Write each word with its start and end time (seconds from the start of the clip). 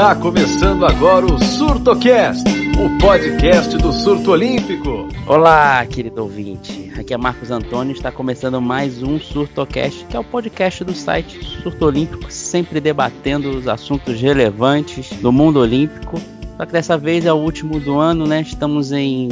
Está 0.00 0.14
começando 0.14 0.86
agora 0.86 1.26
o 1.26 1.38
SurtoCast, 1.44 2.42
o 2.78 2.98
podcast 2.98 3.76
do 3.76 3.92
surto 3.92 4.30
olímpico. 4.30 5.06
Olá, 5.26 5.84
querido 5.84 6.22
ouvinte. 6.22 6.90
Aqui 6.98 7.12
é 7.12 7.18
Marcos 7.18 7.50
Antônio 7.50 7.92
está 7.92 8.10
começando 8.10 8.62
mais 8.62 9.02
um 9.02 9.20
SurtoCast, 9.20 10.06
que 10.06 10.16
é 10.16 10.18
o 10.18 10.24
podcast 10.24 10.82
do 10.84 10.94
site 10.94 11.44
Surto 11.44 11.84
Olímpico, 11.84 12.32
sempre 12.32 12.80
debatendo 12.80 13.50
os 13.50 13.68
assuntos 13.68 14.18
relevantes 14.18 15.10
do 15.18 15.30
mundo 15.30 15.60
olímpico. 15.60 16.18
Só 16.56 16.64
que 16.64 16.72
dessa 16.72 16.96
vez 16.96 17.26
é 17.26 17.32
o 17.34 17.36
último 17.36 17.78
do 17.78 17.98
ano, 17.98 18.26
né? 18.26 18.40
Estamos 18.40 18.92
em 18.92 19.28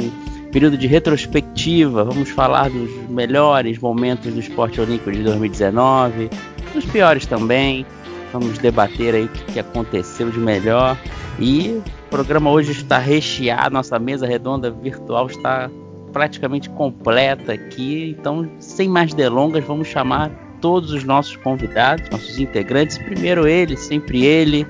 período 0.51 0.77
de 0.77 0.85
retrospectiva. 0.85 2.03
Vamos 2.03 2.29
falar 2.29 2.69
dos 2.69 2.91
melhores 3.09 3.79
momentos 3.79 4.31
do 4.31 4.39
esporte 4.39 4.79
olímpico 4.79 5.11
de 5.11 5.23
2019, 5.23 6.29
dos 6.75 6.85
piores 6.85 7.25
também. 7.25 7.87
Vamos 8.31 8.57
debater 8.57 9.15
aí 9.15 9.25
o 9.25 9.29
que 9.29 9.59
aconteceu 9.59 10.29
de 10.29 10.39
melhor. 10.39 10.97
E 11.39 11.81
o 12.05 12.09
programa 12.09 12.51
hoje 12.51 12.71
está 12.71 12.97
recheado, 12.97 13.73
nossa 13.73 13.97
mesa 13.97 14.27
redonda 14.27 14.69
virtual 14.69 15.27
está 15.27 15.69
praticamente 16.11 16.69
completa 16.69 17.53
aqui. 17.53 18.15
Então, 18.19 18.49
sem 18.59 18.89
mais 18.89 19.13
delongas, 19.13 19.63
vamos 19.63 19.87
chamar 19.87 20.31
todos 20.61 20.91
os 20.91 21.03
nossos 21.03 21.35
convidados, 21.37 22.09
nossos 22.09 22.39
integrantes. 22.39 22.97
Primeiro 22.97 23.47
ele, 23.47 23.77
sempre 23.77 24.25
ele, 24.25 24.67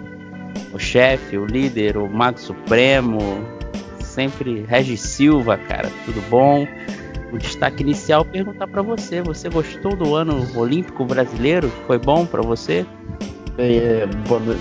o 0.74 0.80
chefe, 0.80 1.38
o 1.38 1.46
líder, 1.46 1.98
o 1.98 2.08
Mago 2.08 2.40
Supremo, 2.40 3.20
sempre 4.00 4.66
Regis 4.68 5.02
Silva, 5.02 5.58
cara, 5.58 5.90
tudo 6.06 6.22
bom? 6.30 6.68
O 7.32 7.38
destaque 7.38 7.84
inicial 7.84 8.26
perguntar 8.26 8.68
para 8.68 8.82
você, 8.82 9.22
você 9.22 9.50
gostou 9.50 9.96
do 9.96 10.16
ano 10.16 10.48
olímpico 10.56 11.06
brasileiro? 11.06 11.70
Foi 11.86 11.98
bom 11.98 12.26
para 12.26 12.42
você? 12.42 12.86
É, 13.62 14.08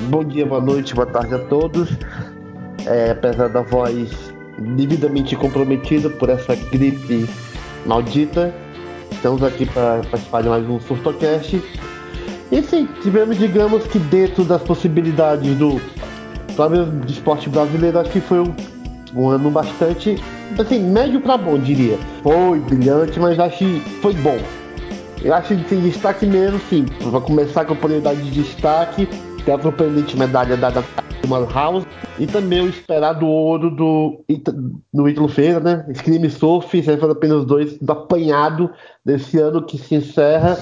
bom 0.09 0.25
dia, 0.25 0.45
boa 0.45 0.61
noite, 0.61 0.93
boa 0.93 1.07
tarde 1.07 1.33
a 1.33 1.39
todos. 1.39 1.89
É, 2.85 3.13
apesar 3.13 3.49
da 3.49 3.61
voz 3.61 4.11
devidamente 4.59 5.37
comprometida 5.37 6.11
por 6.11 6.29
essa 6.29 6.57
gripe 6.57 7.31
maldita, 7.87 8.53
estamos 9.13 9.41
aqui 9.45 9.67
para 9.67 10.01
participar 10.11 10.43
de 10.43 10.49
mais 10.49 10.69
um 10.69 10.81
Surtocast. 10.81 11.63
E 12.51 12.61
sim, 12.61 12.89
tivemos, 13.01 13.39
digamos 13.39 13.87
que 13.87 14.01
dentro 14.01 14.43
das 14.43 14.63
possibilidades 14.63 15.57
do 15.57 15.81
próprio 16.57 16.93
esporte 17.07 17.49
brasileiro, 17.49 18.01
acho 18.01 18.11
que 18.11 18.21
foi 18.21 18.41
um, 18.41 18.53
um 19.15 19.29
ano 19.29 19.49
bastante, 19.49 20.17
assim, 20.59 20.81
médio 20.81 21.21
para 21.21 21.37
bom, 21.37 21.57
diria. 21.57 21.97
Foi 22.21 22.59
brilhante, 22.59 23.21
mas 23.21 23.39
acho 23.39 23.59
que 23.59 23.81
foi 24.03 24.15
bom. 24.15 24.39
Eu 25.23 25.35
acho 25.35 25.57
que 25.57 25.65
tem 25.65 25.81
destaque 25.81 26.25
mesmo, 26.27 26.61
sim. 26.71 26.87
Vai 27.01 27.21
começar 27.21 27.65
com 27.65 27.73
a 27.73 27.77
oportunidade 27.77 28.23
de 28.23 28.43
destaque, 28.43 29.07
tem 29.45 29.55
a 29.55 29.61
surpreendente 29.61 30.17
medalha 30.17 30.57
dada 30.57 30.83
pela 31.21 31.51
House 31.53 31.85
e 32.19 32.27
também 32.27 32.61
o 32.61 32.69
esperado 32.69 33.27
ouro 33.27 33.71
do 33.71 34.25
no 34.93 35.09
Ítalo 35.09 35.29
Feira, 35.29 35.61
né? 35.61 35.87
Scream 35.95 36.29
Surf, 36.31 36.83
foram 36.83 37.13
apenas 37.13 37.45
dois 37.45 37.77
do 37.79 37.93
apanhado 37.93 38.71
desse 39.05 39.39
ano 39.39 39.65
que 39.65 39.77
se 39.77 39.97
encerra. 39.97 40.57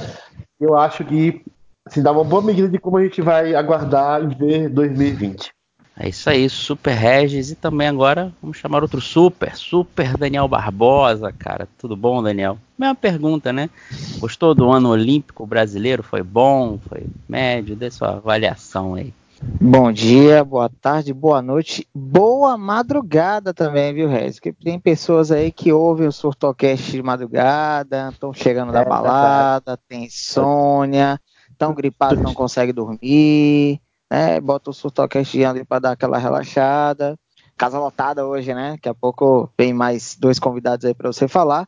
Eu 0.59 0.77
acho 0.77 1.05
que 1.05 1.43
se 1.89 2.03
dá 2.03 2.11
uma 2.11 2.25
boa 2.25 2.43
medida 2.43 2.69
de 2.69 2.79
como 2.79 2.97
a 2.97 3.03
gente 3.03 3.21
vai 3.21 3.55
aguardar 3.55 4.23
e 4.23 4.35
ver 4.35 4.69
2020. 4.71 5.56
É 5.99 6.11
isso 6.11 6.29
aí, 6.29 6.49
Super 6.51 6.95
Regis. 6.95 7.51
E 7.51 7.55
também 7.55 7.89
agora 7.89 8.31
vamos 8.43 8.59
chamar 8.59 8.83
outro 8.83 9.01
Super, 9.01 9.57
Super 9.57 10.17
Daniel 10.19 10.47
Barbosa, 10.47 11.33
cara. 11.33 11.67
Tudo 11.79 11.97
bom, 11.97 12.23
Daniel? 12.23 12.59
Mesma 12.79 12.95
pergunta, 12.95 13.51
né? 13.51 13.71
Gostou 14.19 14.55
do 14.55 14.71
ano 14.71 14.91
olímpico 14.91 15.47
brasileiro? 15.47 16.03
Foi 16.03 16.23
bom? 16.23 16.79
Foi 16.87 17.07
médio? 17.27 17.75
Dê 17.75 17.91
sua 17.91 18.17
avaliação 18.17 18.95
aí. 18.95 19.15
Bom 19.61 19.93
dia, 19.93 20.43
boa 20.43 20.71
tarde, 20.81 21.13
boa 21.13 21.43
noite, 21.43 21.87
boa 21.95 22.57
madrugada 22.57 23.53
também, 23.53 23.93
viu, 23.93 24.09
Regis? 24.09 24.37
Porque 24.37 24.53
tem 24.53 24.81
pessoas 24.81 25.31
aí 25.31 25.53
que 25.53 25.71
ouvem 25.71 26.09
o 26.09 26.13
Surtocast 26.13 26.91
de 26.91 27.03
madrugada, 27.03 28.09
estão 28.11 28.33
chegando 28.33 28.73
da 28.73 28.81
é, 28.81 28.85
balada, 28.87 29.79
tem 29.89 30.05
insônia, 30.05 31.21
estão 31.51 31.75
gripados, 31.75 32.23
não 32.23 32.33
conseguem 32.33 32.75
dormir 32.75 33.79
né? 34.11 34.41
Bota 34.41 34.71
o 34.71 34.75
Surtocast 34.75 35.45
ali 35.45 35.65
para 35.65 35.81
dar 35.81 35.91
aquela 35.93 36.19
relaxada. 36.19 37.19
Casa 37.57 37.79
lotada 37.79 38.27
hoje, 38.27 38.53
né? 38.55 38.73
Daqui 38.73 38.89
a 38.89 38.95
pouco 38.95 39.51
vem 39.59 39.73
mais 39.73 40.17
dois 40.19 40.39
convidados 40.39 40.85
aí 40.85 40.95
para 40.95 41.13
você 41.13 41.27
falar. 41.27 41.67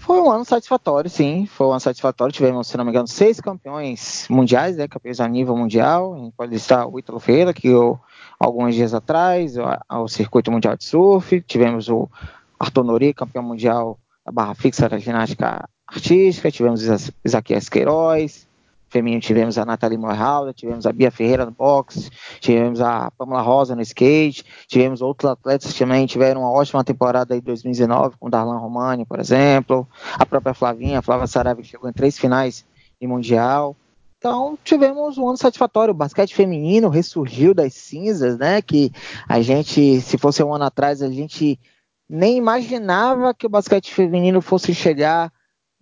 Foi 0.00 0.20
um 0.20 0.30
ano 0.30 0.44
satisfatório, 0.44 1.08
sim. 1.08 1.46
Foi 1.46 1.66
um 1.66 1.70
ano 1.70 1.80
satisfatório. 1.80 2.34
Tivemos, 2.34 2.66
se 2.66 2.76
não 2.76 2.84
me 2.84 2.90
engano, 2.90 3.06
seis 3.06 3.40
campeões 3.40 4.26
mundiais, 4.28 4.76
né? 4.76 4.88
Campeões 4.88 5.20
a 5.20 5.28
nível 5.28 5.56
mundial. 5.56 6.14
A 6.14 6.18
gente 6.18 6.34
pode 6.36 6.52
listar 6.52 6.86
o 6.88 6.98
Ítalo 6.98 7.20
Feira, 7.20 7.54
que 7.54 7.68
eu, 7.68 7.98
alguns 8.38 8.74
dias 8.74 8.92
atrás, 8.92 9.54
ao 9.88 10.08
Circuito 10.08 10.50
Mundial 10.50 10.76
de 10.76 10.84
Surf. 10.84 11.40
Tivemos 11.42 11.88
o 11.88 12.08
Arthur 12.58 12.84
Nori, 12.84 13.14
campeão 13.14 13.44
mundial 13.44 13.98
da 14.26 14.32
barra 14.32 14.54
fixa 14.54 14.88
da 14.88 14.98
ginástica 14.98 15.68
artística. 15.86 16.50
Tivemos 16.50 16.82
Isaquias 17.24 17.68
Queiroz 17.68 18.46
feminino 18.92 19.22
tivemos 19.22 19.56
a 19.56 19.64
Nathalie 19.64 19.96
Morhalda, 19.96 20.52
tivemos 20.52 20.86
a 20.86 20.92
Bia 20.92 21.10
Ferreira 21.10 21.46
no 21.46 21.50
boxe, 21.50 22.10
tivemos 22.40 22.80
a 22.80 23.10
Pamela 23.12 23.40
Rosa 23.40 23.74
no 23.74 23.80
skate, 23.80 24.44
tivemos 24.68 25.00
outros 25.00 25.30
atletas 25.30 25.72
que 25.72 25.78
também 25.78 26.04
tiveram 26.04 26.42
uma 26.42 26.50
ótima 26.50 26.84
temporada 26.84 27.34
em 27.34 27.40
2019, 27.40 28.16
com 28.20 28.28
Darlan 28.28 28.58
Romani, 28.58 29.06
por 29.06 29.18
exemplo, 29.18 29.88
a 30.12 30.26
própria 30.26 30.52
Flavinha, 30.52 30.98
a 30.98 31.02
Flávia 31.02 31.26
Saraiva, 31.26 31.62
que 31.62 31.68
chegou 31.68 31.88
em 31.88 31.92
três 31.92 32.18
finais 32.18 32.66
de 33.00 33.06
Mundial. 33.06 33.74
Então, 34.18 34.56
tivemos 34.62 35.18
um 35.18 35.26
ano 35.26 35.36
satisfatório. 35.36 35.90
O 35.90 35.96
basquete 35.96 36.32
feminino 36.32 36.88
ressurgiu 36.88 37.52
das 37.52 37.74
cinzas, 37.74 38.38
né? 38.38 38.62
Que 38.62 38.92
a 39.28 39.40
gente, 39.40 40.00
se 40.00 40.16
fosse 40.16 40.40
um 40.44 40.54
ano 40.54 40.64
atrás, 40.64 41.02
a 41.02 41.10
gente 41.10 41.58
nem 42.08 42.36
imaginava 42.36 43.34
que 43.34 43.46
o 43.46 43.50
basquete 43.50 43.92
feminino 43.92 44.40
fosse 44.40 44.72
chegar 44.72 45.32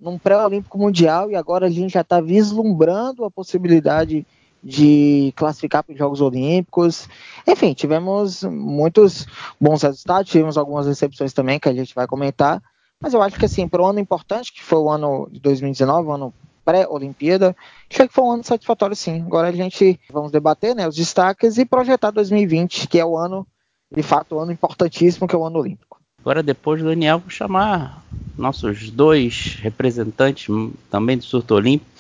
num 0.00 0.19
pré-olímpico 0.19 0.78
mundial 0.78 1.31
e 1.31 1.37
agora 1.37 1.66
a 1.66 1.71
gente 1.71 1.93
já 1.93 2.00
está 2.00 2.21
vislumbrando 2.21 3.25
a 3.25 3.31
possibilidade 3.31 4.27
de 4.62 5.33
classificar 5.37 5.83
para 5.83 5.93
os 5.93 5.99
Jogos 5.99 6.21
Olímpicos. 6.21 7.09
Enfim, 7.47 7.72
tivemos 7.72 8.43
muitos 8.44 9.27
bons 9.60 9.83
resultados, 9.83 10.31
tivemos 10.31 10.56
algumas 10.59 10.87
recepções 10.87 11.33
também 11.33 11.59
que 11.59 11.69
a 11.69 11.75
gente 11.75 11.94
vai 11.94 12.06
comentar, 12.06 12.62
mas 13.00 13.15
eu 13.15 13.22
acho 13.22 13.39
que 13.39 13.47
assim, 13.47 13.66
para 13.66 13.83
o 13.83 13.87
ano 13.87 13.99
importante, 13.99 14.53
que 14.53 14.62
foi 14.62 14.78
o 14.78 14.91
ano 14.91 15.28
de 15.31 15.41
2019, 15.41 16.09
o 16.09 16.12
ano 16.12 16.34
pré-Olimpíada, 16.65 17.56
acho 17.91 18.06
que 18.06 18.15
foi 18.15 18.25
um 18.25 18.33
ano 18.33 18.44
satisfatório 18.44 18.94
sim. 18.94 19.22
Agora 19.22 19.49
a 19.49 19.53
gente 19.53 19.99
vamos 20.12 20.31
debater 20.31 20.75
né, 20.75 20.87
os 20.87 20.94
destaques 20.94 21.56
e 21.56 21.65
projetar 21.65 22.10
2020, 22.10 22.87
que 22.87 22.99
é 22.99 23.05
o 23.05 23.16
ano, 23.16 23.47
de 23.91 24.03
fato, 24.03 24.37
o 24.37 24.41
ano 24.41 24.53
importantíssimo, 24.53 25.27
que 25.27 25.34
é 25.34 25.39
o 25.39 25.44
ano 25.44 25.59
olímpico. 25.59 25.90
Agora, 26.21 26.43
depois 26.43 26.83
do 26.83 26.89
Daniel, 26.89 27.19
vou 27.19 27.31
chamar 27.31 28.03
nossos 28.37 28.91
dois 28.91 29.59
representantes 29.61 30.47
também 30.91 31.17
do 31.17 31.25
Surto 31.25 31.55
Olímpico. 31.55 31.91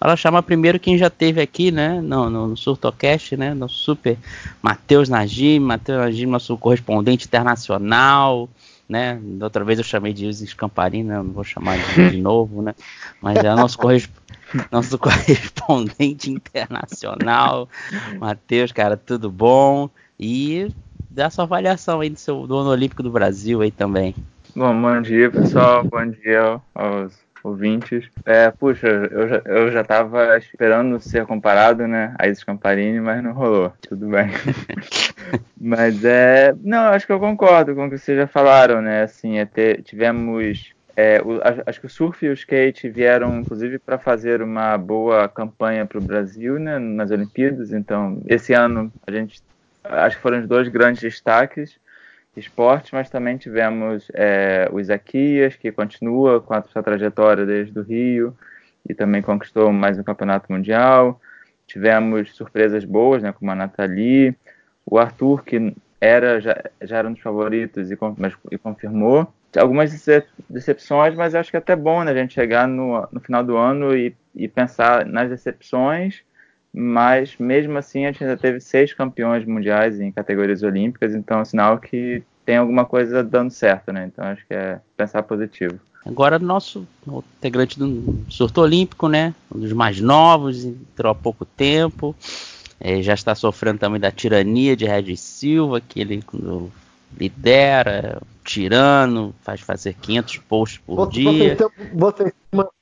Ela 0.00 0.16
chama 0.16 0.42
primeiro 0.42 0.78
quem 0.78 0.98
já 0.98 1.08
teve 1.08 1.40
aqui, 1.40 1.70
né, 1.70 2.00
no, 2.00 2.28
no, 2.28 2.48
no 2.48 2.56
Surtocast, 2.56 3.36
né, 3.36 3.54
nosso 3.54 3.76
super 3.76 4.18
Matheus 4.60 5.08
Najim, 5.08 5.58
Matheus 5.60 5.98
Najim, 5.98 6.26
nosso 6.26 6.58
correspondente 6.58 7.26
internacional, 7.26 8.48
né, 8.86 9.18
da 9.22 9.46
outra 9.46 9.64
vez 9.64 9.78
eu 9.78 9.84
chamei 9.84 10.12
de 10.12 10.26
Isis 10.26 10.52
Camparini, 10.52 11.04
né, 11.04 11.16
não 11.16 11.32
vou 11.32 11.42
chamar 11.42 11.78
de, 11.78 12.10
de 12.10 12.20
novo, 12.20 12.60
né, 12.60 12.74
mas 13.18 13.38
é 13.38 13.54
nosso, 13.54 13.78
nosso 14.70 14.98
correspondente 14.98 16.28
internacional, 16.30 17.66
Matheus, 18.18 18.72
cara, 18.72 18.98
tudo 18.98 19.30
bom? 19.30 19.88
E 20.20 20.70
dá 21.14 21.30
sua 21.30 21.44
avaliação 21.44 22.00
aí 22.00 22.10
do, 22.10 22.18
seu, 22.18 22.46
do 22.46 22.56
ano 22.56 22.70
olímpico 22.70 23.02
do 23.02 23.10
Brasil 23.10 23.60
aí 23.60 23.70
também. 23.70 24.14
Bom, 24.54 24.80
bom 24.80 25.00
dia, 25.00 25.30
pessoal. 25.30 25.84
bom 25.84 26.06
dia 26.06 26.60
aos 26.74 27.14
ouvintes. 27.42 28.08
É, 28.24 28.50
puxa, 28.50 28.86
eu 28.88 29.28
já, 29.28 29.42
eu 29.44 29.70
já 29.70 29.84
tava 29.84 30.36
esperando 30.38 30.98
ser 30.98 31.26
comparado, 31.26 31.86
né, 31.86 32.14
a 32.18 32.26
Isis 32.26 32.42
Camparini, 32.42 33.00
mas 33.00 33.22
não 33.22 33.32
rolou. 33.32 33.72
Tudo 33.88 34.08
bem. 34.08 34.28
mas 35.60 36.04
é. 36.04 36.54
Não, 36.62 36.86
acho 36.86 37.06
que 37.06 37.12
eu 37.12 37.20
concordo 37.20 37.74
com 37.74 37.86
o 37.86 37.90
que 37.90 37.98
vocês 37.98 38.16
já 38.16 38.26
falaram, 38.26 38.80
né? 38.80 39.02
Assim, 39.02 39.38
é 39.38 39.44
ter, 39.44 39.82
tivemos. 39.82 40.72
É, 40.96 41.20
o, 41.20 41.40
acho 41.66 41.80
que 41.80 41.86
o 41.86 41.90
surf 41.90 42.24
e 42.24 42.28
o 42.28 42.34
skate 42.34 42.88
vieram, 42.88 43.40
inclusive, 43.40 43.80
para 43.80 43.98
fazer 43.98 44.40
uma 44.40 44.78
boa 44.78 45.28
campanha 45.28 45.84
para 45.84 45.98
o 45.98 46.02
Brasil 46.02 46.58
né, 46.58 46.78
nas 46.78 47.10
Olimpíadas. 47.10 47.72
Então, 47.72 48.22
esse 48.28 48.52
ano 48.52 48.92
a 49.04 49.10
gente 49.10 49.42
acho 49.84 50.16
que 50.16 50.22
foram 50.22 50.40
os 50.40 50.48
dois 50.48 50.68
grandes 50.68 51.02
destaques 51.02 51.78
de 52.34 52.40
esporte, 52.40 52.94
mas 52.94 53.10
também 53.10 53.36
tivemos 53.36 54.10
é, 54.14 54.68
o 54.72 54.80
Isaquias, 54.80 55.54
que 55.54 55.70
continua 55.70 56.40
com 56.40 56.54
a 56.54 56.62
sua 56.62 56.82
trajetória 56.82 57.46
desde 57.46 57.78
o 57.78 57.82
Rio 57.82 58.36
e 58.88 58.94
também 58.94 59.22
conquistou 59.22 59.72
mais 59.72 59.98
um 59.98 60.02
campeonato 60.02 60.50
mundial. 60.50 61.20
Tivemos 61.66 62.34
surpresas 62.34 62.84
boas, 62.84 63.22
né, 63.22 63.32
como 63.32 63.50
a 63.50 63.54
Nathalie, 63.54 64.36
o 64.84 64.98
Arthur, 64.98 65.44
que 65.44 65.74
era 66.00 66.40
já, 66.40 66.62
já 66.82 66.98
era 66.98 67.08
um 67.08 67.12
dos 67.12 67.22
favoritos 67.22 67.90
e, 67.90 67.98
mas, 68.18 68.34
e 68.50 68.58
confirmou. 68.58 69.32
Algumas 69.56 69.92
decepções, 70.50 71.14
mas 71.14 71.34
acho 71.34 71.50
que 71.50 71.56
é 71.56 71.60
até 71.60 71.76
bom 71.76 72.02
né, 72.02 72.10
a 72.10 72.14
gente 72.14 72.34
chegar 72.34 72.66
no, 72.66 73.06
no 73.12 73.20
final 73.20 73.44
do 73.44 73.56
ano 73.56 73.96
e, 73.96 74.14
e 74.34 74.48
pensar 74.48 75.06
nas 75.06 75.30
decepções 75.30 76.24
mas 76.74 77.36
mesmo 77.38 77.78
assim 77.78 78.04
a 78.04 78.10
gente 78.10 78.24
ainda 78.24 78.36
teve 78.36 78.60
seis 78.60 78.92
campeões 78.92 79.44
mundiais 79.46 80.00
em 80.00 80.10
categorias 80.10 80.62
olímpicas, 80.64 81.14
então 81.14 81.40
é 81.40 81.44
sinal 81.44 81.78
que 81.78 82.22
tem 82.44 82.56
alguma 82.56 82.84
coisa 82.84 83.22
dando 83.22 83.50
certo, 83.50 83.92
né? 83.92 84.10
Então 84.12 84.24
acho 84.24 84.44
que 84.46 84.52
é 84.52 84.80
pensar 84.96 85.22
positivo. 85.22 85.78
Agora 86.04 86.38
nosso 86.38 86.86
integrante 87.38 87.78
do 87.78 88.24
surto 88.28 88.60
olímpico, 88.60 89.08
né? 89.08 89.32
Um 89.54 89.60
dos 89.60 89.72
mais 89.72 90.00
novos, 90.00 90.64
entrou 90.64 91.12
há 91.12 91.14
pouco 91.14 91.44
tempo. 91.44 92.14
É, 92.78 93.00
já 93.00 93.14
está 93.14 93.34
sofrendo 93.34 93.78
também 93.78 94.00
da 94.00 94.10
tirania 94.10 94.76
de 94.76 94.84
Regis 94.84 95.20
Silva, 95.20 95.80
que 95.80 96.00
ele 96.00 96.22
lidera, 97.18 98.20
tirano, 98.44 99.34
faz 99.42 99.60
fazer 99.60 99.94
500 99.94 100.38
posts 100.38 100.80
por 100.86 100.96
você, 100.96 101.10
dia. 101.12 101.56
Você, 101.56 101.68
você, 101.92 102.32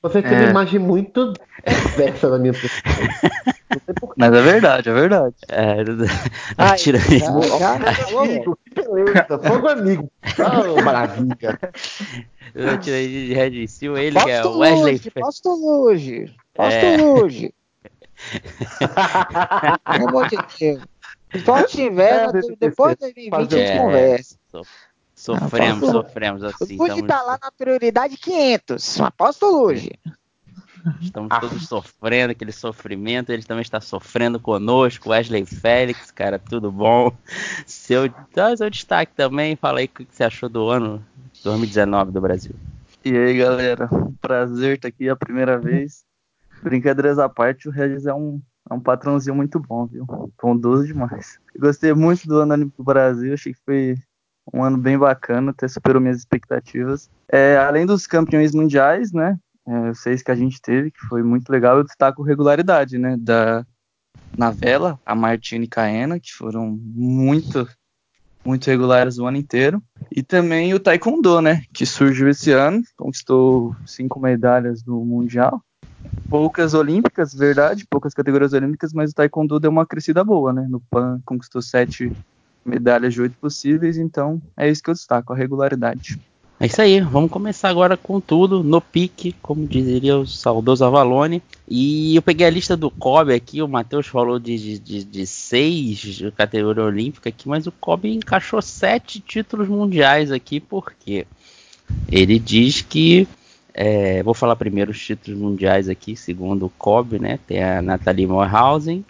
você 0.01 0.21
tem 0.21 0.31
uma 0.31 0.45
é. 0.45 0.49
imagem 0.49 0.79
muito 0.79 1.33
diversa 1.65 2.29
da 2.29 2.37
minha 2.37 2.53
pessoa. 2.53 2.71
Mas 4.15 4.33
é 4.33 4.41
verdade, 4.41 4.89
é 4.89 4.93
verdade. 4.93 5.35
É, 5.47 5.77
Ai, 6.57 6.77
tirania. 6.77 7.27
amigo, 7.27 8.59
que 8.65 8.75
beleza, 8.75 9.39
fogo 9.39 9.67
amigo. 9.67 10.11
Oh, 10.37 10.81
maravilha. 10.81 11.59
Eu 12.53 12.77
tirei 12.79 13.07
de 13.07 13.33
Red 13.33 13.67
Silva, 13.67 14.01
ele 14.01 14.13
posto 14.13 14.29
é 14.29 14.45
o 14.45 14.57
Wesley. 14.59 14.95
Hoje, 14.95 15.11
posto 15.11 15.49
hoje. 15.49 16.35
Posto 16.53 16.85
é. 16.85 17.01
hoje. 17.01 17.53
Pelo 19.91 20.09
amor 20.09 20.27
de 20.29 20.37
Deus. 20.59 20.92
Só 21.45 21.63
tiver, 21.63 22.29
é, 22.29 22.55
depois 22.59 22.95
de 22.95 23.01
2020 23.01 23.33
a 23.33 23.57
gente 23.57 23.77
conversa. 23.77 24.37
Sofremos, 25.15 25.81
não, 25.81 25.91
sofremos 25.91 26.43
assim. 26.43 26.75
O 26.75 26.77
Fuji 26.77 26.99
estamos... 26.99 27.07
tá 27.07 27.21
lá 27.21 27.39
na 27.41 27.51
prioridade 27.51 28.17
500, 28.17 29.01
aposto 29.01 29.45
hoje. 29.45 29.91
Estamos 31.01 31.29
ah. 31.31 31.39
todos 31.39 31.65
sofrendo 31.67 32.31
aquele 32.31 32.51
sofrimento, 32.51 33.31
ele 33.31 33.43
também 33.43 33.61
está 33.61 33.79
sofrendo 33.79 34.39
conosco, 34.39 35.09
Wesley 35.09 35.45
Félix, 35.45 36.11
cara, 36.11 36.37
tudo 36.37 36.71
bom? 36.71 37.11
Seu, 37.65 38.13
seu 38.57 38.69
destaque 38.69 39.13
também, 39.15 39.55
fala 39.55 39.79
aí 39.79 39.85
o 39.85 39.89
que 39.89 40.05
você 40.09 40.25
achou 40.25 40.49
do 40.49 40.67
ano 40.67 41.03
2019 41.43 42.11
do 42.11 42.19
Brasil. 42.19 42.55
E 43.05 43.15
aí, 43.15 43.37
galera, 43.37 43.89
prazer 44.19 44.75
estar 44.75 44.89
aqui 44.89 45.07
a 45.09 45.15
primeira 45.15 45.57
vez. 45.57 46.03
Brincadeiras 46.61 47.19
à 47.19 47.29
parte, 47.29 47.67
o 47.67 47.71
Regis 47.71 48.05
é 48.05 48.13
um, 48.13 48.41
é 48.73 48.75
um 48.75 48.79
patrãozinho 48.79 49.35
muito 49.35 49.59
bom, 49.59 49.85
viu? 49.85 50.05
Bondoso 50.41 50.85
demais. 50.85 51.39
Gostei 51.57 51.93
muito 51.93 52.27
do 52.27 52.39
ano 52.39 52.71
do 52.75 52.83
Brasil, 52.83 53.33
achei 53.33 53.53
que 53.53 53.59
foi 53.63 53.95
um 54.51 54.63
ano 54.63 54.77
bem 54.77 54.97
bacana, 54.97 55.51
até 55.51 55.67
superou 55.67 56.01
minhas 56.01 56.17
expectativas. 56.17 57.09
É, 57.31 57.57
além 57.57 57.85
dos 57.85 58.07
campeões 58.07 58.53
mundiais, 58.53 59.11
né? 59.13 59.37
É, 59.65 59.91
os 59.91 60.01
seis 60.01 60.21
que 60.21 60.31
a 60.31 60.35
gente 60.35 60.61
teve, 60.61 60.91
que 60.91 60.99
foi 61.07 61.23
muito 61.23 61.49
legal, 61.49 61.77
eu 61.77 61.83
destaco 61.83 62.23
regularidade, 62.23 62.97
né? 62.97 63.15
Da, 63.17 63.65
na 64.37 64.49
vela, 64.49 64.99
a 65.05 65.15
Martina 65.15 65.63
e 65.63 65.67
Caena, 65.67 66.19
que 66.19 66.33
foram 66.33 66.77
muito, 66.81 67.69
muito 68.43 68.65
regulares 68.65 69.19
o 69.19 69.25
ano 69.25 69.37
inteiro. 69.37 69.81
E 70.11 70.21
também 70.23 70.73
o 70.73 70.79
Taekwondo, 70.79 71.41
né? 71.41 71.63
Que 71.71 71.85
surgiu 71.85 72.27
esse 72.27 72.51
ano, 72.51 72.81
conquistou 72.97 73.75
cinco 73.85 74.19
medalhas 74.19 74.83
no 74.83 75.05
Mundial 75.05 75.63
poucas 76.29 76.73
olímpicas, 76.73 77.33
verdade, 77.33 77.85
poucas 77.85 78.13
categorias 78.13 78.53
olímpicas, 78.53 78.93
mas 78.93 79.11
o 79.11 79.13
taekwondo 79.13 79.59
deu 79.59 79.71
uma 79.71 79.85
crescida 79.85 80.23
boa, 80.23 80.51
né? 80.51 80.65
No 80.69 80.79
PAN 80.79 81.21
conquistou 81.25 81.61
sete 81.61 82.11
medalhas 82.65 83.13
de 83.13 83.21
oito 83.21 83.35
possíveis, 83.39 83.97
então 83.97 84.41
é 84.55 84.69
isso 84.69 84.81
que 84.81 84.89
eu 84.89 84.93
destaco, 84.93 85.33
a 85.33 85.35
regularidade. 85.35 86.19
É 86.59 86.67
isso 86.67 86.81
aí, 86.81 87.01
vamos 87.01 87.29
começar 87.29 87.67
agora 87.67 87.97
com 87.97 88.21
tudo, 88.21 88.63
no 88.63 88.79
pique, 88.79 89.35
como 89.41 89.67
diria 89.67 90.17
o 90.17 90.25
saudoso 90.25 90.85
Avalone. 90.85 91.41
E 91.67 92.15
eu 92.15 92.21
peguei 92.21 92.47
a 92.47 92.49
lista 92.49 92.77
do 92.77 92.89
Kobe 92.89 93.33
aqui, 93.33 93.61
o 93.61 93.67
Matheus 93.67 94.07
falou 94.07 94.39
de, 94.39 94.79
de, 94.79 95.03
de 95.03 95.27
seis 95.27 95.97
de 95.97 96.31
categoria 96.31 96.83
olímpica 96.83 97.29
aqui, 97.29 97.49
mas 97.49 97.67
o 97.67 97.71
Kobe 97.71 98.15
encaixou 98.15 98.61
sete 98.61 99.19
títulos 99.19 99.67
mundiais 99.67 100.31
aqui, 100.31 100.59
porque 100.59 101.27
ele 102.09 102.39
diz 102.39 102.81
que 102.81 103.27
é, 103.73 104.21
vou 104.21 104.33
falar 104.33 104.55
primeiro 104.55 104.91
os 104.91 105.03
títulos 105.03 105.39
mundiais 105.39 105.89
aqui, 105.89 106.15
segundo 106.15 106.67
o 106.67 106.69
COB, 106.69 107.19
né? 107.19 107.39
Tem 107.47 107.63
a 107.63 107.81
Nathalie 107.81 108.27
Morhausen 108.27 109.03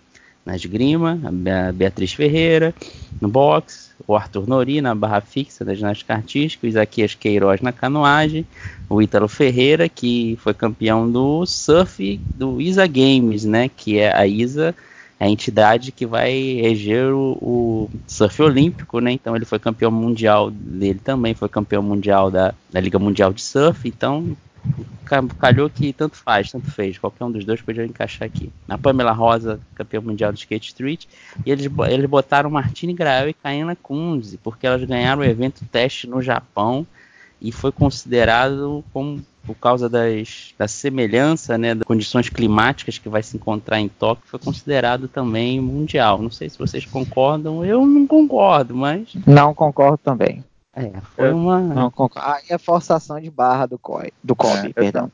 na 0.45 0.55
esgrima, 0.55 1.19
a 1.47 1.71
Beatriz 1.71 2.13
Ferreira 2.13 2.73
no 3.21 3.27
boxe, 3.29 3.91
o 4.05 4.15
Arthur 4.15 4.47
Nori 4.47 4.81
na 4.81 4.93
barra 4.93 5.21
fixa 5.21 5.63
da 5.63 5.73
ginástica 5.73 6.13
artística, 6.13 6.65
o 6.65 6.69
Isaquias 6.69 7.15
Queiroz 7.15 7.61
na 7.61 7.71
canoagem, 7.71 8.45
o 8.89 9.01
Ítalo 9.01 9.27
Ferreira, 9.27 9.87
que 9.87 10.37
foi 10.41 10.53
campeão 10.53 11.09
do 11.09 11.45
surf 11.45 12.19
do 12.35 12.59
ISA 12.59 12.87
Games, 12.87 13.45
né? 13.45 13.69
Que 13.69 13.99
é 13.99 14.15
a 14.15 14.25
ISA 14.25 14.75
a 15.19 15.29
entidade 15.29 15.93
que 15.93 16.05
vai 16.05 16.33
reger 16.61 17.13
o, 17.13 17.37
o, 17.41 17.89
surf 18.05 18.41
olímpico, 18.41 18.99
né? 18.99 19.11
Então 19.11 19.35
ele 19.35 19.45
foi 19.45 19.57
campeão 19.57 19.89
mundial 19.89 20.51
dele 20.51 20.99
também, 21.01 21.33
foi 21.33 21.47
campeão 21.47 21.81
mundial 21.81 22.29
da, 22.29 22.53
da 22.69 22.79
Liga 22.81 22.99
Mundial 22.99 23.31
de 23.31 23.41
Surf, 23.41 23.87
então 23.87 24.35
calhou 25.39 25.69
que 25.69 25.93
tanto 25.93 26.15
faz, 26.15 26.51
tanto 26.51 26.71
fez. 26.71 26.97
Qualquer 26.97 27.23
um 27.23 27.31
dos 27.31 27.45
dois 27.45 27.61
podia 27.61 27.85
encaixar 27.85 28.25
aqui. 28.25 28.51
A 28.67 28.77
Pamela 28.77 29.11
Rosa, 29.11 29.59
campeã 29.75 30.01
mundial 30.01 30.31
do 30.31 30.37
Skate 30.37 30.67
Street, 30.67 31.05
e 31.45 31.51
eles, 31.51 31.69
eles 31.89 32.05
botaram 32.05 32.49
Martine 32.49 32.93
Grael 32.93 33.29
e 33.29 33.33
Kaina 33.33 33.75
Kunze, 33.75 34.37
porque 34.37 34.65
elas 34.65 34.83
ganharam 34.83 35.21
o 35.21 35.25
evento 35.25 35.65
teste 35.71 36.07
no 36.07 36.21
Japão 36.21 36.85
e 37.41 37.51
foi 37.51 37.71
considerado 37.71 38.83
como 38.93 39.21
por 39.45 39.55
causa 39.55 39.89
das, 39.89 40.53
da 40.57 40.67
semelhança, 40.67 41.57
né, 41.57 41.75
das 41.75 41.85
condições 41.85 42.29
climáticas 42.29 42.97
que 42.97 43.09
vai 43.09 43.21
se 43.21 43.35
encontrar 43.35 43.79
em 43.79 43.89
Tóquio, 43.89 44.23
foi 44.25 44.39
considerado 44.39 45.09
também 45.09 45.59
mundial. 45.59 46.21
Não 46.21 46.31
sei 46.31 46.49
se 46.49 46.57
vocês 46.57 46.85
concordam, 46.85 47.65
eu 47.65 47.85
não 47.85 48.07
concordo, 48.07 48.73
mas. 48.73 49.09
Não 49.27 49.53
concordo 49.53 49.97
também. 49.97 50.43
É, 50.75 50.91
foi 51.15 51.29
eu, 51.29 51.35
uma. 51.35 51.59
Não 51.59 51.91
concordo. 51.91 52.29
Aí 52.29 52.43
é 52.49 52.57
forçação 52.57 53.19
de 53.19 53.29
barra 53.29 53.65
do 53.67 53.77
COI, 53.77 54.11
do 54.23 54.35
COB, 54.35 54.69
é, 54.69 54.73
perdão. 54.73 55.11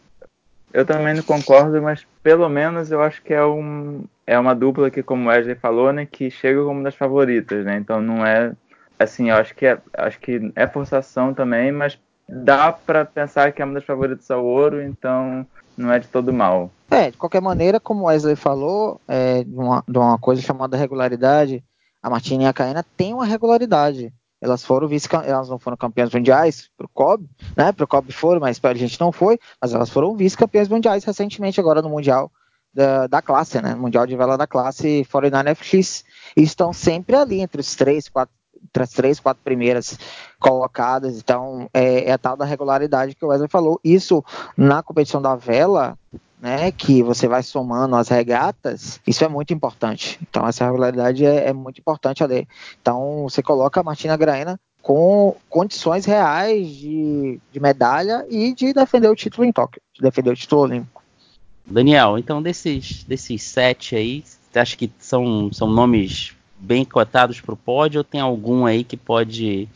Eu, 0.71 0.81
eu, 0.81 0.85
também 0.85 1.13
não 1.13 1.23
concordo, 1.23 1.81
mas 1.81 2.05
pelo 2.23 2.47
menos 2.47 2.91
eu 2.91 3.01
acho 3.01 3.21
que 3.21 3.33
é, 3.33 3.45
um, 3.45 4.03
é 4.25 4.39
uma 4.39 4.55
dupla 4.55 4.89
que, 4.89 5.03
como 5.03 5.25
o 5.25 5.27
Wesley 5.27 5.55
falou, 5.55 5.91
né, 5.91 6.05
que 6.05 6.31
chega 6.31 6.63
como 6.63 6.81
das 6.81 6.95
favoritas, 6.95 7.65
né? 7.65 7.77
Então 7.77 8.01
não 8.01 8.25
é. 8.25 8.53
Assim, 8.97 9.29
eu 9.29 9.35
acho 9.35 9.53
que 9.55 9.65
é, 9.65 9.77
acho 9.93 10.19
que 10.19 10.51
é 10.55 10.67
forçação 10.67 11.33
também, 11.33 11.71
mas 11.71 11.97
dá 12.27 12.71
para 12.71 13.03
pensar 13.05 13.51
que 13.51 13.61
é 13.61 13.65
uma 13.65 13.73
das 13.73 13.85
favoritas 13.85 14.29
ao 14.31 14.45
ouro, 14.45 14.81
então 14.81 15.45
não 15.77 15.91
é 15.91 15.99
de 15.99 16.07
todo 16.07 16.33
mal. 16.33 16.69
É, 16.91 17.11
de 17.11 17.17
qualquer 17.17 17.41
maneira, 17.41 17.79
como 17.79 18.03
o 18.03 18.05
Wesley 18.05 18.35
falou, 18.35 18.99
é, 19.07 19.43
de, 19.43 19.55
uma, 19.55 19.83
de 19.87 19.97
uma 19.97 20.17
coisa 20.17 20.41
chamada 20.41 20.77
regularidade, 20.77 21.63
a 22.01 22.09
Martina 22.09 22.43
e 22.43 22.45
a 22.47 22.53
Caena 22.53 22.85
têm 22.95 23.13
uma 23.13 23.25
regularidade. 23.25 24.13
Elas 24.41 24.63
foram 24.63 24.87
vice 24.87 25.07
elas 25.25 25.49
não 25.49 25.59
foram 25.59 25.75
campeãs 25.75 26.13
mundiais 26.13 26.69
pro 26.77 26.87
COB, 26.89 27.27
né? 27.55 27.71
Pro 27.71 27.87
COB 27.87 28.11
foram, 28.11 28.39
mas 28.39 28.59
a 28.63 28.73
gente 28.73 28.99
não 28.99 29.11
foi, 29.11 29.37
mas 29.61 29.73
elas 29.73 29.89
foram 29.89 30.15
vice-campeãs 30.15 30.67
mundiais 30.67 31.03
recentemente 31.03 31.59
agora 31.59 31.81
no 31.81 31.89
mundial 31.89 32.31
da, 32.73 33.07
da 33.07 33.21
classe, 33.21 33.61
né? 33.61 33.75
Mundial 33.75 34.07
de 34.07 34.15
vela 34.15 34.37
da 34.37 34.47
classe 34.47 35.05
49FX 35.11 36.03
e 36.37 36.43
estão 36.43 36.71
sempre 36.71 37.15
ali 37.15 37.41
entre 37.41 37.59
os 37.59 37.75
três, 37.75 38.07
quatro 38.07 38.33
entre 38.63 38.83
as 38.83 38.91
três, 38.91 39.19
quatro 39.19 39.41
primeiras 39.43 39.97
colocadas. 40.39 41.17
Então, 41.17 41.69
é, 41.73 42.09
é, 42.09 42.11
a 42.11 42.17
tal 42.17 42.35
da 42.35 42.45
regularidade 42.45 43.15
que 43.15 43.23
o 43.23 43.29
Wesley 43.29 43.49
falou. 43.49 43.79
Isso 43.83 44.23
na 44.55 44.83
competição 44.83 45.21
da 45.21 45.35
vela 45.35 45.97
né, 46.39 46.71
que 46.71 47.03
você 47.03 47.27
vai 47.27 47.43
somando 47.43 47.95
as 47.95 48.07
regatas, 48.07 48.99
isso 49.05 49.23
é 49.23 49.27
muito 49.27 49.53
importante. 49.53 50.17
Então, 50.21 50.47
essa 50.47 50.65
regularidade 50.65 51.25
é, 51.25 51.49
é 51.49 51.53
muito 51.53 51.79
importante 51.79 52.23
ali. 52.23 52.47
Então, 52.81 53.23
você 53.23 53.43
coloca 53.43 53.79
a 53.79 53.83
Martina 53.83 54.15
Graena 54.15 54.59
com 54.81 55.35
condições 55.49 56.05
reais 56.05 56.67
de, 56.67 57.39
de 57.51 57.59
medalha 57.59 58.25
e 58.29 58.53
de 58.53 58.73
defender 58.73 59.09
o 59.09 59.15
título 59.15 59.45
em 59.45 59.51
Tóquio, 59.51 59.81
de 59.93 60.01
defender 60.01 60.31
o 60.31 60.35
título 60.35 60.61
olímpico. 60.61 61.03
Daniel, 61.65 62.17
então 62.17 62.41
desses, 62.41 63.03
desses 63.03 63.43
sete 63.43 63.95
aí, 63.95 64.23
você 64.51 64.59
acha 64.59 64.77
que 64.77 64.91
são, 64.97 65.51
são 65.53 65.69
nomes 65.69 66.33
bem 66.57 66.83
cotados 66.83 67.39
para 67.39 67.53
o 67.53 67.57
pódio 67.57 67.99
ou 67.99 68.03
tem 68.03 68.19
algum 68.19 68.65
aí 68.65 68.83
que 68.83 68.97
pode 68.97 69.67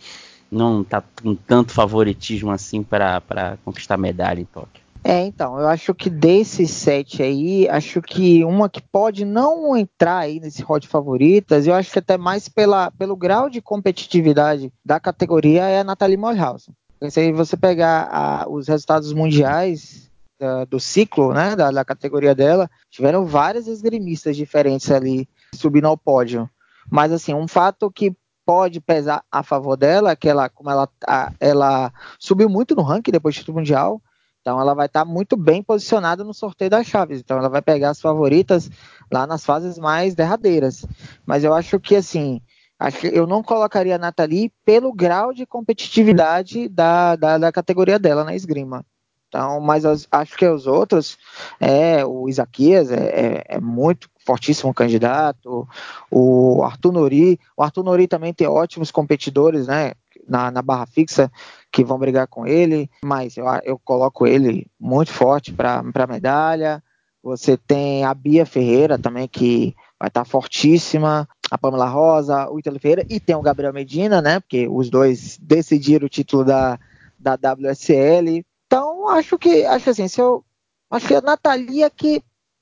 não 0.51 0.83
tá 0.83 1.03
com 1.21 1.35
tanto 1.35 1.71
favoritismo 1.71 2.51
assim 2.51 2.83
para 2.83 3.57
conquistar 3.63 3.97
medalha 3.97 4.39
em 4.39 4.45
Tóquio? 4.45 4.82
É, 5.03 5.25
então, 5.25 5.59
eu 5.59 5.67
acho 5.67 5.93
que 5.93 6.09
desses 6.09 6.71
sete 6.71 7.21
aí, 7.21 7.67
acho 7.67 8.01
que 8.01 8.43
uma 8.45 8.69
que 8.69 8.81
pode 8.81 9.25
não 9.25 9.75
entrar 9.75 10.19
aí 10.19 10.39
nesse 10.39 10.63
de 10.79 10.87
favoritas, 10.87 11.67
eu 11.67 11.73
acho 11.73 11.91
que 11.91 11.99
até 11.99 12.17
mais 12.17 12.47
pela, 12.47 12.89
pelo 12.91 13.15
grau 13.15 13.49
de 13.49 13.61
competitividade 13.61 14.71
da 14.83 15.01
categoria 15.01 15.67
é 15.67 15.81
a 15.81 15.83
Nathalie 15.83 16.15
Molhausen. 16.15 16.73
Se 17.09 17.33
você 17.33 17.57
pegar 17.57 18.07
a, 18.09 18.49
os 18.49 18.69
resultados 18.69 19.11
mundiais 19.11 20.09
da, 20.39 20.63
do 20.63 20.79
ciclo, 20.79 21.33
né, 21.33 21.53
da, 21.53 21.69
da, 21.69 21.83
categoria 21.83 22.33
dela, 22.33 22.71
tiveram 22.89 23.25
várias 23.25 23.67
esgrimistas 23.67 24.37
diferentes 24.37 24.89
ali 24.89 25.27
subindo 25.53 25.87
ao 25.87 25.97
pódio. 25.97 26.49
Mas 26.89 27.11
assim, 27.11 27.33
um 27.33 27.47
fato 27.47 27.91
que 27.91 28.15
pode 28.45 28.79
pesar 28.79 29.21
a 29.29 29.43
favor 29.43 29.75
dela 29.75 30.11
é 30.11 30.15
que 30.15 30.29
ela, 30.29 30.47
como 30.47 30.69
ela, 30.69 30.87
a, 31.05 31.31
ela 31.41 31.91
subiu 32.17 32.47
muito 32.47 32.73
no 32.73 32.83
ranking 32.83 33.11
depois 33.11 33.35
do 33.35 33.39
título 33.39 33.57
mundial, 33.57 34.01
Então 34.43 34.59
ela 34.59 34.73
vai 34.73 34.87
estar 34.87 35.05
tá 35.05 35.05
muito 35.05 35.37
bem 35.37 35.63
posicionada 35.63 36.21
no 36.21 36.33
sorteio 36.33 36.69
das 36.69 36.85
chaves. 36.85 37.21
Então 37.21 37.37
ela 37.37 37.47
vai 37.47 37.61
pegar 37.61 37.91
as 37.91 38.01
favoritas 38.01 38.69
lá 39.09 39.25
nas 39.25 39.45
fases 39.45 39.79
mais 39.79 40.15
derradeiras. 40.15 40.85
Mas 41.25 41.45
eu 41.45 41.53
acho 41.53 41.79
que 41.79 41.95
assim, 41.95 42.41
acho 42.77 42.99
que 42.99 43.07
eu 43.07 43.25
não 43.25 43.41
colocaria 43.41 43.95
a 43.95 43.97
Nathalie 43.97 44.51
pelo 44.65 44.91
grau 44.91 45.33
de 45.33 45.45
competitividade 45.45 46.67
da, 46.67 47.15
da, 47.15 47.37
da 47.37 47.51
categoria 47.53 47.97
dela 47.97 48.25
na 48.25 48.35
esgrima. 48.35 48.85
Então, 49.29 49.61
mas 49.61 49.85
as, 49.85 50.07
acho 50.11 50.37
que 50.37 50.45
os 50.45 50.67
outros, 50.67 51.17
é, 51.59 52.05
o 52.05 52.27
Isaquias 52.29 52.91
é, 52.91 52.97
é, 52.97 53.43
é, 53.55 53.59
muito 53.59 54.07
fortíssimo 54.23 54.71
candidato, 54.73 55.67
o 56.11 56.61
Arthur 56.63 56.91
Nori, 56.91 57.39
o 57.57 57.63
Arthur 57.63 57.83
Nori 57.83 58.07
também 58.07 58.31
tem 58.31 58.45
ótimos 58.45 58.91
competidores, 58.91 59.65
né, 59.65 59.93
na, 60.27 60.51
na 60.51 60.61
barra 60.61 60.85
fixa, 60.85 61.31
que 61.71 61.83
vão 61.83 61.99
brigar 61.99 62.27
com 62.27 62.45
ele, 62.45 62.89
mas 63.03 63.37
eu, 63.37 63.45
eu 63.63 63.79
coloco 63.79 64.27
ele 64.27 64.67
muito 64.79 65.11
forte 65.11 65.51
para 65.51 66.07
medalha. 66.07 66.83
Você 67.21 67.55
tem 67.55 68.03
a 68.03 68.13
Bia 68.13 68.45
Ferreira 68.45 68.97
também, 68.97 69.27
que 69.27 69.75
vai 69.99 70.09
estar 70.09 70.23
tá 70.23 70.25
fortíssima, 70.25 71.27
a 71.49 71.57
Pamela 71.57 71.87
Rosa, 71.87 72.49
o 72.49 72.59
Ítalo 72.59 72.79
Ferreira, 72.79 73.05
e 73.09 73.19
tem 73.19 73.35
o 73.35 73.41
Gabriel 73.41 73.71
Medina, 73.71 74.21
né, 74.21 74.39
porque 74.39 74.67
os 74.67 74.89
dois 74.89 75.37
decidiram 75.41 76.05
o 76.05 76.09
título 76.09 76.43
da, 76.43 76.77
da 77.17 77.35
WSL. 77.35 78.43
Então, 78.65 79.07
acho 79.09 79.37
que, 79.37 79.63
acho 79.65 79.89
assim, 79.89 80.07
se 80.07 80.19
eu, 80.19 80.43
acho 80.91 81.07
que 81.07 81.15
a 81.15 81.21
Natalia 81.21 81.89
que 81.89 82.21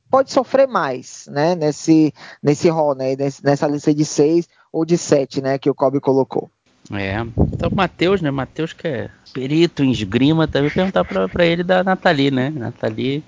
pode 0.09 0.31
sofrer 0.31 0.67
mais, 0.67 1.25
né, 1.31 1.55
nesse, 1.55 2.13
nesse 2.43 2.69
rol, 2.69 2.93
né, 2.93 3.15
nessa 3.43 3.65
lista 3.65 3.93
de 3.93 4.05
seis 4.05 4.47
ou 4.71 4.85
de 4.85 4.97
sete, 4.97 5.41
né, 5.41 5.57
que 5.57 5.69
o 5.69 5.75
Kobe 5.75 5.99
colocou. 5.99 6.51
É, 6.89 7.15
então 7.53 7.69
Matheus, 7.73 8.21
né, 8.21 8.31
Matheus 8.31 8.73
que 8.73 8.87
é 8.87 9.09
perito 9.33 9.83
em 9.83 9.91
esgrima, 9.91 10.47
também 10.47 10.69
perguntar 10.69 11.05
para 11.05 11.45
ele 11.45 11.63
da 11.63 11.83
Nathalie, 11.83 12.31
né, 12.31 12.49
Nathalie, 12.49 13.23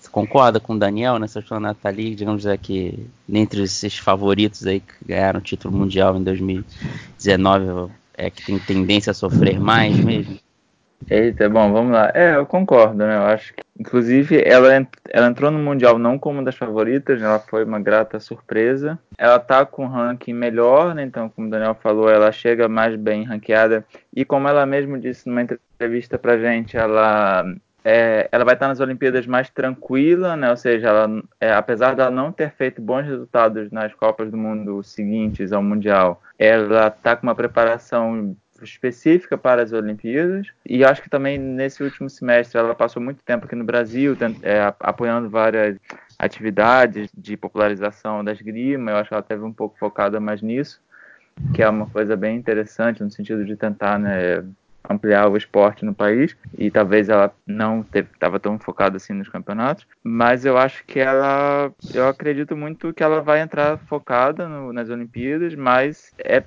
você 0.00 0.08
concorda 0.10 0.60
com 0.60 0.74
o 0.74 0.78
Daniel 0.78 1.18
nessa 1.18 1.40
história 1.40 1.62
da 1.62 1.68
Nathalie, 1.68 2.14
digamos 2.14 2.46
aqui, 2.46 3.06
dentre 3.28 3.62
esses 3.62 3.98
favoritos 3.98 4.66
aí 4.66 4.80
que 4.80 4.92
ganharam 5.04 5.40
o 5.40 5.42
título 5.42 5.76
mundial 5.76 6.16
em 6.16 6.22
2019, 6.22 7.92
é 8.14 8.30
que 8.30 8.46
tem 8.46 8.58
tendência 8.58 9.10
a 9.10 9.14
sofrer 9.14 9.60
mais 9.60 9.96
mesmo? 9.98 10.38
Eita, 11.08 11.48
bom, 11.48 11.72
vamos 11.72 11.92
lá. 11.92 12.10
É, 12.14 12.36
eu 12.36 12.46
concordo, 12.46 12.96
né? 12.96 13.16
Eu 13.16 13.26
acho 13.26 13.54
que, 13.54 13.62
inclusive, 13.78 14.42
ela, 14.44 14.68
ela 15.10 15.26
entrou 15.28 15.50
no 15.50 15.58
Mundial 15.58 15.98
não 15.98 16.18
como 16.18 16.38
uma 16.38 16.44
das 16.44 16.56
favoritas, 16.56 17.22
ela 17.22 17.38
foi 17.38 17.64
uma 17.64 17.78
grata 17.78 18.18
surpresa. 18.18 18.98
Ela 19.16 19.38
tá 19.38 19.64
com 19.64 19.84
um 19.84 19.88
ranking 19.88 20.32
melhor, 20.32 20.94
né? 20.94 21.02
Então, 21.02 21.28
como 21.28 21.46
o 21.46 21.50
Daniel 21.50 21.74
falou, 21.74 22.10
ela 22.10 22.32
chega 22.32 22.68
mais 22.68 22.96
bem 22.96 23.24
ranqueada. 23.24 23.84
E 24.14 24.24
como 24.24 24.48
ela 24.48 24.66
mesmo 24.66 24.98
disse 24.98 25.28
numa 25.28 25.42
entrevista 25.42 26.18
pra 26.18 26.38
gente, 26.38 26.76
ela 26.76 27.44
é, 27.88 28.28
ela 28.32 28.44
vai 28.44 28.54
estar 28.54 28.66
nas 28.66 28.80
Olimpíadas 28.80 29.28
mais 29.28 29.48
tranquila, 29.48 30.34
né? 30.34 30.50
Ou 30.50 30.56
seja, 30.56 30.88
ela, 30.88 31.22
é, 31.40 31.52
apesar 31.52 31.94
dela 31.94 32.10
não 32.10 32.32
ter 32.32 32.50
feito 32.50 32.82
bons 32.82 33.06
resultados 33.06 33.70
nas 33.70 33.94
Copas 33.94 34.28
do 34.28 34.36
Mundo 34.36 34.82
seguintes 34.82 35.52
ao 35.52 35.62
Mundial, 35.62 36.20
ela 36.36 36.88
está 36.88 37.14
com 37.14 37.28
uma 37.28 37.34
preparação 37.36 38.36
específica 38.64 39.36
para 39.36 39.62
as 39.62 39.72
Olimpíadas. 39.72 40.48
E 40.64 40.84
acho 40.84 41.02
que 41.02 41.10
também 41.10 41.38
nesse 41.38 41.82
último 41.82 42.08
semestre 42.08 42.58
ela 42.58 42.74
passou 42.74 43.02
muito 43.02 43.22
tempo 43.22 43.46
aqui 43.46 43.54
no 43.54 43.64
Brasil 43.64 44.16
é, 44.42 44.74
apoiando 44.80 45.28
várias 45.28 45.78
atividades 46.18 47.10
de 47.16 47.36
popularização 47.36 48.24
da 48.24 48.32
esgrima 48.32 48.90
eu 48.90 48.96
acho 48.96 49.08
que 49.08 49.14
ela 49.14 49.22
teve 49.22 49.44
um 49.44 49.52
pouco 49.52 49.78
focada 49.78 50.18
mais 50.18 50.40
nisso 50.40 50.80
que 51.54 51.62
é 51.62 51.68
uma 51.68 51.86
coisa 51.86 52.16
bem 52.16 52.36
interessante 52.36 53.02
no 53.02 53.10
sentido 53.10 53.44
de 53.44 53.56
tentar 53.56 53.98
né, 53.98 54.42
ampliar 54.88 55.28
o 55.28 55.36
esporte 55.36 55.84
no 55.84 55.94
país. 55.94 56.36
E 56.56 56.70
talvez 56.70 57.08
ela 57.08 57.32
não 57.46 57.84
estava 57.94 58.38
tão 58.40 58.58
focada 58.58 58.96
assim 58.96 59.12
nos 59.12 59.28
campeonatos, 59.28 59.86
mas 60.02 60.44
eu 60.44 60.56
acho 60.56 60.84
que 60.84 60.98
ela, 60.98 61.72
eu 61.92 62.08
acredito 62.08 62.56
muito 62.56 62.92
que 62.92 63.02
ela 63.02 63.20
vai 63.20 63.40
entrar 63.40 63.78
focada 63.78 64.48
no, 64.48 64.72
nas 64.72 64.88
Olimpíadas, 64.88 65.54
mas 65.54 66.12
é, 66.18 66.42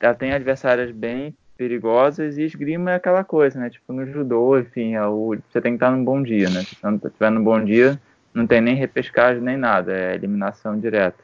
ela 0.00 0.14
tem 0.14 0.32
adversárias 0.32 0.90
bem 0.90 1.34
perigosas 1.56 2.36
e 2.36 2.42
esgrima 2.42 2.92
é 2.92 2.94
aquela 2.96 3.24
coisa, 3.24 3.58
né? 3.58 3.70
Tipo, 3.70 3.92
no 3.92 4.06
judô, 4.06 4.58
enfim, 4.58 4.94
é 4.94 5.06
o, 5.06 5.36
você 5.50 5.60
tem 5.60 5.72
que 5.72 5.76
estar 5.76 5.90
num 5.90 6.04
bom 6.04 6.22
dia, 6.22 6.50
né? 6.50 6.62
Se 6.62 6.76
não 6.82 6.96
estiver 6.96 7.30
num 7.30 7.42
bom 7.42 7.62
dia, 7.64 8.00
não 8.32 8.46
tem 8.46 8.60
nem 8.60 8.74
repescagem 8.74 9.42
nem 9.42 9.56
nada, 9.56 9.92
é 9.92 10.14
eliminação 10.14 10.78
direta. 10.78 11.22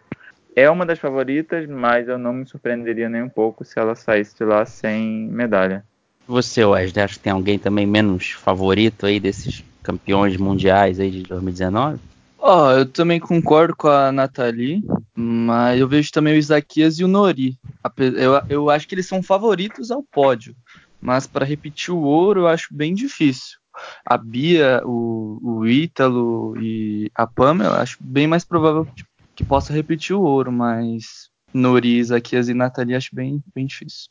É 0.54 0.68
uma 0.68 0.84
das 0.84 0.99
favoritas, 0.99 1.68
mas 1.68 2.08
eu 2.08 2.18
não 2.18 2.32
me 2.32 2.46
surpreenderia 2.46 3.08
nem 3.08 3.22
um 3.22 3.28
pouco 3.28 3.64
se 3.64 3.78
ela 3.78 3.94
saísse 3.94 4.37
de 4.37 4.44
lá 4.44 4.64
sem 4.66 5.28
medalha. 5.28 5.84
Você, 6.26 6.64
Wesley, 6.64 7.04
acha 7.04 7.14
que 7.14 7.20
tem 7.20 7.32
alguém 7.32 7.58
também 7.58 7.87
menos 7.87 8.30
favorito 8.32 9.06
aí 9.06 9.18
desses 9.18 9.64
campeões 9.82 10.37
mundiais 10.37 11.00
aí 11.00 11.10
de 11.10 11.22
2019? 11.22 11.99
Ó, 12.42 12.68
oh, 12.68 12.70
eu 12.73 12.87
também 12.87 13.20
concordo 13.20 13.76
com 13.76 13.87
a 13.87 14.11
Nathalie, 14.11 14.82
mas 15.14 15.78
eu 15.78 15.87
vejo 15.87 16.11
também 16.11 16.32
o 16.32 16.38
Isaquias 16.38 16.99
e 16.99 17.04
o 17.04 17.09
Nori. 17.09 17.59
Eu, 17.99 18.42
eu 18.49 18.70
acho 18.70 18.88
que 18.88 18.94
eles 18.94 19.06
são 19.06 19.23
favoritos 19.23 19.90
ao 19.90 20.02
pódio, 20.02 20.56
mas 20.99 21.26
para 21.26 21.44
repetir 21.44 21.92
o 21.92 22.00
ouro 22.00 22.40
eu 22.40 22.49
acho 22.49 22.75
bem 22.75 22.94
difícil. 22.94 23.59
A 24.06 24.16
Bia, 24.16 24.80
o, 24.87 25.38
o 25.42 25.66
Ítalo 25.66 26.56
e 26.56 27.11
a 27.14 27.26
Pamela, 27.26 27.82
acho 27.82 27.99
bem 28.00 28.26
mais 28.26 28.42
provável 28.42 28.87
que, 28.87 29.04
que 29.37 29.44
possa 29.44 29.73
repetir 29.75 30.16
o 30.16 30.23
ouro, 30.23 30.50
mas 30.50 31.28
Nori, 31.52 31.99
Isaquias 31.99 32.49
e 32.49 32.54
Nathalie 32.54 32.94
acho 32.94 33.14
bem, 33.14 33.44
bem 33.54 33.66
difícil. 33.66 34.09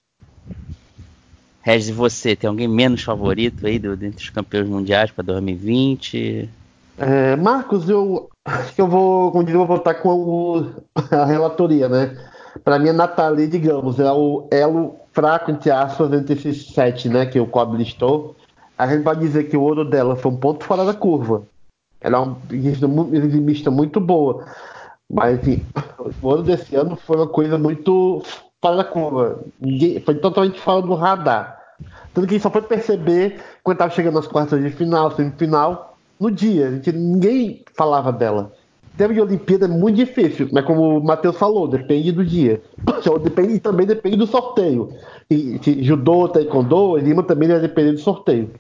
Regis, 1.61 1.89
e 1.89 1.93
você, 1.93 2.35
tem 2.35 2.47
alguém 2.47 2.67
menos 2.67 3.01
favorito 3.01 3.65
aí 3.65 3.79
do, 3.79 3.97
dentre 3.97 4.23
os 4.23 4.29
campeões 4.29 4.67
mundiais 4.67 5.09
para 5.09 5.23
2020? 5.23 6.47
É, 6.99 7.35
Marcos, 7.37 7.89
eu 7.89 8.29
acho 8.43 8.75
que 8.75 8.81
eu 8.81 8.87
vou, 8.87 9.31
vou 9.31 9.65
voltar 9.65 9.95
com 9.95 10.09
o, 10.09 10.65
a 11.11 11.25
relatoria, 11.25 11.87
né? 11.87 12.17
Para 12.63 12.77
mim, 12.77 12.89
a 12.89 12.93
Nathalie, 12.93 13.47
digamos, 13.47 13.99
é 13.99 14.11
o 14.11 14.47
elo 14.51 14.97
fraco, 15.13 15.49
entre 15.49 15.71
aspas, 15.71 16.11
entre 16.11 16.33
esses 16.33 16.73
sete, 16.73 17.07
né? 17.07 17.25
Que 17.25 17.39
o 17.39 17.47
Cobb 17.47 17.77
listou. 17.77 18.35
A 18.77 18.85
gente 18.87 19.03
pode 19.03 19.21
dizer 19.21 19.45
que 19.45 19.55
o 19.55 19.61
ouro 19.61 19.85
dela 19.85 20.15
foi 20.15 20.31
um 20.31 20.37
ponto 20.37 20.65
fora 20.65 20.83
da 20.83 20.93
curva. 20.93 21.43
Ela 22.01 22.17
é 22.17 22.19
uma 22.19 22.37
eximista 23.13 23.71
muito 23.71 23.99
boa. 23.99 24.45
Mas, 25.09 25.39
enfim, 25.39 25.65
o 26.21 26.27
ouro 26.27 26.43
desse 26.43 26.75
ano 26.75 26.95
foi 26.95 27.17
uma 27.17 27.27
coisa 27.27 27.57
muito 27.57 28.21
fora 28.61 28.77
da 28.77 28.83
curva. 28.83 29.39
Ninguém, 29.59 30.01
foi 30.01 30.15
totalmente 30.15 30.59
fora 30.59 30.81
do 30.81 30.93
radar. 30.95 31.59
Tanto 32.13 32.27
que 32.27 32.39
só 32.39 32.49
foi 32.49 32.61
perceber 32.61 33.39
quando 33.63 33.75
estava 33.75 33.91
chegando 33.91 34.15
nas 34.15 34.27
quartas 34.27 34.61
de 34.61 34.69
final, 34.69 35.11
semifinal, 35.11 35.88
no 36.19 36.29
dia. 36.29 36.71
Gente, 36.71 36.91
ninguém 36.91 37.63
falava 37.73 38.11
dela. 38.11 38.51
Tema 38.97 39.13
de 39.13 39.21
Olimpíada 39.21 39.65
é 39.65 39.69
muito 39.69 39.95
difícil, 39.95 40.49
mas 40.51 40.65
como 40.65 40.97
o 40.97 41.03
Matheus 41.03 41.37
falou, 41.37 41.67
depende 41.67 42.11
do 42.11 42.25
dia. 42.25 42.61
Depende, 43.23 43.53
e 43.53 43.59
também 43.59 43.87
depende 43.87 44.17
do 44.17 44.27
sorteio. 44.27 44.89
E, 45.29 45.57
se 45.63 45.81
judô, 45.81 46.27
taekwondo, 46.27 46.97
lima 46.97 47.23
também 47.23 47.47
vai 47.47 47.61
depender 47.61 47.93
do 47.93 47.99
sorteio. 47.99 48.51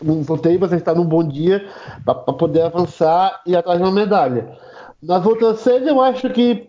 No 0.00 0.22
sorteio 0.22 0.60
você 0.60 0.76
está 0.76 0.94
num 0.94 1.04
bom 1.04 1.26
dia 1.26 1.66
para 2.04 2.14
poder 2.14 2.62
avançar 2.62 3.40
e 3.44 3.56
atrás 3.56 3.78
de 3.78 3.84
uma 3.84 3.90
medalha. 3.90 4.56
Nas 5.02 5.26
outras 5.26 5.58
séries 5.58 5.88
eu 5.88 6.00
acho 6.00 6.30
que 6.30 6.68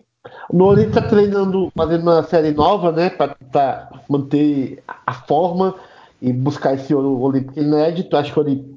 o 0.50 0.56
Nori 0.56 0.86
está 0.86 1.00
treinando, 1.00 1.70
fazendo 1.76 2.02
uma 2.02 2.24
série 2.24 2.50
nova, 2.50 2.90
né? 2.90 3.08
Para 3.10 3.88
manter 4.08 4.82
a 5.06 5.12
forma 5.12 5.76
e 6.20 6.32
buscar 6.32 6.74
esse 6.74 6.92
ouro 6.92 7.20
olímpico 7.20 7.60
inédito. 7.60 8.16
Acho 8.16 8.34
que 8.34 8.40
ele 8.40 8.75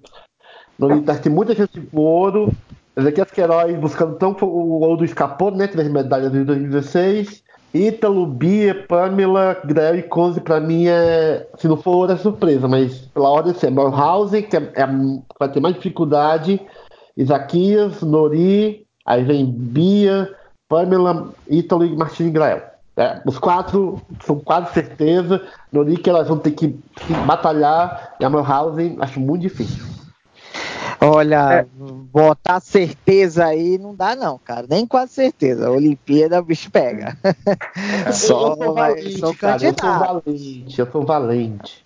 no 0.87 1.03
tem 1.03 1.31
muita 1.31 1.53
gente 1.53 1.79
pro 1.81 2.01
ouro. 2.01 2.53
Ezequiel 2.95 3.25
Queiroz 3.25 3.77
buscando 3.77 4.15
tão 4.15 4.35
o 4.41 4.79
ouro 4.81 5.03
escapou, 5.03 5.51
né? 5.51 5.67
Três 5.67 5.89
medalhas 5.89 6.33
em 6.33 6.43
2016. 6.43 7.43
Ítalo, 7.73 8.25
Bia, 8.25 8.73
Pamela, 8.87 9.55
Grel 9.63 9.97
e 9.97 10.03
Conze, 10.03 10.41
pra 10.41 10.59
mim 10.59 10.87
é. 10.87 11.47
Se 11.57 11.67
não 11.67 11.77
for 11.77 11.91
ouro, 11.91 12.11
é 12.13 12.17
surpresa, 12.17 12.67
mas 12.67 12.97
pela 13.13 13.29
ordem 13.29 13.51
assim, 13.51 13.67
é 13.67 13.69
Melhausen, 13.69 14.41
que 14.41 14.57
é, 14.57 14.71
é, 14.73 14.87
vai 15.37 15.51
ter 15.51 15.59
mais 15.59 15.75
dificuldade. 15.75 16.59
Isaquias, 17.15 18.01
Nori, 18.01 18.87
aí 19.05 19.23
vem 19.23 19.45
Bia, 19.45 20.33
Pamela, 20.67 21.31
Ítalo 21.49 21.85
e 21.85 21.95
Martins 21.95 22.31
Grael. 22.31 22.63
É, 22.97 23.21
os 23.25 23.37
quatro 23.37 24.01
são 24.25 24.39
quase 24.39 24.73
certeza. 24.73 25.41
Nori 25.71 25.97
que 25.97 26.09
elas 26.09 26.27
vão 26.27 26.37
ter 26.37 26.51
que, 26.51 26.75
batalhar. 27.27 28.15
E 28.19 28.25
a 28.25 28.29
Melhausen 28.29 28.97
acho 28.99 29.19
muito 29.19 29.43
difícil. 29.43 29.98
Olha, 31.01 31.61
é. 31.61 31.65
botar 32.11 32.59
certeza 32.59 33.45
aí 33.45 33.77
não 33.77 33.95
dá 33.95 34.15
não, 34.15 34.37
cara. 34.37 34.65
Nem 34.69 34.85
quase 34.85 35.13
certeza. 35.13 35.67
A 35.67 35.71
Olimpíada 35.71 36.39
o 36.39 36.43
bicho 36.43 36.69
pega. 36.69 37.17
É. 38.05 38.11
Só, 38.11 38.51
eu 38.51 38.57
sou 38.57 38.73
valente, 38.73 39.19
sou 39.19 39.35
cara, 39.35 39.63
eu 39.63 39.75
sou 39.79 39.99
valente, 39.99 40.79
eu 40.79 40.91
sou 40.91 41.05
valente. 41.05 41.85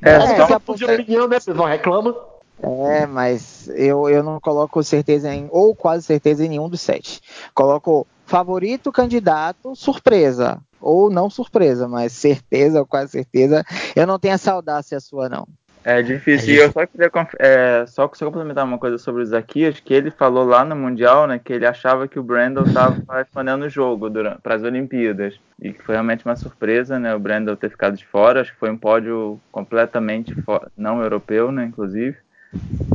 É, 0.00 0.10
é 0.12 0.46
só 0.46 0.74
de 0.74 0.84
opinião, 0.84 1.28
né? 1.28 1.38
Vocês 1.38 1.56
não 1.56 1.64
reclamam. 1.64 2.14
É, 2.62 3.04
mas 3.06 3.68
eu, 3.68 4.08
eu 4.08 4.22
não 4.22 4.40
coloco 4.40 4.82
certeza 4.82 5.34
em, 5.34 5.48
ou 5.50 5.74
quase 5.74 6.06
certeza 6.06 6.44
em 6.44 6.48
nenhum 6.48 6.68
dos 6.68 6.80
sete. 6.80 7.20
Coloco 7.52 8.06
favorito, 8.24 8.92
candidato, 8.92 9.74
surpresa. 9.74 10.58
Ou 10.80 11.10
não 11.10 11.28
surpresa, 11.28 11.88
mas 11.88 12.12
certeza 12.12 12.80
ou 12.80 12.86
quase 12.86 13.12
certeza. 13.12 13.64
Eu 13.96 14.06
não 14.06 14.18
tenho 14.18 14.34
essa 14.34 14.52
audácia 14.52 15.00
sua, 15.00 15.28
não. 15.28 15.46
É 15.84 16.00
difícil. 16.00 16.54
E 16.54 16.56
eu 16.56 16.72
só 16.72 16.86
queria 16.86 17.10
é, 17.38 17.84
só, 17.86 18.10
só 18.14 18.24
complementar 18.24 18.64
uma 18.64 18.78
coisa 18.78 18.96
sobre 18.96 19.22
o 19.22 19.26
Zaquias, 19.26 19.78
que 19.80 19.92
ele 19.92 20.10
falou 20.10 20.42
lá 20.42 20.64
no 20.64 20.74
Mundial, 20.74 21.26
né, 21.26 21.38
que 21.42 21.52
ele 21.52 21.66
achava 21.66 22.08
que 22.08 22.18
o 22.18 22.22
Brandon 22.22 22.62
estava 22.62 22.96
respondendo 23.12 23.64
o 23.64 23.68
jogo 23.68 24.10
para 24.42 24.54
as 24.54 24.62
Olimpíadas. 24.62 25.38
E 25.60 25.72
que 25.72 25.82
foi 25.82 25.94
realmente 25.94 26.24
uma 26.24 26.36
surpresa, 26.36 26.98
né, 26.98 27.14
o 27.14 27.18
Brandon 27.18 27.54
ter 27.54 27.68
ficado 27.68 27.96
de 27.96 28.06
fora. 28.06 28.40
Acho 28.40 28.52
que 28.52 28.58
foi 28.58 28.70
um 28.70 28.78
pódio 28.78 29.38
completamente 29.52 30.34
não 30.76 31.02
europeu, 31.02 31.52
né, 31.52 31.66
inclusive. 31.66 32.16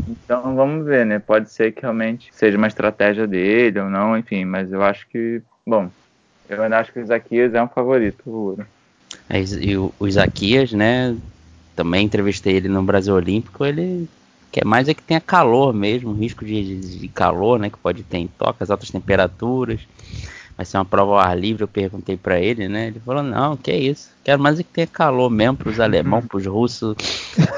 Então 0.07 0.55
vamos 0.55 0.85
ver, 0.85 1.05
né? 1.05 1.19
Pode 1.19 1.51
ser 1.51 1.73
que 1.73 1.81
realmente 1.81 2.29
seja 2.31 2.57
uma 2.57 2.67
estratégia 2.67 3.27
dele 3.27 3.79
ou 3.79 3.89
não, 3.89 4.17
enfim, 4.17 4.45
mas 4.45 4.71
eu 4.71 4.81
acho 4.81 5.05
que, 5.09 5.41
bom, 5.67 5.89
eu 6.47 6.63
ainda 6.63 6.79
acho 6.79 6.93
que 6.93 6.99
o 6.99 7.03
Isaquias 7.03 7.53
é 7.53 7.61
um 7.61 7.67
favorito, 7.67 8.23
o 8.25 8.31
ouro. 8.31 8.65
É, 9.29 9.39
e 9.41 9.77
o, 9.77 9.93
o 9.99 10.07
Isaquias, 10.07 10.71
né? 10.71 11.15
Também 11.79 12.05
entrevistei 12.05 12.57
ele 12.57 12.67
no 12.67 12.83
Brasil 12.83 13.15
Olímpico, 13.15 13.63
ele 13.63 14.05
quer 14.51 14.65
mais 14.65 14.89
é 14.89 14.93
que 14.93 15.01
tenha 15.01 15.21
calor 15.21 15.73
mesmo, 15.73 16.11
risco 16.11 16.43
de, 16.43 16.77
de, 16.77 17.07
calor, 17.07 17.57
né? 17.57 17.69
Que 17.69 17.77
pode 17.77 18.03
ter 18.03 18.17
em 18.17 18.27
tocas, 18.27 18.69
altas 18.69 18.91
temperaturas 18.91 19.79
vai 20.57 20.65
ser 20.65 20.77
uma 20.77 20.83
prova 20.83 21.13
ao 21.13 21.19
ar 21.19 21.39
livre, 21.39 21.63
eu 21.63 21.69
perguntei 21.69 22.17
para 22.17 22.37
ele, 22.37 22.67
né? 22.67 22.87
Ele 22.87 22.99
falou, 22.99 23.23
não, 23.23 23.55
que 23.55 23.71
é 23.71 23.77
isso, 23.77 24.11
quero 24.25 24.43
mais 24.43 24.59
é 24.59 24.63
que 24.63 24.69
tenha 24.69 24.87
calor 24.87 25.29
mesmo 25.29 25.55
para 25.55 25.69
os 25.69 25.79
alemães, 25.79 26.25
para 26.25 26.35
os 26.35 26.45
russos 26.45 26.97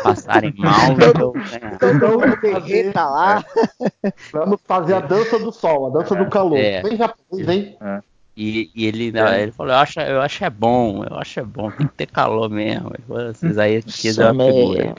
passarem 0.04 0.54
mal. 0.56 0.92
então, 0.92 1.34
né? 1.34 1.78
Todo 1.80 2.94
tá 2.94 3.10
lá. 3.10 3.44
Vamos 4.32 4.60
fazer 4.68 4.94
a 4.94 5.00
dança 5.00 5.40
do 5.40 5.51
sol, 5.51 5.88
a 5.88 5.90
dança 6.00 6.13
do 6.13 6.30
calor. 6.30 6.60
É. 6.60 6.84
Vem 6.84 6.96
japonês, 6.96 7.48
vem. 7.48 7.75
É. 7.82 8.01
E, 8.36 8.72
e, 8.74 8.86
ele, 8.86 9.12
é. 9.18 9.44
ele 9.44 9.52
falou, 9.52 9.74
eu 9.74 9.80
acho, 9.80 10.00
eu 10.00 10.22
acho 10.22 10.44
é 10.44 10.50
bom, 10.50 11.04
eu 11.04 11.18
acho 11.18 11.40
é 11.40 11.44
bom, 11.44 11.70
tem 11.72 11.88
que 11.88 11.94
ter 11.94 12.08
calor 12.08 12.50
mesmo. 12.50 12.92
Vocês 13.08 13.58
aí 13.58 13.78
aqui 13.78 14.10
é 14.10 14.32
uma 14.32 14.46
figura. 14.46 14.96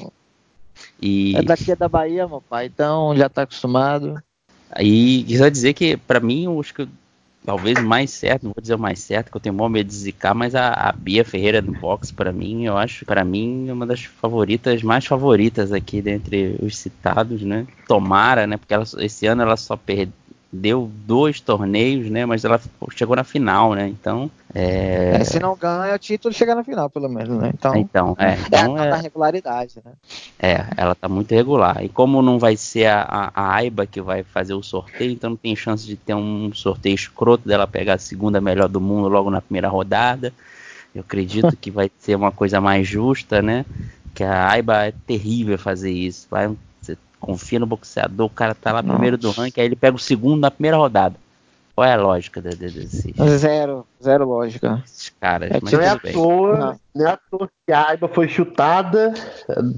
E... 1.01 1.37
É 1.37 1.43
daqui 1.43 1.75
da 1.75 1.89
Bahia, 1.89 2.29
meu 2.29 2.41
pai, 2.41 2.67
então 2.67 3.17
já 3.17 3.29
tá 3.29 3.43
acostumado. 3.43 4.23
Aí, 4.71 5.25
quis 5.25 5.53
dizer 5.53 5.73
que, 5.75 5.97
para 5.97 6.21
mim, 6.21 6.45
eu 6.45 6.61
acho 6.61 6.73
que 6.75 6.89
talvez 7.45 7.83
mais 7.83 8.11
certo, 8.11 8.45
não 8.45 8.53
vou 8.55 8.63
dizer 8.63 8.75
o 8.75 8.79
mais 8.79 9.01
certo, 9.01 9.31
que 9.31 9.37
eu 9.37 9.41
tenho 9.41 9.55
mó 9.55 9.69
medo 9.69 9.89
de 9.89 9.95
zicar, 9.95 10.35
mas 10.35 10.55
a, 10.55 10.73
a 10.73 10.93
Bia 10.93 11.25
Ferreira 11.25 11.61
do 11.61 11.73
box, 11.73 12.13
para 12.13 12.33
mim, 12.33 12.65
eu 12.65 12.77
acho, 12.77 13.05
para 13.05 13.25
mim, 13.25 13.69
é 13.69 13.73
uma 13.73 13.87
das 13.87 14.05
favoritas, 14.05 14.83
mais 14.83 15.05
favoritas 15.05 15.73
aqui 15.73 16.01
dentre 16.01 16.57
os 16.63 16.77
citados, 16.77 17.43
né? 17.43 17.67
Tomara, 17.87 18.47
né? 18.47 18.57
Porque 18.57 18.73
ela, 18.73 18.85
esse 18.99 19.27
ano 19.27 19.43
ela 19.43 19.57
só 19.57 19.77
perdeu 19.77 20.15
deu 20.53 20.91
dois 21.07 21.41
torneios, 21.41 22.11
né? 22.11 22.27
Mas 22.27 22.45
ela 22.45 22.61
chegou 22.91 23.17
na 23.17 23.25
final, 23.25 23.73
né? 23.75 23.89
Então. 23.89 24.31
É... 24.55 25.17
É, 25.17 25.25
se 25.25 25.41
não 25.41 25.57
ganha 25.57 25.95
o 25.95 25.99
título, 25.99 26.35
chega 26.35 26.55
na 26.55 26.63
final, 26.63 26.91
pelo 26.91 27.09
menos, 27.09 27.41
né? 27.41 27.51
Então, 27.55 27.75
então 27.75 28.17
é. 28.19 28.37
Então, 28.47 28.79
é, 28.79 28.89
é... 28.89 28.97
regularidade, 28.97 29.81
né? 29.83 29.93
É, 30.39 30.67
ela 30.77 30.95
tá 30.95 31.09
muito 31.09 31.35
regular. 31.35 31.83
E 31.83 31.89
como 31.89 32.21
não 32.21 32.39
vai 32.39 32.55
ser 32.57 32.87
a, 32.87 33.01
a, 33.03 33.31
a, 33.35 33.55
AIBA 33.55 33.87
que 33.87 34.03
vai 34.03 34.23
fazer 34.23 34.53
o 34.53 34.63
sorteio, 34.63 35.13
então 35.13 35.31
não 35.31 35.37
tem 35.39 35.57
chance 35.57 35.87
de 35.87 35.97
ter 35.97 36.15
um 36.15 36.53
sorteio 36.53 36.95
escroto 36.95 37.49
dela 37.49 37.67
pegar 37.67 37.95
a 37.95 37.99
segunda 37.99 38.39
melhor 38.39 38.69
do 38.69 38.81
mundo 38.81 39.09
logo 39.09 39.31
na 39.31 39.41
primeira 39.41 39.69
rodada. 39.69 40.35
Eu 40.95 41.01
acredito 41.01 41.57
que 41.57 41.71
vai 41.71 41.91
ser 41.99 42.15
uma 42.15 42.31
coisa 42.31 42.61
mais 42.61 42.87
justa, 42.87 43.41
né? 43.41 43.65
Que 44.15 44.23
a 44.23 44.51
AIBA 44.51 44.89
é 44.89 44.93
terrível 45.07 45.57
fazer 45.57 45.91
isso. 45.91 46.27
Vai 46.31 46.55
confia 47.23 47.61
no 47.61 47.67
boxeador, 47.67 48.27
o 48.27 48.31
cara 48.31 48.55
tá 48.55 48.73
lá 48.73 48.83
Nossa. 48.83 48.95
primeiro 48.95 49.17
do 49.17 49.31
ranking, 49.31 49.61
aí 49.61 49.67
ele 49.67 49.77
pega 49.77 49.97
o 49.97 50.01
segundo 50.01 50.41
na 50.41 50.51
primeira 50.51 50.77
rodada. 50.77 51.15
Qual 51.75 51.87
é 51.87 51.95
a 51.95 51.97
lógica 51.97 52.43
desses? 52.43 53.07
Zero, 53.39 53.87
zero 54.03 54.29
lógica. 54.29 54.83
Esses 54.85 55.09
caras, 55.19 55.51
é, 55.51 55.59
mas 55.63 55.73
não 55.73 55.81
é 55.81 55.89
à 55.89 55.99
toa, 55.99 56.77
não 56.95 57.07
é 57.07 57.11
à 57.11 57.19
toa 57.31 57.49
que 57.67 57.73
a 57.73 57.89
Aiba 57.89 58.09
foi 58.09 58.29
chutada, 58.29 59.15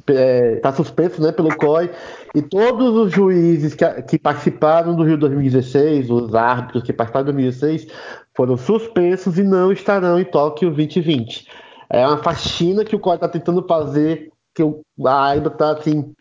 é, 0.09 0.57
tá 0.57 0.73
suspenso 0.73 1.23
né, 1.23 1.31
pelo 1.31 1.55
COI, 1.57 1.91
e 2.35 2.43
todos 2.43 2.97
os 2.97 3.13
juízes 3.13 3.75
que, 3.75 3.85
que 4.03 4.19
participaram 4.19 4.97
do 4.97 5.05
Rio 5.05 5.17
2016, 5.17 6.11
os 6.11 6.35
árbitros 6.35 6.83
que 6.83 6.93
participaram 6.93 7.27
do 7.27 7.33
2016, 7.33 7.87
foram 8.35 8.57
suspensos 8.57 9.39
e 9.39 9.45
não 9.45 9.71
estarão 9.71 10.19
em 10.19 10.25
Tóquio 10.25 10.71
2020. 10.71 11.47
É 11.89 12.05
uma 12.05 12.19
faxina 12.19 12.85
que 12.85 12.97
o 12.97 12.99
COI 12.99 13.19
tá 13.19 13.29
tentando 13.29 13.65
fazer, 13.69 14.33
que 14.53 14.63
a 15.07 15.27
Aiba 15.27 15.51
tá 15.51 15.73
assim, 15.73 16.13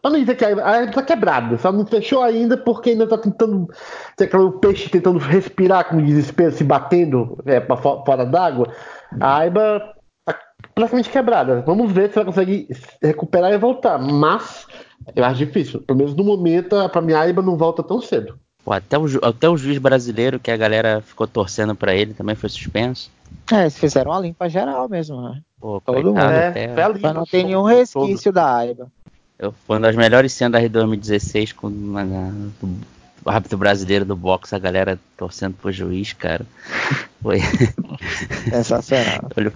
Pra 0.00 0.10
não 0.10 0.18
dizer 0.18 0.36
que 0.36 0.44
a 0.44 0.66
área 0.66 0.90
tá 0.90 1.02
quebrada, 1.02 1.58
só 1.58 1.72
não 1.72 1.86
fechou 1.86 2.22
ainda 2.22 2.56
porque 2.56 2.90
ainda 2.90 3.06
tá 3.06 3.18
tentando. 3.18 3.68
Tem 4.16 4.26
aquele 4.26 4.50
peixe 4.52 4.88
tentando 4.88 5.18
respirar 5.18 5.88
com 5.88 6.02
desespero, 6.02 6.52
se 6.52 6.64
batendo 6.64 7.38
é, 7.46 7.60
pra 7.60 7.76
fora 7.76 8.24
d'água. 8.24 8.72
A 9.20 9.38
Aiba 9.38 9.94
tá 10.24 10.38
praticamente 10.74 11.10
quebrada. 11.10 11.62
Vamos 11.66 11.90
ver 11.92 12.10
se 12.10 12.18
ela 12.18 12.26
consegue 12.26 12.68
recuperar 13.02 13.52
e 13.52 13.58
voltar. 13.58 13.98
Mas 13.98 14.66
eu 15.14 15.24
acho 15.24 15.38
difícil. 15.38 15.80
Pelo 15.82 15.98
menos 15.98 16.14
no 16.14 16.24
momento, 16.24 16.76
pra 16.90 17.00
mim, 17.00 17.12
a 17.12 17.20
Aiba 17.20 17.42
não 17.42 17.56
volta 17.56 17.82
tão 17.82 18.00
cedo. 18.00 18.38
Pô, 18.64 18.72
até, 18.72 18.98
o, 18.98 19.06
até 19.22 19.48
o 19.48 19.56
juiz 19.56 19.78
brasileiro, 19.78 20.38
que 20.38 20.50
a 20.50 20.56
galera 20.56 21.00
ficou 21.00 21.26
torcendo 21.26 21.74
pra 21.74 21.94
ele, 21.94 22.12
também 22.12 22.34
foi 22.34 22.50
suspenso. 22.50 23.10
É, 23.50 23.62
eles 23.62 23.78
fizeram 23.78 24.10
uma 24.10 24.20
limpa 24.20 24.48
geral 24.48 24.88
mesmo, 24.88 25.22
né? 25.22 25.40
Pô, 25.60 25.80
Todo 25.80 26.08
mundo. 26.08 26.20
É, 26.20 26.48
até... 26.48 26.68
Pra 26.68 27.14
não 27.14 27.24
ter 27.24 27.44
nenhum 27.44 27.62
resquício 27.62 28.32
todo. 28.32 28.34
da 28.34 28.56
Aiba. 28.56 28.92
Eu, 29.38 29.52
foi 29.66 29.76
uma 29.76 29.86
das 29.86 29.96
melhores 29.96 30.32
cenas 30.32 30.60
da 30.60 30.68
R2016 30.68 31.54
com 31.54 31.68
uma, 31.68 32.04
do, 32.04 32.76
o 33.24 33.30
árbitro 33.30 33.58
brasileiro 33.58 34.04
do 34.04 34.16
boxe, 34.16 34.54
a 34.54 34.58
galera 34.58 34.98
torcendo 35.16 35.54
pro 35.54 35.70
juiz, 35.70 36.12
cara. 36.12 36.44
Foi. 37.22 37.40
Sensacional. 38.50 39.30
ele, 39.36 39.52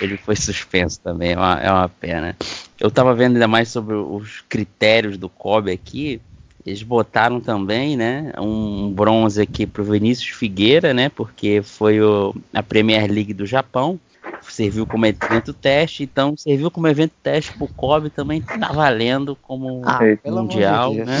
ele 0.00 0.16
foi 0.16 0.34
suspenso 0.34 0.98
também, 1.00 1.32
é 1.32 1.36
uma, 1.36 1.60
é 1.60 1.70
uma 1.70 1.88
pena. 1.88 2.36
Eu 2.80 2.90
tava 2.90 3.14
vendo 3.14 3.34
ainda 3.34 3.46
mais 3.46 3.68
sobre 3.68 3.94
os 3.94 4.42
critérios 4.48 5.18
do 5.18 5.28
Kobe 5.28 5.70
aqui. 5.70 6.20
Eles 6.64 6.82
botaram 6.82 7.40
também, 7.40 7.96
né, 7.96 8.32
um 8.38 8.90
bronze 8.90 9.42
aqui 9.42 9.66
pro 9.66 9.84
Vinícius 9.84 10.30
Figueira, 10.30 10.94
né, 10.94 11.08
porque 11.08 11.60
foi 11.60 12.00
o, 12.00 12.34
a 12.54 12.62
Premier 12.62 13.10
League 13.10 13.34
do 13.34 13.44
Japão 13.44 14.00
serviu 14.48 14.86
como 14.86 15.06
evento 15.06 15.52
teste, 15.52 16.02
então 16.02 16.36
serviu 16.36 16.70
como 16.70 16.88
evento 16.88 17.12
teste 17.22 17.52
pro 17.52 17.68
Kobe 17.68 18.10
também 18.10 18.40
tá 18.40 18.72
valendo 18.72 19.36
como 19.42 19.82
ah, 19.84 20.00
mundial, 20.26 20.92
de 20.92 21.04
né? 21.04 21.18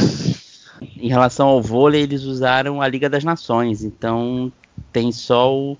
Em 0.96 1.08
relação 1.08 1.48
ao 1.48 1.62
vôlei, 1.62 2.02
eles 2.02 2.22
usaram 2.22 2.82
a 2.82 2.88
Liga 2.88 3.08
das 3.08 3.22
Nações, 3.22 3.84
então 3.84 4.52
tem 4.92 5.12
só 5.12 5.54
o, 5.54 5.76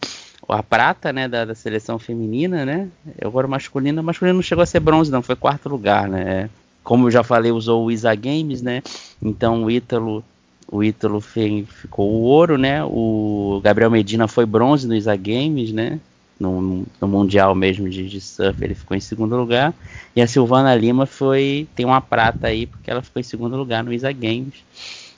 a 0.48 0.62
prata, 0.62 1.12
né, 1.12 1.26
da, 1.26 1.44
da, 1.44 1.55
seleção 1.55 1.98
feminina, 1.98 2.64
né? 2.64 2.88
Agora 3.20 3.48
masculina, 3.48 4.02
masculino 4.02 4.37
não 4.37 4.42
chegou 4.42 4.62
a 4.62 4.66
ser 4.66 4.81
bronze, 4.81 5.11
não, 5.11 5.22
foi 5.22 5.35
quarto 5.35 5.68
lugar, 5.68 6.09
né? 6.09 6.48
Como 6.85 7.07
eu 7.07 7.11
já 7.11 7.22
falei, 7.22 7.50
usou 7.52 7.85
o 7.85 7.90
ISA 7.90 8.14
Games, 8.14 8.62
né? 8.62 8.83
Então 9.20 9.64
o 9.64 9.70
Ítalo 9.70 10.24
o 10.70 10.83
Ítalo 10.83 11.20
ficou 11.20 12.11
o 12.11 12.22
ouro, 12.22 12.57
né? 12.57 12.83
O 12.83 13.61
Gabriel 13.62 13.90
Medina 13.90 14.26
foi 14.26 14.46
bronze 14.46 14.88
no 14.88 14.94
ISA 14.94 15.14
Games, 15.16 15.70
né? 15.70 16.00
No, 16.42 16.85
no 17.00 17.09
Mundial 17.09 17.55
mesmo 17.55 17.88
de, 17.88 18.09
de, 18.09 18.20
Surf, 18.20 18.62
ele 18.62 18.74
ficou 18.74 18.96
em 18.96 19.00
segundo 19.00 19.37
lugar. 19.37 19.72
E 20.14 20.20
a 20.20 20.26
Silvana 20.26 20.74
Lima 20.74 21.07
foi 21.07 21.68
tem 21.74 21.87
uma 21.87 22.00
prata 22.00 22.48
aí, 22.48 22.66
porque 22.66 22.90
ela 22.90 23.02
ficou 23.02 23.20
em 23.20 23.24
segundo 23.24 23.57
lugar 23.57 23.85
no 23.85 23.92
ISA 23.92 24.12
Games. 24.12 24.64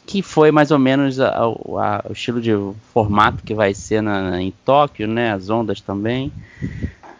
Que 0.06 0.20
foi 0.20 0.50
mais 0.50 0.70
ou 0.70 0.78
menos 0.78 1.18
a, 1.18 1.28
a, 1.30 1.44
a, 1.44 2.04
o 2.10 2.12
estilo 2.12 2.38
de 2.40 2.52
formato 2.92 3.42
que 3.42 3.54
vai 3.54 3.72
ser 3.72 4.02
na, 4.02 4.40
em 4.40 4.52
Tóquio, 4.64 5.08
né? 5.08 5.32
As 5.32 5.48
ondas 5.48 5.80
também. 5.80 6.30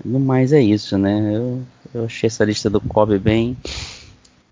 No 0.04 0.20
mais 0.20 0.52
é 0.52 0.60
isso, 0.60 0.98
né? 0.98 1.32
Eu, 1.34 1.62
eu 1.94 2.04
achei 2.04 2.26
essa 2.26 2.44
lista 2.44 2.68
do 2.68 2.82
Kobe 2.82 3.18
bem. 3.18 3.56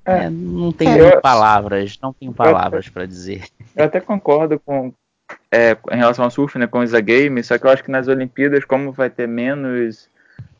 É, 0.04 0.30
não 0.30 0.72
tenho 0.72 1.04
é, 1.04 1.20
palavras, 1.20 1.98
não 2.02 2.12
tenho 2.12 2.32
palavras 2.32 2.88
para 2.88 3.06
dizer. 3.06 3.44
Eu 3.76 3.84
até 3.84 4.00
concordo 4.00 4.58
com, 4.58 4.92
é, 5.52 5.76
em 5.92 5.98
relação 5.98 6.24
ao 6.24 6.30
surf, 6.30 6.58
né, 6.58 6.66
com 6.66 6.78
o 6.78 6.82
Isa 6.82 7.00
Games, 7.00 7.46
só 7.46 7.58
que 7.58 7.66
eu 7.66 7.70
acho 7.70 7.84
que 7.84 7.90
nas 7.90 8.08
Olimpíadas, 8.08 8.64
como 8.64 8.90
vai 8.90 9.10
ter 9.10 9.28
menos 9.28 10.10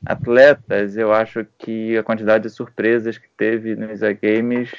atletas, 0.05 0.99
eu 0.99 1.13
acho 1.13 1.47
que 1.59 1.97
a 1.97 2.03
quantidade 2.03 2.45
de 2.45 2.51
surpresas 2.51 3.17
que 3.17 3.29
teve 3.37 3.75
no 3.75 3.91
Isa 3.91 4.13
Games 4.13 4.71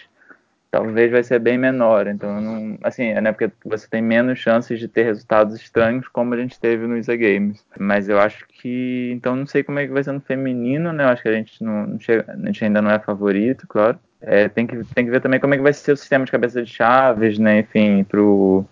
talvez 0.69 1.11
vai 1.11 1.23
ser 1.23 1.39
bem 1.39 1.57
menor. 1.57 2.07
Então, 2.07 2.41
não, 2.41 2.77
assim, 2.81 3.05
é 3.05 3.21
né, 3.21 3.31
porque 3.31 3.51
você 3.63 3.87
tem 3.87 4.01
menos 4.01 4.39
chances 4.39 4.79
de 4.79 4.87
ter 4.87 5.03
resultados 5.03 5.55
estranhos 5.55 6.07
como 6.07 6.33
a 6.33 6.37
gente 6.37 6.59
teve 6.59 6.87
no 6.87 6.97
Isa 6.97 7.15
Games. 7.15 7.63
Mas 7.79 8.09
eu 8.09 8.19
acho 8.19 8.47
que, 8.47 9.11
então, 9.13 9.35
não 9.35 9.45
sei 9.45 9.63
como 9.63 9.77
é 9.77 9.85
que 9.85 9.93
vai 9.93 10.03
ser 10.03 10.11
no 10.11 10.19
feminino, 10.19 10.91
né? 10.91 11.03
Eu 11.03 11.09
acho 11.09 11.21
que 11.21 11.29
a 11.29 11.33
gente 11.33 11.63
não, 11.63 11.85
não 11.85 11.99
chega, 11.99 12.25
a 12.27 12.45
gente 12.47 12.65
ainda 12.65 12.81
não 12.81 12.89
é 12.89 12.97
favorito, 12.97 13.67
claro. 13.67 13.99
É, 14.19 14.47
tem 14.49 14.65
que 14.65 14.83
tem 14.95 15.05
que 15.05 15.11
ver 15.11 15.21
também 15.21 15.39
como 15.39 15.53
é 15.53 15.57
que 15.57 15.63
vai 15.63 15.73
ser 15.73 15.91
o 15.91 15.97
sistema 15.97 16.25
de 16.25 16.31
cabeça 16.31 16.63
de 16.63 16.71
chaves, 16.71 17.37
né? 17.37 17.59
Enfim, 17.59 18.03
pro 18.03 18.65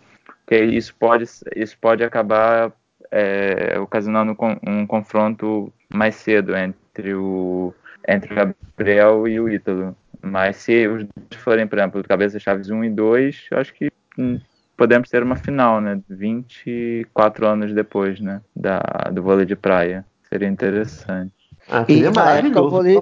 porque 0.52 0.66
isso 0.66 0.94
pode, 0.96 1.24
isso 1.56 1.78
pode 1.80 2.04
acabar 2.04 2.74
é, 3.10 3.80
ocasionando 3.80 4.36
um 4.68 4.86
confronto 4.86 5.72
mais 5.94 6.16
cedo 6.16 6.54
entre 6.54 7.14
o, 7.16 7.74
entre 8.06 8.34
o 8.34 8.36
Gabriel 8.36 9.28
e 9.30 9.40
o 9.40 9.48
Ítalo. 9.48 9.96
Mas 10.22 10.58
se 10.58 10.90
os 10.90 11.06
dois 11.06 11.42
forem, 11.42 11.66
por 11.66 11.80
exemplo, 11.80 12.04
cabeça 12.04 12.38
chaves 12.38 12.70
1 12.70 12.84
e 12.84 12.90
2, 12.90 13.48
eu 13.50 13.60
acho 13.60 13.74
que 13.74 13.90
hum, 14.20 14.42
podemos 14.76 15.10
ter 15.10 15.24
uma 15.24 15.38
final, 15.38 15.80
né? 15.80 16.02
24 16.10 17.48
anos 17.48 17.74
depois, 17.74 18.20
né? 18.20 18.42
Da, 18.54 18.82
do 19.10 19.24
vôlei 19.24 19.46
de 19.46 19.56
praia. 19.56 20.06
Seria 20.28 20.50
interessante. 20.50 21.32
Ah, 21.70 21.86
e 21.88 22.02
na 22.10 22.30
época, 22.30 22.62
o 22.62 22.70
vôlei, 22.70 23.02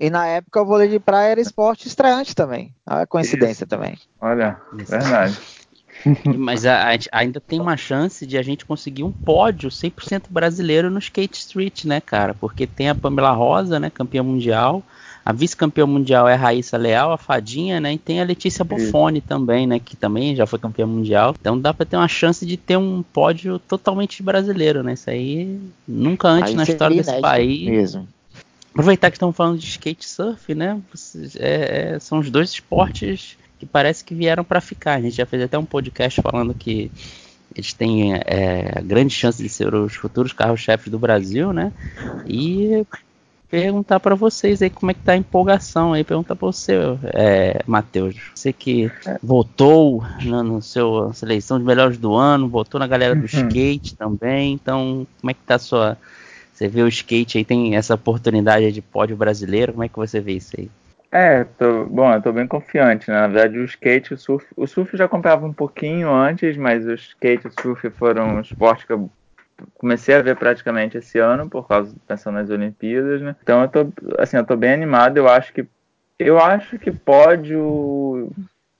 E 0.00 0.10
na 0.10 0.26
época 0.26 0.62
o 0.62 0.66
vôlei 0.66 0.88
de 0.88 0.98
praia 0.98 1.30
era 1.30 1.40
esporte 1.40 1.86
estreante 1.86 2.34
também. 2.34 2.74
Olha 2.84 3.02
a 3.02 3.06
coincidência 3.06 3.62
Isso. 3.62 3.70
também. 3.70 3.96
Olha, 4.20 4.60
verdade. 4.72 5.38
Mas 6.36 6.64
a, 6.66 6.94
a, 6.94 6.98
ainda 7.12 7.40
tem 7.40 7.60
uma 7.60 7.76
chance 7.76 8.26
de 8.26 8.38
a 8.38 8.42
gente 8.42 8.64
conseguir 8.64 9.02
um 9.02 9.12
pódio 9.12 9.70
100% 9.70 10.24
brasileiro 10.30 10.90
no 10.90 10.98
Skate 10.98 11.38
Street, 11.38 11.84
né, 11.84 12.00
cara? 12.00 12.34
Porque 12.34 12.66
tem 12.66 12.88
a 12.88 12.94
Pamela 12.94 13.32
Rosa, 13.32 13.78
né, 13.78 13.90
campeã 13.90 14.22
mundial. 14.22 14.82
A 15.24 15.32
vice-campeã 15.32 15.84
mundial 15.84 16.26
é 16.26 16.32
a 16.32 16.38
Raíssa 16.38 16.78
Leal, 16.78 17.12
a 17.12 17.18
Fadinha, 17.18 17.78
né? 17.78 17.92
E 17.92 17.98
tem 17.98 18.18
a 18.18 18.24
Letícia 18.24 18.64
Buffoni 18.64 19.20
também, 19.20 19.66
né? 19.66 19.78
Que 19.78 19.94
também 19.94 20.34
já 20.34 20.46
foi 20.46 20.58
campeã 20.58 20.86
mundial. 20.86 21.34
Então 21.38 21.60
dá 21.60 21.74
para 21.74 21.84
ter 21.84 21.98
uma 21.98 22.08
chance 22.08 22.46
de 22.46 22.56
ter 22.56 22.78
um 22.78 23.02
pódio 23.02 23.58
totalmente 23.58 24.22
brasileiro, 24.22 24.82
né? 24.82 24.94
Isso 24.94 25.10
aí 25.10 25.60
nunca 25.86 26.28
antes 26.28 26.52
aí 26.52 26.56
na 26.56 26.62
história 26.62 26.96
desse 26.96 27.20
país. 27.20 27.68
Mesmo. 27.68 28.08
Aproveitar 28.70 29.10
que 29.10 29.16
estamos 29.16 29.36
falando 29.36 29.58
de 29.58 29.66
skate 29.66 30.08
surf, 30.08 30.54
né? 30.54 30.80
É, 31.38 31.94
é, 31.96 31.98
são 31.98 32.20
os 32.20 32.30
dois 32.30 32.48
esportes 32.50 33.36
que 33.58 33.66
parece 33.66 34.04
que 34.04 34.14
vieram 34.14 34.44
para 34.44 34.60
ficar. 34.60 34.94
A 34.94 35.00
gente 35.00 35.16
já 35.16 35.26
fez 35.26 35.42
até 35.42 35.58
um 35.58 35.64
podcast 35.64 36.20
falando 36.22 36.54
que 36.54 36.90
eles 37.54 37.72
têm 37.72 38.14
é, 38.14 38.80
grande 38.84 39.12
chance 39.12 39.42
de 39.42 39.48
ser 39.48 39.74
os 39.74 39.94
futuros 39.94 40.32
carros-chefes 40.32 40.90
do 40.90 40.98
Brasil, 40.98 41.52
né? 41.52 41.72
E 42.26 42.86
perguntar 43.50 43.98
para 43.98 44.14
vocês 44.14 44.60
aí 44.60 44.68
como 44.68 44.90
é 44.90 44.94
que 44.94 45.00
tá 45.00 45.12
a 45.12 45.16
empolgação 45.16 45.92
aí, 45.92 46.04
perguntar 46.04 46.36
para 46.36 46.46
você, 46.46 46.74
é, 47.14 47.62
Matheus, 47.66 48.14
você 48.34 48.52
que 48.52 48.90
votou 49.22 50.04
na 50.22 50.42
no 50.42 50.60
seu 50.60 51.12
seleção 51.14 51.58
de 51.58 51.64
melhores 51.64 51.96
do 51.96 52.14
ano, 52.14 52.48
votou 52.48 52.78
na 52.78 52.86
galera 52.86 53.14
do 53.14 53.22
uhum. 53.22 53.26
skate 53.26 53.96
também, 53.96 54.52
então 54.52 55.06
como 55.20 55.30
é 55.30 55.34
que 55.34 55.40
tá 55.40 55.54
a 55.54 55.58
sua, 55.58 55.98
você 56.52 56.68
vê 56.68 56.82
o 56.82 56.88
skate 56.88 57.38
aí, 57.38 57.44
tem 57.44 57.74
essa 57.74 57.94
oportunidade 57.94 58.70
de 58.70 58.82
pódio 58.82 59.16
brasileiro, 59.16 59.72
como 59.72 59.84
é 59.84 59.88
que 59.88 59.96
você 59.96 60.20
vê 60.20 60.34
isso 60.34 60.54
aí? 60.58 60.68
É, 61.10 61.44
tô, 61.44 61.86
bom, 61.86 62.12
eu 62.12 62.20
tô 62.20 62.32
bem 62.32 62.46
confiante, 62.46 63.10
né? 63.10 63.20
Na 63.20 63.28
verdade, 63.28 63.58
o 63.58 63.64
skate, 63.64 64.12
o 64.12 64.18
surf, 64.18 64.46
o 64.54 64.66
surf 64.66 64.94
já 64.96 65.08
comprava 65.08 65.46
um 65.46 65.52
pouquinho 65.52 66.12
antes, 66.12 66.56
mas 66.56 66.86
o 66.86 66.92
skate 66.92 67.46
e 67.46 67.48
o 67.48 67.62
surf 67.62 67.88
foram 67.90 68.40
esportes 68.40 68.84
que 68.84 68.92
eu 68.92 69.10
comecei 69.74 70.14
a 70.14 70.22
ver 70.22 70.36
praticamente 70.36 70.98
esse 70.98 71.18
ano 71.18 71.48
por 71.48 71.66
causa 71.66 71.94
pensando 72.06 72.34
nas 72.34 72.50
Olimpíadas, 72.50 73.22
né? 73.22 73.34
Então 73.42 73.62
eu 73.62 73.68
tô 73.68 73.92
assim, 74.18 74.36
eu 74.36 74.44
tô 74.44 74.54
bem 74.54 74.72
animado, 74.72 75.16
eu 75.16 75.28
acho 75.28 75.52
que 75.52 75.66
eu 76.18 76.38
acho 76.38 76.78
que 76.78 76.92
pódio 76.92 78.30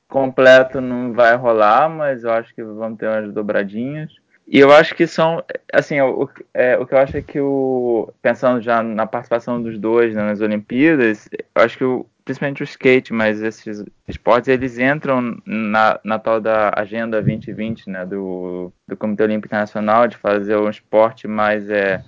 completo 0.09 0.81
não 0.81 1.12
vai 1.12 1.35
rolar, 1.37 1.88
mas 1.88 2.25
eu 2.25 2.33
acho 2.33 2.55
que 2.55 2.62
vamos 2.62 2.99
ter 2.99 3.09
umas 3.09 3.33
dobradinhas. 3.33 4.12
E 4.51 4.59
eu 4.59 4.73
acho 4.73 4.95
que 4.95 5.07
são, 5.07 5.45
assim, 5.71 6.01
o, 6.01 6.29
é, 6.55 6.79
o 6.79 6.87
que 6.87 6.95
eu 6.95 6.99
acho 6.99 7.19
é 7.19 7.23
que 7.23 7.38
o 7.38 8.11
pensando 8.23 8.62
já 8.62 8.83
na 8.83 9.07
participação 9.07 9.62
dos 9.62 9.79
dois 9.79 10.14
né, 10.14 10.23
nas 10.23 10.41
Olimpíadas, 10.41 11.29
eu 11.55 11.62
acho 11.62 11.77
que 11.77 11.85
o, 11.85 12.07
principalmente 12.29 12.62
o 12.62 12.64
skate, 12.64 13.11
mas 13.11 13.41
esses 13.41 13.83
esportes 14.07 14.49
eles 14.49 14.79
entram 14.79 15.41
na, 15.47 15.99
na 16.05 16.19
tal 16.19 16.38
da 16.43 16.71
Agenda 16.77 17.23
2020, 17.23 17.88
né, 17.88 18.05
do, 18.05 18.71
do 18.87 18.95
Comitê 18.99 19.23
Olímpico 19.23 19.47
Internacional, 19.47 20.07
de 20.07 20.19
fazer 20.19 20.59
um 20.59 20.69
esporte 20.69 21.27
mais 21.27 21.71
é, 21.71 22.05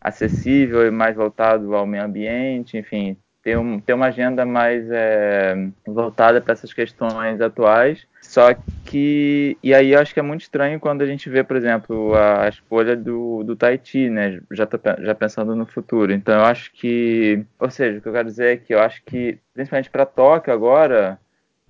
acessível 0.00 0.86
e 0.86 0.92
mais 0.92 1.16
voltado 1.16 1.74
ao 1.74 1.84
meio 1.84 2.04
ambiente, 2.04 2.78
enfim, 2.78 3.16
ter, 3.42 3.58
um, 3.58 3.80
ter 3.80 3.94
uma 3.94 4.06
agenda 4.06 4.46
mais 4.46 4.88
é, 4.92 5.56
voltada 5.84 6.40
para 6.40 6.52
essas 6.52 6.72
questões 6.72 7.40
atuais. 7.40 8.06
Só 8.28 8.54
que. 8.84 9.56
E 9.62 9.72
aí 9.72 9.92
eu 9.92 9.98
acho 9.98 10.12
que 10.12 10.20
é 10.20 10.22
muito 10.22 10.42
estranho 10.42 10.78
quando 10.78 11.00
a 11.00 11.06
gente 11.06 11.30
vê, 11.30 11.42
por 11.42 11.56
exemplo, 11.56 12.14
a, 12.14 12.46
escolha 12.46 12.94
do, 12.94 13.42
do 13.42 13.56
Tahiti, 13.56 14.10
né? 14.10 14.42
Já, 14.50 14.66
tô, 14.66 14.78
já 15.00 15.14
pensando 15.14 15.56
no 15.56 15.64
futuro. 15.64 16.12
Então 16.12 16.34
eu 16.34 16.44
acho 16.44 16.70
que. 16.72 17.42
Ou 17.58 17.70
seja, 17.70 17.98
o 17.98 18.02
que 18.02 18.08
eu 18.08 18.12
quero 18.12 18.28
dizer 18.28 18.52
é 18.52 18.56
que 18.58 18.74
eu 18.74 18.80
acho 18.80 19.02
que, 19.06 19.38
principalmente 19.54 19.88
para 19.88 20.04
Tóquio 20.04 20.52
agora, 20.52 21.18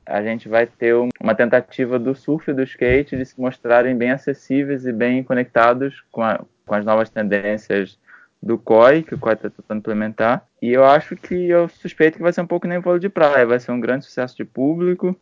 a 0.05 0.21
gente 0.21 0.49
vai 0.49 0.67
ter 0.67 0.97
uma 1.21 1.33
tentativa 1.33 1.97
do 1.97 2.13
surf 2.13 2.51
e 2.51 2.55
do 2.55 2.65
skate 2.65 3.17
de 3.17 3.25
se 3.25 3.41
mostrarem 3.41 3.97
bem 3.97 4.11
acessíveis 4.11 4.85
e 4.85 4.93
bem 4.93 5.23
conectados 5.23 6.03
com, 6.11 6.23
a, 6.23 6.41
com 6.67 6.75
as 6.75 6.85
novas 6.85 7.09
tendências 7.09 7.97
do 8.43 8.59
COI, 8.59 9.05
que 9.05 9.15
o 9.15 9.19
COI 9.19 9.35
está 9.35 9.49
tentando 9.49 9.79
implementar. 9.79 10.45
E 10.61 10.73
eu 10.73 10.85
acho 10.85 11.15
que 11.15 11.49
eu 11.49 11.69
suspeito 11.69 12.17
que 12.17 12.23
vai 12.23 12.33
ser 12.33 12.41
um 12.41 12.47
pouco 12.49 12.67
nem 12.67 12.81
vôlei 12.81 12.99
de 12.99 13.09
praia, 13.09 13.47
vai 13.47 13.61
ser 13.61 13.71
um 13.71 13.79
grande 13.81 14.07
sucesso 14.07 14.37
de 14.37 14.45
público. 14.45 15.17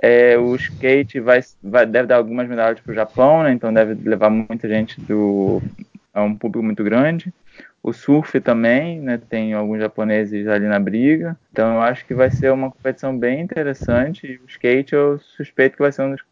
É, 0.00 0.36
o 0.38 0.54
skate 0.56 1.20
vai, 1.20 1.40
vai, 1.62 1.86
deve 1.86 2.08
dar 2.08 2.16
algumas 2.16 2.48
medalhas 2.48 2.80
para 2.80 2.92
o 2.92 2.94
Japão, 2.94 3.42
né? 3.42 3.52
então 3.52 3.72
deve 3.72 3.94
levar 4.08 4.30
muita 4.30 4.68
gente 4.68 5.00
do, 5.00 5.62
a 6.12 6.22
um 6.22 6.34
público 6.34 6.64
muito 6.64 6.84
grande. 6.84 7.32
O 7.82 7.92
surf 7.92 8.40
também, 8.40 9.00
né? 9.00 9.16
tem 9.16 9.54
alguns 9.54 9.78
japoneses 9.78 10.46
ali 10.48 10.66
na 10.66 10.78
briga. 10.78 11.36
Então 11.52 11.74
eu 11.74 11.80
acho 11.82 12.04
que 12.04 12.14
vai 12.14 12.30
ser 12.30 12.52
uma 12.52 12.70
competição 12.70 13.16
bem 13.16 13.40
interessante. 13.40 14.40
O 14.44 14.48
skate 14.48 14.94
eu 14.94 15.18
suspeito 15.18 15.76
que 15.76 15.82
vai 15.82 15.92
ser 15.92 16.02
um 16.02 16.10
dos 16.10 16.22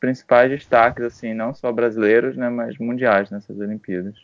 principais 0.00 0.50
destaques, 0.50 1.04
assim, 1.04 1.32
não 1.32 1.54
só 1.54 1.72
brasileiros, 1.72 2.36
né? 2.36 2.48
mas 2.48 2.76
mundiais 2.78 3.30
nessas 3.30 3.58
Olimpíadas. 3.58 4.14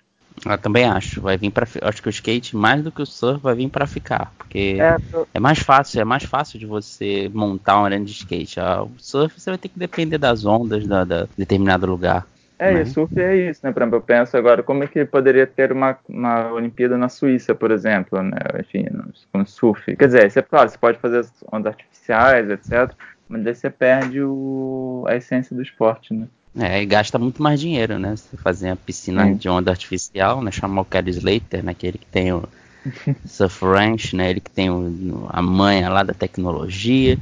Eu 0.44 0.58
também 0.58 0.84
acho. 0.84 1.20
Vai 1.20 1.36
vir 1.36 1.50
para 1.50 1.66
acho 1.82 2.02
que 2.02 2.08
o 2.08 2.10
skate 2.10 2.56
mais 2.56 2.82
do 2.82 2.92
que 2.92 3.02
o 3.02 3.06
surf 3.06 3.42
vai 3.42 3.54
vir 3.54 3.68
para 3.68 3.86
ficar, 3.86 4.32
porque 4.38 4.78
é, 4.80 4.96
tô... 5.10 5.26
é, 5.34 5.40
mais 5.40 5.58
fácil, 5.58 6.00
é 6.00 6.04
mais 6.04 6.24
fácil 6.24 6.58
de 6.58 6.66
você 6.66 7.30
montar 7.32 7.80
um 7.80 7.84
arena 7.84 8.04
de 8.04 8.12
skate. 8.12 8.60
Ah, 8.60 8.82
o 8.82 8.90
surf 8.98 9.38
você 9.38 9.50
vai 9.50 9.58
ter 9.58 9.68
que 9.68 9.78
depender 9.78 10.18
das 10.18 10.44
ondas 10.44 10.86
da, 10.86 11.04
da 11.04 11.28
determinado 11.36 11.86
lugar. 11.86 12.26
É, 12.58 12.74
né? 12.74 12.82
e 12.82 12.86
surf 12.86 13.18
é 13.18 13.50
isso, 13.50 13.60
né? 13.64 13.72
Por 13.72 13.80
exemplo, 13.80 13.96
eu 13.96 14.02
penso 14.02 14.36
agora 14.36 14.62
como 14.62 14.84
é 14.84 14.86
que 14.86 15.02
poderia 15.06 15.46
ter 15.46 15.72
uma, 15.72 15.96
uma 16.06 16.52
Olimpíada 16.52 16.98
na 16.98 17.08
Suíça, 17.08 17.54
por 17.54 17.70
exemplo, 17.70 18.22
né? 18.22 18.36
Enfim, 18.58 18.86
com 19.32 19.46
surf. 19.46 19.96
Quer 19.96 20.06
dizer, 20.06 20.30
você, 20.30 20.42
claro, 20.42 20.68
você 20.68 20.76
pode 20.76 20.98
fazer 20.98 21.26
ondas 21.50 21.72
artificiais, 21.74 22.50
etc. 22.50 22.94
Mas 23.26 23.46
aí 23.46 23.54
você 23.54 23.70
perde 23.70 24.20
o, 24.22 25.04
a 25.08 25.16
essência 25.16 25.56
do 25.56 25.62
esporte, 25.62 26.12
né? 26.12 26.26
É, 26.58 26.82
e 26.82 26.86
gasta 26.86 27.18
muito 27.18 27.42
mais 27.42 27.60
dinheiro, 27.60 27.98
né? 27.98 28.16
Você 28.16 28.36
fazer 28.36 28.70
a 28.70 28.76
piscina 28.76 29.24
Sim. 29.24 29.36
de 29.36 29.48
onda 29.48 29.70
artificial, 29.70 30.42
né? 30.42 30.50
Chamar 30.50 30.82
o 30.82 30.84
Kelly 30.84 31.10
Slater, 31.10 31.62
né? 31.62 31.72
Aquele 31.72 31.98
que 31.98 32.06
tem 32.06 32.32
o 32.32 32.42
Surf 33.24 33.64
Ranch, 33.64 34.14
né? 34.14 34.30
Ele 34.30 34.40
que 34.40 34.50
tem 34.50 34.68
o, 34.68 35.26
a 35.28 35.40
manha 35.40 35.88
lá 35.88 36.02
da 36.02 36.12
tecnologia. 36.12 37.16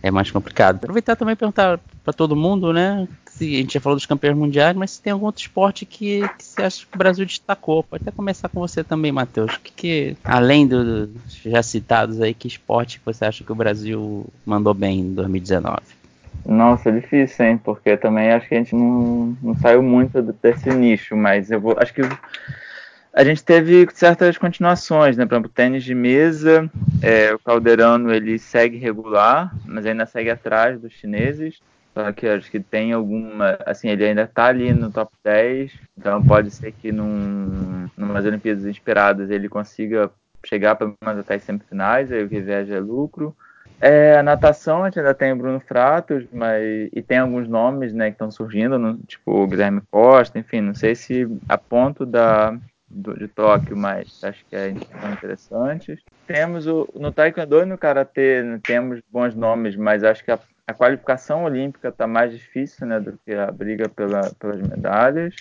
É 0.00 0.10
mais 0.10 0.30
complicado. 0.30 0.76
Aproveitar 0.76 1.16
também 1.16 1.32
e 1.32 1.36
perguntar 1.36 1.80
para 2.04 2.12
todo 2.12 2.36
mundo, 2.36 2.72
né? 2.72 3.08
Se, 3.26 3.52
a 3.52 3.58
gente 3.58 3.74
já 3.74 3.80
falou 3.80 3.96
dos 3.96 4.06
campeões 4.06 4.36
mundiais, 4.36 4.76
mas 4.76 4.92
se 4.92 5.02
tem 5.02 5.12
algum 5.12 5.26
outro 5.26 5.42
esporte 5.42 5.84
que, 5.84 6.26
que 6.38 6.44
você 6.44 6.62
acha 6.62 6.86
que 6.86 6.94
o 6.94 6.98
Brasil 6.98 7.26
destacou. 7.26 7.82
Pode 7.82 8.02
até 8.02 8.12
começar 8.12 8.48
com 8.48 8.60
você 8.60 8.84
também, 8.84 9.10
Matheus. 9.10 9.56
Que, 9.56 9.72
que, 9.72 10.16
além 10.22 10.68
dos 10.68 11.10
já 11.44 11.62
citados 11.64 12.20
aí, 12.20 12.32
que 12.32 12.46
esporte 12.46 13.00
você 13.04 13.24
acha 13.24 13.42
que 13.42 13.50
o 13.50 13.56
Brasil 13.56 14.24
mandou 14.46 14.72
bem 14.72 15.00
em 15.00 15.14
2019? 15.14 15.97
Nossa, 16.46 16.88
é 16.88 16.92
difícil, 16.92 17.44
hein? 17.44 17.60
Porque 17.62 17.96
também 17.96 18.30
acho 18.30 18.48
que 18.48 18.54
a 18.54 18.58
gente 18.58 18.74
não, 18.74 19.36
não 19.42 19.54
saiu 19.56 19.82
muito 19.82 20.22
desse 20.22 20.70
nicho, 20.70 21.16
mas 21.16 21.50
eu 21.50 21.60
vou. 21.60 21.76
Acho 21.78 21.92
que 21.92 22.02
a 23.12 23.24
gente 23.24 23.42
teve 23.44 23.86
certas 23.92 24.38
continuações, 24.38 25.16
né? 25.16 25.26
Por 25.26 25.34
exemplo, 25.34 25.50
tênis 25.50 25.84
de 25.84 25.94
mesa, 25.94 26.70
é, 27.02 27.34
o 27.34 27.38
Calderano 27.38 28.12
ele 28.12 28.38
segue 28.38 28.78
regular, 28.78 29.52
mas 29.66 29.84
ainda 29.84 30.06
segue 30.06 30.30
atrás 30.30 30.80
dos 30.80 30.92
chineses. 30.92 31.60
Só 31.98 32.12
que 32.12 32.28
acho 32.28 32.48
que 32.48 32.60
tem 32.60 32.92
alguma. 32.92 33.58
Assim, 33.66 33.88
ele 33.88 34.04
ainda 34.04 34.26
tá 34.26 34.46
ali 34.46 34.72
no 34.72 34.90
top 34.90 35.12
10, 35.24 35.72
então 35.98 36.22
pode 36.22 36.50
ser 36.52 36.70
que 36.70 36.92
num, 36.92 37.88
numas 37.96 38.24
Olimpíadas 38.24 38.64
inspiradas 38.64 39.30
ele 39.30 39.48
consiga 39.48 40.10
chegar 40.46 40.76
pelo 40.76 40.94
menos 41.04 41.18
até 41.18 41.34
as 41.34 41.42
semifinais, 41.42 42.12
aí 42.12 42.22
o 42.22 42.28
que 42.28 42.40
viaja 42.40 42.76
é 42.76 42.80
lucro. 42.80 43.36
É, 43.80 44.16
a 44.16 44.22
natação 44.22 44.82
a 44.82 44.86
gente 44.86 44.98
ainda 44.98 45.14
tem 45.14 45.32
o 45.32 45.36
Bruno 45.36 45.60
Fratos, 45.60 46.24
mas 46.32 46.88
e 46.92 47.00
tem 47.00 47.18
alguns 47.18 47.48
nomes 47.48 47.92
né, 47.92 48.06
que 48.06 48.14
estão 48.14 48.30
surgindo, 48.30 48.78
no, 48.78 48.98
tipo 48.98 49.42
o 49.42 49.46
Guilherme 49.46 49.82
Costa, 49.90 50.38
enfim, 50.38 50.60
não 50.60 50.74
sei 50.74 50.94
se 50.96 51.28
a 51.48 51.56
ponto 51.56 52.04
da, 52.04 52.58
do, 52.88 53.16
de 53.16 53.28
Tóquio, 53.28 53.76
mas 53.76 54.22
acho 54.24 54.44
que 54.46 54.56
é, 54.56 54.74
são 55.00 55.12
interessantes. 55.12 56.00
Temos 56.26 56.66
o, 56.66 56.88
no 56.94 57.12
Taekwondo 57.12 57.62
e 57.62 57.66
no 57.66 57.78
Karatê 57.78 58.42
né, 58.42 58.60
temos 58.62 59.00
bons 59.10 59.34
nomes, 59.34 59.76
mas 59.76 60.02
acho 60.02 60.24
que 60.24 60.32
a, 60.32 60.38
a 60.66 60.74
qualificação 60.74 61.44
olímpica 61.44 61.88
está 61.88 62.06
mais 62.06 62.32
difícil 62.32 62.84
né, 62.84 62.98
do 62.98 63.16
que 63.24 63.32
a 63.32 63.50
briga 63.52 63.88
pela, 63.88 64.22
pelas 64.40 64.60
medalhas. 64.60 65.34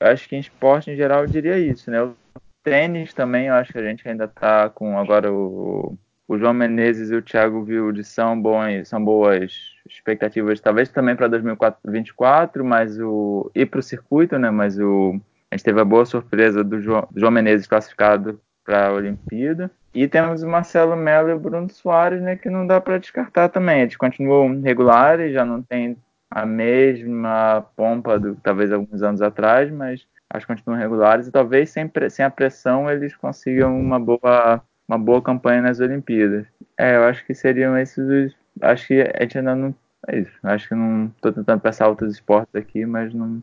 Acho 0.00 0.28
que 0.28 0.34
em 0.34 0.40
esporte 0.40 0.90
em 0.90 0.96
geral 0.96 1.22
eu 1.22 1.28
diria 1.28 1.56
isso, 1.56 1.90
né? 1.90 2.02
O 2.02 2.16
tênis 2.64 3.14
também, 3.14 3.46
eu 3.46 3.54
acho 3.54 3.72
que 3.72 3.78
a 3.78 3.84
gente 3.84 4.06
ainda 4.08 4.24
está 4.24 4.68
com 4.68 4.98
agora 4.98 5.32
o 5.32 5.96
o 6.26 6.38
João 6.38 6.54
Menezes 6.54 7.10
e 7.10 7.14
o 7.14 7.22
Thiago 7.22 7.60
Wilde 7.60 8.02
são, 8.02 8.40
bons, 8.40 8.88
são 8.88 9.04
boas 9.04 9.52
expectativas, 9.88 10.60
talvez 10.60 10.88
também 10.88 11.14
para 11.14 11.28
2024, 11.28 12.64
mas 12.64 12.98
o 12.98 13.50
e 13.54 13.66
para 13.66 13.80
o 13.80 13.82
circuito, 13.82 14.38
né? 14.38 14.50
Mas 14.50 14.78
o 14.78 15.20
a 15.50 15.56
gente 15.56 15.64
teve 15.64 15.80
a 15.80 15.84
boa 15.84 16.04
surpresa 16.04 16.64
do 16.64 16.80
João, 16.80 17.06
João 17.14 17.30
Menezes 17.30 17.66
classificado 17.66 18.40
para 18.64 18.88
a 18.88 18.92
Olimpíada. 18.92 19.70
E 19.94 20.08
temos 20.08 20.42
o 20.42 20.48
Marcelo 20.48 20.96
Melo 20.96 21.28
e 21.28 21.32
o 21.32 21.38
Bruno 21.38 21.70
Soares, 21.70 22.20
né? 22.20 22.34
Que 22.34 22.50
não 22.50 22.66
dá 22.66 22.80
para 22.80 22.98
descartar 22.98 23.48
também. 23.50 23.82
Eles 23.82 23.96
continuam 23.96 24.60
regulares, 24.60 25.32
já 25.32 25.44
não 25.44 25.62
tem 25.62 25.96
a 26.28 26.44
mesma 26.44 27.64
pompa 27.76 28.18
do 28.18 28.34
talvez 28.42 28.72
alguns 28.72 29.00
anos 29.02 29.22
atrás, 29.22 29.70
mas 29.70 30.04
acho 30.28 30.44
que 30.44 30.52
continuam 30.52 30.80
regulares 30.80 31.28
e 31.28 31.30
talvez 31.30 31.70
sem, 31.70 31.88
sem 32.10 32.24
a 32.24 32.30
pressão 32.30 32.90
eles 32.90 33.14
consigam 33.14 33.78
uma 33.78 34.00
boa 34.00 34.60
uma 34.88 34.98
boa 34.98 35.22
campanha 35.22 35.62
nas 35.62 35.80
Olimpíadas. 35.80 36.46
É, 36.78 36.96
eu 36.96 37.04
acho 37.04 37.24
que 37.26 37.34
seriam 37.34 37.76
esses 37.76 37.98
os. 37.98 38.36
Acho 38.60 38.86
que 38.88 39.00
a 39.00 39.22
gente 39.22 39.38
ainda 39.38 39.54
não. 39.54 39.74
É 40.06 40.18
isso. 40.18 40.32
Acho 40.42 40.68
que 40.68 40.74
não. 40.74 41.12
Tô 41.20 41.32
tentando 41.32 41.60
pensar 41.60 41.88
outros 41.88 42.12
esportes 42.12 42.54
aqui, 42.54 42.84
mas 42.84 43.12
não, 43.14 43.42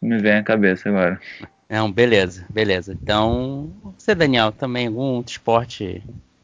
não 0.00 0.08
me 0.08 0.18
vem 0.18 0.34
à 0.34 0.42
cabeça 0.42 0.88
agora. 0.88 1.20
Não, 1.68 1.92
beleza, 1.92 2.46
beleza. 2.48 2.96
Então, 3.00 3.70
você, 3.98 4.14
Daniel, 4.14 4.50
também 4.50 4.86
algum 4.86 5.16
outro 5.16 5.32
esporte 5.32 6.02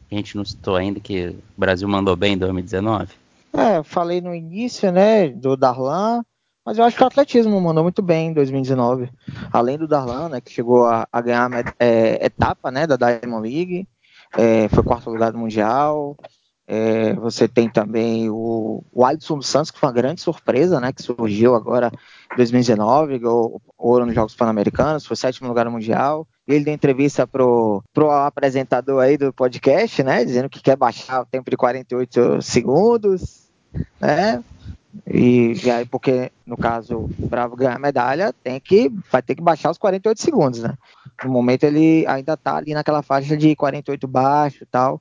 que 0.09 0.15
a 0.15 0.19
gente 0.19 0.37
não 0.37 0.45
citou 0.45 0.77
ainda 0.77 1.01
que 1.01 1.29
o 1.29 1.43
Brasil 1.57 1.89
mandou 1.89 2.15
bem 2.15 2.35
em 2.35 2.39
2019? 2.39 3.15
É, 3.57 3.79
eu 3.79 3.85
falei 3.85 4.21
no 4.21 4.35
início, 4.35 4.93
né, 4.93 5.29
do 5.29 5.57
Darlan, 5.57 6.23
mas 6.67 6.77
eu 6.77 6.85
acho 6.85 6.97
que 6.97 7.03
o 7.03 7.07
atletismo 7.07 7.59
mandou 7.59 7.83
muito 7.83 8.03
bem 8.03 8.29
em 8.29 8.33
2019. 8.35 9.09
Além 9.51 9.79
do 9.79 9.89
Darlan, 9.89 10.29
né, 10.29 10.41
que 10.43 10.53
chegou 10.53 10.85
a, 10.85 11.09
a 11.11 11.21
ganhar 11.23 11.51
a 11.51 11.75
é, 11.79 12.27
etapa, 12.27 12.71
né, 12.71 12.87
da 12.87 12.97
Diamond 12.97 13.49
League, 13.49 13.89
é, 14.37 14.69
foi 14.69 14.83
quarto 14.83 15.11
lugar 15.11 15.33
do 15.33 15.39
Mundial. 15.39 16.17
É, 16.67 17.13
você 17.15 17.47
tem 17.47 17.69
também 17.69 18.31
o, 18.31 18.83
o 18.91 19.05
Alisson 19.05 19.43
Santos, 19.43 19.71
que 19.71 19.79
foi 19.79 19.89
uma 19.89 19.95
grande 19.95 20.23
surpresa, 20.23 20.81
né? 20.81 20.93
Que 20.93 21.03
surgiu 21.03 21.55
agora 21.55 21.93
em 22.33 22.37
2019, 22.37 23.19
ganhou 23.19 23.61
ouro 23.77 24.07
nos 24.07 24.15
Jogos 24.15 24.35
Pan-Americanos, 24.35 25.05
foi 25.05 25.17
sétimo 25.17 25.49
lugar 25.49 25.67
no 25.67 25.73
Mundial. 25.73 26.27
Ele 26.49 26.65
deu 26.65 26.75
entrevista 26.75 27.27
pro, 27.27 27.83
pro 27.93 28.11
apresentador 28.11 29.03
aí 29.03 29.19
do 29.19 29.33
podcast, 29.33 30.03
né? 30.03 30.25
Dizendo 30.25 30.49
que 30.49 30.63
quer 30.63 30.77
baixar 30.77 31.21
o 31.21 31.27
tempo 31.27 31.51
de 31.51 31.57
48 31.57 32.41
segundos, 32.41 33.45
né? 34.01 34.43
E, 35.07 35.55
aí, 35.71 35.85
porque 35.85 36.31
no 36.47 36.57
caso 36.57 37.09
Bravo 37.19 37.57
ganhar 37.57 37.77
a 37.77 37.79
medalha, 37.79 38.33
tem 38.33 38.61
que, 38.61 38.93
vai 39.11 39.23
ter 39.23 39.35
que 39.35 39.43
baixar 39.43 39.71
os 39.71 39.79
48 39.79 40.21
segundos, 40.21 40.61
né? 40.61 40.75
No 41.25 41.31
momento 41.31 41.65
ele 41.65 42.07
ainda 42.07 42.37
tá 42.37 42.57
ali 42.57 42.75
naquela 42.75 43.03
faixa 43.03 43.37
de 43.37 43.57
48 43.57 44.07
baixo 44.07 44.67
tal. 44.71 45.01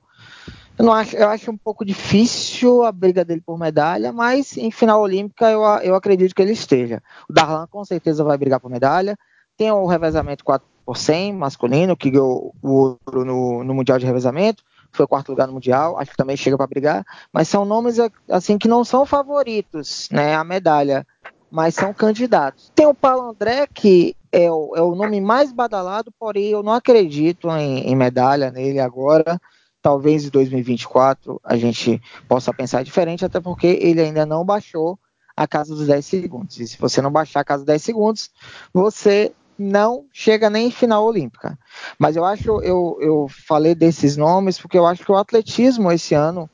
Eu, 0.76 0.84
não 0.84 0.92
acho, 0.92 1.16
eu 1.16 1.28
acho 1.28 1.50
um 1.50 1.56
pouco 1.56 1.84
difícil 1.84 2.84
a 2.84 2.90
briga 2.90 3.24
dele 3.24 3.42
por 3.44 3.58
medalha, 3.58 4.12
mas 4.12 4.56
em 4.56 4.70
final 4.70 5.00
olímpica 5.00 5.50
eu, 5.50 5.62
eu 5.82 5.94
acredito 5.94 6.34
que 6.34 6.42
ele 6.42 6.52
esteja. 6.52 7.02
O 7.28 7.32
Darlan 7.32 7.66
com 7.68 7.84
certeza 7.84 8.24
vai 8.24 8.36
brigar 8.36 8.58
por 8.58 8.70
medalha. 8.70 9.16
Tem 9.56 9.70
o 9.70 9.86
revezamento 9.86 10.44
4 10.44 10.66
por 10.84 10.96
100 10.96 11.34
masculino, 11.34 11.96
que 11.96 12.10
ganhou 12.10 12.52
o 12.60 12.98
ouro 13.06 13.24
no, 13.24 13.62
no 13.62 13.74
Mundial 13.74 13.98
de 13.98 14.06
Revezamento 14.06 14.64
foi 14.96 15.06
quarto 15.06 15.30
lugar 15.30 15.46
no 15.46 15.54
Mundial, 15.54 15.98
acho 15.98 16.10
que 16.10 16.16
também 16.16 16.36
chega 16.36 16.56
para 16.56 16.66
brigar, 16.66 17.04
mas 17.32 17.48
são 17.48 17.64
nomes 17.64 17.96
assim 18.28 18.56
que 18.56 18.68
não 18.68 18.84
são 18.84 19.04
favoritos, 19.04 20.08
né, 20.10 20.34
a 20.34 20.44
medalha, 20.44 21.06
mas 21.50 21.74
são 21.74 21.92
candidatos. 21.92 22.72
Tem 22.74 22.86
o 22.86 22.94
Paulo 22.94 23.30
André, 23.30 23.66
que 23.72 24.16
é 24.32 24.50
o, 24.50 24.72
é 24.74 24.82
o 24.82 24.94
nome 24.94 25.20
mais 25.20 25.52
badalado, 25.52 26.12
porém 26.18 26.48
eu 26.48 26.62
não 26.62 26.72
acredito 26.72 27.48
em, 27.50 27.80
em 27.88 27.94
medalha 27.94 28.50
nele 28.50 28.80
agora. 28.80 29.40
Talvez 29.80 30.24
em 30.24 30.30
2024 30.30 31.40
a 31.44 31.56
gente 31.56 32.00
possa 32.26 32.52
pensar 32.52 32.82
diferente, 32.82 33.24
até 33.24 33.38
porque 33.40 33.66
ele 33.66 34.00
ainda 34.00 34.26
não 34.26 34.44
baixou 34.44 34.98
a 35.36 35.46
casa 35.46 35.74
dos 35.74 35.86
10 35.86 36.04
segundos. 36.04 36.58
E 36.58 36.66
se 36.66 36.78
você 36.78 37.00
não 37.00 37.12
baixar 37.12 37.40
a 37.40 37.44
casa 37.44 37.62
dos 37.62 37.66
10 37.66 37.82
segundos, 37.82 38.30
você 38.72 39.32
não 39.58 40.04
chega 40.12 40.50
nem 40.50 40.68
em 40.68 40.70
final 40.70 41.04
olímpica. 41.04 41.58
Mas 41.98 42.16
eu 42.16 42.24
acho, 42.24 42.60
eu, 42.62 42.98
eu 43.00 43.28
falei 43.46 43.74
desses 43.74 44.16
nomes 44.16 44.58
porque 44.58 44.78
eu 44.78 44.86
acho 44.86 45.04
que 45.04 45.12
o 45.12 45.16
atletismo 45.16 45.90
esse 45.92 46.14
ano 46.14 46.48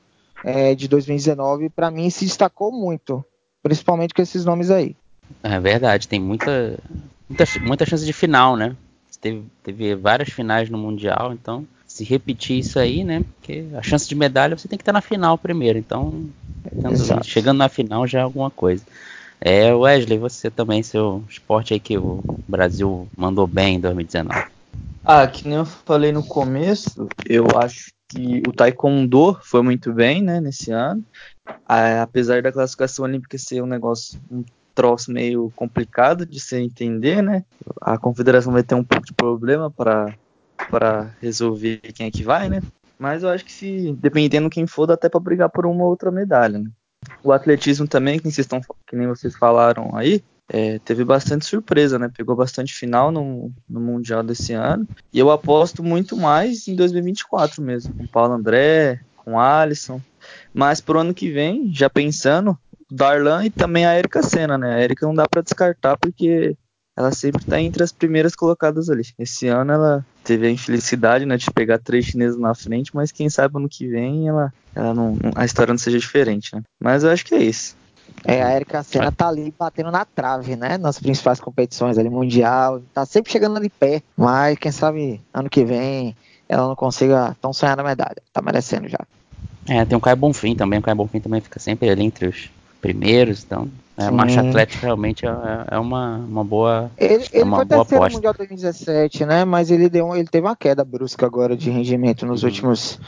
é, 0.44 0.74
de 0.74 0.88
2019, 0.88 1.68
para 1.70 1.90
mim, 1.90 2.08
se 2.10 2.24
destacou 2.24 2.72
muito, 2.72 3.24
principalmente 3.62 4.14
com 4.14 4.22
esses 4.22 4.44
nomes 4.44 4.70
aí. 4.70 4.96
É 5.42 5.58
verdade, 5.60 6.08
tem 6.08 6.20
muita, 6.20 6.78
muita, 7.28 7.44
muita 7.60 7.86
chance 7.86 8.04
de 8.04 8.12
final, 8.12 8.56
né? 8.56 8.76
Teve, 9.20 9.44
teve 9.62 9.94
várias 9.94 10.30
finais 10.30 10.70
no 10.70 10.78
Mundial, 10.78 11.32
então 11.32 11.66
se 11.86 12.04
repetir 12.04 12.58
isso 12.58 12.78
aí, 12.78 13.04
né? 13.04 13.22
Porque 13.22 13.66
a 13.74 13.82
chance 13.82 14.08
de 14.08 14.14
medalha 14.14 14.56
você 14.56 14.66
tem 14.66 14.78
que 14.78 14.82
estar 14.82 14.92
na 14.92 15.02
final 15.02 15.36
primeiro, 15.36 15.78
então 15.78 16.24
chegando 17.22 17.58
na 17.58 17.68
final 17.68 18.06
já 18.06 18.20
é 18.20 18.22
alguma 18.22 18.50
coisa. 18.50 18.82
É, 19.40 19.72
Wesley, 19.74 20.18
você 20.18 20.50
também, 20.50 20.83
seu 20.83 21.24
esporte 21.29 21.72
aí 21.72 21.81
que 21.81 21.96
o 21.96 22.22
Brasil 22.46 23.09
mandou 23.16 23.46
bem 23.46 23.76
em 23.76 23.81
2019. 23.81 24.46
Ah, 25.03 25.26
que 25.26 25.48
nem 25.48 25.57
eu 25.57 25.64
falei 25.64 26.12
no 26.12 26.22
começo, 26.22 27.09
eu 27.24 27.46
acho 27.57 27.90
que 28.07 28.42
o 28.46 28.53
Taekwondo 28.53 29.38
foi 29.42 29.62
muito 29.62 29.92
bem, 29.92 30.20
né, 30.20 30.40
nesse 30.40 30.70
ano. 30.70 31.03
Apesar 31.66 32.42
da 32.42 32.53
classificação 32.53 33.05
olímpica 33.05 33.38
ser 33.38 33.62
um 33.62 33.66
negócio, 33.66 34.20
um 34.31 34.44
troço 34.74 35.11
meio 35.11 35.50
complicado 35.57 36.26
de 36.26 36.38
se 36.38 36.57
entender, 36.57 37.22
né? 37.22 37.44
A 37.81 37.96
confederação 37.96 38.53
vai 38.53 38.62
ter 38.62 38.74
um 38.74 38.85
pouco 38.85 39.07
de 39.07 39.12
problema 39.12 39.70
para 39.70 40.14
para 40.70 41.14
resolver 41.22 41.81
quem 41.94 42.07
é 42.07 42.11
que 42.11 42.22
vai, 42.22 42.48
né? 42.48 42.61
Mas 42.98 43.22
eu 43.22 43.31
acho 43.31 43.44
que 43.44 43.53
se 43.53 43.92
dependendo 43.98 44.50
quem 44.50 44.66
for, 44.66 44.87
dá 44.87 44.94
até 44.94 45.09
para 45.09 45.18
brigar 45.18 45.48
por 45.48 45.64
uma 45.64 45.85
outra 45.85 46.11
medalha, 46.11 46.59
né? 46.59 46.70
O 47.23 47.33
atletismo 47.33 47.87
também, 47.87 48.18
que, 48.18 48.29
que 48.31 48.96
nem 48.96 49.07
vocês 49.07 49.37
falaram 49.37 49.94
aí, 49.94 50.23
é, 50.53 50.81
teve 50.81 51.05
bastante 51.05 51.44
surpresa, 51.44 51.99
né? 51.99 52.11
Pegou 52.14 52.35
bastante 52.35 52.75
final 52.75 53.12
no, 53.12 53.53
no, 53.68 53.81
Mundial 53.81 54.23
desse 54.23 54.53
ano. 54.53 54.87
E 55.12 55.18
eu 55.18 55.31
aposto 55.31 55.83
muito 55.83 56.16
mais 56.16 56.66
em 56.66 56.75
2024 56.75 57.62
mesmo, 57.62 57.94
com 57.94 58.07
Paulo 58.07 58.35
André, 58.35 59.01
com 59.16 59.38
Alisson. 59.38 60.01
Mas 60.53 60.81
pro 60.81 60.99
ano 60.99 61.14
que 61.14 61.31
vem, 61.31 61.73
já 61.73 61.88
pensando, 61.88 62.59
Darlan 62.90 63.44
e 63.44 63.51
também 63.51 63.87
a 63.87 63.96
Erika 63.96 64.23
Senna, 64.23 64.59
né? 64.59 64.75
A 64.75 64.81
Erika 64.83 65.07
não 65.07 65.14
dá 65.14 65.29
para 65.29 65.42
descartar 65.42 65.96
porque 65.96 66.57
ela 67.00 67.12
sempre 67.12 67.42
está 67.42 67.60
entre 67.60 67.82
as 67.82 67.92
primeiras 67.92 68.34
colocadas 68.34 68.90
ali. 68.90 69.06
Esse 69.18 69.48
ano 69.48 69.72
ela 69.72 70.06
teve 70.22 70.46
a 70.46 70.50
infelicidade 70.50 71.24
né, 71.24 71.36
de 71.36 71.50
pegar 71.50 71.78
três 71.78 72.04
chineses 72.04 72.38
na 72.38 72.54
frente, 72.54 72.94
mas 72.94 73.10
quem 73.10 73.30
sabe 73.30 73.56
ano 73.56 73.68
que 73.68 73.88
vem 73.88 74.28
ela, 74.28 74.52
ela 74.74 74.92
não, 74.92 75.16
a 75.34 75.44
história 75.44 75.72
não 75.72 75.78
seja 75.78 75.98
diferente, 75.98 76.54
né? 76.54 76.62
Mas 76.78 77.02
eu 77.02 77.10
acho 77.10 77.24
que 77.24 77.34
é 77.34 77.42
isso. 77.42 77.74
É, 78.24 78.42
a 78.42 78.54
Erika 78.54 78.82
Senna 78.82 79.10
tá 79.10 79.28
ali 79.28 79.54
batendo 79.58 79.90
na 79.90 80.04
trave, 80.04 80.56
né? 80.56 80.76
Nas 80.76 80.98
principais 80.98 81.40
competições 81.40 81.96
ali, 81.96 82.10
mundial, 82.10 82.82
tá 82.92 83.06
sempre 83.06 83.32
chegando 83.32 83.56
ali 83.56 83.70
pé, 83.70 84.02
mas 84.16 84.58
quem 84.58 84.70
sabe 84.70 85.20
ano 85.32 85.48
que 85.48 85.64
vem 85.64 86.14
ela 86.48 86.66
não 86.66 86.76
consiga 86.76 87.36
tão 87.40 87.52
sonhar 87.52 87.76
na 87.76 87.84
medalha. 87.84 88.20
Tá 88.32 88.42
merecendo 88.42 88.88
já. 88.88 88.98
É, 89.68 89.84
tem 89.84 89.96
o 89.96 90.00
Caio 90.00 90.16
Bonfim 90.16 90.54
também, 90.54 90.80
o 90.80 90.82
Caio 90.82 90.96
Bonfim 90.96 91.20
também 91.20 91.40
fica 91.40 91.60
sempre 91.60 91.88
ali 91.88 92.02
entre 92.02 92.26
os 92.26 92.50
primeiros, 92.80 93.44
então 93.44 93.68
é, 94.00 94.06
a 94.06 94.10
marcha 94.10 94.40
atlética 94.40 94.86
realmente 94.86 95.26
é, 95.26 95.30
é, 95.70 95.78
uma, 95.78 96.16
uma 96.16 96.42
boa. 96.42 96.90
Ele, 96.96 97.22
é 97.24 97.28
ele 97.32 97.42
uma 97.42 97.58
foi 97.58 97.64
boa 97.66 97.84
terceiro 97.84 98.04
no 98.06 98.12
Mundial 98.14 98.34
2017, 98.34 99.26
né? 99.26 99.44
Mas 99.44 99.70
ele 99.70 99.90
deu 99.90 100.16
ele 100.16 100.26
teve 100.26 100.46
uma 100.46 100.56
queda 100.56 100.82
brusca 100.82 101.26
agora 101.26 101.54
de 101.54 101.70
rendimento 101.70 102.24
nos 102.24 102.42
uhum. 102.42 102.48
últimos. 102.48 102.98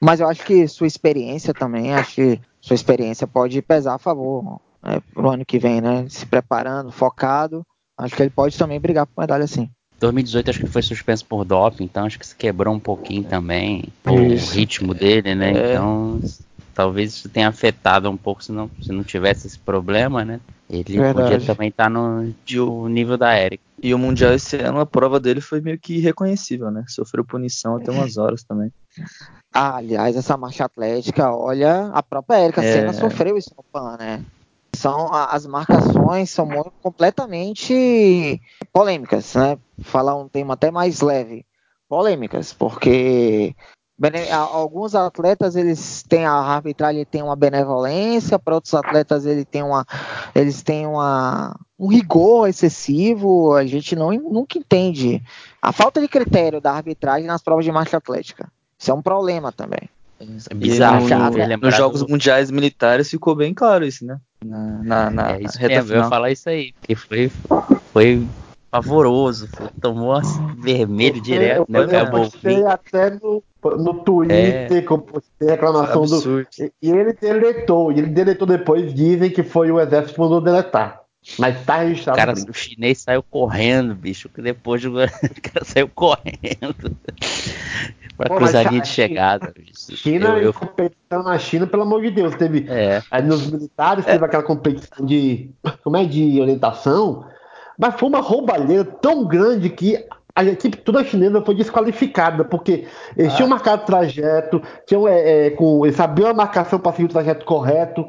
Mas 0.00 0.20
eu 0.20 0.28
acho 0.28 0.44
que 0.44 0.68
sua 0.68 0.86
experiência 0.86 1.52
também, 1.52 1.92
acho 1.94 2.14
que 2.14 2.40
sua 2.60 2.74
experiência 2.74 3.26
pode 3.26 3.60
pesar 3.60 3.94
a 3.94 3.98
favor 3.98 4.60
né, 4.82 5.00
pro 5.12 5.30
ano 5.30 5.44
que 5.44 5.58
vem, 5.58 5.80
né? 5.80 6.06
Se 6.08 6.24
preparando, 6.24 6.92
focado. 6.92 7.66
Acho 7.98 8.14
que 8.14 8.22
ele 8.22 8.30
pode 8.30 8.56
também 8.56 8.78
brigar 8.78 9.06
por 9.06 9.20
medalha 9.20 9.44
assim. 9.44 9.68
2018 9.98 10.50
acho 10.50 10.60
que 10.60 10.66
foi 10.66 10.82
suspenso 10.82 11.24
por 11.24 11.44
doping, 11.44 11.84
então 11.84 12.04
acho 12.04 12.18
que 12.18 12.26
se 12.26 12.36
quebrou 12.36 12.74
um 12.74 12.78
pouquinho 12.78 13.24
também 13.24 13.84
Isso. 14.06 14.52
o 14.52 14.54
ritmo 14.54 14.94
dele, 14.94 15.34
né? 15.34 15.52
É. 15.52 15.72
Então 15.72 16.20
talvez 16.76 17.14
isso 17.14 17.28
tenha 17.30 17.48
afetado 17.48 18.10
um 18.10 18.18
pouco 18.18 18.44
se 18.44 18.52
não, 18.52 18.70
se 18.82 18.92
não 18.92 19.02
tivesse 19.02 19.46
esse 19.46 19.58
problema, 19.58 20.26
né? 20.26 20.38
Ele 20.68 20.98
Verdade. 20.98 21.30
podia 21.30 21.46
também 21.46 21.68
estar 21.70 21.84
tá 21.84 21.90
no 21.90 22.34
tipo, 22.44 22.86
nível 22.86 23.16
da 23.16 23.34
Eric. 23.34 23.62
E 23.82 23.94
o 23.94 23.98
Mundial 23.98 24.34
esse 24.34 24.56
ano, 24.56 24.80
a 24.80 24.84
prova 24.84 25.18
dele 25.18 25.40
foi 25.40 25.62
meio 25.62 25.78
que 25.78 25.94
irreconhecível, 25.94 26.70
né? 26.70 26.84
Sofreu 26.86 27.24
punição 27.24 27.76
até 27.76 27.90
umas 27.90 28.18
horas 28.18 28.42
também. 28.42 28.70
Ah, 29.54 29.76
aliás, 29.76 30.16
essa 30.16 30.36
marcha 30.36 30.66
atlética, 30.66 31.34
olha, 31.34 31.86
a 31.94 32.02
própria 32.02 32.44
Erika 32.44 32.62
é... 32.62 32.72
Senna 32.72 32.92
sofreu 32.92 33.38
isso 33.38 33.54
no 33.56 33.62
PAN, 33.62 33.96
né? 33.96 34.22
São, 34.74 35.14
as 35.14 35.46
marcações 35.46 36.28
são 36.28 36.46
completamente 36.82 38.38
polêmicas, 38.70 39.34
né? 39.34 39.56
Falar 39.80 40.14
um 40.14 40.28
tema 40.28 40.52
até 40.52 40.70
mais 40.70 41.00
leve. 41.00 41.46
Polêmicas, 41.88 42.52
porque 42.52 43.54
alguns 44.30 44.94
atletas 44.94 45.56
eles 45.56 46.02
têm 46.02 46.26
a 46.26 46.32
arbitragem 46.32 47.04
tem 47.04 47.22
uma 47.22 47.36
benevolência, 47.36 48.38
para 48.38 48.54
outros 48.54 48.74
atletas 48.74 49.24
ele 49.24 49.44
tem 49.44 49.62
uma, 49.62 49.86
eles 50.34 50.62
têm 50.62 50.86
uma, 50.86 51.58
um 51.78 51.88
rigor 51.88 52.48
excessivo. 52.48 53.54
A 53.54 53.64
gente 53.64 53.96
não, 53.96 54.12
nunca 54.12 54.58
entende 54.58 55.22
a 55.62 55.72
falta 55.72 56.00
de 56.00 56.08
critério 56.08 56.60
da 56.60 56.72
arbitragem 56.72 57.26
nas 57.26 57.42
provas 57.42 57.64
de 57.64 57.72
marcha 57.72 57.96
atlética. 57.96 58.50
Isso 58.78 58.90
é 58.90 58.94
um 58.94 59.02
problema 59.02 59.50
também. 59.50 59.88
É 60.50 60.54
bizarro. 60.54 61.08
No, 61.08 61.30
no, 61.30 61.56
nos 61.56 61.76
Jogos 61.76 62.02
Mundiais 62.02 62.50
Militares 62.50 63.10
ficou 63.10 63.34
bem 63.34 63.52
claro 63.52 63.84
isso, 63.84 64.04
né? 64.04 64.18
Na, 64.44 64.82
na, 64.82 65.10
na 65.10 65.32
é 65.32 65.42
isso 65.42 65.58
reta 65.58 65.74
mesmo, 65.74 65.88
final. 65.88 66.00
eu 66.00 66.04
ia 66.04 66.10
falar 66.10 66.30
isso 66.30 66.48
aí, 66.48 66.72
porque 66.72 66.94
foi, 66.94 67.30
foi 67.92 68.26
pavoroso, 68.70 69.48
tomou 69.80 70.20
vermelho 70.58 71.20
direto, 71.20 71.66
né? 71.68 71.80
Eu, 71.80 71.90
eu 71.90 72.10
postei 72.10 72.64
até 72.64 73.10
no, 73.10 73.42
no 73.76 73.94
Twitter, 73.94 74.36
é, 74.36 74.64
postei 74.98 75.48
reclamação 75.48 76.02
absurdo. 76.02 76.46
do. 76.58 76.64
E, 76.82 76.90
ele 76.90 77.12
deletou, 77.12 77.90
e 77.92 77.98
ele 77.98 78.08
deletou 78.08 78.46
depois, 78.46 78.92
dizem 78.94 79.30
que 79.30 79.42
foi 79.42 79.70
o 79.70 79.80
exército 79.80 80.14
que 80.14 80.20
mandou 80.20 80.40
deletar. 80.40 81.02
Mas 81.38 81.64
tá 81.64 81.78
O, 81.78 81.80
registrado. 81.80 82.16
cara, 82.18 82.34
no 82.34 82.50
o 82.50 82.54
chinês 82.54 82.98
saiu 83.00 83.22
correndo, 83.22 83.94
bicho. 83.96 84.28
Que 84.28 84.40
depois 84.40 84.84
o 84.84 84.92
cara 85.42 85.64
saiu 85.64 85.88
correndo 85.88 86.96
pra 88.16 88.28
Pô, 88.28 88.34
a 88.36 88.38
de 88.80 88.88
chegada. 88.88 89.52
bicho. 89.56 89.96
China 89.96 90.28
Eu- 90.28 90.38
eu- 90.38 90.52
competição 90.54 91.22
na 91.24 91.36
China, 91.38 91.66
pelo 91.66 91.82
amor 91.82 92.00
de 92.02 92.10
Deus. 92.12 92.34
Teve 92.36 92.66
é, 92.68 93.02
aí 93.10 93.22
nos 93.22 93.50
militares, 93.50 94.04
teve 94.04 94.24
aquela 94.24 94.42
competição 94.42 95.04
de. 95.04 95.50
Como 95.82 95.96
é? 95.96 96.04
De 96.04 96.40
orientação. 96.40 97.24
Mas 97.78 97.94
foi 97.98 98.08
uma 98.08 98.20
roubalheira 98.20 98.84
tão 98.84 99.26
grande 99.26 99.68
que 99.68 100.06
a 100.36 100.44
equipe 100.44 100.76
toda 100.76 101.02
chinesa 101.02 101.42
foi 101.42 101.54
desqualificada, 101.54 102.44
porque 102.44 102.86
eles 103.16 103.34
tinham 103.34 103.48
marcado 103.48 103.82
o 103.82 103.86
trajeto, 103.86 104.62
tinham, 104.86 105.08
é, 105.08 105.46
é, 105.46 105.50
com, 105.50 105.84
eles 105.86 105.96
sabiam 105.96 106.28
a 106.28 106.34
marcação 106.34 106.78
para 106.78 106.92
seguir 106.92 107.06
o 107.06 107.12
trajeto 107.12 107.44
correto. 107.44 108.06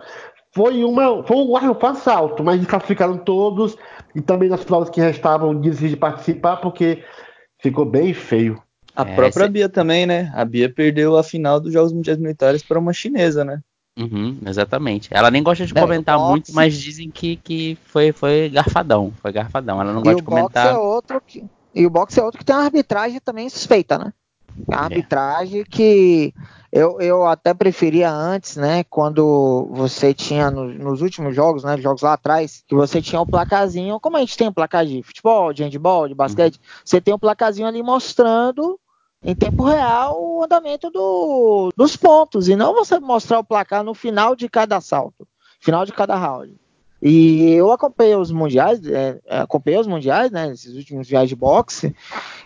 Foi, 0.54 0.84
uma, 0.84 1.24
foi 1.24 1.38
um, 1.38 1.48
foi 1.58 1.88
um 1.88 1.92
assalto, 1.92 2.44
mas 2.44 2.60
desclassificaram 2.60 3.18
todos 3.18 3.78
e 4.13 4.22
também 4.22 4.50
nas 4.50 4.63
provas 4.63 4.90
que 4.90 5.00
restavam 5.00 5.56
desistiram 5.56 5.92
de 5.92 5.98
participar 5.98 6.58
porque 6.58 7.04
ficou 7.60 7.86
bem 7.86 8.13
feio. 8.13 8.62
A 8.96 9.04
É, 9.04 9.16
própria 9.16 9.44
esse- 9.44 9.50
Bia 9.50 9.70
também, 9.70 10.06
né? 10.06 10.32
A 10.34 10.44
Bia 10.44 10.74
perdeu 10.74 11.16
a 11.18 11.24
final 11.24 11.60
dos 11.60 11.72
Jogos 11.72 11.94
Mundiais 11.94 12.20
Militares 12.20 12.63
para 12.63 12.80
uma 12.80 12.92
chinesa, 12.92 13.46
né? 13.46 13.62
uhum, 14.00 14.38
exatamente. 14.46 15.10
Ela 15.12 15.30
nem 15.32 15.44
gosta 15.44 15.66
de 15.66 15.74
É, 15.76 15.80
comentar 15.80 16.18
boxe- 16.18 16.32
muito, 16.32 16.54
mas 16.54 16.76
dizem 16.78 17.10
que, 17.12 17.36
que 17.38 17.78
foi, 17.86 18.12
foi 18.12 18.50
garfadão. 18.50 19.12
Foi 19.22 19.32
garfadão. 19.32 19.80
Ela 19.82 19.94
não 19.94 20.02
E 20.02 20.04
gosta 20.04 20.16
o 20.16 20.18
de 20.18 20.24
boxe 20.24 20.26
comentar. 20.26 20.74
é 20.74 20.78
outro 20.78 21.22
que. 21.22 21.44
E 21.78 21.86
o 21.86 21.90
boxe 21.92 22.20
é 22.20 22.24
outro 22.24 22.40
que 22.40 22.46
tem 22.46 22.56
uma 22.56 22.63
arbitragem 22.66 23.20
também 23.20 23.48
suspeita, 23.50 24.00
né? 24.00 24.12
É. 24.70 24.74
A 24.76 24.82
arbitragem 24.86 25.63
que 25.63 26.34
eu, 26.72 27.00
eu 27.00 27.26
até 27.26 27.54
preferia 27.54 28.12
antes, 28.12 28.56
né? 28.58 28.84
Quando 28.84 29.70
você 29.72 30.12
tinha 30.12 30.50
no- 30.50 30.74
nos 30.74 31.02
últimos 31.04 31.36
jogos, 31.36 31.63
né? 31.63 31.78
Jogos 31.78 32.02
lá 32.02 32.13
atrás, 32.13 32.63
que 32.68 32.74
você 32.74 33.00
tinha 33.00 33.22
o 33.22 33.28
placazinho, 33.28 34.00
como 34.00 34.18
a 34.18 34.20
gente 34.22 34.36
tem 34.36 34.48
o 34.48 34.54
placar 34.54 34.88
de 34.88 35.04
futebol, 35.04 35.54
de 35.54 35.63
handball, 35.63 36.08
de 36.08 36.16
basquete, 36.16 36.60
você 36.84 37.00
tem 37.00 37.13
o 37.13 37.20
placazinho 37.20 37.68
ali 37.68 37.84
mostrando 37.84 38.80
em 39.24 39.36
tempo 39.36 39.63
real 39.63 40.20
o 40.20 40.44
andamento 40.44 40.90
do- 40.90 41.70
dos 41.78 41.96
pontos, 41.96 42.50
e 42.50 42.56
não 42.56 42.74
você 42.74 43.00
mostrar 43.00 43.38
o 43.40 43.44
placar 43.44 43.84
no 43.84 43.94
final 43.94 44.36
de 44.36 44.50
cada 44.50 44.78
assalto, 44.78 45.28
final 45.60 45.86
de 45.86 45.94
cada 45.94 46.16
round. 46.16 46.56
E 47.02 47.52
eu 47.52 47.72
acompanhei 47.72 48.16
os 48.16 48.32
mundiais, 48.32 48.80
é, 48.88 49.20
acompanhei 49.30 49.80
os 49.80 49.88
mundiais, 49.88 50.32
né, 50.32 50.52
esses 50.52 50.74
últimos 50.76 51.06
mundiais 51.06 51.30
de 51.30 51.36
boxe, 51.36 51.96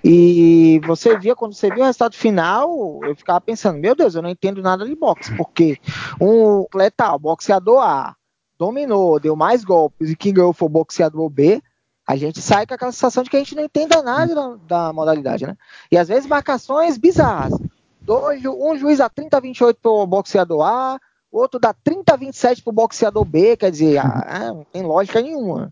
e 0.04 0.82
você 0.86 1.18
via, 1.18 1.36
quando 1.36 1.54
você 1.54 1.70
via 1.70 1.84
o 1.84 1.86
resultado 1.86 2.16
final, 2.16 3.00
eu 3.04 3.16
ficava 3.16 3.40
pensando, 3.40 3.80
meu 3.80 3.96
Deus, 3.96 4.14
eu 4.14 4.22
não 4.22 4.30
entendo 4.30 4.62
nada 4.62 4.86
de 4.86 4.96
boxe, 4.96 5.36
porque 5.38 5.78
um 6.20 6.64
atleta, 6.64 7.14
o 7.14 7.20
boxeador 7.20 7.82
A, 7.82 8.16
dominou, 8.60 9.20
deu 9.20 9.36
mais 9.36 9.64
golpes, 9.64 10.10
e 10.10 10.16
quem 10.16 10.34
ganhou 10.34 10.54
foi 10.54 10.68
o 10.68 10.72
boxeador 10.72 11.30
B, 11.30 11.62
a 12.06 12.18
gente 12.18 12.42
sai 12.42 12.68
com 12.68 12.74
aquela 12.74 12.92
sensação 12.92 13.24
de 13.24 13.30
que 13.30 13.38
a 13.38 13.40
gente 13.40 13.56
não 13.56 13.64
entenda 13.64 14.02
nada 14.02 14.36
da, 14.36 14.56
da 14.68 14.94
modalidade, 14.94 15.48
né? 15.48 15.56
E 15.90 15.98
às 15.98 16.10
vezes 16.10 16.28
marcações 16.28 16.98
bizarras. 16.98 17.58
Dois, 18.02 18.44
um 18.46 18.76
juiz 18.76 18.98
dá 18.98 19.08
30 19.08 19.38
a 19.38 19.40
28 19.40 19.80
pro 19.80 20.06
boxeador 20.06 20.62
A, 20.64 21.00
outro 21.32 21.60
dá 21.60 21.74
30 21.74 22.14
a 22.14 22.18
27 22.18 22.64
pro 22.64 22.74
boxeador 22.74 23.26
B, 23.26 23.56
quer 23.58 23.72
dizer, 23.72 23.98
ah, 24.00 24.52
não 24.54 24.66
tem 24.72 24.84
lógica 24.84 25.22
nenhuma. 25.22 25.72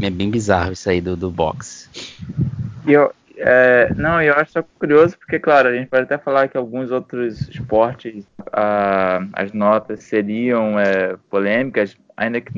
É 0.00 0.10
bem 0.10 0.30
bizarro 0.30 0.72
isso 0.72 0.88
aí 0.88 1.00
do, 1.00 1.16
do 1.16 1.30
boxe. 1.30 1.88
E 2.86 2.92
eu, 2.92 3.12
é, 3.36 3.92
não, 3.96 4.22
eu 4.22 4.34
acho 4.34 4.52
só 4.52 4.64
curioso 4.78 5.18
porque, 5.18 5.38
claro, 5.38 5.68
a 5.68 5.74
gente 5.74 5.88
pode 5.88 6.04
até 6.04 6.16
falar 6.16 6.48
que 6.48 6.56
alguns 6.56 6.90
outros 6.90 7.48
esportes 7.48 8.24
ah, 8.52 9.26
as 9.32 9.52
notas 9.52 10.04
seriam 10.04 10.78
é, 10.78 11.16
polêmicas, 11.28 11.96
ainda 12.16 12.40
que 12.40 12.52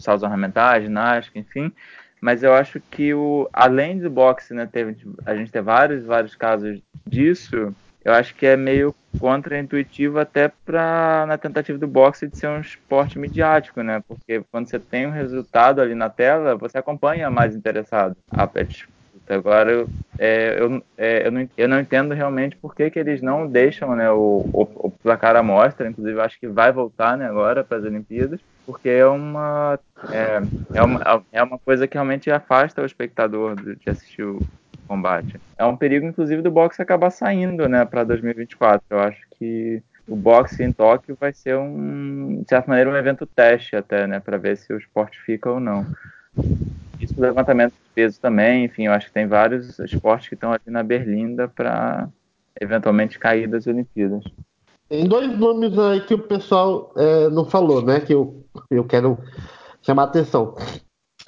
saltos 0.00 0.22
ornamentais, 0.22 0.84
ginástica, 0.84 1.38
enfim. 1.38 1.72
Mas 2.20 2.42
eu 2.42 2.52
acho 2.52 2.80
que 2.80 3.14
o, 3.14 3.48
além 3.52 3.98
do 3.98 4.10
boxe, 4.10 4.52
né, 4.52 4.68
teve, 4.70 4.96
a 5.24 5.34
gente 5.34 5.52
tem 5.52 5.62
vários, 5.62 6.04
vários 6.04 6.34
casos 6.34 6.80
disso. 7.06 7.74
Eu 8.08 8.14
acho 8.14 8.34
que 8.34 8.46
é 8.46 8.56
meio 8.56 8.94
contra-intuitivo 9.20 10.18
até 10.18 10.48
para 10.48 11.26
na 11.28 11.36
tentativa 11.36 11.76
do 11.76 11.86
boxe 11.86 12.26
de 12.26 12.38
ser 12.38 12.48
um 12.48 12.58
esporte 12.58 13.18
midiático, 13.18 13.82
né? 13.82 14.02
Porque 14.08 14.42
quando 14.50 14.66
você 14.66 14.78
tem 14.78 15.06
um 15.06 15.10
resultado 15.10 15.82
ali 15.82 15.94
na 15.94 16.08
tela, 16.08 16.56
você 16.56 16.78
acompanha 16.78 17.28
mais 17.28 17.54
interessado 17.54 18.16
a 18.30 18.46
disputa. 18.62 19.34
Agora, 19.34 19.70
eu, 19.70 19.88
é, 20.18 20.56
eu, 20.58 20.82
é, 20.96 21.26
eu, 21.26 21.30
não, 21.30 21.48
eu 21.54 21.68
não 21.68 21.78
entendo 21.78 22.14
realmente 22.14 22.56
por 22.56 22.74
que, 22.74 22.90
que 22.90 22.98
eles 22.98 23.20
não 23.20 23.46
deixam 23.46 23.94
né, 23.94 24.10
o, 24.10 24.42
o, 24.54 24.62
o 24.86 24.90
placar 24.90 25.36
à 25.36 25.42
mostra. 25.42 25.90
Inclusive, 25.90 26.18
acho 26.18 26.40
que 26.40 26.48
vai 26.48 26.72
voltar 26.72 27.14
né, 27.14 27.26
agora 27.26 27.62
para 27.62 27.76
as 27.76 27.84
Olimpíadas, 27.84 28.40
porque 28.64 28.88
é 28.88 29.04
uma, 29.04 29.78
é, 30.10 30.40
é, 30.72 30.82
uma, 30.82 31.22
é 31.30 31.42
uma 31.42 31.58
coisa 31.58 31.86
que 31.86 31.92
realmente 31.92 32.30
afasta 32.30 32.80
o 32.80 32.86
espectador 32.86 33.54
de 33.54 33.90
assistir 33.90 34.22
o 34.22 34.40
combate. 34.88 35.38
É 35.56 35.64
um 35.64 35.76
perigo, 35.76 36.06
inclusive, 36.06 36.42
do 36.42 36.50
boxe 36.50 36.80
acabar 36.80 37.10
saindo 37.10 37.68
né, 37.68 37.84
para 37.84 38.02
2024. 38.04 38.82
Eu 38.90 39.00
acho 39.00 39.20
que 39.38 39.82
o 40.08 40.16
boxe 40.16 40.62
em 40.62 40.72
Tóquio 40.72 41.16
vai 41.20 41.32
ser 41.32 41.56
um, 41.56 42.40
de 42.42 42.48
certa 42.48 42.68
maneira, 42.68 42.90
um 42.90 42.96
evento 42.96 43.26
teste 43.26 43.76
até, 43.76 44.06
né, 44.06 44.18
para 44.18 44.38
ver 44.38 44.56
se 44.56 44.72
o 44.72 44.78
esporte 44.78 45.20
fica 45.20 45.50
ou 45.50 45.60
não. 45.60 45.86
Isso 46.98 47.14
do 47.14 47.20
levantamento 47.20 47.72
de 47.72 47.94
peso 47.94 48.18
também, 48.20 48.64
enfim, 48.64 48.86
eu 48.86 48.92
acho 48.92 49.06
que 49.06 49.12
tem 49.12 49.26
vários 49.26 49.78
esportes 49.78 50.28
que 50.28 50.34
estão 50.34 50.52
ali 50.52 50.62
na 50.66 50.82
berlinda 50.82 51.46
para 51.46 52.08
eventualmente 52.60 53.18
cair 53.18 53.46
das 53.46 53.66
Olimpíadas. 53.66 54.24
Tem 54.88 55.06
dois 55.06 55.38
nomes 55.38 55.78
aí 55.78 56.00
que 56.00 56.14
o 56.14 56.18
pessoal 56.18 56.92
é, 56.96 57.28
não 57.28 57.44
falou, 57.44 57.82
né? 57.82 58.00
Que 58.00 58.14
eu, 58.14 58.42
eu 58.70 58.84
quero 58.84 59.18
chamar 59.82 60.02
a 60.02 60.06
atenção. 60.06 60.56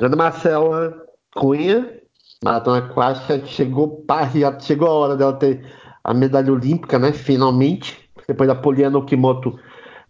Ana 0.00 0.16
Marcela 0.16 1.06
Cunha, 1.34 1.99
maratona 2.42 2.78
aquática, 2.78 3.44
chegou, 3.46 4.02
pá, 4.06 4.28
chegou 4.60 4.88
a 4.88 4.92
hora 4.92 5.16
dela 5.16 5.32
ter 5.34 5.64
a 6.02 6.14
medalha 6.14 6.52
olímpica, 6.52 6.98
né? 6.98 7.12
Finalmente. 7.12 7.98
Depois 8.26 8.48
da 8.48 8.54
Poliana 8.54 8.98
Okimoto 8.98 9.58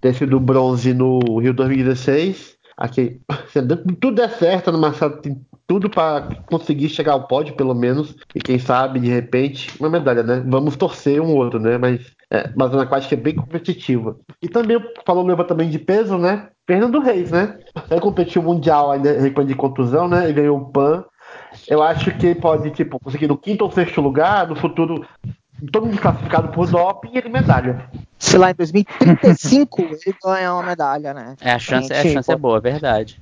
ter 0.00 0.14
sido 0.14 0.38
bronze 0.38 0.92
no 0.92 1.38
Rio 1.38 1.54
2016. 1.54 2.56
Aqui, 2.76 3.20
tudo 4.00 4.16
der 4.16 4.30
certo, 4.30 4.68
Ana 4.68 4.78
Marcela 4.78 5.16
tem 5.18 5.40
tudo 5.66 5.88
para 5.88 6.28
conseguir 6.46 6.88
chegar 6.88 7.12
ao 7.12 7.26
pódio, 7.26 7.54
pelo 7.54 7.74
menos. 7.74 8.16
E 8.34 8.40
quem 8.40 8.58
sabe, 8.58 9.00
de 9.00 9.08
repente, 9.08 9.70
uma 9.78 9.88
medalha, 9.88 10.22
né? 10.22 10.42
Vamos 10.46 10.76
torcer 10.76 11.20
um 11.20 11.34
outro, 11.34 11.60
né? 11.60 11.78
Mas 11.78 12.00
é, 12.32 12.48
mas 12.54 12.72
aquática 12.74 13.14
é 13.14 13.18
bem 13.18 13.34
competitiva. 13.34 14.16
E 14.40 14.48
também, 14.48 14.78
falando 15.04 15.24
no 15.24 15.30
levantamento 15.30 15.70
de 15.70 15.78
peso, 15.80 16.16
né? 16.16 16.48
Fernando 16.64 17.00
Reis, 17.00 17.32
né? 17.32 17.58
Ele 17.90 18.00
competiu 18.00 18.40
mundial 18.40 18.92
ainda 18.92 19.18
recorde 19.20 19.48
de 19.48 19.56
contusão, 19.56 20.08
né? 20.08 20.30
E 20.30 20.32
ganhou 20.32 20.58
o 20.58 20.70
PAN. 20.70 21.04
Eu 21.68 21.82
acho 21.82 22.10
que 22.12 22.34
pode, 22.34 22.70
tipo, 22.70 22.98
conseguir 23.00 23.26
no 23.26 23.36
quinto 23.36 23.64
ou 23.64 23.70
sexto 23.70 24.00
lugar, 24.00 24.46
no 24.46 24.56
futuro, 24.56 25.06
todo 25.72 25.86
mundo 25.86 25.98
classificado 26.00 26.48
por 26.48 26.68
doping 26.68 27.10
e 27.14 27.18
ele 27.18 27.28
medalha. 27.28 27.88
Se 28.18 28.36
lá 28.36 28.50
em 28.50 28.54
2035 28.54 29.82
ele 29.82 30.14
ganha 30.22 30.52
uma 30.52 30.62
medalha, 30.62 31.14
né? 31.14 31.36
É, 31.40 31.52
a 31.52 31.58
chance, 31.58 31.92
a 31.92 32.02
Gente, 32.02 32.12
chance 32.12 32.30
é 32.30 32.36
boa, 32.36 32.58
é 32.58 32.60
verdade. 32.60 33.20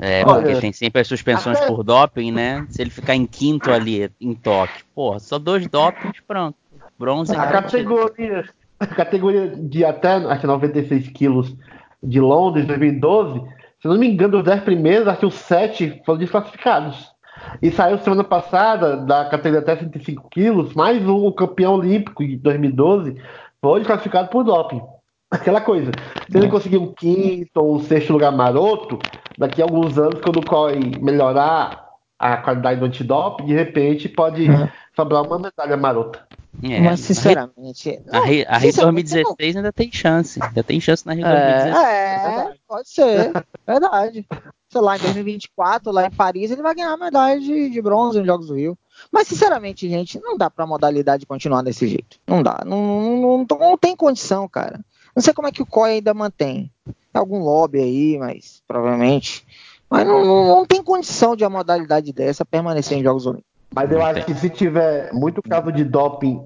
É. 0.00 0.20
É, 0.20 0.24
Olha, 0.26 0.42
porque 0.42 0.60
tem 0.60 0.72
sempre 0.72 1.00
as 1.00 1.08
suspensões 1.08 1.56
até- 1.56 1.66
por 1.66 1.82
doping, 1.82 2.30
né? 2.30 2.66
Se 2.68 2.82
ele 2.82 2.90
ficar 2.90 3.14
em 3.14 3.26
quinto 3.26 3.70
ali, 3.72 4.10
em 4.20 4.34
Tóquio, 4.34 4.84
porra, 4.94 5.18
só 5.18 5.38
dois 5.38 5.66
dopings, 5.66 6.20
pronto. 6.26 6.56
Bronze 6.98 7.32
A 7.34 7.46
garantido. 7.46 7.94
categoria, 7.94 8.44
a 8.78 8.86
categoria 8.86 9.48
de 9.56 9.84
até 9.84 10.12
acho, 10.14 10.40
que 10.42 10.46
96 10.46 11.08
quilos 11.08 11.56
de 12.02 12.20
Londres, 12.20 12.66
2012, 12.66 13.40
se 13.80 13.88
não 13.88 13.98
me 13.98 14.08
engano, 14.08 14.38
os 14.38 14.44
10 14.44 14.62
primeiros, 14.62 15.08
acho 15.08 15.20
que 15.20 15.26
os 15.26 15.34
7 15.34 16.02
foram 16.04 16.18
desclassificados. 16.18 17.13
E 17.62 17.70
saiu 17.70 17.98
semana 17.98 18.24
passada, 18.24 18.96
da 18.96 19.24
categoria 19.26 19.60
até 19.60 19.76
105 19.76 20.28
quilos, 20.30 20.74
mais 20.74 21.06
um 21.08 21.30
campeão 21.32 21.74
olímpico 21.74 22.24
de 22.26 22.36
2012 22.36 23.16
foi 23.60 23.80
desclassificado 23.80 24.28
por 24.28 24.44
doping. 24.44 24.82
Aquela 25.30 25.60
coisa, 25.60 25.90
se 26.30 26.36
ele 26.36 26.48
conseguir 26.48 26.78
um 26.78 26.92
quinto 26.92 27.50
ou 27.60 27.74
um 27.76 27.80
sexto 27.80 28.12
lugar 28.12 28.30
maroto, 28.30 28.98
daqui 29.38 29.60
a 29.60 29.64
alguns 29.64 29.98
anos, 29.98 30.20
quando 30.20 30.38
o 30.38 30.44
COI 30.44 30.92
melhorar 31.00 31.88
a 32.18 32.36
qualidade 32.36 32.78
do 32.80 32.86
antidoping, 32.86 33.46
de 33.46 33.54
repente 33.54 34.08
pode 34.08 34.48
Uhum. 34.48 34.68
sobrar 34.94 35.22
uma 35.22 35.38
medalha 35.38 35.76
marota. 35.76 36.20
É, 36.62 36.80
Mas 36.80 37.00
sinceramente. 37.00 38.00
A 38.10 38.20
Rio, 38.20 38.44
a 38.48 38.58
Rio 38.58 38.72
sinceramente, 38.72 39.10
2016 39.10 39.56
ainda 39.56 39.72
tem 39.72 39.90
chance. 39.92 40.42
Ainda 40.42 40.62
tem 40.62 40.80
chance 40.80 41.06
na 41.06 41.12
Rio 41.12 41.24
2016. 41.24 41.76
É, 41.76 42.14
é, 42.14 42.54
pode 42.66 42.88
ser, 42.88 43.32
verdade. 43.66 44.26
Sei 44.68 44.80
lá, 44.80 44.96
em 44.96 45.00
2024, 45.00 45.92
lá 45.92 46.06
em 46.06 46.10
Paris, 46.10 46.50
ele 46.50 46.62
vai 46.62 46.74
ganhar 46.74 46.92
a 46.92 46.96
medalha 46.96 47.38
de, 47.40 47.70
de 47.70 47.82
bronze 47.82 48.18
nos 48.18 48.26
Jogos 48.26 48.48
do 48.48 48.54
Rio. 48.54 48.76
Mas, 49.10 49.28
sinceramente, 49.28 49.88
gente, 49.88 50.20
não 50.20 50.36
dá 50.36 50.50
pra 50.50 50.66
modalidade 50.66 51.26
continuar 51.26 51.62
desse 51.62 51.86
jeito. 51.86 52.18
Não 52.26 52.42
dá. 52.42 52.62
Não, 52.64 52.80
não, 52.82 53.46
não, 53.48 53.58
não 53.58 53.78
tem 53.78 53.94
condição, 53.94 54.48
cara. 54.48 54.80
Não 55.14 55.22
sei 55.22 55.32
como 55.32 55.46
é 55.46 55.52
que 55.52 55.62
o 55.62 55.66
COI 55.66 55.92
ainda 55.92 56.12
mantém. 56.12 56.72
Tem 56.84 57.20
algum 57.20 57.38
lobby 57.38 57.78
aí, 57.78 58.18
mas 58.18 58.62
provavelmente. 58.66 59.46
Mas 59.88 60.06
não, 60.06 60.24
não, 60.24 60.48
não 60.48 60.66
tem 60.66 60.82
condição 60.82 61.36
de 61.36 61.44
a 61.44 61.50
modalidade 61.50 62.12
dessa 62.12 62.44
permanecer 62.44 62.98
em 62.98 63.02
Jogos 63.02 63.26
Olímpicos. 63.26 63.53
Mas 63.74 63.90
eu 63.90 64.02
acho 64.02 64.24
que 64.24 64.34
se 64.34 64.48
tiver 64.50 65.12
muito 65.12 65.42
caso 65.42 65.72
de 65.72 65.84
doping, 65.84 66.42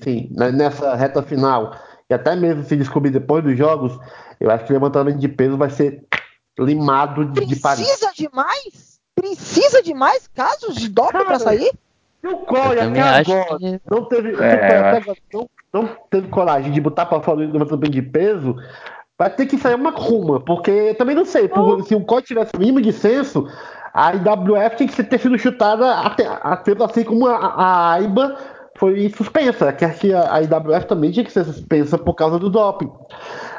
sim, 0.00 0.28
né, 0.36 0.50
nessa 0.50 0.94
reta 0.94 1.22
final, 1.22 1.74
e 2.08 2.14
até 2.14 2.34
mesmo 2.34 2.64
se 2.64 2.76
descobrir 2.76 3.10
depois 3.10 3.44
dos 3.44 3.56
jogos, 3.56 3.98
eu 4.40 4.50
acho 4.50 4.64
que 4.64 4.72
o 4.72 4.74
levantamento 4.74 5.18
de 5.18 5.28
peso 5.28 5.56
vai 5.56 5.70
ser 5.70 6.04
limado 6.58 7.24
de, 7.26 7.44
de 7.46 7.56
Paris. 7.56 7.86
Precisa 7.86 8.12
de 8.16 8.28
mais? 8.32 8.90
precisa 9.14 9.82
de 9.82 9.92
mais 9.92 10.26
casos 10.28 10.74
de 10.76 10.88
doping 10.88 11.24
para 11.24 11.38
sair? 11.38 11.70
E 12.22 12.26
o 12.26 12.38
COI 12.38 12.78
Eu 12.78 12.88
até 12.88 13.00
agora 13.00 13.24
que- 13.58 13.80
não 13.90 14.04
teve, 14.06 14.42
É, 14.42 15.00
tipo, 15.00 15.16
não, 15.32 15.48
não 15.82 15.96
teve 16.10 16.28
coragem 16.28 16.72
de 16.72 16.80
botar 16.80 17.04
pra 17.06 17.20
fora 17.20 17.38
o 17.38 17.52
levantamento 17.52 17.90
de 17.90 18.00
peso. 18.02 18.56
Vai 19.18 19.28
ter 19.28 19.44
que 19.44 19.58
sair 19.58 19.74
uma 19.74 19.90
ruma, 19.90 20.40
porque 20.40 20.70
eu 20.70 20.94
também 20.96 21.14
não 21.14 21.26
sei. 21.26 21.48
por- 21.48 21.82
se 21.84 21.94
o 21.94 22.00
COI 22.02 22.22
tivesse 22.22 22.52
o 22.56 22.58
mínimo 22.58 22.80
de 22.80 22.92
senso, 22.92 23.46
a 23.92 24.14
IWF 24.14 24.76
tinha 24.76 24.88
que 24.88 25.02
ter 25.02 25.18
sido 25.18 25.38
chutada 25.38 25.92
até, 26.00 26.26
até 26.26 26.72
assim 26.84 27.04
como 27.04 27.26
a, 27.26 27.36
a 27.36 27.92
AIBA 27.92 28.36
foi 28.78 29.12
suspensa. 29.16 29.72
Que 29.72 29.84
acho 29.84 30.00
que 30.00 30.14
a, 30.14 30.40
IWF 30.42 30.86
também 30.86 31.10
tinha 31.10 31.24
que 31.24 31.32
ser 31.32 31.44
suspensa 31.44 31.98
por 31.98 32.14
causa 32.14 32.38
do 32.38 32.48
doping. 32.48 32.90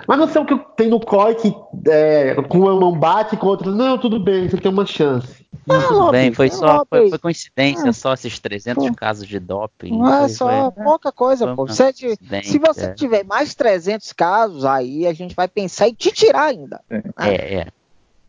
Mas 0.08 0.18
não 0.18 0.28
sei 0.28 0.42
o 0.42 0.46
que 0.46 0.58
tem 0.76 0.90
no 0.90 1.00
COI 1.00 1.36
que 1.36 1.56
é, 1.88 2.36
com 2.50 2.60
uma 2.60 2.80
mão 2.80 2.98
bate 2.98 3.38
com 3.38 3.48
outra. 3.48 3.72
Não, 3.72 3.98
tudo 3.98 4.20
bem, 4.20 4.50
você 4.50 4.58
tem 4.58 4.72
uma 4.72 4.86
chance. 4.86 5.46
Tudo 5.68 6.12
bem, 6.12 6.34
foi 6.34 6.48
é 6.48 6.50
só 6.50 6.84
foi, 6.90 7.10
foi 7.10 7.20
coincidência 7.20 7.90
Ah. 7.90 7.94
só 7.94 8.14
esses 8.14 8.40
300 8.40 8.88
Pô. 8.88 8.96
casos 8.96 9.28
de 9.28 9.40
doping. 9.40 9.96
Não 9.96 10.24
é 10.24 10.28
só 10.28 10.72
foi- 10.72 10.84
pouca 10.84 11.12
coisa, 11.12 11.46
foi 11.46 11.56
pô. 11.56 11.68
Você 11.68 11.94
se 11.94 12.58
você 12.58 12.86
é. 12.86 12.94
tiver 12.94 13.24
mais 13.24 13.54
300 13.54 14.12
casos, 14.14 14.66
aí 14.66 15.06
a 15.06 15.14
gente 15.14 15.36
vai 15.36 15.48
pensar 15.48 15.88
em 15.88 15.94
te 15.94 16.12
tirar 16.12 16.46
ainda. 16.46 16.82
É, 17.20 17.56
é. 17.60 17.68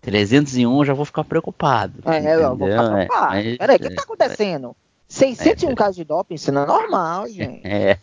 301 0.03 0.79
eu 0.81 0.85
já 0.85 0.93
vou 0.93 1.05
ficar 1.05 1.25
preocupado. 1.25 1.95
É, 2.05 2.35
eu 2.35 2.57
vou 2.57 2.69
ficar 2.69 2.83
entendeu? 2.83 2.97
É, 2.97 3.07
preocupado. 3.07 3.33
mas- 3.35 3.57
Peraí, 3.57 3.77
o 3.77 3.79
que 3.79 3.91
tá 3.95 4.03
acontecendo? 4.03 4.77
601 5.09 5.75
casos 5.75 5.97
de 5.97 6.05
doping, 6.05 6.35
isso 6.35 6.51
não 6.53 6.63
é 6.63 6.67
normal, 6.67 7.29
gente. 7.33 7.67
É. 7.67 7.99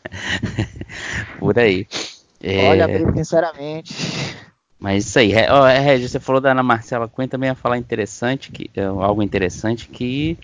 Por 1.39 1.57
aí. 1.59 1.87
É, 2.41 2.69
Olha, 2.69 2.87
Brito, 2.87 3.13
sinceramente. 3.15 3.93
Mas 4.79 5.05
isso 5.05 5.19
aí. 5.19 5.33
Ó, 5.49 5.67
é, 5.67 5.77
Regis, 5.79 6.11
você 6.11 6.19
falou 6.19 6.39
da 6.39 6.51
Ana 6.51 6.63
Marcela 6.63 7.07
Cunha, 7.07 7.27
também 7.27 7.49
ia 7.49 7.55
falar 7.55 7.77
interessante, 7.77 8.51
que, 8.51 8.69
é, 8.75 8.85
algo 8.85 9.21
interessante, 9.21 9.89
que 9.89 10.37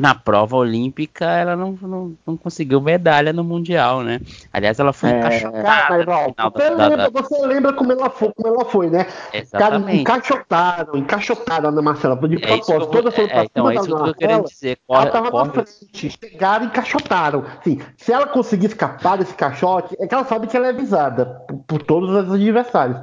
na 0.00 0.14
prova 0.14 0.56
olímpica 0.56 1.24
ela 1.24 1.56
não, 1.56 1.72
não, 1.82 2.14
não 2.26 2.36
conseguiu 2.36 2.80
medalha 2.80 3.32
no 3.32 3.42
Mundial, 3.44 4.02
né? 4.02 4.20
Aliás, 4.52 4.78
ela 4.78 4.92
foi 4.92 5.10
É, 5.10 5.18
encaixotada 5.18 5.62
Cara, 5.62 6.04
ó, 6.08 6.24
final 6.30 6.50
você, 6.52 6.70
da, 6.70 6.74
lembra, 6.88 7.10
da- 7.10 7.22
você 7.22 7.46
lembra 7.46 7.72
como 7.72 7.92
ela 7.92 8.10
foi, 8.10 8.32
como 8.34 8.54
ela 8.54 8.64
foi, 8.64 8.90
né? 8.90 9.06
Exatamente. 9.32 10.00
encaixotaram, 10.00 10.96
encaixotaram 10.96 11.70
na 11.70 11.82
Marcela. 11.82 12.16
De 12.28 12.36
É 12.36 12.52
eu 12.54 12.58
propósito, 12.58 12.86
toda 12.90 13.10
foram 13.10 13.28
é, 13.28 13.32
pra 13.32 13.44
então, 13.44 13.70
é 13.70 13.74
isso 13.74 13.84
que 13.84 13.90
eu 13.90 13.96
Marcela. 13.96 14.14
querendo 14.14 14.44
dizer. 14.44 14.78
Ela 14.88 14.98
Corre, 15.00 15.10
tava 15.10 15.24
na 15.26 15.30
corre, 15.30 15.50
frente, 15.50 16.10
chegaram 16.22 16.64
e 16.64 16.68
encaixotaram. 16.68 17.44
Assim, 17.60 17.80
se 17.96 18.12
ela 18.12 18.26
conseguir 18.26 18.66
escapar 18.66 19.18
desse 19.18 19.34
caixote, 19.34 19.96
é 20.00 20.06
que 20.06 20.14
ela 20.14 20.24
sabe 20.24 20.46
que 20.46 20.56
ela 20.56 20.68
é 20.68 20.72
visada 20.72 21.26
por, 21.48 21.58
por 21.66 21.82
todos 21.82 22.10
os 22.10 22.32
adversários. 22.32 22.98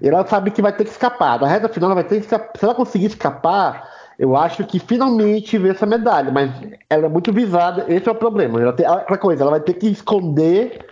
E 0.00 0.08
ela 0.08 0.26
sabe 0.26 0.50
que 0.50 0.62
vai 0.62 0.72
ter 0.72 0.84
que 0.84 0.90
escapar. 0.90 1.40
Na 1.40 1.46
reta 1.46 1.68
final, 1.68 1.88
ela 1.90 1.94
vai 1.94 2.04
ter 2.04 2.16
que 2.16 2.22
escapar. 2.24 2.50
Se 2.58 2.64
ela 2.64 2.74
conseguir 2.74 3.06
escapar, 3.06 3.88
eu 4.20 4.36
acho 4.36 4.62
que 4.64 4.78
finalmente 4.78 5.56
vê 5.56 5.70
essa 5.70 5.86
medalha. 5.86 6.30
Mas 6.30 6.52
ela 6.90 7.06
é 7.06 7.08
muito 7.08 7.32
visada, 7.32 7.86
esse 7.88 8.06
é 8.06 8.12
o 8.12 8.14
problema. 8.14 8.60
Ela 8.60 8.74
tem, 8.74 8.86
outra 8.86 9.16
coisa, 9.16 9.42
ela 9.42 9.52
vai 9.52 9.60
ter 9.60 9.72
que 9.72 9.86
esconder 9.86 10.84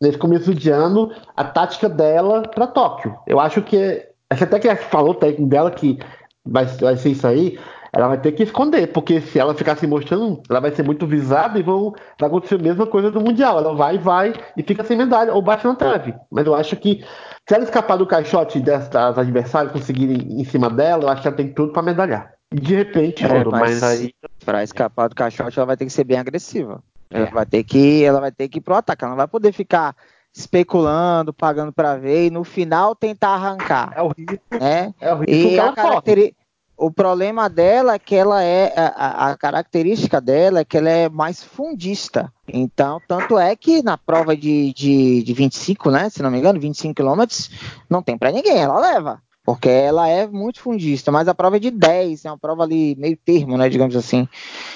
nesse 0.00 0.16
começo 0.16 0.54
de 0.54 0.70
ano 0.70 1.10
a 1.36 1.42
tática 1.42 1.88
dela 1.88 2.42
para 2.42 2.68
Tóquio. 2.68 3.18
Eu 3.26 3.40
acho 3.40 3.62
que 3.62 4.06
acho 4.30 4.44
até 4.44 4.60
que 4.60 4.72
falou 4.76 5.10
o 5.10 5.14
técnico 5.16 5.50
dela 5.50 5.72
que 5.72 5.98
vai, 6.46 6.66
vai 6.66 6.96
ser 6.96 7.08
isso 7.10 7.26
aí. 7.26 7.58
Ela 7.92 8.06
vai 8.06 8.20
ter 8.20 8.30
que 8.30 8.44
esconder, 8.44 8.86
porque 8.92 9.20
se 9.22 9.40
ela 9.40 9.54
ficar 9.54 9.74
se 9.74 9.86
mostrando, 9.86 10.40
ela 10.48 10.60
vai 10.60 10.70
ser 10.70 10.84
muito 10.84 11.04
visada 11.04 11.58
e 11.58 11.62
vão, 11.64 11.94
vai 12.20 12.28
acontecer 12.28 12.54
a 12.54 12.58
mesma 12.58 12.86
coisa 12.86 13.10
do 13.10 13.20
Mundial. 13.20 13.58
Ela 13.58 13.74
vai, 13.74 13.98
vai 13.98 14.34
e 14.56 14.62
fica 14.62 14.84
sem 14.84 14.96
medalha 14.96 15.34
ou 15.34 15.42
bate 15.42 15.66
na 15.66 15.74
trave. 15.74 16.14
Mas 16.30 16.46
eu 16.46 16.54
acho 16.54 16.76
que 16.76 17.04
se 17.48 17.54
ela 17.56 17.64
escapar 17.64 17.96
do 17.96 18.06
caixote 18.06 18.60
das 18.60 18.94
adversárias 18.94 19.72
conseguirem 19.72 20.40
em 20.40 20.44
cima 20.44 20.70
dela, 20.70 21.02
eu 21.02 21.08
acho 21.08 21.22
que 21.22 21.28
ela 21.28 21.36
tem 21.36 21.52
tudo 21.52 21.72
para 21.72 21.82
medalhar. 21.82 22.37
De 22.52 22.74
repente, 22.74 23.24
É, 23.24 23.32
ouro, 23.32 23.50
mas- 23.50 23.80
mas 23.80 23.82
aí. 23.82 24.12
Pra 24.44 24.62
escapar 24.64 25.08
do 25.08 25.14
caixote, 25.14 25.58
ela 25.58 25.66
vai 25.66 25.76
ter 25.76 25.84
que 25.84 25.92
ser 25.92 26.04
bem 26.04 26.18
agressiva. 26.18 26.82
Ela 27.10 27.28
É. 27.28 27.30
vai 27.30 27.44
ter 27.46 27.62
que, 27.64 28.02
ela 28.04 28.20
vai 28.20 28.32
ter 28.32 28.48
que 28.48 28.58
ir 28.58 28.60
pro 28.62 28.74
ataque. 28.74 29.04
Ela 29.04 29.10
não 29.10 29.16
vai 29.16 29.28
poder 29.28 29.52
ficar 29.52 29.94
especulando, 30.34 31.32
pagando 31.32 31.72
pra 31.72 31.96
ver 31.96 32.26
e 32.26 32.30
no 32.30 32.44
final 32.44 32.94
tentar 32.94 33.30
arrancar, 33.30 33.92
É 33.96 34.02
o 34.02 34.08
risco, 34.16 34.38
né? 34.58 34.94
é 35.00 35.12
o 35.12 35.18
risco 35.18 35.30
E 35.30 35.48
que 35.50 35.58
a 35.60 35.62
ela 35.64 35.72
caracteri- 35.74 36.34
o 36.76 36.90
problema 36.92 37.48
dela 37.50 37.94
é 37.94 37.98
que 37.98 38.14
ela 38.14 38.42
é 38.42 38.72
a, 38.76 39.30
a- 39.30 39.36
característica 39.36 40.20
dela 40.20 40.60
é 40.60 40.64
que 40.64 40.76
ela 40.78 40.88
é 40.88 41.08
mais 41.08 41.42
fundista. 41.42 42.32
Então, 42.46 43.00
tanto 43.08 43.38
é 43.38 43.54
que 43.56 43.82
na 43.82 43.98
prova 43.98 44.36
de, 44.36 44.72
de, 44.74 45.22
de 45.22 45.32
25, 45.34 45.90
né? 45.90 46.08
Se 46.08 46.22
não 46.22 46.30
me 46.30 46.38
engano, 46.38 46.60
25 46.60 46.94
quilômetros, 46.94 47.50
não 47.90 48.00
tem 48.02 48.16
pra 48.16 48.30
ninguém, 48.30 48.58
ela 48.58 48.78
leva. 48.80 49.20
Porque 49.48 49.70
ela 49.70 50.06
é 50.06 50.26
muito 50.26 50.60
fundista, 50.60 51.10
mas 51.10 51.26
a 51.26 51.34
prova 51.34 51.56
é 51.56 51.58
de 51.58 51.70
10, 51.70 52.26
é 52.26 52.30
uma 52.30 52.36
prova 52.36 52.64
ali 52.64 52.94
meio 52.96 53.16
termo, 53.16 53.56
né, 53.56 53.70
digamos 53.70 53.96
assim. 53.96 54.28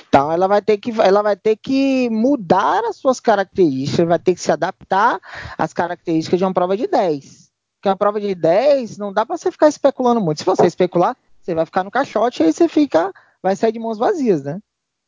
Então 0.08 0.32
ela 0.32 0.46
vai 0.48 0.62
ter 0.62 0.78
que 0.78 0.98
ela 0.98 1.20
vai 1.20 1.36
ter 1.36 1.56
que 1.56 2.08
mudar 2.08 2.82
as 2.86 2.96
suas 2.96 3.20
características, 3.20 4.08
vai 4.08 4.18
ter 4.18 4.34
que 4.34 4.40
se 4.40 4.50
adaptar 4.50 5.20
às 5.58 5.74
características 5.74 6.38
de 6.38 6.44
uma 6.46 6.54
prova 6.54 6.74
de 6.74 6.86
10. 6.86 7.50
Porque 7.76 7.88
uma 7.90 7.96
prova 7.96 8.18
de 8.18 8.34
10 8.34 8.96
não 8.96 9.12
dá 9.12 9.26
para 9.26 9.36
você 9.36 9.52
ficar 9.52 9.68
especulando 9.68 10.22
muito. 10.22 10.38
Se 10.38 10.44
você 10.46 10.66
especular, 10.66 11.14
você 11.42 11.54
vai 11.54 11.66
ficar 11.66 11.84
no 11.84 11.90
caixote 11.90 12.42
e 12.42 12.46
aí 12.46 12.52
você 12.54 12.66
fica 12.66 13.12
vai 13.42 13.54
sair 13.54 13.72
de 13.72 13.78
mãos 13.78 13.98
vazias, 13.98 14.42
né? 14.42 14.58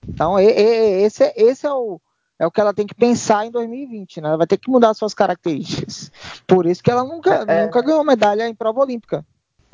Então 0.07 0.39
e- 0.39 0.45
e- 0.45 1.05
esse, 1.05 1.25
é- 1.25 1.33
esse 1.39 1.67
é 1.67 1.73
o 1.73 1.99
é 2.39 2.47
o 2.47 2.51
que 2.51 2.61
ela 2.61 2.75
tem 2.75 2.87
que 2.87 2.95
pensar 2.95 3.47
em 3.47 3.51
2020, 3.51 4.21
né? 4.21 4.29
Ela 4.29 4.37
vai 4.37 4.47
ter 4.47 4.59
que 4.59 4.69
mudar 4.69 4.91
as 4.91 4.99
suas 4.99 5.15
características. 5.15 6.13
Por 6.47 6.67
isso 6.67 6.83
que 6.83 6.91
ela 6.91 7.03
nunca, 7.03 7.47
É. 7.49 7.65
nunca 7.65 7.81
ganhou 7.81 8.05
medalha 8.05 8.47
em 8.47 8.55
prova 8.55 8.81
olímpica. 8.81 9.25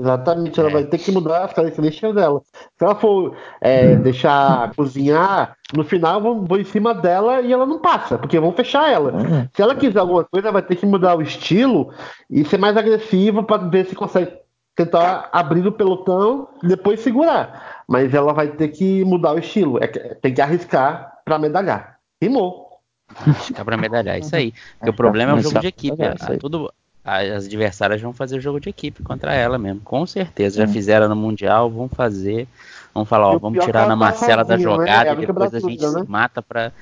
Exatamente, 0.01 0.59
ela 0.59 0.71
É. 0.71 0.73
vai 0.73 0.85
ter 0.85 0.99
que 0.99 1.13
mudar 1.13 1.45
as 1.45 1.53
características 1.53 2.15
dela. 2.15 2.41
Se 2.79 2.85
ela 2.85 2.95
for 2.95 3.37
é, 3.61 3.97
deixar 3.97 4.73
cozinhar, 4.75 5.57
no 5.75 5.85
final 5.85 6.21
vão, 6.21 6.45
vão 6.47 6.59
em 6.59 6.65
cima 6.65 6.95
dela 6.95 7.41
e 7.43 7.53
ela 7.53 7.67
não 7.67 7.79
passa, 7.79 8.17
porque 8.17 8.41
vão 8.41 8.53
fechar 8.53 8.91
ela. 8.91 9.13
Se 9.55 9.61
ela 9.61 9.75
quiser 9.75 10.01
alguma 10.01 10.25
coisa, 10.25 10.47
ela 10.49 10.55
vai 10.55 10.63
ter 10.63 10.77
que 10.77 10.87
mudar 10.87 11.17
o 11.17 11.23
estilo 11.23 11.93
e 12.31 12.45
ser 12.45 12.59
mais 12.59 12.77
agressiva 12.77 13.43
para 13.43 13.63
ver 13.69 13.85
se 13.87 13.95
consegue 13.95 14.33
tentar 14.75 15.29
abrir 15.33 15.67
o 15.67 15.73
pelotão 15.73 16.49
e 16.63 16.69
depois 16.69 17.01
segurar. 17.01 17.83
Mas 17.87 18.15
ela 18.15 18.33
vai 18.33 18.49
ter 18.49 18.69
que 18.69 19.05
mudar 19.05 19.35
o 19.35 19.39
estilo, 19.39 19.79
é 19.83 19.87
tem 19.87 20.33
que 20.33 20.41
arriscar 20.41 21.19
para 21.25 21.39
medalhar. 21.39 21.99
Rimou. 22.23 22.71
Ficar 23.43 23.65
pra 23.65 23.77
medalhar, 23.77 24.19
isso 24.19 24.35
aí. 24.35 24.55
Porque 24.79 24.91
o 24.91 24.95
problema 24.95 25.33
é 25.33 25.35
o 25.35 25.41
jogo 25.43 25.59
de 25.61 25.67
equipe. 25.67 26.01
é, 26.03 26.15
aí. 26.21 26.39
tudo, 26.39 26.73
as 27.05 27.47
adversárias 27.47 28.01
vão 28.01 28.13
fazer 28.13 28.37
o 28.39 28.41
jogo 28.41 28.61
de 28.61 28.69
equipe 28.69 29.03
contra 29.03 29.33
ela 29.35 29.59
mesmo, 29.59 29.81
com 29.81 30.07
certeza. 30.07 30.59
Já 30.59 30.67
fizeram 30.69 31.09
no 31.09 31.17
Mundial, 31.17 31.71
vão 31.71 31.89
fazer. 31.89 32.47
Vão 32.95 33.05
falar, 33.05 33.29
ó, 33.29 33.39
vamos 33.39 33.65
tirar 33.65 33.73
que 33.73 33.91
a 33.91 33.93
Ana 33.93 33.93
ela 33.93 34.13
tá 34.13 34.19
Marcela 34.19 34.45
da 34.45 34.57
né? 34.57 34.63
jogada 34.63 35.09
Ela 35.11 35.23
e 35.23 35.27
depois 35.27 35.55
a 35.55 35.61
gente 35.61 35.87
se 35.87 35.95
né? 35.95 36.05
mata 36.09 36.43
pra. 36.43 36.73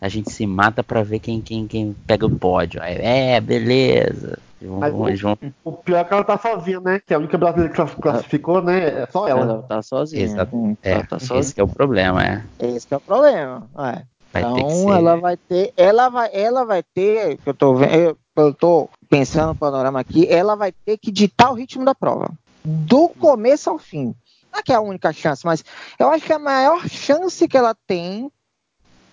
A 0.00 0.08
gente 0.08 0.30
se 0.30 0.46
mata 0.46 0.82
pra 0.82 1.02
ver 1.02 1.18
quem, 1.18 1.40
quem, 1.40 1.66
quem 1.66 1.94
pega 2.06 2.24
o 2.24 2.30
pódio. 2.30 2.80
Aí, 2.82 2.96
é, 2.98 3.40
beleza. 3.40 4.38
Vão- 4.62 4.78
o- 4.78 5.16
vão- 5.16 5.38
O 5.64 5.72
pior 5.72 5.98
é 5.98 6.04
que 6.04 6.14
ela 6.14 6.24
tá 6.24 6.38
sozinha, 6.38 6.80
né? 6.80 7.00
Que 7.04 7.12
a 7.14 7.18
única 7.18 7.36
brasileira 7.36 7.68
que 7.70 7.76
classi- 7.76 7.96
classificou, 7.96 8.62
né? 8.62 9.02
É 9.02 9.06
só 9.10 9.28
ela. 9.28 9.40
Ela 9.42 9.62
tá 9.62 9.82
sozinha. 9.82 10.22
Exato. 10.22 10.76
É, 10.82 10.92
ela 10.92 11.04
tá 11.04 11.18
sozinha. 11.18 11.40
esse 11.40 11.54
que 11.54 11.60
é 11.60 11.64
o 11.64 11.68
problema, 11.68 12.24
é. 12.24 12.42
Esse 12.60 12.86
que 12.86 12.94
é 12.94 12.96
o 12.96 13.00
problema. 13.00 13.66
é. 13.78 14.02
Vai 14.32 14.42
então 14.42 14.70
ser. 14.70 14.90
ela 14.90 15.16
vai 15.16 15.36
ter, 15.36 15.72
ela 15.76 16.08
vai, 16.08 16.30
ela 16.32 16.64
vai 16.64 16.82
ter, 16.82 17.38
que 17.38 17.48
eu 17.48 17.54
tô 17.54 17.74
vendo, 17.74 17.94
eu, 17.94 18.18
eu 18.36 18.54
tô 18.54 18.88
pensando 19.08 19.48
no 19.48 19.54
panorama 19.54 20.00
aqui, 20.00 20.26
ela 20.28 20.54
vai 20.54 20.72
ter 20.72 20.98
que 20.98 21.10
ditar 21.10 21.50
o 21.50 21.54
ritmo 21.54 21.84
da 21.84 21.94
prova, 21.94 22.30
do 22.64 23.08
começo 23.08 23.70
ao 23.70 23.78
fim. 23.78 24.14
Não 24.52 24.60
é 24.60 24.62
que 24.62 24.72
é 24.72 24.76
a 24.76 24.80
única 24.80 25.12
chance, 25.12 25.44
mas 25.44 25.64
eu 25.98 26.10
acho 26.10 26.24
que 26.24 26.32
é 26.32 26.36
a 26.36 26.40
maior 26.40 26.86
chance 26.88 27.46
que 27.48 27.56
ela 27.56 27.74
tem 27.86 28.30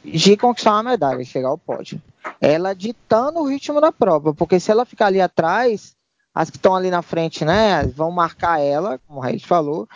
de 0.04 0.38
conquistar 0.38 0.74
uma 0.74 0.84
medalha, 0.84 1.24
chegar 1.24 1.50
ao 1.50 1.58
pódio. 1.58 2.02
Ela 2.40 2.74
ditando 2.74 3.40
o 3.40 3.48
ritmo 3.48 3.82
da 3.82 3.92
prova, 3.92 4.34
porque 4.34 4.60
se 4.60 4.72
ela 4.72 4.86
ficar 4.86 5.08
ali 5.08 5.22
atrás, 5.22 5.96
as 6.34 6.50
que 6.50 6.58
estão 6.58 6.76
ali 6.76 6.92
na 6.92 7.02
frente, 7.02 7.46
né, 7.46 7.84
vão 7.88 8.12
marcar 8.12 8.60
ela, 8.60 9.00
como 9.08 9.20
o 9.20 9.22
Reis 9.22 9.44
falou, 9.44 9.88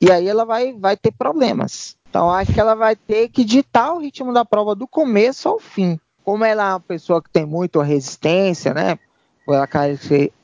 e 0.00 0.10
aí 0.10 0.28
ela 0.28 0.44
vai, 0.44 0.72
vai 0.72 0.96
ter 0.96 1.12
problemas. 1.12 1.96
Então 2.08 2.30
acho 2.30 2.52
que 2.52 2.60
ela 2.60 2.74
vai 2.74 2.96
ter 2.96 3.28
que 3.28 3.44
ditar 3.44 3.92
o 3.92 3.98
ritmo 3.98 4.32
da 4.32 4.44
prova 4.44 4.74
do 4.74 4.86
começo 4.86 5.48
ao 5.48 5.58
fim. 5.58 5.98
Como 6.24 6.44
ela 6.44 6.70
é 6.70 6.72
uma 6.72 6.80
pessoa 6.80 7.22
que 7.22 7.30
tem 7.30 7.46
muita 7.46 7.82
resistência, 7.82 8.74
né, 8.74 8.98
pela, 9.46 9.68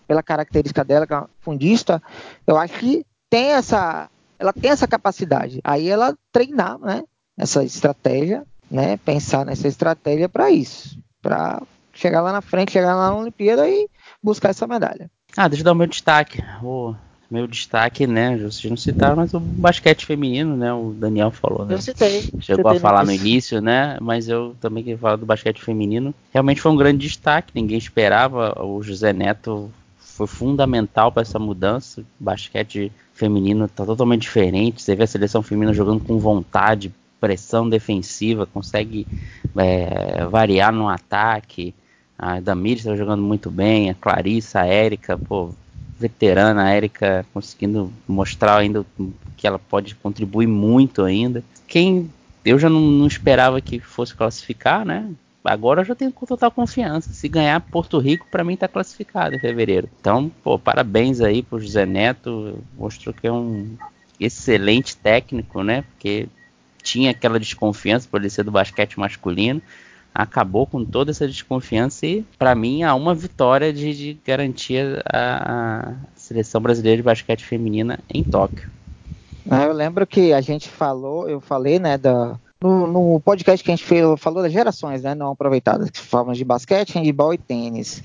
pela 0.06 0.22
característica 0.22 0.84
dela, 0.84 1.06
que 1.06 1.14
é 1.14 1.24
fundista, 1.40 2.02
eu 2.46 2.56
acho 2.56 2.74
que 2.74 3.04
tem 3.28 3.52
essa, 3.52 4.08
ela 4.38 4.52
tem 4.52 4.70
essa 4.70 4.86
capacidade. 4.86 5.60
Aí 5.62 5.88
ela 5.88 6.16
treinar, 6.32 6.78
né, 6.78 7.02
essa 7.36 7.62
estratégia, 7.64 8.44
né, 8.70 8.96
pensar 8.98 9.44
nessa 9.44 9.68
estratégia 9.68 10.28
para 10.28 10.50
isso, 10.50 10.98
para 11.20 11.62
chegar 11.92 12.22
lá 12.22 12.32
na 12.32 12.40
frente, 12.40 12.72
chegar 12.72 12.94
lá 12.94 13.10
na 13.10 13.16
Olimpíada 13.16 13.68
e 13.68 13.88
buscar 14.22 14.50
essa 14.50 14.66
medalha. 14.66 15.10
Ah, 15.36 15.48
deixa 15.48 15.62
eu 15.62 15.64
dar 15.64 15.72
o 15.72 15.76
meu 15.76 15.86
destaque. 15.86 16.42
O 16.62 16.94
meu 17.34 17.48
destaque, 17.48 18.06
né? 18.06 18.36
Vocês 18.36 18.70
não 18.70 18.76
citaram, 18.76 19.16
mas 19.16 19.34
o 19.34 19.40
basquete 19.40 20.06
feminino, 20.06 20.56
né? 20.56 20.72
O 20.72 20.94
Daniel 20.96 21.32
falou, 21.32 21.66
né? 21.66 21.74
Eu 21.74 21.82
citei. 21.82 22.30
Chegou 22.38 22.70
a 22.70 22.78
falar 22.78 23.04
no 23.04 23.10
início. 23.10 23.26
início, 23.26 23.60
né? 23.60 23.98
Mas 24.00 24.28
eu 24.28 24.54
também 24.60 24.84
queria 24.84 24.98
falar 24.98 25.16
do 25.16 25.26
basquete 25.26 25.60
feminino. 25.60 26.14
Realmente 26.32 26.60
foi 26.60 26.70
um 26.70 26.76
grande 26.76 27.04
destaque, 27.04 27.50
ninguém 27.52 27.76
esperava. 27.76 28.62
O 28.64 28.80
José 28.84 29.12
Neto 29.12 29.68
foi 29.98 30.28
fundamental 30.28 31.10
para 31.10 31.22
essa 31.22 31.40
mudança. 31.40 32.02
O 32.02 32.24
basquete 32.24 32.92
feminino 33.12 33.64
está 33.64 33.84
totalmente 33.84 34.22
diferente. 34.22 34.80
Você 34.80 34.94
vê 34.94 35.02
a 35.02 35.08
seleção 35.08 35.42
feminina 35.42 35.74
jogando 35.74 36.04
com 36.04 36.16
vontade, 36.20 36.94
pressão 37.20 37.68
defensiva, 37.68 38.46
consegue 38.46 39.08
é, 39.56 40.24
variar 40.26 40.72
no 40.72 40.88
ataque. 40.88 41.74
A 42.16 42.38
Damir 42.38 42.76
está 42.76 42.94
jogando 42.94 43.24
muito 43.24 43.50
bem, 43.50 43.90
a 43.90 43.94
Clarissa, 43.94 44.60
a 44.60 44.66
Érica, 44.66 45.18
pô, 45.18 45.52
veterana, 46.04 46.64
a 46.64 46.70
Érica 46.70 47.24
conseguindo 47.32 47.90
mostrar 48.06 48.58
ainda 48.58 48.84
que 49.36 49.46
ela 49.46 49.58
pode 49.58 49.94
contribuir 49.94 50.46
muito 50.46 51.02
ainda. 51.02 51.42
Quem 51.66 52.10
eu 52.44 52.58
já 52.58 52.68
não, 52.68 52.80
não 52.80 53.06
esperava 53.06 53.60
que 53.60 53.80
fosse 53.80 54.14
classificar, 54.14 54.84
né? 54.84 55.10
Agora 55.42 55.80
eu 55.80 55.84
já 55.84 55.94
tenho 55.94 56.12
total 56.12 56.50
confiança. 56.50 57.12
Se 57.12 57.28
ganhar 57.28 57.60
Porto 57.60 57.98
Rico, 57.98 58.26
para 58.30 58.44
mim 58.44 58.56
tá 58.56 58.68
classificado 58.68 59.34
em 59.34 59.38
fevereiro. 59.38 59.88
Então, 60.00 60.30
pô, 60.42 60.58
parabéns 60.58 61.20
aí 61.20 61.42
pro 61.42 61.60
José 61.60 61.86
Neto. 61.86 62.58
Mostrou 62.76 63.14
que 63.14 63.26
é 63.26 63.32
um 63.32 63.76
excelente 64.20 64.96
técnico, 64.96 65.62
né? 65.62 65.82
Porque 65.82 66.28
tinha 66.82 67.10
aquela 67.10 67.40
desconfiança 67.40 68.06
por 68.10 68.20
ele 68.20 68.30
ser 68.30 68.42
do 68.42 68.50
basquete 68.50 68.98
masculino. 68.98 69.60
Acabou 70.14 70.66
com 70.66 70.84
toda 70.84 71.10
essa 71.10 71.26
desconfiança 71.26 72.06
e, 72.06 72.24
para 72.38 72.54
mim, 72.54 72.84
há 72.84 72.94
uma 72.94 73.14
vitória 73.14 73.72
de, 73.72 73.94
de 73.94 74.18
garantir 74.24 75.02
a, 75.06 75.88
a 75.88 75.94
seleção 76.14 76.60
brasileira 76.60 76.98
de 76.98 77.02
basquete 77.02 77.44
feminina 77.44 77.98
em 78.08 78.22
Tóquio. 78.22 78.70
Ah, 79.50 79.64
eu 79.64 79.72
lembro 79.72 80.06
que 80.06 80.32
a 80.32 80.40
gente 80.40 80.68
falou, 80.68 81.28
eu 81.28 81.40
falei, 81.40 81.78
né, 81.78 81.98
da, 81.98 82.38
no, 82.60 82.86
no, 82.86 83.20
podcast 83.20 83.62
que 83.62 83.70
a 83.70 83.76
gente 83.76 83.84
fez, 83.84 84.02
falou 84.18 84.42
das 84.42 84.52
gerações, 84.52 85.02
né, 85.02 85.14
não 85.14 85.32
aproveitadas, 85.32 85.90
que 85.90 86.00
falamos 86.00 86.38
de 86.38 86.44
basquete, 86.44 86.94
handball 86.94 87.34
e 87.34 87.38
tênis. 87.38 88.02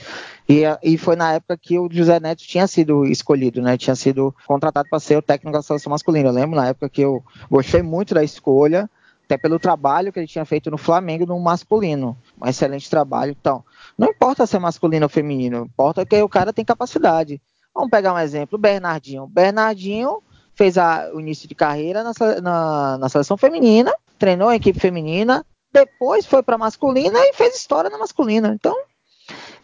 E, 0.50 0.64
e 0.84 0.98
foi 0.98 1.16
na 1.16 1.34
época 1.34 1.58
que 1.58 1.80
o 1.80 1.88
José 1.90 2.20
Neto 2.20 2.44
tinha 2.44 2.68
sido 2.68 3.06
escolhido, 3.06 3.62
né, 3.62 3.78
tinha 3.78 3.96
sido 3.96 4.36
contratado 4.46 4.90
para 4.90 5.00
ser 5.00 5.18
o 5.18 5.22
técnico 5.22 5.56
da 5.56 5.62
seleção 5.62 5.92
masculina. 5.92 6.28
Eu 6.28 6.34
lembro 6.34 6.58
na 6.58 6.68
época 6.68 6.90
que 6.90 7.02
eu 7.02 7.24
gostei 7.50 7.82
muito 7.82 8.14
da 8.14 8.24
escolha, 8.24 8.90
até 9.30 9.38
pelo 9.38 9.60
trabalho 9.60 10.12
que 10.12 10.20
ele 10.20 10.26
tinha 10.26 10.44
feito 10.44 10.72
no 10.72 10.78
Flamengo 10.78 11.24
no 11.24 11.40
masculino. 11.40 12.18
Um 12.42 12.48
excelente 12.48 12.90
trabalho. 12.90 13.36
Então, 13.40 13.64
não 13.96 14.08
importa 14.08 14.48
ser 14.48 14.58
masculino 14.58 15.06
ou 15.06 15.10
feminino, 15.10 15.66
importa 15.66 16.04
que 16.04 16.20
o 16.20 16.28
cara 16.28 16.52
tem 16.52 16.66
capacidade. 16.66 17.40
Vamos 17.74 17.92
pegar 17.92 18.12
um 18.12 18.18
exemplo, 18.18 18.58
o 18.58 18.62
Bernardinho. 18.62 19.28
Bernardinho 19.28 20.24
fez 20.56 20.80
a, 20.80 21.12
o 21.14 21.20
início 21.20 21.48
de 21.48 21.54
carreira 21.54 22.04
na, 22.04 22.12
na, 22.42 22.98
na 22.98 23.10
seleção 23.10 23.38
feminina, 23.38 23.94
treinou 24.18 24.50
a 24.50 24.56
equipe 24.56 24.80
feminina, 24.80 25.46
depois 25.72 26.26
foi 26.26 26.42
para 26.42 26.58
masculina 26.58 27.20
e 27.20 27.34
fez 27.34 27.56
história 27.56 27.90
na 27.90 28.00
masculina. 28.00 28.52
Então, 28.54 28.76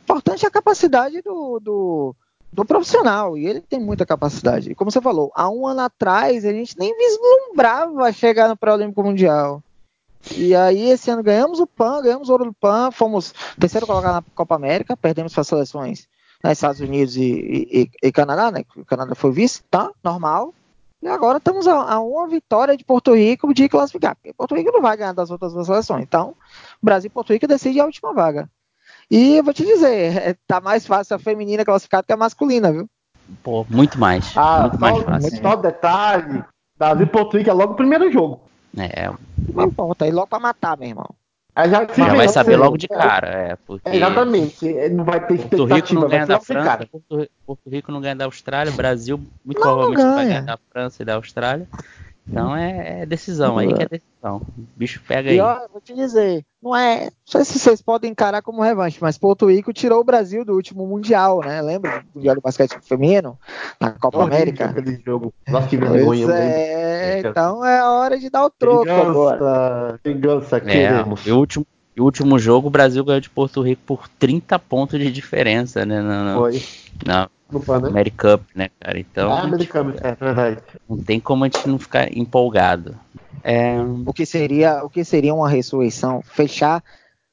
importante 0.03 0.45
é 0.45 0.47
a 0.47 0.51
capacidade 0.51 1.23
do, 1.23 1.59
do, 1.59 2.15
do, 2.55 2.65
profissional, 2.65 3.37
e 3.37 3.45
ele 3.45 3.61
tem 3.61 3.79
muita 3.79 4.05
capacidade. 4.05 4.71
E 4.71 4.75
como 4.75 4.89
você 4.89 5.01
falou, 5.01 5.31
há 5.35 5.49
um 5.49 5.67
ano 5.67 5.81
atrás 5.81 6.45
a 6.45 6.51
gente 6.51 6.77
nem 6.77 6.95
vislumbrava 6.97 8.11
chegar 8.11 8.47
no 8.47 8.57
Pré-Olímpico 8.57 9.03
Mundial. 9.03 9.61
E 10.35 10.55
aí, 10.55 10.89
esse 10.89 11.11
ano 11.11 11.21
ganhamos 11.21 11.59
o 11.59 11.67
PAN, 11.67 12.01
ganhamos 12.01 12.29
o 12.29 12.31
ouro 12.31 12.45
do 12.45 12.53
PAN, 12.53 12.89
fomos 12.91 13.33
terceiro 13.59 13.85
colocado 13.85 14.15
na 14.15 14.23
Copa 14.33 14.55
América, 14.55 14.97
perdemos 14.97 15.33
para 15.33 15.41
as 15.41 15.47
seleções 15.47 16.07
nos 16.43 16.53
Estados 16.53 16.81
Unidos 16.81 17.15
e, 17.15 17.21
e, 17.21 17.89
e, 18.01 18.11
Canadá, 18.11 18.51
né? 18.51 18.63
O 18.75 18.85
Canadá 18.85 19.15
foi 19.15 19.31
vice, 19.31 19.63
tá? 19.69 19.91
Normal. 20.03 20.53
E 21.01 21.07
agora 21.07 21.37
estamos 21.37 21.67
a, 21.67 21.73
a, 21.73 21.99
uma 21.99 22.27
vitória 22.27 22.75
de 22.75 22.83
Porto 22.83 23.13
Rico 23.13 23.53
de 23.53 23.69
classificar. 23.69 24.15
Porque 24.15 24.33
Porto 24.33 24.55
Rico 24.55 24.71
não 24.71 24.81
vai 24.81 24.97
ganhar 24.97 25.13
das 25.13 25.29
outras 25.29 25.53
duas 25.53 25.67
seleções. 25.67 26.03
Então, 26.03 26.35
Brasil 26.81 27.07
e 27.07 27.13
Porto 27.13 27.31
Rico 27.31 27.47
decidem 27.47 27.81
a 27.81 27.85
última 27.85 28.13
vaga. 28.13 28.49
E 29.09 29.37
eu 29.37 29.43
vou 29.43 29.53
te 29.53 29.65
dizer, 29.65 30.17
é, 30.17 30.35
tá 30.47 30.59
mais 30.59 30.85
fácil 30.85 31.15
a 31.15 31.19
feminina 31.19 31.63
classificada 31.63 32.03
que 32.03 32.13
a 32.13 32.17
masculina, 32.17 32.71
viu? 32.71 32.89
Pô, 33.43 33.65
muito 33.69 33.99
mais. 33.99 34.31
Ah, 34.35 34.61
muito 34.61 34.73
só, 34.73 34.79
mais 34.79 35.03
fácil. 35.03 35.41
Só 35.41 35.55
detalhe: 35.55 36.43
Brasil 36.77 37.07
Porto 37.07 37.37
Rico 37.37 37.49
é 37.49 37.53
logo 37.53 37.73
o 37.73 37.75
primeiro 37.75 38.11
jogo. 38.11 38.41
É. 38.77 39.11
Não 39.53 39.65
importa, 39.65 40.05
aí 40.05 40.11
logo 40.11 40.27
pra 40.27 40.39
matar, 40.39 40.77
meu 40.77 40.89
irmão. 40.89 41.09
já, 41.55 41.87
já 41.87 42.13
vai 42.13 42.27
saber 42.27 42.57
logo 42.57 42.77
de 42.77 42.87
cara, 42.87 43.27
é. 43.27 43.57
Porque 43.65 43.89
exatamente, 43.89 44.89
não 44.89 45.05
vai 45.05 45.25
ter 45.25 45.37
Porto 45.47 45.65
Rico 45.65 45.93
não 45.93 46.07
ganha 46.09 46.25
da 46.25 46.39
França, 46.39 46.87
Porto, 46.91 47.29
Porto, 47.45 47.69
Rico 47.69 47.91
não 47.91 48.01
ganha 48.01 48.15
da 48.15 48.25
Austrália, 48.25 48.71
Brasil 48.73 49.17
muito 49.43 49.59
não, 49.59 49.63
provavelmente 49.63 50.03
não 50.03 50.15
vai 50.15 50.25
ganhar 50.25 50.41
da 50.41 50.59
França 50.71 51.01
e 51.01 51.05
da 51.05 51.15
Austrália. 51.15 51.67
Então 52.27 52.55
é, 52.55 53.01
é 53.01 53.05
decisão, 53.05 53.57
aí 53.57 53.71
que 53.71 53.83
é 53.83 53.87
decisão. 53.87 54.41
O 54.57 54.63
bicho 54.75 55.01
pega 55.07 55.29
aí. 55.29 55.37
E 55.37 55.39
ó, 55.39 55.67
vou 55.71 55.79
te 55.79 55.93
dizer, 55.93 56.43
não 56.61 56.75
é. 56.75 57.05
Não 57.05 57.11
sei 57.25 57.45
se 57.45 57.59
vocês 57.59 57.81
podem 57.81 58.11
encarar 58.11 58.41
como 58.41 58.63
revanche, 58.63 58.97
mas 58.99 59.17
Porto 59.17 59.49
Rico 59.49 59.71
tirou 59.71 60.01
o 60.01 60.03
Brasil 60.03 60.43
do 60.43 60.53
último 60.53 60.87
Mundial, 60.87 61.41
né? 61.41 61.61
Lembra 61.61 61.99
do 61.99 62.07
Mundial 62.15 62.35
do 62.35 62.41
Basquete 62.41 62.79
Feminino? 62.81 63.37
Na 63.79 63.91
Copa 63.91 64.23
América. 64.23 64.65
Aquele 64.65 64.99
jogo. 65.05 65.31
Nossa, 65.47 65.67
que 65.67 65.77
vergonha. 65.77 66.27
É, 66.33 67.19
então 67.19 67.63
é 67.63 67.83
hora 67.83 68.17
de 68.17 68.29
dar 68.31 68.45
o 68.45 68.49
troco 68.49 68.83
vingança, 68.85 69.09
agora. 69.09 69.99
Vingança, 70.03 70.59
queremos. 70.59 71.27
É, 71.27 71.31
o 71.31 71.37
último, 71.37 71.67
o 72.01 72.03
último 72.03 72.37
jogo, 72.37 72.67
o 72.67 72.71
Brasil 72.71 73.03
ganhou 73.03 73.21
de 73.21 73.29
Porto 73.29 73.61
Rico 73.61 73.81
por 73.85 74.07
30 74.07 74.57
pontos 74.59 74.99
de 74.99 75.11
diferença, 75.11 75.85
né? 75.85 76.01
No, 76.01 76.23
no, 76.23 76.39
Foi. 76.39 76.63
Na 77.05 77.29
né? 77.51 77.87
Americup, 77.87 78.43
né, 78.55 78.69
cara? 78.79 78.99
Então. 78.99 79.31
Ah, 79.31 79.41
Americup, 79.41 79.95
é 80.01 80.15
verdade. 80.15 80.57
Não 80.89 80.97
tem 80.97 81.19
como 81.19 81.43
a 81.43 81.47
gente 81.47 81.67
não 81.67 81.79
ficar 81.79 82.15
empolgado. 82.15 82.97
É... 83.43 83.75
O 84.05 84.11
que 84.11 84.25
seria, 84.25 84.83
o 84.83 84.89
que 84.89 85.03
seria 85.03 85.33
uma 85.33 85.47
ressurreição? 85.47 86.21
Fechar 86.21 86.83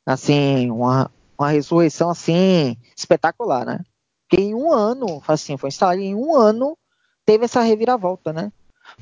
assim 0.04 0.70
uma, 0.70 1.10
uma 1.38 1.48
ressurreição 1.48 2.10
assim 2.10 2.76
espetacular, 2.96 3.64
né? 3.64 3.80
Porque 4.28 4.44
em 4.44 4.54
um 4.54 4.72
ano, 4.72 5.22
assim, 5.26 5.56
foi 5.56 5.68
instalado 5.68 6.00
em 6.00 6.14
um 6.14 6.36
ano 6.36 6.76
teve 7.24 7.44
essa 7.44 7.60
reviravolta, 7.60 8.32
né? 8.32 8.52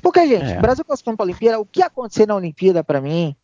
Porque, 0.01 0.25
gente, 0.27 0.51
é. 0.51 0.59
Brasil 0.59 0.85
classificando 0.85 1.17
para 1.17 1.23
a 1.25 1.27
Olimpíada, 1.27 1.59
o 1.59 1.65
que 1.65 1.81
acontecer 1.81 2.27
na 2.27 2.35
Olimpíada 2.35 2.83
para 2.83 3.01
mim, 3.01 3.35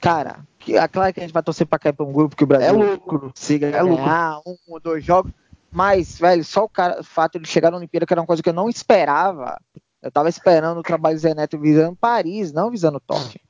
cara, 0.00 0.40
que, 0.66 0.76
é 0.76 0.88
claro 0.88 1.14
que 1.14 1.20
a 1.20 1.22
gente 1.22 1.32
vai 1.32 1.42
torcer 1.42 1.64
para 1.64 1.78
cair 1.78 1.92
para 1.92 2.04
um 2.04 2.12
grupo 2.12 2.34
que 2.34 2.42
o 2.42 2.46
Brasil 2.46 2.68
é 2.68 2.72
lucro, 2.72 3.30
siga 3.34 3.68
é 3.68 3.70
ganhar 3.70 4.38
lucro. 4.38 4.52
um 4.68 4.74
ou 4.74 4.80
dois 4.80 5.04
jogos, 5.04 5.32
mas, 5.70 6.18
velho, 6.18 6.44
só 6.44 6.64
o, 6.64 6.68
cara, 6.68 7.00
o 7.00 7.04
fato 7.04 7.38
de 7.38 7.48
chegar 7.48 7.70
na 7.70 7.76
Olimpíada, 7.76 8.04
que 8.04 8.12
era 8.12 8.20
uma 8.20 8.26
coisa 8.26 8.42
que 8.42 8.48
eu 8.48 8.54
não 8.54 8.68
esperava. 8.68 9.60
Eu 10.02 10.10
tava 10.10 10.28
esperando 10.28 10.78
o 10.78 10.82
trabalho 10.82 11.16
do 11.16 11.20
Zé 11.20 11.34
Neto 11.34 11.58
visando 11.58 11.96
Paris, 11.96 12.52
não 12.52 12.70
visando 12.70 13.00
Tóquio. 13.00 13.40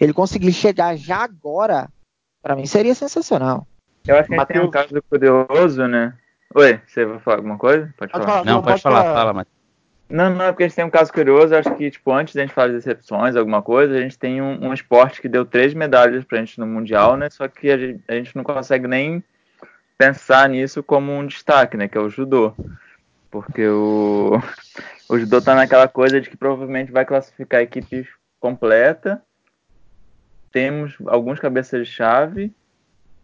Ele 0.00 0.12
conseguir 0.12 0.52
chegar 0.52 0.96
já 0.96 1.22
agora, 1.22 1.88
para 2.42 2.56
mim 2.56 2.66
seria 2.66 2.94
sensacional. 2.94 3.66
Eu 4.06 4.16
acho 4.16 4.28
que 4.28 4.34
a 4.34 4.38
gente 4.38 4.48
tem 4.48 4.60
um 4.60 4.70
caso 4.70 5.02
curioso, 5.08 5.86
né? 5.86 6.14
Oi, 6.54 6.80
você 6.86 7.04
vai 7.04 7.18
falar 7.20 7.36
alguma 7.36 7.58
coisa? 7.58 7.92
Pode 7.96 8.12
falar. 8.12 8.44
Não, 8.44 8.54
não, 8.54 8.62
pode, 8.62 8.72
pode 8.72 8.82
falar, 8.82 9.02
falar, 9.02 9.14
fala, 9.14 9.32
Matheus. 9.32 9.53
Não, 10.08 10.30
não, 10.34 10.44
é 10.44 10.52
porque 10.52 10.64
a 10.64 10.68
gente 10.68 10.76
tem 10.76 10.84
um 10.84 10.90
caso 10.90 11.12
curioso, 11.12 11.56
acho 11.56 11.74
que, 11.76 11.90
tipo, 11.90 12.12
antes 12.12 12.34
da 12.34 12.42
gente 12.42 12.52
falar 12.52 12.68
de 12.68 12.74
decepções, 12.74 13.36
alguma 13.36 13.62
coisa, 13.62 13.94
a 13.96 14.00
gente 14.00 14.18
tem 14.18 14.40
um, 14.40 14.66
um 14.66 14.72
esporte 14.72 15.20
que 15.20 15.28
deu 15.28 15.44
três 15.44 15.72
medalhas 15.72 16.24
pra 16.24 16.38
gente 16.38 16.58
no 16.58 16.66
Mundial, 16.66 17.16
né? 17.16 17.30
Só 17.30 17.48
que 17.48 17.70
a 17.70 17.78
gente, 17.78 18.04
a 18.06 18.14
gente 18.14 18.36
não 18.36 18.44
consegue 18.44 18.86
nem 18.86 19.24
pensar 19.96 20.48
nisso 20.48 20.82
como 20.82 21.12
um 21.12 21.26
destaque, 21.26 21.76
né? 21.76 21.88
Que 21.88 21.96
é 21.96 22.00
o 22.00 22.10
judô. 22.10 22.54
Porque 23.30 23.66
o, 23.66 24.40
o 25.08 25.18
judô 25.18 25.40
tá 25.40 25.54
naquela 25.54 25.88
coisa 25.88 26.20
de 26.20 26.28
que 26.28 26.36
provavelmente 26.36 26.92
vai 26.92 27.04
classificar 27.04 27.60
a 27.60 27.64
equipe 27.64 28.06
completa. 28.38 29.22
Temos 30.52 30.96
alguns 31.06 31.40
cabeças 31.40 31.86
de 31.86 31.92
chave, 31.92 32.54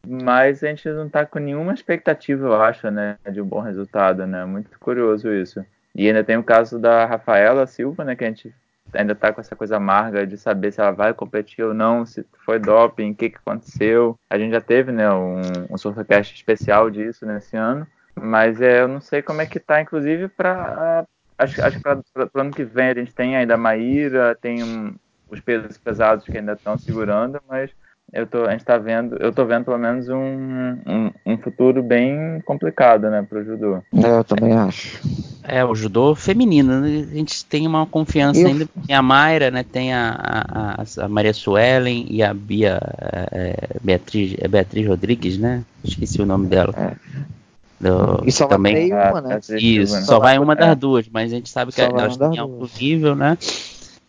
mas 0.04 0.64
a 0.64 0.68
gente 0.68 0.88
não 0.88 1.08
tá 1.08 1.26
com 1.26 1.38
nenhuma 1.38 1.74
expectativa, 1.74 2.46
eu 2.46 2.60
acho, 2.60 2.90
né? 2.90 3.18
De 3.30 3.40
um 3.40 3.46
bom 3.46 3.60
resultado, 3.60 4.26
né? 4.26 4.44
Muito 4.46 4.76
curioso 4.80 5.32
isso. 5.32 5.64
E 5.94 6.06
ainda 6.06 6.24
tem 6.24 6.36
o 6.36 6.44
caso 6.44 6.78
da 6.78 7.04
Rafaela 7.04 7.66
Silva, 7.66 8.04
né? 8.04 8.14
Que 8.14 8.24
a 8.24 8.28
gente 8.28 8.54
ainda 8.92 9.14
tá 9.14 9.32
com 9.32 9.40
essa 9.40 9.54
coisa 9.54 9.76
amarga 9.76 10.26
de 10.26 10.36
saber 10.36 10.72
se 10.72 10.80
ela 10.80 10.90
vai 10.90 11.14
competir 11.14 11.64
ou 11.64 11.74
não, 11.74 12.04
se 12.04 12.24
foi 12.44 12.58
doping, 12.58 13.12
o 13.12 13.14
que, 13.14 13.30
que 13.30 13.36
aconteceu. 13.36 14.18
A 14.28 14.38
gente 14.38 14.52
já 14.52 14.60
teve, 14.60 14.90
né, 14.92 15.10
um, 15.12 15.40
um 15.70 15.78
Surfcast 15.78 16.34
especial 16.34 16.90
disso 16.90 17.24
nesse 17.24 17.56
ano, 17.56 17.86
mas 18.14 18.60
é, 18.60 18.82
eu 18.82 18.88
não 18.88 19.00
sei 19.00 19.22
como 19.22 19.40
é 19.40 19.46
que 19.46 19.60
tá, 19.60 19.80
inclusive, 19.80 20.28
para 20.28 21.06
acho, 21.38 21.62
acho 21.62 21.76
que 21.76 21.82
para 21.82 22.00
o 22.34 22.40
ano 22.40 22.50
que 22.50 22.64
vem 22.64 22.88
a 22.88 22.94
gente 22.94 23.14
tem 23.14 23.36
ainda 23.36 23.54
a 23.54 23.58
Maíra, 23.58 24.36
tem 24.40 24.62
um, 24.62 24.94
os 25.28 25.40
pesos 25.40 25.78
pesados 25.78 26.24
que 26.24 26.36
ainda 26.36 26.52
estão 26.52 26.76
segurando, 26.76 27.40
mas 27.48 27.70
eu 28.12 28.26
tô, 28.26 28.44
a 28.44 28.52
gente 28.52 28.64
tá 28.64 28.76
vendo, 28.76 29.16
eu 29.20 29.32
tô 29.32 29.44
vendo 29.44 29.66
pelo 29.66 29.78
menos 29.78 30.08
um, 30.08 30.16
um, 30.16 31.10
um 31.24 31.38
futuro 31.38 31.82
bem 31.82 32.40
complicado, 32.44 33.08
né, 33.08 33.24
pro 33.28 33.44
judô. 33.44 33.76
É, 33.94 34.18
eu 34.18 34.24
também 34.24 34.52
acho. 34.52 35.00
É, 35.44 35.64
o 35.64 35.74
judô 35.74 36.14
feminino, 36.14 36.80
né? 36.80 37.08
a 37.10 37.14
gente 37.14 37.44
tem 37.44 37.66
uma 37.66 37.86
confiança 37.86 38.40
eu... 38.40 38.48
ainda, 38.48 38.68
tem 38.86 38.96
a 38.96 39.02
Mayra, 39.02 39.50
né, 39.50 39.64
tem 39.64 39.94
a, 39.94 40.16
a, 40.18 41.04
a 41.04 41.08
Maria 41.08 41.32
Suelen 41.32 42.06
e 42.08 42.22
a 42.22 42.34
Bia, 42.34 42.80
é, 43.32 43.76
Beatriz, 43.80 44.34
é 44.38 44.48
Beatriz 44.48 44.86
Rodrigues, 44.86 45.38
né, 45.38 45.62
esqueci 45.84 46.20
o 46.20 46.26
nome 46.26 46.48
dela. 46.48 46.74
É. 46.76 47.40
Do, 47.80 48.22
e 48.26 48.32
só 48.32 48.46
também, 48.46 48.90
vai 48.90 49.10
uma, 49.10 49.20
né? 49.22 49.40
Isso, 49.58 49.94
só, 50.00 50.04
só 50.04 50.18
vai 50.18 50.38
uma 50.38 50.54
das 50.54 50.76
duas, 50.76 51.08
mas 51.08 51.32
a 51.32 51.36
gente 51.36 51.48
sabe 51.48 51.72
que 51.72 51.80
elas 51.80 52.14
têm 52.16 52.38
alto 52.38 52.70
nível, 52.78 53.14
né, 53.14 53.38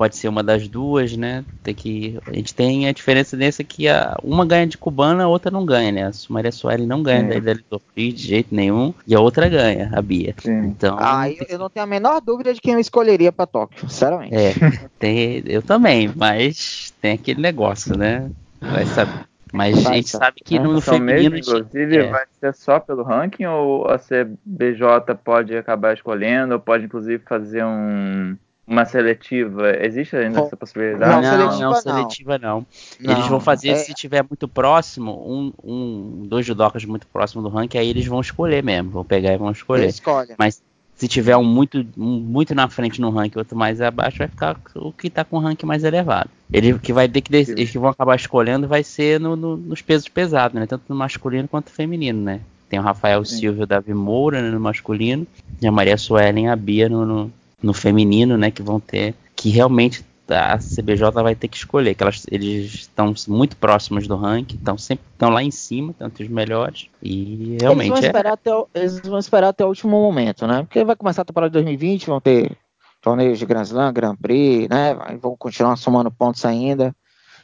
pode 0.02 0.16
ser 0.16 0.30
uma 0.30 0.41
das 0.41 0.68
duas, 0.68 1.16
né? 1.16 1.45
Tem 1.62 1.76
que 1.76 2.18
a 2.26 2.34
gente 2.34 2.56
tem 2.56 2.88
a 2.88 2.91
diferença 2.91 3.38
dessa 3.38 3.64
que 3.64 3.88
a, 3.88 4.18
uma 4.24 4.43
ganha 4.43 4.66
de 4.66 4.76
cubana, 4.76 5.26
a 5.26 5.28
outra 5.28 5.52
não 5.52 5.64
ganha, 5.64 5.91
né? 5.91 6.08
A 6.08 6.12
Maria 6.28 6.52
Soares 6.52 6.88
não 6.88 7.04
ganha 7.04 7.24
da 7.24 7.36
Ilha 7.36 7.60
do 7.70 7.80
Free 7.93 8.12
de 8.12 8.26
jeito 8.26 8.47
nenhum 8.56 8.95
e 9.06 9.14
a 9.14 9.20
outra 9.20 9.47
ganha, 9.47 9.91
a 9.93 10.02
Bia. 10.02 10.34
Sim. 10.39 10.58
Então, 10.70 10.97
Ah, 10.99 11.30
eu, 11.30 11.45
eu 11.49 11.60
não 11.60 11.70
tenho 11.70 11.84
a 11.84 11.88
menor 11.88 12.20
dúvida 12.20 12.52
de 12.52 12.60
quem 12.60 12.74
eu 12.74 12.80
escolheria 12.80 13.32
pra 13.32 13.45
Tóquio, 13.45 13.88
sinceramente. 13.88 14.34
é, 14.34 14.54
tem, 14.97 15.43
eu 15.45 15.62
também, 15.62 16.12
mas 16.16 16.91
tem 16.99 17.12
aquele 17.12 17.39
negócio, 17.39 17.95
né? 17.95 18.28
Vai 18.60 18.88
saber. 18.88 19.28
Mas 19.54 19.86
a 19.86 19.93
gente 19.93 20.10
sabe 20.10 20.38
que 20.43 20.58
no, 20.58 20.72
no 20.72 20.80
Então 20.80 20.95
feminino 20.95 21.36
mesmo, 21.36 21.38
inclusive, 21.38 21.97
é. 21.97 22.10
vai 22.10 22.26
ser 22.39 22.56
só 22.56 22.80
pelo 22.80 23.04
ranking 23.04 23.45
ou 23.45 23.86
a 23.88 23.99
CBJ 23.99 25.14
pode 25.24 25.56
acabar 25.56 25.93
escolhendo, 25.93 26.56
ou 26.56 26.60
pode 26.60 26.86
inclusive 26.86 27.22
fazer 27.24 27.64
um, 27.64 28.36
uma 28.66 28.86
seletiva? 28.86 29.76
Existe 29.84 30.16
ainda 30.16 30.39
Bom, 30.39 30.45
essa 30.45 30.57
possibilidade? 30.57 31.22
Não, 31.22 31.22
não, 31.22 31.30
seletiva 31.51 31.70
não, 31.70 31.76
seletiva 31.76 32.38
não. 32.38 32.66
Não, 32.99 33.14
eles 33.14 33.28
vão 33.28 33.39
fazer 33.39 33.70
é- 33.70 33.76
se 33.76 33.93
tiver 33.93 34.24
muito 34.24 34.47
próximo, 34.47 35.12
um, 35.28 35.53
um 35.64 36.26
dois 36.28 36.45
judocas 36.45 36.86
muito 36.86 37.07
próximo 37.07 37.41
do 37.41 37.49
ranking, 37.49 37.78
aí 37.78 37.89
eles 37.89 38.05
vão 38.05 38.22
escolher 38.22 38.64
mesmo, 38.64 38.91
vão 38.91 39.03
pegar 39.05 39.34
e 39.34 39.38
vão 39.38 39.51
escolher. 39.51 39.88
Escolhe. 39.88 40.34
Mas 40.38 40.62
se 40.95 41.07
tiver 41.07 41.36
um 41.36 41.43
muito, 41.43 41.86
um 41.97 42.20
muito 42.20 42.53
na 42.53 42.70
frente 42.70 43.01
no 43.01 43.09
ranking, 43.09 43.39
outro 43.39 43.57
mais 43.57 43.82
abaixo, 43.82 44.20
vai 44.20 44.28
ficar 44.28 44.55
o 44.76 44.91
que 44.91 45.09
tá 45.09 45.26
com 45.26 45.38
o 45.38 45.39
ranking 45.39 45.66
mais 45.66 45.84
elevado. 45.84 46.30
Ele 46.53 46.78
que 46.78 46.93
vai 46.93 47.07
ter 47.07 47.22
que 47.22 47.34
eles 47.36 47.72
que 47.72 47.80
vão 47.80 47.89
acabar 47.89 48.16
escolhendo 48.16 48.68
vai 48.68 48.84
ser 48.84 49.20
no- 49.20 49.36
no- 49.36 49.57
nos 49.57 49.82
pesos 49.82 50.07
pesados, 50.07 50.59
né? 50.59 50.68
Tanto 50.68 50.84
no 50.88 50.95
masculino 50.95 51.47
quanto 51.47 51.70
no 51.70 51.76
feminino, 51.76 52.22
né? 52.22 52.41
Tem 52.70 52.80
o 52.80 52.84
Rafael 52.84 53.26
Sim. 53.26 53.38
Silva 53.38 53.62
e 53.62 53.64
o 53.64 53.68
Davi 53.68 53.93
Moura 53.93 54.41
né, 54.41 54.49
no 54.51 54.59
masculino, 54.59 55.26
e 55.62 55.68
a 55.68 55.72
Maria 55.72 55.97
Suelen 55.97 56.45
e 56.45 56.47
a 56.49 56.55
Bia 56.55 56.88
no, 56.88 57.05
no, 57.05 57.34
no 57.62 57.74
feminino, 57.74 58.38
né? 58.38 58.51
Que 58.51 58.62
vão 58.62 58.80
ter. 58.80 59.14
Que 59.36 59.49
realmente 59.49 60.05
a 60.30 60.57
CBJ 60.57 61.12
vai 61.12 61.36
ter 61.36 61.47
que 61.47 61.57
escolher, 61.57 61.93
que 61.93 62.03
elas, 62.03 62.26
eles 62.32 62.74
estão 62.74 63.14
muito 63.28 63.57
próximos 63.57 64.07
do 64.07 64.16
ranking, 64.16 64.55
estão 64.55 64.78
sempre 64.78 65.03
estão 65.12 65.30
lá 65.30 65.43
em 65.43 65.51
cima, 65.51 65.93
tanto 65.97 66.24
os 66.24 66.30
melhores. 66.30 66.89
E 67.01 67.53
Eles 67.53 67.62
realmente 67.62 67.89
vão, 67.89 67.97
é. 67.97 68.05
esperar 68.05 68.34
até 68.34 68.55
o, 68.55 68.68
eles 68.74 68.99
vão 69.01 69.20
esperar 69.20 69.49
até 69.49 69.66
o 69.66 69.68
último 69.68 69.91
momento, 69.91 70.47
né? 70.47 70.64
Porque 70.64 70.84
vai 70.84 70.95
começar 70.95 71.24
a 71.24 71.26
temporada 71.26 71.49
de 71.49 71.53
2020, 71.53 72.07
vão 72.07 72.22
ter 72.22 72.57
torneios 73.01 73.39
de 73.39 73.45
Grand 73.45 73.64
Slam, 73.64 73.91
Grand 73.91 74.16
Prix, 74.16 74.70
né? 74.70 74.95
Vão 75.22 75.36
continuar 75.36 75.76
somando 75.76 76.12
pontos 76.12 76.45
ainda. 76.45 76.95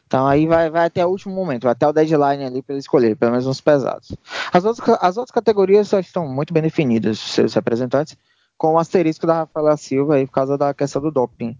Então 0.05 0.26
aí 0.26 0.47
vai, 0.47 0.70
vai 0.70 0.86
até 0.86 1.05
o 1.05 1.09
último 1.09 1.36
momento, 1.36 1.63
vai 1.63 1.74
até 1.74 1.86
o 1.86 1.91
deadline 1.91 2.45
ali 2.45 2.61
para 2.61 2.76
eles 2.76 2.86
escolherem, 2.86 3.15
pelo 3.15 3.32
menos 3.32 3.45
uns 3.45 3.59
pesados. 3.59 4.15
As 4.53 4.63
outras, 4.63 4.97
as 5.01 5.18
outras 5.18 5.34
categorias 5.34 5.89
já 5.89 5.99
estão 5.99 6.26
muito 6.26 6.53
bem 6.53 6.63
definidas, 6.63 7.20
seus 7.20 7.53
representantes, 7.53 8.15
com 8.58 8.74
o 8.74 8.80
asterisco 8.80 9.28
da 9.28 9.36
Rafaela 9.36 9.78
Silva 9.78 10.16
aí 10.16 10.26
por 10.26 10.34
causa 10.34 10.58
da 10.58 10.74
questão 10.74 11.01
do 11.01 11.12
doping. 11.12 11.55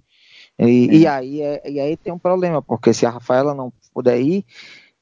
E, 0.60 1.02
e 1.02 1.08
aí, 1.08 1.42
é- 1.42 1.62
e 1.70 1.80
aí 1.80 1.96
tem 1.96 2.12
um 2.12 2.18
problema, 2.18 2.62
porque 2.62 2.94
se 2.94 3.06
a 3.06 3.12
Rafaela 3.12 3.54
não 3.54 3.72
puder 3.94 4.20
ir, 4.20 4.44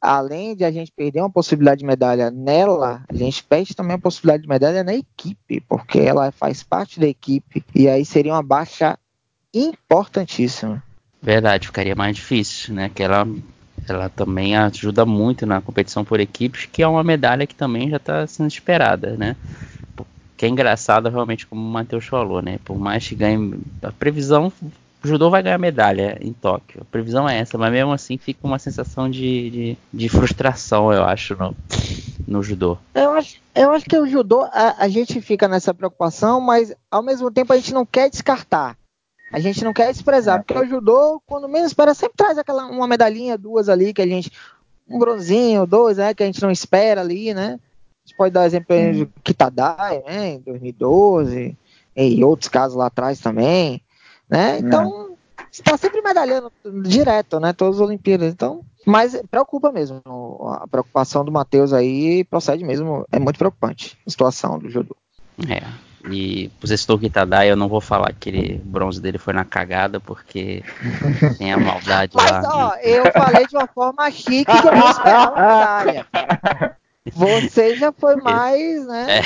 além 0.01 0.55
de 0.55 0.65
a 0.65 0.71
gente 0.71 0.91
perder 0.91 1.21
uma 1.21 1.29
possibilidade 1.29 1.79
de 1.79 1.85
medalha 1.85 2.29
nela, 2.29 3.03
a 3.07 3.15
gente 3.15 3.43
perde 3.43 3.73
também 3.73 3.95
a 3.95 3.99
possibilidade 3.99 4.43
de 4.43 4.49
medalha 4.49 4.83
na 4.83 4.93
equipe, 4.93 5.61
porque 5.61 5.99
ela 5.99 6.31
faz 6.31 6.61
parte 6.61 6.99
da 6.99 7.07
equipe, 7.07 7.63
e 7.73 7.87
aí 7.87 8.05
seria 8.05 8.33
uma 8.33 8.43
baixa 8.43 8.97
importantíssima. 9.53 10.83
Verdade, 11.21 11.67
ficaria 11.67 11.95
mais 11.95 12.15
difícil, 12.15 12.73
né? 12.73 12.91
Que 12.93 13.01
ela, 13.01 13.27
ela 13.87 14.09
também 14.09 14.55
ajuda 14.55 15.05
muito 15.05 15.45
na 15.45 15.61
competição 15.61 16.03
por 16.05 16.19
equipes, 16.19 16.65
que 16.65 16.83
é 16.83 16.87
uma 16.87 17.03
medalha 17.03 17.47
que 17.47 17.55
também 17.55 17.89
já 17.89 17.97
está 17.97 18.27
sendo 18.27 18.47
esperada, 18.47 19.15
né? 19.17 19.35
Que 20.37 20.45
é 20.45 20.49
engraçado, 20.49 21.09
realmente, 21.09 21.47
como 21.47 21.61
o 21.61 21.71
Matheus 21.71 22.05
falou, 22.05 22.41
né? 22.41 22.59
Por 22.63 22.77
mais 22.77 23.07
que 23.07 23.15
ganhe. 23.15 23.59
A 23.81 23.91
previsão. 23.91 24.51
O 25.03 25.07
judô 25.07 25.29
vai 25.29 25.43
ganhar 25.43 25.59
medalha 25.59 26.17
em 26.19 26.33
Tóquio. 26.33 26.81
A 26.81 26.85
previsão 26.85 27.29
é 27.29 27.37
essa, 27.37 27.57
mas 27.59 27.71
mesmo 27.71 27.91
assim 27.91 28.17
fica 28.17 28.39
uma 28.43 28.57
sensação 28.57 29.09
de, 29.09 29.49
de, 29.51 29.77
de 29.93 30.09
frustração, 30.09 30.91
eu 30.91 31.03
acho, 31.03 31.35
no, 31.35 31.55
no 32.27 32.41
judô. 32.41 32.75
Eu 32.93 33.11
acho, 33.11 33.39
eu 33.53 33.71
acho 33.71 33.85
que 33.85 33.97
o 33.97 34.07
judô, 34.07 34.41
a, 34.51 34.83
a 34.83 34.87
gente 34.89 35.21
fica 35.21 35.47
nessa 35.47 35.75
preocupação, 35.75 36.41
mas 36.41 36.73
ao 36.89 37.03
mesmo 37.03 37.29
tempo 37.29 37.53
a 37.53 37.55
gente 37.55 37.71
não 37.71 37.85
quer 37.85 38.09
descartar. 38.09 38.75
A 39.31 39.39
gente 39.39 39.63
não 39.63 39.73
quer 39.73 39.91
desprezar, 39.91 40.43
porque 40.43 40.57
o 40.57 40.67
judô, 40.67 41.21
quando 41.25 41.49
menos 41.49 41.67
espera, 41.67 41.93
sempre 41.93 42.17
traz 42.17 42.37
aquela 42.37 42.65
uma 42.67 42.87
medalhinha, 42.87 43.37
duas 43.37 43.69
ali, 43.69 43.93
que 43.93 44.01
a 44.01 44.07
gente. 44.07 44.31
Um 44.87 44.99
bronzinho, 44.99 45.65
dois, 45.65 45.97
né? 45.97 46.13
Que 46.13 46.23
a 46.23 46.25
gente 46.25 46.41
não 46.41 46.51
espera 46.51 47.01
ali, 47.01 47.33
né? 47.33 47.59
A 48.05 48.07
gente 48.07 48.17
pode 48.17 48.33
dar 48.33 48.45
exemplo 48.45 48.75
aí 48.75 49.05
do 49.05 49.11
Kitadai, 49.23 50.03
né? 50.05 50.33
Em 50.33 50.39
2012, 50.39 51.57
e 51.95 52.23
outros 52.23 52.47
casos 52.47 52.77
lá 52.77 52.85
atrás 52.85 53.19
também, 53.19 53.81
né? 54.29 54.59
Então, 54.59 55.15
está 55.51 55.75
sempre 55.75 56.01
medalhando 56.01 56.51
direto, 56.83 57.39
né? 57.39 57.51
Todas 57.51 57.75
as 57.75 57.81
Olimpíadas. 57.81 58.31
Então, 58.31 58.61
mas 58.85 59.19
preocupa 59.31 59.71
mesmo. 59.71 60.01
A 60.61 60.67
preocupação 60.67 61.25
do 61.25 61.31
Matheus 61.31 61.73
aí 61.73 62.23
procede 62.25 62.63
mesmo. 62.63 63.05
É 63.11 63.17
muito 63.17 63.39
preocupante 63.39 63.97
a 64.05 64.09
situação 64.09 64.59
do 64.59 64.69
judô. 64.69 64.95
É. 65.49 65.63
E 66.11 66.51
você 66.61 66.77
citou 66.77 66.97
o 66.97 66.99
Kitadai, 66.99 67.49
eu 67.49 67.55
não 67.55 67.67
vou 67.67 67.81
falar 67.81 68.13
que 68.13 68.29
ele, 68.29 68.61
o 68.63 68.69
bronze 68.69 69.01
dele 69.01 69.17
foi 69.17 69.33
na 69.33 69.43
cagada, 69.43 69.99
porque 69.99 70.63
tem 71.39 71.51
a 71.51 71.57
maldade 71.57 72.11
Mas, 72.15 72.31
lá. 72.31 72.43
ó, 72.53 72.75
eu 72.75 73.11
falei 73.11 73.47
de 73.47 73.55
uma 73.55 73.65
forma 73.65 74.11
chique 74.11 74.45
que 74.45 74.67
eu 74.67 74.75
não 74.75 74.87
esperava 74.87 75.33
a 75.81 75.85
medalha. 75.85 76.77
Você 77.13 77.75
já 77.75 77.91
foi 77.91 78.15
mais, 78.21 78.85
né, 78.87 79.21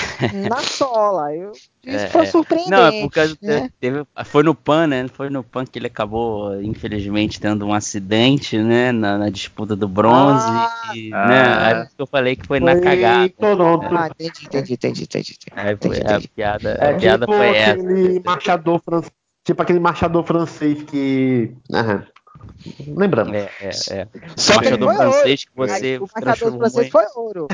na 0.49 0.57
sola. 0.57 1.33
Eu 1.33 1.51
isso 1.51 2.05
É, 2.05 2.09
foi 2.09 2.23
é. 2.23 2.25
surpreendente. 2.25 2.71
Não, 2.71 2.85
é 2.87 3.01
por 3.01 3.09
causa 3.09 3.37
né? 3.41 3.69
teve, 3.79 4.05
foi 4.25 4.43
no 4.43 4.53
PAN, 4.53 4.87
né? 4.87 5.07
Foi 5.07 5.29
no 5.29 5.43
PAN 5.43 5.65
que 5.65 5.79
ele 5.79 5.87
acabou, 5.87 6.61
infelizmente, 6.61 7.39
tendo 7.39 7.65
um 7.65 7.73
acidente, 7.73 8.57
né? 8.57 8.91
Na, 8.91 9.17
na 9.17 9.29
disputa 9.29 9.75
do 9.75 9.87
bronze. 9.87 10.45
Ah, 10.45 10.91
e, 10.93 11.09
ah. 11.13 11.27
né, 11.27 11.41
aí 11.81 11.87
eu 11.97 12.05
falei 12.05 12.35
que 12.35 12.45
foi, 12.45 12.59
na 12.59 12.73
Foi 12.73 12.81
cagada. 12.81 13.25
em 13.25 13.29
Toronto. 13.29 13.85
Ah, 13.95 14.07
entendi, 14.09 14.45
entendi, 14.45 14.73
entendi, 14.73 15.03
entendi. 15.03 15.37
Aí 15.51 15.77
foi, 15.77 15.97
entendi, 15.97 16.13
a 16.13 16.21
piada, 16.35 16.69
É 16.81 16.89
a 16.89 16.97
piada 16.97 17.25
tipo 17.25 17.37
foi 17.37 17.47
essa. 17.47 17.71
aquele 17.71 18.19
marchador 18.19 18.81
francês. 18.83 19.11
Tipo 19.45 19.61
aquele 19.63 19.79
marchador 19.79 20.23
francês 20.25 20.83
que. 20.83 21.55
Aham. 21.73 22.05
Lembramos. 22.87 23.33
É, 23.35 23.49
é, 23.61 23.69
é. 24.01 24.07
Só 24.35 24.57
o 24.57 24.59
que 24.61 24.67
ouro. 24.73 24.95
francês 24.95 25.45
que 25.45 25.51
você 25.55 25.97
o 25.99 26.07
transformou 26.07 26.59
francês 26.59 26.87
em- 26.87 26.91
foi 26.91 27.05
ouro. 27.15 27.47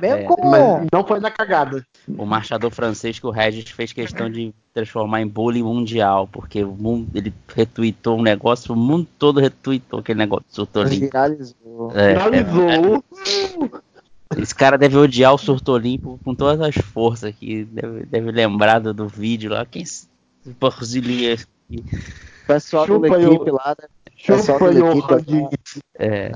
Mesmo 0.00 0.16
É. 0.18 0.24
com. 0.24 0.50
Mas 0.50 0.86
não 0.92 1.04
foi 1.06 1.20
na 1.20 1.30
cagada. 1.30 1.84
o 2.08 2.24
marchador 2.26 2.70
francês 2.70 3.18
que 3.18 3.26
o 3.26 3.30
Regis 3.30 3.68
fez 3.70 3.92
questão 3.92 4.30
de 4.30 4.52
transformar 4.74 5.20
em 5.22 5.26
bullying 5.26 5.62
mundial, 5.62 6.28
porque 6.30 6.62
o 6.64 6.72
mundo, 6.72 7.08
ele 7.14 7.32
retweetou 7.54 8.18
um 8.18 8.22
negócio, 8.22 8.72
o 8.72 8.76
mundo 8.76 9.06
todo 9.18 9.40
retweetou 9.40 10.00
aquele 10.00 10.18
negócio 10.18 10.44
do 10.48 10.54
surto 10.54 10.80
olímpico. 10.80 11.06
Viralizou. 11.12 11.92
É, 11.94 12.12
é, 12.12 12.14
Finalizou. 12.18 13.04
esse 14.38 14.54
cara 14.54 14.78
deve 14.78 14.96
odiar 14.96 15.34
o 15.34 15.38
surto 15.38 15.72
com 16.24 16.34
todas 16.34 16.60
as 16.60 16.74
forças 16.76 17.24
aqui, 17.24 17.64
deve, 17.64 18.06
deve 18.06 18.30
lembrar 18.30 18.78
do, 18.78 18.94
do 18.94 19.08
vídeo 19.08 19.50
lá, 19.50 19.64
quem 19.66 19.84
se- 19.84 20.08
Porzilia, 20.58 21.36
O 21.70 22.46
pessoal 22.46 22.86
Chupa 22.86 23.08
da 23.10 23.20
equipe 23.22 23.50
ô. 23.50 23.54
lá, 23.54 23.76
né? 23.78 23.88
Chupa 24.22 24.58
Rodrigues. 25.14 25.78
é, 25.98 26.32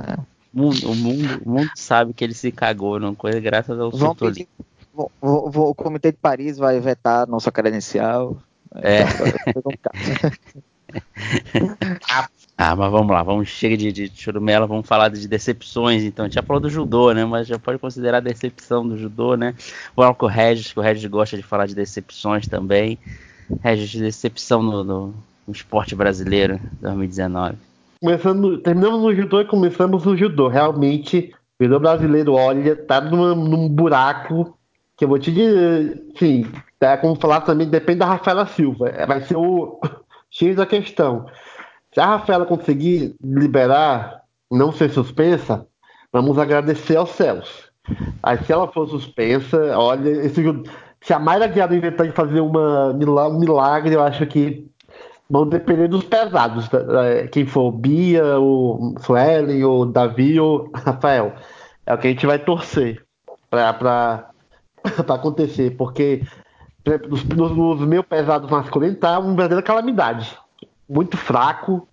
o 0.55 0.59
mundo, 0.59 0.91
o 0.91 0.95
mundo, 0.95 1.43
o 1.45 1.51
mundo 1.51 1.71
sabe 1.77 2.13
que 2.13 2.23
ele 2.25 2.35
se 2.35 2.51
cagou 2.53 2.99
numa 3.01 3.15
coisa 3.15 3.39
graças 3.41 3.79
ao 3.79 3.91
Vão 3.91 4.15
pedir, 4.15 4.49
vou- 4.93 5.11
vou- 5.21 5.71
o 5.71 5.75
Comitê 5.75 6.13
de 6.13 6.19
Paris 6.19 6.57
vai 6.59 6.79
vetar 6.81 7.27
nossa 7.27 7.51
credencial. 7.53 8.37
É. 8.77 9.03
Então. 9.73 9.93
Ah, 12.57 12.77
mas 12.77 12.91
vamos 12.93 13.11
lá, 13.11 13.21
vamos 13.23 13.49
chega 13.49 13.77
de, 13.77 13.91
de 13.91 14.13
churumela, 14.15 14.65
vamos 14.67 14.87
falar 14.87 15.09
de 15.09 15.27
decepções, 15.27 16.05
então. 16.05 16.25
A 16.25 16.29
gente 16.29 16.37
já 16.37 16.43
falou 16.43 16.61
do 16.61 16.71
judô, 16.71 17.13
né? 17.13 17.25
Mas 17.25 17.49
já 17.49 17.59
pode 17.59 17.79
considerar 17.81 18.21
decepção 18.21 18.87
do 18.87 18.97
judô, 18.97 19.35
né? 19.37 19.55
Vamos 19.97 20.17
com 20.17 20.27
o 20.27 20.29
Regis, 20.29 20.73
que 20.73 20.79
o 20.79 20.83
Regis 20.83 21.05
gosta 21.11 21.37
de 21.37 21.43
falar 21.43 21.67
de 21.67 21.75
decepções 21.75 22.47
também. 22.47 22.97
Regis, 23.61 24.01
decepção 24.01 24.63
no, 24.63 24.85
no, 24.85 25.07
no 25.49 25.53
esporte 25.53 25.97
brasileiro 25.97 26.61
2019. 26.81 27.57
Começando, 28.05 28.59
terminamos 28.61 29.01
no 29.01 29.15
judô 29.15 29.41
e 29.41 29.47
começamos 29.47 30.05
no 30.05 30.15
judô. 30.15 30.47
Realmente, 30.49 31.33
o 31.59 31.65
judô 31.65 31.81
brasileiro, 31.81 32.35
olha, 32.35 32.77
tá 32.77 33.01
numa- 33.01 33.35
num 33.35 33.67
buraco 33.67 34.59
que 34.95 35.07
eu 35.07 35.09
vou 35.09 35.19
te 35.19 35.33
dizer, 35.33 36.03
sim, 36.19 36.45
tá, 36.79 36.99
como 36.99 37.17
falar 37.17 37.41
também, 37.41 37.67
depende 37.67 38.01
da 38.01 38.07
Rafaela 38.07 38.45
Silva. 38.45 38.91
É, 38.91 39.07
Vai 39.07 39.23
ser 39.23 39.37
o 39.39 39.81
X 40.31 40.55
da 40.55 40.67
questão. 40.67 41.25
Se 41.95 41.99
a 41.99 42.05
Rafaela 42.05 42.45
conseguir 42.45 43.17
liberar, 43.25 44.21
não 44.51 44.71
ser 44.71 44.91
suspensa, 44.91 45.67
vamos 46.13 46.39
agradecer 46.39 46.97
aos 46.97 47.09
céus. 47.11 47.71
Aí 48.23 48.37
se 48.45 48.53
ela 48.53 48.69
for 48.69 48.87
suspensa, 48.87 49.79
olha, 49.79 50.11
esse 50.27 50.43
se 51.01 51.13
a 51.15 51.19
Mayra 51.19 51.47
Guiado 51.47 51.75
inventar 51.75 52.07
de 52.07 52.13
fazer 52.13 52.41
uma, 52.41 52.89
um 52.89 53.39
milagre, 53.39 53.95
eu 53.95 54.03
acho 54.03 54.27
que 54.27 54.67
vão 55.35 55.49
depender 55.49 55.89
dos 55.89 56.05
pesados. 56.05 56.69
Quem 57.33 57.45
for 57.45 57.73
Bia, 57.73 58.39
o 58.39 58.95
Suelen, 59.01 59.65
o 59.65 59.85
Davi 59.85 60.39
ou 60.39 60.71
Rafael. 60.73 61.33
É 61.85 61.93
o 61.93 61.99
que 61.99 62.07
a 62.07 62.11
gente 62.11 62.25
vai 62.25 62.39
torcer 62.39 63.05
pra 63.51 64.31
acontecer. 65.09 65.77
Porque 65.77 66.23
nos, 67.09 67.25
nos, 67.25 67.51
nos 67.51 67.81
meus 67.81 68.07
pesados 68.07 68.49
masculinos 68.49 69.01
tá 69.01 69.19
uma 69.19 69.35
verdadeira 69.35 69.63
calamidade. 69.63 70.39
Muito 70.89 71.17
fraco. 71.17 71.89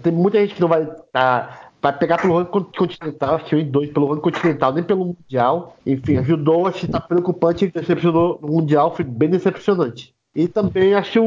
Tem 0.00 0.12
muita 0.12 0.38
gente 0.38 0.54
que 0.54 0.60
não 0.60 0.68
vai 0.68 0.86
tá, 1.12 1.70
vai 1.82 1.92
pegar 1.92 2.18
pelo 2.18 2.38
ranking 2.38 2.70
continental, 2.78 3.34
acho 3.34 3.46
que 3.46 3.56
em 3.56 3.68
dois 3.68 3.90
pelo 3.90 4.06
ranking 4.06 4.30
continental, 4.30 4.72
nem 4.72 4.84
pelo 4.84 5.06
mundial. 5.06 5.76
Enfim, 5.84 6.18
ajudou, 6.18 6.68
acho 6.68 6.86
que 6.86 6.88
tá 6.92 7.00
preocupante, 7.00 7.66
decepcionou 7.66 8.38
no 8.40 8.46
mundial, 8.46 8.94
foi 8.94 9.04
bem 9.04 9.28
decepcionante. 9.28 10.14
E 10.36 10.46
também 10.46 10.92
acho, 10.92 11.18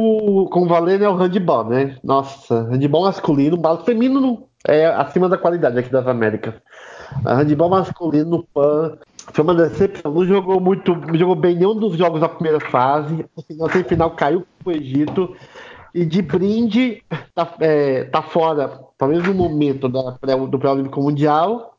como 0.51 0.67
valendo, 0.67 1.03
é 1.03 1.09
o 1.09 1.15
handball, 1.15 1.65
né? 1.65 1.97
Nossa, 2.03 2.61
handball 2.69 3.05
masculino, 3.05 3.59
o 3.59 3.77
feminino 3.83 4.47
é 4.67 4.85
acima 4.85 5.27
da 5.27 5.35
qualidade 5.35 5.79
aqui 5.79 5.89
das 5.89 6.05
Américas. 6.05 6.53
A 7.25 7.33
handball 7.33 7.71
masculino 7.71 8.29
no 8.29 8.43
PAN 8.43 8.99
foi 9.33 9.43
uma 9.43 9.55
decepção. 9.55 10.13
Não 10.13 10.23
jogou 10.23 10.59
muito, 10.61 10.95
não 10.95 11.15
jogou 11.15 11.35
bem 11.35 11.55
nenhum 11.55 11.73
dos 11.73 11.97
jogos 11.97 12.21
da 12.21 12.29
primeira 12.29 12.59
fase. 12.59 13.25
Na 13.57 13.67
semifinal 13.67 14.11
caiu 14.11 14.45
pro 14.63 14.73
Egito. 14.73 15.35
E 15.91 16.05
de 16.05 16.21
brinde, 16.21 17.03
tá, 17.33 17.51
é, 17.61 18.03
tá 18.03 18.21
fora, 18.21 18.79
talvez 18.95 19.23
no 19.25 19.33
momento 19.33 19.89
da, 19.89 20.11
do 20.35 20.59
pré-olímpico 20.59 21.01
mundial. 21.01 21.73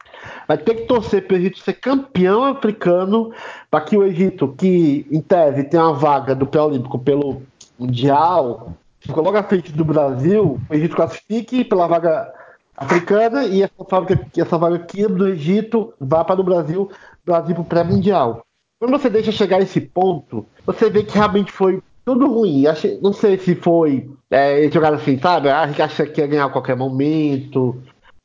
Vai 0.47 0.59
ter 0.59 0.75
que 0.75 0.83
torcer 0.87 1.27
para 1.27 1.35
o 1.35 1.39
Egito 1.39 1.59
ser 1.61 1.75
campeão 1.75 2.45
africano, 2.45 3.33
para 3.71 3.81
que 3.81 3.97
o 3.97 4.05
Egito, 4.05 4.49
que 4.57 5.07
em 5.11 5.21
tese 5.21 5.65
tem 5.65 5.79
uma 5.79 5.93
vaga 5.93 6.35
do 6.35 6.47
pré-olímpico 6.47 6.99
pelo 6.99 7.43
Mundial, 7.79 8.75
ficou 9.01 9.25
logo 9.25 9.37
à 9.37 9.43
frente 9.43 9.73
do 9.73 9.85
Brasil, 9.85 10.61
o 10.69 10.75
Egito 10.75 10.97
classifique 10.97 11.65
pela 11.65 11.87
vaga 11.87 12.33
africana 12.77 13.45
e 13.45 13.63
essa 13.63 13.85
vaga, 13.89 14.27
essa 14.37 14.59
vaga 14.59 14.77
aqui 14.77 15.07
do 15.07 15.29
Egito 15.29 15.93
vá 16.01 16.25
para 16.25 16.41
o 16.41 16.45
Brasil, 16.45 16.91
Brasil 17.25 17.55
para 17.55 17.63
o 17.63 17.67
pré-mundial. 17.67 18.45
Quando 18.79 18.93
você 18.93 19.11
deixa 19.11 19.31
chegar 19.31 19.59
a 19.59 19.63
esse 19.63 19.81
ponto, 19.81 20.47
você 20.65 20.89
vê 20.89 21.03
que 21.03 21.15
realmente 21.15 21.53
foi 21.53 21.83
tudo 22.05 22.27
ruim. 22.27 22.67
Achei, 22.67 22.99
não 23.03 23.13
sei 23.13 23.39
se 23.39 23.55
foi 23.55 24.11
é, 24.31 24.71
jogar 24.71 24.95
assim, 24.95 25.19
sabe? 25.19 25.51
Ah, 25.51 25.63
acha 25.63 26.07
que 26.07 26.21
ia 26.21 26.27
ganhar 26.27 26.47
a 26.47 26.51
qualquer 26.51 26.77
momento. 26.77 27.81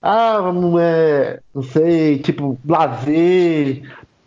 Ah, 0.08 0.40
vamos, 0.40 0.80
é, 0.80 1.40
não 1.52 1.64
sei, 1.64 2.20
tipo, 2.20 2.60
lazer. 2.64 3.82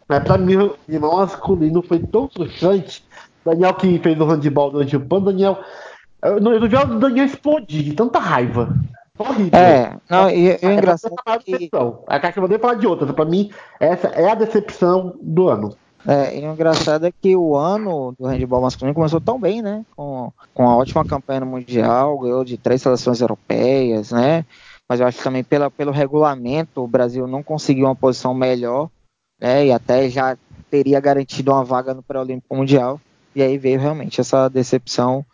Mas 0.08 0.24
pra 0.24 0.36
mim, 0.36 0.56
o 0.56 0.76
irmão 0.88 1.18
masculino 1.18 1.82
foi 1.82 2.00
tão 2.00 2.28
frustrante. 2.28 3.04
Daniel 3.44 3.74
que 3.74 3.96
fez 4.00 4.18
o 4.18 4.24
handball 4.24 4.72
durante 4.72 4.96
o 4.96 5.00
pano, 5.00 5.26
Daniel. 5.26 5.56
Eu 6.20 6.40
não, 6.40 6.52
eu 6.52 6.58
não 6.58 6.68
vi 6.68 6.74
o 6.74 6.98
Daniel 6.98 7.26
explodir 7.26 7.84
de 7.84 7.92
tanta 7.92 8.18
raiva. 8.18 8.74
Horrível. 9.16 9.56
É, 9.56 9.96
não, 10.10 10.28
e, 10.28 10.58
e 10.60 10.66
o 10.66 10.72
engraçado 10.72 11.14
é 11.26 11.38
que... 11.38 11.70
A 12.08 12.18
cara 12.18 12.32
que 12.32 12.38
eu 12.40 12.42
vou 12.42 12.50
nem 12.50 12.58
falar 12.58 12.74
de 12.74 12.86
outra. 12.88 13.12
Pra 13.12 13.24
mim, 13.24 13.52
essa 13.78 14.08
é 14.08 14.28
a 14.28 14.34
decepção 14.34 15.14
do 15.22 15.48
ano. 15.48 15.76
É, 16.04 16.40
e 16.40 16.44
o 16.44 16.52
engraçado 16.52 17.06
é 17.06 17.12
que 17.12 17.36
o 17.36 17.54
ano 17.54 18.14
do 18.18 18.26
handball 18.26 18.62
masculino 18.62 18.94
começou 18.94 19.20
tão 19.20 19.38
bem, 19.38 19.62
né? 19.62 19.84
Com, 19.94 20.32
com 20.52 20.68
a 20.68 20.76
ótima 20.76 21.04
campanha 21.04 21.40
no 21.40 21.46
Mundial, 21.46 22.18
ganhou 22.18 22.44
de 22.44 22.56
três 22.56 22.82
seleções 22.82 23.20
europeias, 23.20 24.10
né? 24.10 24.44
Mas 24.88 25.00
eu 25.00 25.06
acho 25.06 25.18
que 25.18 25.24
também 25.24 25.44
pela, 25.44 25.70
pelo 25.70 25.92
regulamento 25.92 26.82
o 26.82 26.88
Brasil 26.88 27.26
não 27.26 27.42
conseguiu 27.42 27.86
uma 27.86 27.94
posição 27.94 28.32
melhor, 28.32 28.90
né? 29.40 29.66
E 29.66 29.72
até 29.72 30.08
já 30.08 30.36
teria 30.70 31.00
garantido 31.00 31.52
uma 31.52 31.64
vaga 31.64 31.92
no 31.92 32.02
pré-olímpico 32.02 32.56
mundial. 32.56 33.00
E 33.34 33.42
aí 33.42 33.58
veio 33.58 33.78
realmente 33.78 34.20
essa 34.20 34.48
decepção 34.48 35.24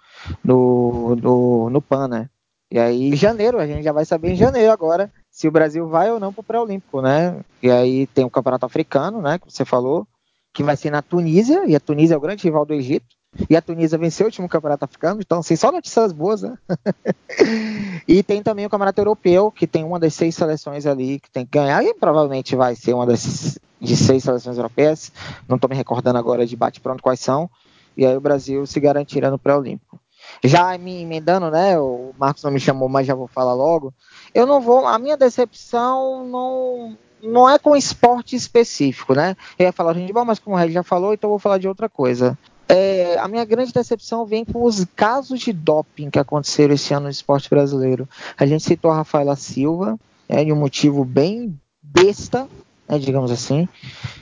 no, 0.43 1.17
no, 1.17 1.71
no 1.71 1.81
PAN, 1.81 2.09
né? 2.09 2.29
E 2.71 2.79
aí, 2.79 3.11
em 3.11 3.17
janeiro, 3.17 3.59
a 3.61 3.67
gente 3.67 3.85
já 3.85 3.93
vai 3.93 4.05
saber 4.05 4.33
em 4.33 4.37
janeiro 4.37 4.73
agora 4.73 5.11
se 5.31 5.47
o 5.47 5.51
Brasil 5.51 5.87
vai 5.89 6.11
ou 6.11 6.19
não 6.19 6.33
para 6.33 6.41
o 6.41 6.45
pré-olímpico, 6.45 7.01
né? 7.01 7.41
E 7.63 7.71
aí 7.71 8.07
tem 8.09 8.25
o 8.25 8.31
Campeonato 8.31 8.67
Africano, 8.67 9.23
né? 9.23 9.39
Que 9.39 9.53
você 9.53 9.65
falou 9.65 10.07
que 10.53 10.63
vai 10.63 10.77
ser 10.77 10.91
na 10.91 11.03
Tunísia, 11.03 11.67
e 11.67 11.75
a 11.75 11.81
Tunísia 11.81 12.15
é 12.15 12.17
o 12.17 12.21
grande 12.21 12.45
rival 12.45 12.65
do 12.65 12.75
Egito. 12.75 13.07
E 13.49 13.57
a 13.57 13.63
Tunísia 13.63 13.99
venceu 13.99 14.27
o 14.27 14.29
último 14.29 14.49
campeonato 14.49 14.85
africano, 14.85 15.21
então 15.21 15.41
assim, 15.41 15.57
só 15.57 15.73
notícias 15.73 16.13
boas, 16.13 16.43
né? 16.43 16.57
e 18.07 18.23
tem 18.23 18.43
também 18.43 18.67
o 18.67 18.71
campeonato 18.71 19.01
europeu, 19.01 19.51
que 19.51 19.67
tem 19.67 19.83
uma 19.85 19.99
das 19.99 20.15
seis 20.15 20.35
seleções 20.35 20.87
ali 20.87 21.19
que 21.19 21.31
tem 21.31 21.45
que 21.45 21.59
ganhar, 21.59 21.85
e 21.85 21.95
provavelmente 21.95 22.55
vai 22.55 22.75
ser 22.77 22.95
uma 22.95 23.07
das 23.07 23.59
de 23.81 23.97
seis 23.97 24.25
seleções 24.25 24.57
europeias. 24.57 25.13
Não 25.49 25.57
estou 25.57 25.69
me 25.69 25.77
recordando 25.77 26.19
agora 26.19 26.47
de 26.47 26.57
bate-pronto 26.57 27.03
quais 27.03 27.21
são. 27.21 27.51
E 27.97 28.05
aí 28.05 28.17
o 28.17 28.21
Brasil 28.21 28.67
se 28.67 28.81
garantirá 28.81 29.31
no 29.31 29.39
pré-olímpico. 29.39 30.01
Já 30.43 30.77
me 30.79 31.03
emendando, 31.03 31.51
né? 31.51 31.79
O 31.79 32.13
Marcos 32.19 32.43
não 32.43 32.51
me 32.51 32.59
chamou, 32.59 32.89
mas 32.89 33.07
já 33.07 33.15
vou 33.15 33.29
falar 33.29 33.55
logo. 33.55 33.93
Eu 34.35 34.47
não 34.47 34.61
vou. 34.61 34.87
A 34.87 34.99
minha 34.99 35.17
decepção 35.17 36.27
não 36.27 36.97
não 37.23 37.49
é 37.49 37.59
com 37.59 37.75
esporte 37.75 38.37
específico, 38.37 39.15
né? 39.15 39.37
Eu 39.59 39.67
ia 39.67 39.73
falar 39.73 39.95
de 39.95 40.01
handball, 40.01 40.27
mas 40.27 40.39
como 40.39 40.57
o 40.57 40.59
Red 40.59 40.71
já 40.71 40.83
falou, 40.83 41.15
então 41.15 41.29
eu 41.29 41.33
vou 41.33 41.39
falar 41.39 41.59
de 41.59 41.67
outra 41.67 41.89
coisa. 41.89 42.37
É, 42.69 43.19
a 43.19 43.29
minha 43.29 43.45
grande 43.45 43.73
decepção 43.73 44.25
vem 44.25 44.45
com 44.45 44.65
os 44.65 44.85
casos 44.97 45.41
de 45.41 45.53
doping 45.53 46.11
que 46.11 46.19
aconteceram 46.19 46.75
esse 46.75 46.95
ano 46.95 47.05
no 47.05 47.11
esporte 47.11 47.51
brasileiro. 47.51 48.09
A 48.37 48.47
gente 48.47 48.65
citou 48.65 48.91
a 48.91 48.97
Rafaela 48.97 49.37
Silva, 49.37 49.99
é, 50.29 50.45
de 50.45 50.53
um 50.53 50.57
motivo 50.57 51.05
bem 51.05 51.59
besta, 51.83 52.49
né, 52.89 52.99
digamos 52.99 53.31
assim. 53.31 53.69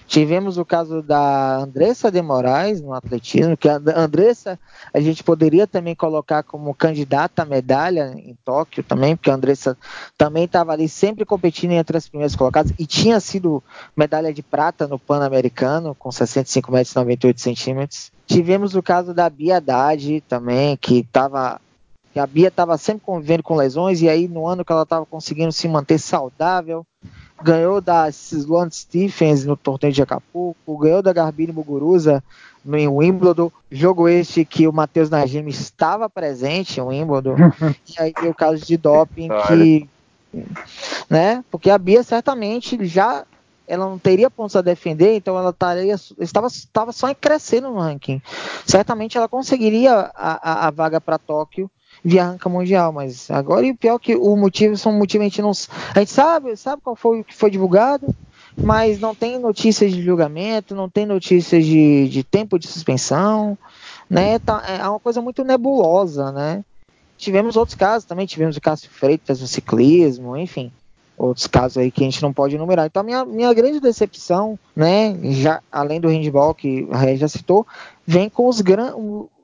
Tivemos 0.07 0.59
o 0.59 0.65
caso 0.65 1.03
da 1.03 1.57
Andressa 1.57 2.11
de 2.11 2.21
Moraes 2.21 2.81
no 2.81 2.93
atletismo, 2.93 3.57
que 3.57 3.69
a 3.69 3.81
Andressa 3.97 4.59
a 4.93 5.01
gente 5.01 5.25
poderia 5.25 5.67
também 5.67 5.95
colocar 5.95 6.43
como 6.43 6.75
candidata 6.75 7.43
à 7.43 7.45
medalha 7.47 8.13
em 8.17 8.37
Tóquio 8.45 8.83
também, 8.83 9.17
porque 9.17 9.31
a 9.31 9.35
Andressa 9.35 9.77
também 10.19 10.45
estava 10.45 10.73
ali 10.73 10.89
sempre 10.89 11.25
competindo 11.25 11.73
entre 11.73 11.97
as 11.97 12.09
primeiras 12.09 12.37
colocadas 12.37 12.73
e 12.79 12.87
tinha 12.87 13.19
sido 13.21 13.63
medalha 13.97 14.33
de 14.33 14.43
prata 14.43 14.87
no 14.87 14.99
Pan-Americano 14.99 15.95
com 15.95 16.13
65 16.13 16.71
metros 16.71 16.93
e 16.93 16.99
98 16.99 17.41
centímetros. 17.41 18.13
Tivemos 18.27 18.75
o 18.75 18.83
caso 18.83 19.15
da 19.15 19.29
Bia 19.29 19.57
Haddad 19.57 20.23
também, 20.29 20.77
que 20.77 20.99
estava 20.99 21.61
que 22.13 22.19
a 22.21 22.27
Bia 22.27 22.49
estava 22.49 22.77
sempre 22.77 23.07
convivendo 23.07 23.43
com 23.43 23.57
lesões 23.57 24.03
e 24.03 24.09
aí 24.09 24.29
no 24.29 24.47
ano 24.47 24.65
que 24.65 24.71
ela 24.71 24.83
estava 24.83 25.07
conseguindo 25.07 25.51
se 25.51 25.67
manter 25.67 25.99
saudável, 25.99 26.87
ganhou 27.43 27.81
da 27.81 28.09
Sloane 28.09 28.71
Stephens 28.71 29.45
no 29.45 29.57
torneio 29.57 29.93
de 29.93 30.03
Acapulco, 30.03 30.79
ganhou 30.79 31.03
da 31.03 31.13
Garbine 31.13 31.53
Muguruza 31.53 32.23
no 32.65 32.97
Wimbledon, 32.97 33.51
jogo 33.71 34.09
este 34.09 34.45
que 34.45 34.69
o 34.69 34.73
Matheus 34.73 35.11
Najimi 35.11 35.51
estava 35.51 36.09
presente 36.09 36.79
em 36.79 36.83
Wimbledon, 36.83 37.37
e 37.89 38.01
aí 38.01 38.13
o 38.29 38.35
caso 38.35 38.65
de 38.65 38.77
doping 38.77 39.29
que, 39.49 39.89
né, 41.11 41.45
porque 41.51 41.71
a 41.71 41.79
Bia 41.79 42.03
certamente 42.03 42.85
já 42.87 43.25
ela 43.67 43.89
não 43.89 43.99
teria 43.99 44.29
pontos 44.29 44.55
a 44.57 44.61
defender, 44.61 45.17
então 45.17 45.39
ela 45.39 45.53
taria, 45.53 45.95
estava, 46.19 46.47
estava 46.49 46.93
só 46.93 47.09
em 47.09 47.15
crescer 47.15 47.61
no 47.61 47.79
ranking. 47.79 48.21
Certamente 48.67 49.17
ela 49.17 49.29
conseguiria 49.29 50.11
a, 50.15 50.65
a, 50.65 50.67
a 50.67 50.71
vaga 50.71 51.01
para 51.01 51.17
Tóquio 51.17 51.71
via 52.05 52.25
ranca 52.25 52.49
mundial, 52.49 52.93
mas 52.93 53.31
agora 53.31 53.65
e 53.67 53.71
o 53.71 53.77
pior 53.77 53.97
é 53.97 53.99
que 53.99 54.17
o 54.17 54.37
motivo 54.37 54.77
são 54.77 54.93
motivos 54.93 55.25
a 55.25 55.29
gente 55.29 55.43
não 55.43 55.53
a 55.95 55.99
gente 56.01 56.11
sabe, 56.11 56.57
sabe 56.57 56.83
qual 56.83 56.97
foi 56.97 57.21
o 57.21 57.25
que 57.25 57.35
foi 57.35 57.51
divulgado, 57.51 58.15
mas 58.57 58.99
não 59.01 59.15
tem 59.15 59.39
notícias 59.39 59.93
de 59.93 60.03
julgamento, 60.03 60.75
não 60.75 60.89
tem 60.89 61.07
notícias 61.07 61.65
de, 61.65 62.09
de 62.09 62.25
tempo 62.25 62.59
de 62.59 62.67
suspensão, 62.67 63.57
né? 64.11 64.39
Tá, 64.39 64.63
é 64.67 64.89
uma 64.89 65.01
coisa 65.01 65.21
muito 65.23 65.45
nebulosa, 65.45 66.33
né? 66.33 66.65
Tivemos 67.17 67.57
outros 67.57 67.77
casos 67.77 68.05
também, 68.05 68.27
tivemos 68.27 68.57
o 68.57 68.61
Cássio 68.61 68.91
Freitas 68.91 69.41
no 69.41 69.47
ciclismo, 69.47 70.37
enfim, 70.37 70.73
outros 71.17 71.47
casos 71.47 71.79
aí 71.79 71.91
que 71.91 72.03
a 72.03 72.05
gente 72.05 72.21
não 72.21 72.33
pode 72.33 72.57
enumerar. 72.57 72.87
Então, 72.87 73.01
a 73.01 73.05
minha, 73.05 73.25
minha 73.25 73.55
grande 73.55 73.79
decepção, 73.79 74.59
né, 74.75 75.17
já 75.31 75.63
além 75.71 76.01
do 76.01 76.09
handball 76.09 76.53
que 76.53 76.89
a 76.91 76.99
Ré 76.99 77.17
já 77.17 77.29
citou, 77.29 77.65
vem 78.05 78.29
com 78.29 78.49
os, 78.49 78.61
gran, 78.61 78.93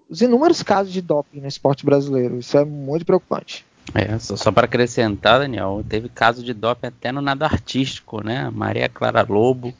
os 0.09 0.21
inúmeros 0.21 0.63
casos 0.63 0.93
de 0.93 1.03
doping 1.03 1.41
no 1.41 1.47
esporte 1.47 1.85
brasileiro. 1.85 2.39
Isso 2.39 2.57
é 2.57 2.65
muito 2.65 3.05
preocupante. 3.05 3.65
É, 3.95 4.19
só, 4.19 4.37
só 4.37 4.53
para 4.53 4.67
acrescentar, 4.67 5.41
Daniel, 5.41 5.85
teve 5.89 6.09
caso 6.09 6.43
de 6.43 6.53
doping 6.53 6.89
até 6.89 7.11
no 7.11 7.23
nado 7.23 7.45
artístico, 7.45 8.23
né? 8.23 8.51
Maria 8.53 8.89
Clara 8.89 9.25
Lobo 9.29 9.73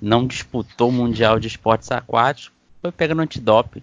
não 0.00 0.26
disputou 0.26 0.90
o 0.90 0.92
Mundial 0.92 1.40
de 1.40 1.48
Esportes 1.48 1.90
Aquáticos, 1.90 2.52
foi 2.82 2.92
pegando 2.92 3.22
antidoping. 3.22 3.82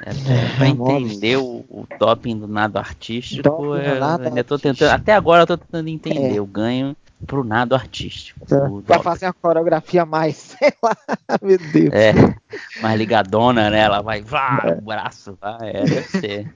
É, 0.00 0.10
é, 0.10 0.56
para 0.56 0.68
entender 0.68 1.38
o, 1.38 1.64
o, 1.68 1.86
doping 1.98 2.38
do 2.38 2.46
nado 2.46 2.78
artístico, 2.78 3.42
doping 3.42 3.80
é, 3.80 3.98
nado 3.98 4.22
artístico. 4.22 4.58
Tentando, 4.58 4.90
até 4.90 5.12
agora 5.12 5.42
eu 5.42 5.46
tô 5.46 5.56
tentando 5.58 5.88
entender 5.88 6.36
é. 6.36 6.40
o 6.40 6.46
ganho 6.46 6.96
pro 7.26 7.44
nado 7.44 7.74
artístico. 7.74 8.46
É, 8.50 8.82
pra 8.86 9.00
fazer 9.00 9.26
a 9.26 9.32
coreografia 9.32 10.04
mais, 10.04 10.36
sei 10.58 10.72
lá, 10.82 10.96
meu 11.42 11.58
Deus. 11.58 11.92
É, 11.92 12.12
mais 12.80 12.98
ligadona, 12.98 13.70
né? 13.70 13.80
Ela 13.80 14.00
vai, 14.00 14.22
vá, 14.22 14.62
é. 14.64 14.72
o 14.72 14.80
braço, 14.80 15.36
vai, 15.40 15.70
é, 15.70 15.84
deve 15.84 16.02
ser. 16.08 16.54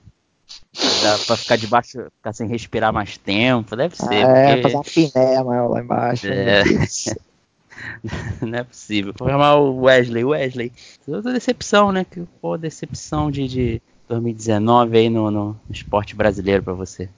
Dá 1.02 1.18
pra 1.26 1.36
ficar 1.36 1.56
debaixo, 1.56 1.98
ficar 2.16 2.32
sem 2.32 2.46
respirar 2.46 2.92
mais 2.92 3.16
tempo, 3.16 3.76
deve 3.76 3.96
ser. 3.96 4.14
É, 4.14 4.56
porque... 4.56 4.62
fazer 4.62 4.76
uma 4.76 4.84
piné 4.84 5.44
maior 5.44 5.68
lá 5.68 5.80
embaixo. 5.80 6.26
É. 6.28 6.62
Não 8.40 8.58
é 8.58 8.62
possível. 8.62 9.12
Vou 9.18 9.28
chamar 9.28 9.56
o 9.56 9.82
Wesley. 9.82 10.24
Wesley, 10.24 10.72
outra 11.06 11.32
decepção, 11.32 11.90
né? 11.90 12.04
Que 12.04 12.22
pô, 12.40 12.56
decepção 12.56 13.30
de, 13.30 13.48
de 13.48 13.82
2019 14.08 14.98
aí 14.98 15.10
no, 15.10 15.30
no 15.30 15.60
esporte 15.70 16.14
brasileiro 16.14 16.62
para 16.62 16.74
você. 16.74 17.08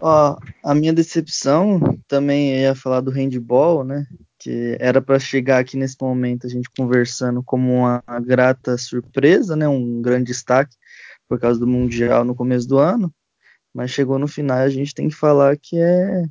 Ó, 0.00 0.38
a 0.64 0.74
minha 0.74 0.92
decepção 0.92 1.80
também 2.08 2.60
ia 2.60 2.74
falar 2.74 3.00
do 3.00 3.10
handball, 3.10 3.84
né? 3.84 4.06
Que 4.38 4.76
era 4.80 5.02
para 5.02 5.18
chegar 5.18 5.58
aqui 5.58 5.76
nesse 5.76 5.96
momento 6.00 6.46
a 6.46 6.50
gente 6.50 6.70
conversando 6.76 7.42
como 7.42 7.72
uma 7.74 8.02
grata 8.20 8.78
surpresa, 8.78 9.54
né? 9.54 9.68
Um 9.68 10.00
grande 10.00 10.26
destaque 10.26 10.74
por 11.28 11.38
causa 11.38 11.60
do 11.60 11.66
mundial 11.66 12.24
no 12.24 12.34
começo 12.34 12.66
do 12.66 12.78
ano. 12.78 13.12
mas 13.74 13.90
chegou 13.90 14.18
no 14.18 14.26
final 14.26 14.58
a 14.58 14.68
gente 14.68 14.94
tem 14.94 15.08
que 15.08 15.14
falar 15.14 15.56
que 15.56 15.78
é 15.78 16.24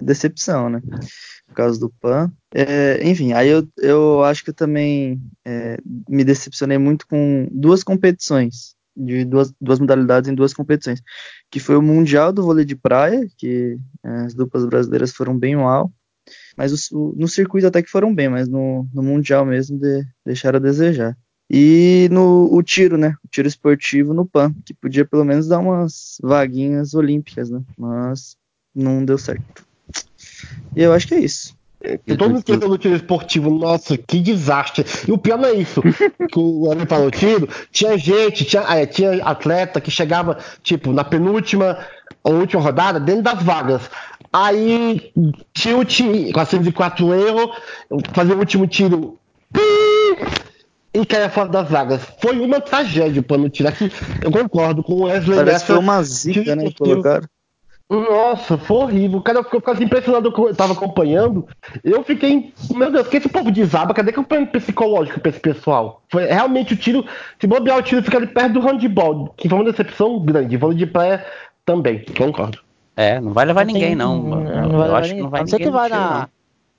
decepção, 0.00 0.68
né? 0.70 0.80
Por 1.46 1.54
causa 1.54 1.78
do 1.78 1.90
PAN. 2.00 2.32
É, 2.54 3.06
enfim, 3.06 3.32
aí 3.32 3.48
eu, 3.48 3.68
eu 3.78 4.24
acho 4.24 4.42
que 4.42 4.50
eu 4.50 4.54
também 4.54 5.20
é, 5.44 5.78
me 6.08 6.24
decepcionei 6.24 6.78
muito 6.78 7.06
com 7.06 7.46
duas 7.52 7.84
competições, 7.84 8.74
de 8.96 9.24
duas, 9.24 9.52
duas 9.60 9.78
modalidades 9.78 10.30
em 10.30 10.34
duas 10.34 10.52
competições, 10.52 11.02
que 11.50 11.60
foi 11.60 11.76
o 11.76 11.82
Mundial 11.82 12.32
do 12.32 12.42
Vôlei 12.42 12.64
de 12.64 12.76
Praia, 12.76 13.26
que 13.36 13.78
é, 14.04 14.08
as 14.26 14.34
duplas 14.34 14.64
brasileiras 14.66 15.12
foram 15.12 15.38
bem 15.38 15.56
mal, 15.56 15.92
mas 16.56 16.90
o, 16.90 17.14
no 17.16 17.26
circuito 17.28 17.66
até 17.66 17.82
que 17.82 17.90
foram 17.90 18.14
bem, 18.14 18.28
mas 18.28 18.48
no, 18.48 18.86
no 18.92 19.02
Mundial 19.02 19.44
mesmo 19.44 19.78
de, 19.78 20.04
deixaram 20.24 20.58
a 20.58 20.62
desejar. 20.62 21.16
E 21.50 22.08
no 22.10 22.48
o 22.50 22.62
tiro, 22.62 22.96
né? 22.96 23.14
O 23.22 23.28
tiro 23.28 23.46
esportivo 23.46 24.14
no 24.14 24.24
PAN, 24.24 24.54
que 24.64 24.72
podia 24.72 25.04
pelo 25.04 25.24
menos 25.24 25.46
dar 25.48 25.58
umas 25.58 26.16
vaguinhas 26.22 26.94
olímpicas, 26.94 27.50
né? 27.50 27.62
Mas 27.76 28.36
não 28.74 29.04
deu 29.04 29.18
certo. 29.18 29.66
E 30.74 30.82
eu 30.82 30.92
acho 30.94 31.06
que 31.06 31.14
é 31.14 31.20
isso. 31.20 31.54
Eu 31.82 32.16
todo 32.16 32.30
mundo 32.30 32.44
pensando 32.44 32.68
no 32.68 32.78
tiro 32.78 32.94
esportivo, 32.94 33.50
nossa, 33.50 33.98
que 33.98 34.20
desastre. 34.20 34.84
E 35.06 35.10
o 35.10 35.18
pior 35.18 35.36
não 35.36 35.48
é 35.48 35.54
isso. 35.54 35.82
que 36.30 36.38
o 36.38 36.70
Ana 36.70 36.86
falou 36.86 37.10
tiro, 37.10 37.48
tinha 37.70 37.98
gente, 37.98 38.44
tinha, 38.44 38.62
é, 38.62 38.86
tinha 38.86 39.24
atleta 39.24 39.80
que 39.80 39.90
chegava, 39.90 40.38
tipo, 40.62 40.92
na 40.92 41.02
penúltima 41.02 41.78
ou 42.22 42.34
última 42.34 42.62
rodada, 42.62 43.00
dentro 43.00 43.22
das 43.22 43.42
vagas. 43.42 43.82
Aí 44.32 45.12
tinha 45.52 45.76
o 45.76 45.84
tiro, 45.84 46.32
404 46.32 47.14
erro, 47.14 47.52
fazia 48.12 48.34
o 48.34 48.38
último 48.38 48.66
tiro. 48.66 49.18
E 50.94 51.06
caia 51.06 51.30
fora 51.30 51.48
das 51.48 51.68
vagas. 51.68 52.02
Foi 52.20 52.38
uma 52.38 52.60
tragédia 52.60 53.22
para 53.22 53.38
não 53.38 53.48
tirar. 53.48 53.74
Eu 54.22 54.30
concordo 54.30 54.82
com 54.82 54.92
o 54.92 55.02
Wesley 55.04 55.36
Parece 55.36 55.64
que 55.64 55.72
foi 55.72 55.78
uma 55.78 56.02
zica, 56.02 56.54
né? 56.54 56.70
Colocaram. 56.78 57.26
Nossa, 57.92 58.56
foi 58.56 58.76
horrível. 58.78 59.18
O 59.18 59.22
cara 59.22 59.44
ficou 59.44 59.60
quase 59.60 59.84
impressionado 59.84 60.32
eu 60.34 60.56
tava 60.56 60.72
acompanhando. 60.72 61.46
Eu 61.84 62.02
fiquei, 62.02 62.52
meu 62.70 62.90
Deus, 62.90 63.06
que 63.06 63.18
esse 63.18 63.28
povo 63.28 63.50
desaba? 63.50 63.92
Cadê 63.92 64.12
que 64.12 64.20
o 64.20 64.24
psicológico 64.24 65.20
pra 65.20 65.28
esse 65.28 65.40
pessoal? 65.40 66.02
Foi 66.08 66.24
realmente 66.24 66.72
o 66.72 66.76
tiro, 66.76 67.04
se 67.38 67.46
bobear 67.46 67.78
o 67.78 67.82
tiro 67.82 68.02
fica 68.02 68.16
ali 68.16 68.26
perto 68.26 68.54
do 68.54 68.60
handball, 68.60 69.34
que 69.36 69.46
foi 69.46 69.58
uma 69.58 69.70
decepção 69.70 70.18
grande. 70.20 70.56
Vôlei 70.56 70.78
de 70.78 70.86
praia 70.86 71.24
também, 71.66 72.04
concordo. 72.16 72.58
É, 72.96 73.20
não 73.20 73.32
vai 73.32 73.44
levar 73.44 73.66
não 73.66 73.72
ninguém, 73.72 73.88
tem, 73.88 73.96
não. 73.96 74.22
não. 74.22 74.68
não 74.68 74.78
vai 74.78 74.88
eu 74.88 74.96
acho 74.96 75.14
que 75.14 75.20
não 75.20 75.30
vai 75.30 75.40
não 75.40 75.44
ninguém. 75.44 75.58
Você 75.58 75.64
que 75.64 75.70
vai 75.70 75.88
na, 75.90 76.28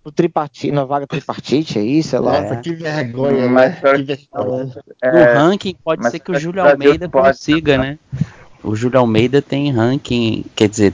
no 0.03 0.11
tripartite, 0.11 0.71
na 0.71 0.83
vaga 0.83 1.05
tripartite 1.05 1.77
aí, 1.77 2.01
sei 2.01 2.19
lá. 2.19 2.41
Nossa, 2.41 2.55
que 2.57 2.73
vergonha, 2.73 3.47
mas 3.47 3.75
que 3.75 4.03
vergonha. 4.03 4.71
É, 4.99 5.11
no 5.11 5.39
ranking 5.49 5.75
pode 5.83 6.09
ser 6.09 6.19
que 6.19 6.31
o 6.31 6.39
Júlio 6.39 6.63
Almeida 6.63 7.07
consiga, 7.07 7.77
né? 7.77 7.99
O 8.63 8.75
Júlio 8.75 8.99
Almeida 8.99 9.41
tem 9.41 9.71
ranking, 9.71 10.45
quer 10.55 10.69
dizer, 10.69 10.93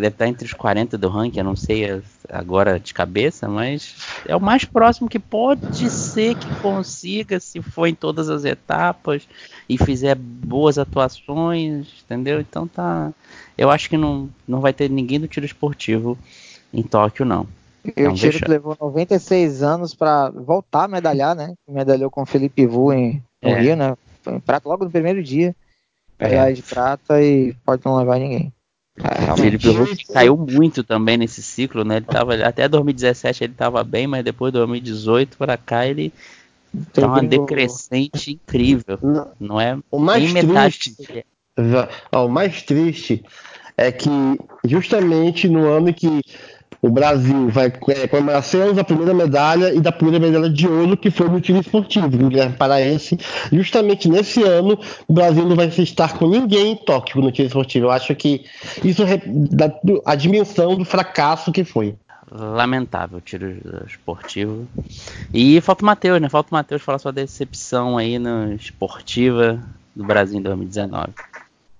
deve 0.00 0.14
estar 0.14 0.26
entre 0.26 0.44
os 0.44 0.52
40 0.52 0.96
do 0.98 1.08
ranking, 1.08 1.38
eu 1.38 1.44
não 1.44 1.56
sei 1.56 2.02
agora 2.28 2.78
de 2.78 2.92
cabeça, 2.92 3.48
mas 3.48 3.96
é 4.26 4.34
o 4.34 4.40
mais 4.40 4.64
próximo 4.64 5.08
que 5.08 5.18
pode 5.18 5.90
ser 5.90 6.34
que 6.34 6.54
consiga 6.56 7.40
se 7.40 7.60
for 7.62 7.86
em 7.86 7.94
todas 7.94 8.28
as 8.28 8.44
etapas 8.44 9.26
e 9.68 9.78
fizer 9.78 10.14
boas 10.14 10.78
atuações, 10.78 11.88
entendeu? 12.04 12.40
Então 12.40 12.66
tá. 12.66 13.12
Eu 13.56 13.70
acho 13.70 13.88
que 13.88 13.96
não, 13.96 14.28
não 14.46 14.60
vai 14.60 14.72
ter 14.72 14.90
ninguém 14.90 15.20
do 15.20 15.28
tiro 15.28 15.46
esportivo 15.46 16.18
em 16.72 16.82
Tóquio, 16.82 17.24
não. 17.24 17.46
E 17.96 18.06
o 18.06 18.14
tiro 18.14 18.38
que 18.38 18.50
levou 18.50 18.76
96 18.78 19.62
anos 19.62 19.94
para 19.94 20.30
voltar 20.30 20.84
a 20.84 20.88
medalhar, 20.88 21.34
né? 21.34 21.54
Medalhou 21.66 22.10
com 22.10 22.22
o 22.22 22.26
Felipe 22.26 22.66
Vu 22.66 22.92
em, 22.92 23.22
no 23.42 23.50
é. 23.50 23.60
Rio, 23.60 23.76
né? 23.76 23.96
Em 24.26 24.40
prata 24.40 24.68
logo 24.68 24.84
no 24.84 24.90
primeiro 24.90 25.22
dia 25.22 25.54
reais 26.18 26.56
de 26.56 26.62
prata 26.62 27.22
e 27.22 27.54
pode 27.64 27.82
não 27.84 27.96
levar 27.96 28.18
ninguém. 28.18 28.52
É, 29.04 29.36
Felipe 29.36 29.68
Hulk 29.68 30.06
caiu 30.06 30.36
muito 30.36 30.82
também 30.82 31.16
nesse 31.16 31.42
ciclo, 31.42 31.84
né? 31.84 31.96
Ele 31.96 32.06
tava, 32.06 32.34
até 32.34 32.68
2017 32.68 33.44
ele 33.44 33.52
estava 33.52 33.82
bem, 33.84 34.06
mas 34.06 34.24
depois 34.24 34.52
de 34.52 34.58
2018 34.58 35.36
para 35.36 35.56
cá 35.56 35.86
ele 35.86 36.12
tá 36.92 37.06
uma 37.06 37.22
decrescente 37.22 38.32
incrível. 38.32 38.98
Não, 39.02 39.30
não 39.38 39.60
é 39.60 39.78
o 39.90 39.98
mais 39.98 40.32
triste, 40.32 40.96
o 42.12 42.28
mais 42.28 42.62
triste 42.62 43.24
é 43.76 43.92
que 43.92 44.10
justamente 44.64 45.48
no 45.48 45.68
ano 45.68 45.94
que 45.94 46.20
o 46.80 46.88
Brasil 46.90 47.48
vai 47.48 47.66
é, 47.66 48.06
comemorar 48.06 48.42
100 48.42 48.60
anos 48.60 48.76
da 48.76 48.84
primeira 48.84 49.12
medalha 49.12 49.74
e 49.74 49.80
da 49.80 49.90
primeira 49.90 50.24
medalha 50.24 50.48
de 50.48 50.66
ouro 50.68 50.96
que 50.96 51.10
foi 51.10 51.28
no 51.28 51.40
tiro 51.40 51.58
esportivo, 51.58 52.08
no 52.16 52.28
Guilherme 52.28 52.56
Paraense. 52.56 53.18
Justamente 53.52 54.08
nesse 54.08 54.42
ano, 54.42 54.78
o 55.06 55.12
Brasil 55.12 55.44
não 55.44 55.56
vai 55.56 55.66
estar 55.66 56.16
com 56.16 56.28
ninguém 56.28 56.72
em 56.72 56.76
Tóquio 56.76 57.20
no 57.20 57.32
tiro 57.32 57.48
esportivo. 57.48 57.86
Eu 57.86 57.90
acho 57.90 58.14
que 58.14 58.44
isso 58.84 59.02
é 59.02 59.20
a 60.04 60.14
dimensão 60.14 60.76
do 60.76 60.84
fracasso 60.84 61.50
que 61.50 61.64
foi. 61.64 61.96
Lamentável 62.30 63.18
o 63.18 63.22
tiro 63.22 63.56
esportivo. 63.86 64.68
E 65.32 65.60
falta 65.62 65.82
o 65.82 65.86
Matheus, 65.86 66.20
né? 66.20 66.28
Falta 66.28 66.50
o 66.50 66.54
Matheus 66.54 66.82
falar 66.82 66.98
sua 66.98 67.12
decepção 67.12 67.96
aí 67.96 68.18
no 68.18 68.52
esportiva 68.52 69.58
do 69.96 70.04
Brasil 70.04 70.38
em 70.38 70.42
2019. 70.42 71.08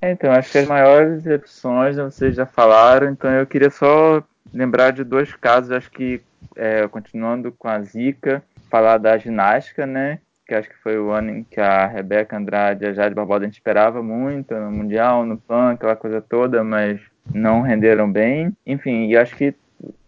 É, 0.00 0.12
então, 0.12 0.30
acho 0.32 0.50
que 0.50 0.58
as 0.58 0.66
maiores 0.66 1.22
decepções 1.22 1.96
vocês 1.96 2.34
já 2.34 2.46
falaram, 2.46 3.10
então 3.10 3.30
eu 3.30 3.46
queria 3.46 3.68
só 3.68 4.22
lembrar 4.52 4.92
de 4.92 5.04
dois 5.04 5.34
casos, 5.34 5.70
acho 5.70 5.90
que 5.90 6.20
é, 6.56 6.86
continuando 6.88 7.52
com 7.52 7.68
a 7.68 7.80
Zika, 7.80 8.42
falar 8.70 8.98
da 8.98 9.16
ginástica, 9.16 9.86
né? 9.86 10.20
Que 10.46 10.54
acho 10.54 10.68
que 10.68 10.78
foi 10.78 10.98
o 10.98 11.10
ano 11.10 11.30
em 11.30 11.44
que 11.44 11.60
a 11.60 11.86
Rebeca 11.86 12.36
Andrade 12.36 12.84
e 12.84 12.88
a 12.88 12.92
Jade 12.92 13.14
Barbosa 13.14 13.42
a 13.42 13.44
gente 13.44 13.54
esperava 13.54 14.02
muito 14.02 14.54
no 14.54 14.70
Mundial, 14.70 15.24
no 15.24 15.36
PAN, 15.36 15.72
aquela 15.72 15.96
coisa 15.96 16.20
toda, 16.20 16.64
mas 16.64 17.00
não 17.32 17.60
renderam 17.60 18.10
bem. 18.10 18.56
Enfim, 18.66 19.08
e 19.08 19.16
acho 19.16 19.36
que 19.36 19.54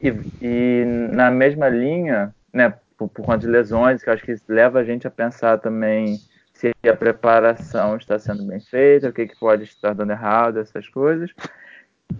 e, 0.01 0.09
e 0.41 0.84
na 1.12 1.30
mesma 1.30 1.68
linha, 1.68 2.34
né, 2.53 2.74
por, 2.97 3.09
por 3.09 3.24
conta 3.24 3.38
de 3.38 3.49
lesões, 3.49 4.03
que 4.03 4.11
acho 4.11 4.24
que 4.24 4.34
leva 4.49 4.80
a 4.80 4.84
gente 4.84 5.07
a 5.07 5.11
pensar 5.11 5.59
também 5.59 6.18
se 6.53 6.72
a 6.86 6.95
preparação 6.95 7.97
está 7.97 8.18
sendo 8.18 8.45
bem 8.45 8.61
feita, 8.61 9.09
o 9.09 9.12
que, 9.12 9.26
que 9.26 9.38
pode 9.38 9.64
estar 9.64 9.95
dando 9.95 10.12
errado, 10.12 10.59
essas 10.59 10.88
coisas. 10.88 11.30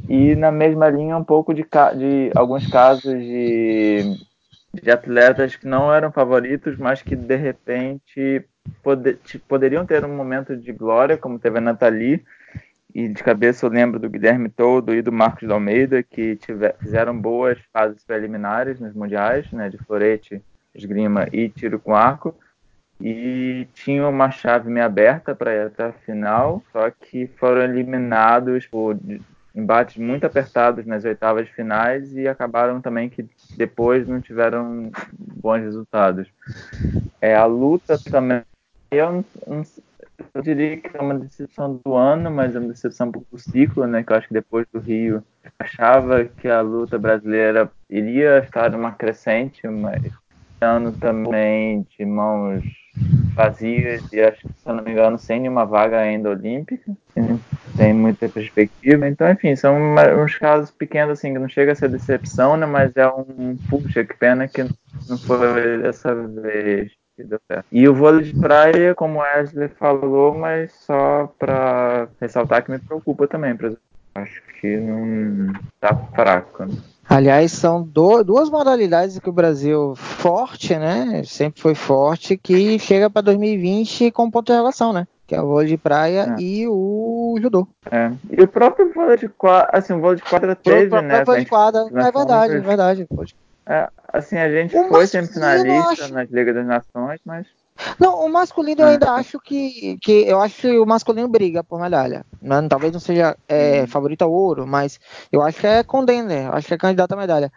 E 0.09 0.34
na 0.34 0.51
mesma 0.51 0.88
linha, 0.88 1.16
um 1.16 1.24
pouco 1.24 1.55
de, 1.55 1.62
de 1.62 2.30
alguns 2.34 2.66
casos 2.66 3.14
de, 3.14 4.16
de 4.74 4.91
atletas 4.91 5.57
que 5.57 5.66
não 5.66 5.93
eram 5.93 6.11
favoritos, 6.12 6.76
mas 6.76 7.03
que 7.03 7.14
de 7.14 7.36
repente 7.36 8.45
pode, 8.82 9.18
poderiam 9.49 9.86
ter 9.86 10.05
um 10.05 10.16
momento 10.16 10.57
de 10.57 10.72
glória, 10.72 11.16
como 11.16 11.38
teve 11.38 11.59
a 11.59 11.61
Nathalie. 11.61 12.24
E 12.93 13.07
de 13.07 13.22
cabeça 13.22 13.66
eu 13.66 13.70
lembro 13.70 14.01
do 14.01 14.11
Guilherme 14.11 14.49
Todo 14.49 14.93
e 14.93 15.01
do 15.01 15.12
Marcos 15.12 15.47
de 15.47 15.53
Almeida, 15.53 16.03
que 16.03 16.34
tiver, 16.36 16.76
fizeram 16.78 17.16
boas 17.16 17.57
fases 17.72 18.03
preliminares 18.05 18.80
nos 18.80 18.93
mundiais, 18.95 19.51
né, 19.53 19.68
de 19.68 19.78
florete, 19.78 20.43
esgrima 20.74 21.28
e 21.32 21.49
tiro 21.49 21.78
com 21.78 21.95
arco 21.95 22.34
e 23.01 23.66
tinham 23.72 24.11
uma 24.11 24.30
chave 24.30 24.70
meio 24.70 24.84
aberta 24.84 25.34
para 25.34 25.55
ir 25.55 25.66
até 25.66 25.84
a 25.84 25.93
final, 25.93 26.62
só 26.70 26.91
que 26.91 27.26
foram 27.38 27.62
eliminados 27.62 28.66
por 28.66 28.99
embates 29.61 29.96
muito 29.96 30.24
apertados 30.24 30.86
nas 30.86 31.04
oitavas 31.04 31.48
finais 31.50 32.16
e 32.16 32.26
acabaram 32.26 32.80
também 32.80 33.08
que 33.08 33.28
depois 33.56 34.06
não 34.08 34.20
tiveram 34.20 34.90
bons 35.18 35.61
resultados. 35.61 36.28
É, 37.20 37.34
a 37.34 37.44
luta 37.44 37.98
também, 37.98 38.42
eu, 38.90 39.24
não, 39.46 39.62
eu 40.34 40.42
diria 40.42 40.76
que 40.78 40.96
é 40.96 41.00
uma 41.00 41.18
decepção 41.18 41.80
do 41.84 41.94
ano, 41.94 42.30
mas 42.30 42.54
é 42.54 42.58
uma 42.58 42.68
decepção 42.68 43.11
do 43.11 43.38
ciclo, 43.38 43.86
né? 43.86 44.02
Que 44.02 44.12
eu 44.12 44.16
acho 44.16 44.28
que 44.28 44.34
depois 44.34 44.66
do 44.72 44.80
Rio 44.80 45.22
achava 45.58 46.24
que 46.24 46.48
a 46.48 46.61
luta 46.61 46.98
brasileira 46.98 47.70
iria 47.88 48.38
estar 48.38 48.70
numa 48.70 48.92
crescente, 48.92 49.66
mas 49.68 50.02
ano 50.61 50.92
também 50.92 51.86
de 51.96 52.04
mãos 52.04 52.62
vazias 53.41 54.12
e 54.12 54.20
acho 54.20 54.41
que, 54.41 54.49
se 54.49 54.68
eu 54.68 54.74
não 54.74 54.84
me 54.84 54.91
engano, 54.91 55.18
sem 55.18 55.41
nenhuma 55.41 55.64
vaga 55.64 55.99
ainda 55.99 56.30
olímpica. 56.30 56.93
Tem 57.76 57.95
muita 57.95 58.28
perspectiva. 58.28 59.09
Então, 59.09 59.30
enfim, 59.30 59.57
são 59.57 59.76
uns 60.22 60.36
casos 60.36 60.70
pequenos, 60.70 61.18
assim, 61.18 61.32
que 61.32 61.38
não 61.38 61.49
chega 61.49 61.72
a 61.72 61.74
ser 61.74 61.88
decepção, 61.88 62.57
né? 62.57 62.66
Mas 62.66 62.97
é 62.97 63.07
um, 63.09 63.57
puxa, 63.68 64.05
que 64.05 64.14
pena 64.14 64.47
que 64.47 64.62
não 65.09 65.18
foi 65.18 65.78
dessa 65.78 66.14
vez. 66.14 66.93
E 67.70 67.86
o 67.88 67.95
vôlei 67.95 68.24
de 68.24 68.38
praia, 68.38 68.95
como 68.95 69.18
o 69.18 69.22
Wesley 69.22 69.68
falou, 69.68 70.36
mas 70.38 70.72
só 70.72 71.32
para 71.38 72.09
ressaltar 72.20 72.64
que 72.64 72.70
me 72.70 72.78
preocupa 72.78 73.28
também. 73.28 73.57
Acho 74.14 74.43
que 74.61 74.76
não 74.76 75.53
tá 75.80 75.95
fraco. 76.14 76.66
Aliás, 77.11 77.50
são 77.50 77.82
do, 77.82 78.22
duas 78.22 78.48
modalidades 78.48 79.18
que 79.18 79.28
o 79.28 79.32
Brasil 79.32 79.96
forte, 79.96 80.76
né? 80.76 81.24
Sempre 81.24 81.61
foi 81.61 81.74
forte, 81.74 82.36
que 82.36 82.78
chega 82.78 83.11
para 83.11 83.22
2020 83.22 84.12
com 84.12 84.30
ponto 84.30 84.46
de 84.46 84.52
relação, 84.52 84.92
né? 84.92 85.08
Que 85.26 85.34
é 85.34 85.42
o 85.42 85.48
vôlei 85.48 85.66
de 85.66 85.76
praia 85.76 86.36
é. 86.38 86.40
e 86.40 86.68
o 86.68 87.36
judô. 87.42 87.66
É. 87.90 88.12
E 88.30 88.40
o 88.40 88.46
próprio 88.46 88.92
vôlei 88.94 89.16
de 89.16 89.28
quadra, 89.28 89.70
assim, 89.72 89.92
o 89.92 90.00
vôlei 90.00 90.18
de 90.18 90.22
quadra 90.22 90.54
teve, 90.54 90.94
o 90.94 91.02
né? 91.02 91.24
vôlei 91.24 91.42
de 91.42 91.50
quadra, 91.50 91.80
é 91.80 92.12
verdade, 92.12 92.54
é 92.54 92.61
verdade. 92.61 93.08
É, 93.66 93.88
assim, 94.12 94.36
a 94.36 94.48
gente 94.48 94.76
o 94.76 94.88
foi 94.88 95.08
sempre 95.08 95.32
finalista 95.32 96.06
nas 96.08 96.30
Ligas 96.30 96.54
das 96.54 96.66
Nações, 96.66 97.20
mas 97.24 97.44
Não, 97.98 98.24
o 98.24 98.28
masculino 98.28 98.82
eu 98.82 98.88
ainda 98.88 99.12
acho 99.12 99.38
que, 99.40 99.98
que 100.02 100.24
eu 100.26 100.40
acho 100.40 100.60
que 100.60 100.78
o 100.78 100.86
masculino 100.86 101.28
briga 101.28 101.64
por 101.64 101.80
medalha. 101.80 102.24
Né? 102.40 102.66
Talvez 102.68 102.92
não 102.92 103.00
seja 103.00 103.36
é, 103.48 103.86
favorito 103.86 104.22
ao 104.22 104.32
ouro, 104.32 104.66
mas 104.66 105.00
eu 105.32 105.42
acho 105.42 105.60
que 105.60 105.66
é 105.66 105.82
contender, 105.82 106.46
eu 106.46 106.52
acho 106.52 106.68
que 106.68 106.74
é 106.74 106.78
candidato 106.78 107.12
à 107.12 107.16
medalha. 107.16 107.52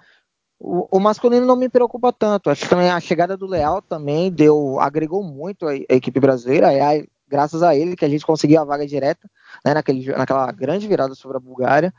O, 0.60 0.98
o, 0.98 1.00
masculino 1.00 1.46
não 1.46 1.58
me 1.58 1.68
preocupa 1.68 2.14
tanto. 2.14 2.50
Acho 2.50 2.64
que 2.64 2.70
também 2.70 2.90
a 2.90 3.00
chegada 3.00 3.36
do 3.36 3.46
Leal 3.46 3.82
também 3.82 4.32
deu, 4.32 4.80
agregou 4.80 5.22
muito 5.22 5.68
a, 5.68 5.72
a 5.72 5.96
equipe 5.96 6.20
brasileira. 6.22 6.74
É, 6.74 7.06
graças 7.28 7.62
a 7.62 7.76
ele 7.76 7.96
que 7.96 8.06
a 8.06 8.10
gente 8.10 8.26
conseguiu 8.26 8.62
a 8.62 8.64
vaga 8.64 8.88
direta 8.88 9.30
né, 9.66 9.74
naquele, 9.74 10.06
naquela 10.14 10.50
grande 10.52 10.88
virada 10.88 11.16
sobre 11.16 11.36
a 11.36 11.40
Bulgária. 11.40 11.94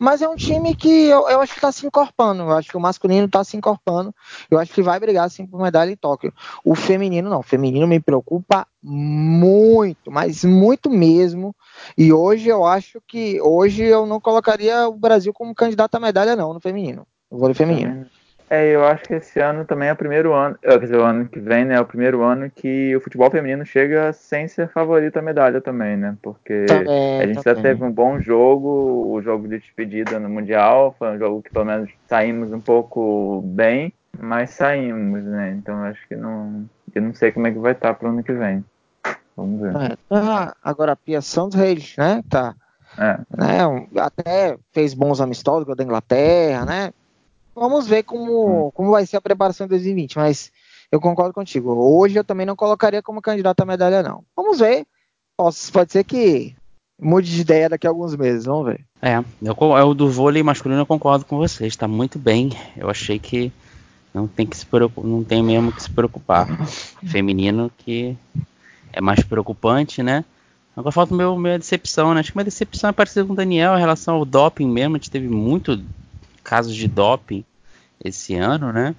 Mas 0.00 0.22
é 0.22 0.28
um 0.28 0.34
time 0.34 0.74
que 0.74 0.88
eu, 0.88 1.28
eu 1.28 1.42
acho 1.42 1.52
que 1.52 1.58
está 1.58 1.70
se 1.70 1.86
encorpando. 1.86 2.42
Eu 2.42 2.52
acho 2.52 2.70
que 2.70 2.76
o 2.76 2.80
masculino 2.80 3.26
está 3.26 3.44
se 3.44 3.54
encorpando. 3.54 4.14
Eu 4.50 4.58
acho 4.58 4.72
que 4.72 4.80
vai 4.80 4.98
brigar 4.98 5.30
sim 5.30 5.46
por 5.46 5.60
medalha 5.60 5.90
em 5.90 5.96
Tóquio. 5.96 6.32
O 6.64 6.74
feminino 6.74 7.28
não. 7.28 7.40
O 7.40 7.42
feminino 7.42 7.86
me 7.86 8.00
preocupa 8.00 8.66
muito, 8.82 10.10
mas 10.10 10.42
muito 10.42 10.88
mesmo. 10.88 11.54
E 11.98 12.10
hoje 12.14 12.48
eu 12.48 12.64
acho 12.64 12.98
que 13.06 13.38
hoje 13.42 13.82
eu 13.82 14.06
não 14.06 14.18
colocaria 14.18 14.88
o 14.88 14.96
Brasil 14.96 15.34
como 15.34 15.54
candidato 15.54 15.96
à 15.96 16.00
medalha 16.00 16.34
não 16.34 16.54
no 16.54 16.60
feminino, 16.60 17.06
no 17.30 17.38
vôlei 17.38 17.54
feminino. 17.54 18.06
É, 18.06 18.19
eu 18.50 18.84
acho 18.84 19.04
que 19.04 19.14
esse 19.14 19.38
ano 19.38 19.64
também 19.64 19.88
é 19.88 19.92
o 19.92 19.96
primeiro 19.96 20.32
ano, 20.32 20.58
quer 20.60 20.80
dizer, 20.80 20.96
o 20.96 21.04
ano 21.04 21.28
que 21.28 21.38
vem, 21.38 21.64
né, 21.64 21.76
é 21.76 21.80
o 21.80 21.84
primeiro 21.84 22.20
ano 22.22 22.50
que 22.50 22.96
o 22.96 23.00
futebol 23.00 23.30
feminino 23.30 23.64
chega 23.64 24.12
sem 24.12 24.48
ser 24.48 24.68
favorito 24.70 25.16
à 25.18 25.22
medalha 25.22 25.60
também, 25.60 25.96
né, 25.96 26.16
porque 26.20 26.66
também, 26.66 27.20
a 27.20 27.26
gente 27.28 27.42
também. 27.42 27.54
já 27.54 27.62
teve 27.62 27.84
um 27.84 27.92
bom 27.92 28.18
jogo, 28.18 29.12
o 29.12 29.22
jogo 29.22 29.46
de 29.46 29.60
despedida 29.60 30.18
no 30.18 30.28
Mundial, 30.28 30.96
foi 30.98 31.14
um 31.14 31.18
jogo 31.18 31.42
que 31.42 31.50
pelo 31.50 31.64
menos 31.64 31.90
saímos 32.08 32.52
um 32.52 32.60
pouco 32.60 33.40
bem, 33.44 33.92
mas 34.18 34.50
saímos, 34.50 35.22
né, 35.22 35.56
então 35.56 35.84
acho 35.84 36.00
que 36.08 36.16
não, 36.16 36.64
eu 36.92 37.02
não 37.02 37.14
sei 37.14 37.30
como 37.30 37.46
é 37.46 37.52
que 37.52 37.58
vai 37.60 37.70
estar 37.70 37.94
para 37.94 38.08
o 38.08 38.10
ano 38.10 38.24
que 38.24 38.32
vem. 38.32 38.64
Vamos 39.36 39.60
ver. 39.60 39.76
É, 39.76 39.96
tá, 40.08 40.56
agora 40.60 40.92
a 40.92 40.96
Pia 40.96 41.20
Santos 41.20 41.56
Reis, 41.56 41.94
né, 41.96 42.20
tá, 42.28 42.56
é. 42.98 43.16
né, 43.36 43.86
até 43.96 44.58
fez 44.72 44.92
bons 44.92 45.20
amistosos 45.20 45.64
com 45.64 45.70
a 45.70 45.76
da 45.76 45.84
Inglaterra, 45.84 46.64
né, 46.64 46.92
Vamos 47.54 47.86
ver 47.86 48.02
como, 48.02 48.68
hum. 48.68 48.70
como 48.72 48.90
vai 48.90 49.06
ser 49.06 49.16
a 49.16 49.20
preparação 49.20 49.66
em 49.66 49.68
2020, 49.68 50.16
mas 50.16 50.50
eu 50.90 51.00
concordo 51.00 51.32
contigo. 51.32 51.72
Hoje 51.72 52.18
eu 52.18 52.24
também 52.24 52.46
não 52.46 52.56
colocaria 52.56 53.02
como 53.02 53.22
candidato 53.22 53.60
à 53.60 53.64
medalha, 53.64 54.02
não. 54.02 54.24
Vamos 54.36 54.58
ver. 54.58 54.86
Posso, 55.36 55.72
pode 55.72 55.92
ser 55.92 56.04
que 56.04 56.54
mude 57.00 57.30
de 57.30 57.40
ideia 57.40 57.68
daqui 57.68 57.86
a 57.86 57.90
alguns 57.90 58.14
meses, 58.14 58.44
vamos 58.44 58.66
ver. 58.66 58.84
É, 59.00 59.18
eu, 59.42 59.56
eu 59.78 59.94
do 59.94 60.10
vôlei 60.10 60.42
masculino 60.42 60.82
eu 60.82 60.86
concordo 60.86 61.24
com 61.24 61.38
você, 61.38 61.66
está 61.66 61.88
muito 61.88 62.18
bem. 62.18 62.50
Eu 62.76 62.90
achei 62.90 63.18
que 63.18 63.50
não 64.12 64.26
tem 64.26 64.46
que 64.46 64.56
se 64.56 64.66
preocupar, 64.66 65.08
não 65.08 65.24
tem 65.24 65.42
mesmo 65.42 65.72
que 65.72 65.82
se 65.82 65.90
preocupar. 65.90 66.46
Feminino 67.06 67.70
que 67.78 68.16
é 68.92 69.00
mais 69.00 69.22
preocupante, 69.22 70.02
né? 70.02 70.24
Agora 70.76 70.92
falta 70.92 71.14
meu, 71.14 71.36
minha 71.38 71.58
decepção, 71.58 72.14
né? 72.14 72.20
Acho 72.20 72.32
que 72.32 72.36
minha 72.36 72.44
decepção 72.44 72.90
é 72.90 72.92
parecida 72.92 73.24
com 73.24 73.32
o 73.32 73.36
Daniel 73.36 73.76
em 73.76 73.80
relação 73.80 74.16
ao 74.16 74.24
doping 74.24 74.68
mesmo. 74.68 74.96
A 74.96 74.98
gente 74.98 75.10
teve 75.10 75.28
muito 75.28 75.82
casos 76.42 76.74
de 76.74 76.88
doping 76.88 77.44
esse 78.02 78.34
ano, 78.34 78.72
né? 78.72 78.94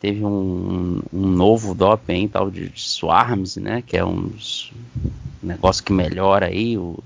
Teve 0.00 0.24
um, 0.24 1.02
um 1.12 1.26
novo 1.28 1.74
doping 1.74 2.28
tal 2.28 2.50
de 2.50 2.72
Swarms, 2.74 3.56
né? 3.56 3.82
Que 3.86 3.96
é 3.96 4.04
um 4.04 4.32
negócio 5.42 5.82
que 5.82 5.92
melhora 5.92 6.46
aí 6.46 6.78
o 6.78 6.98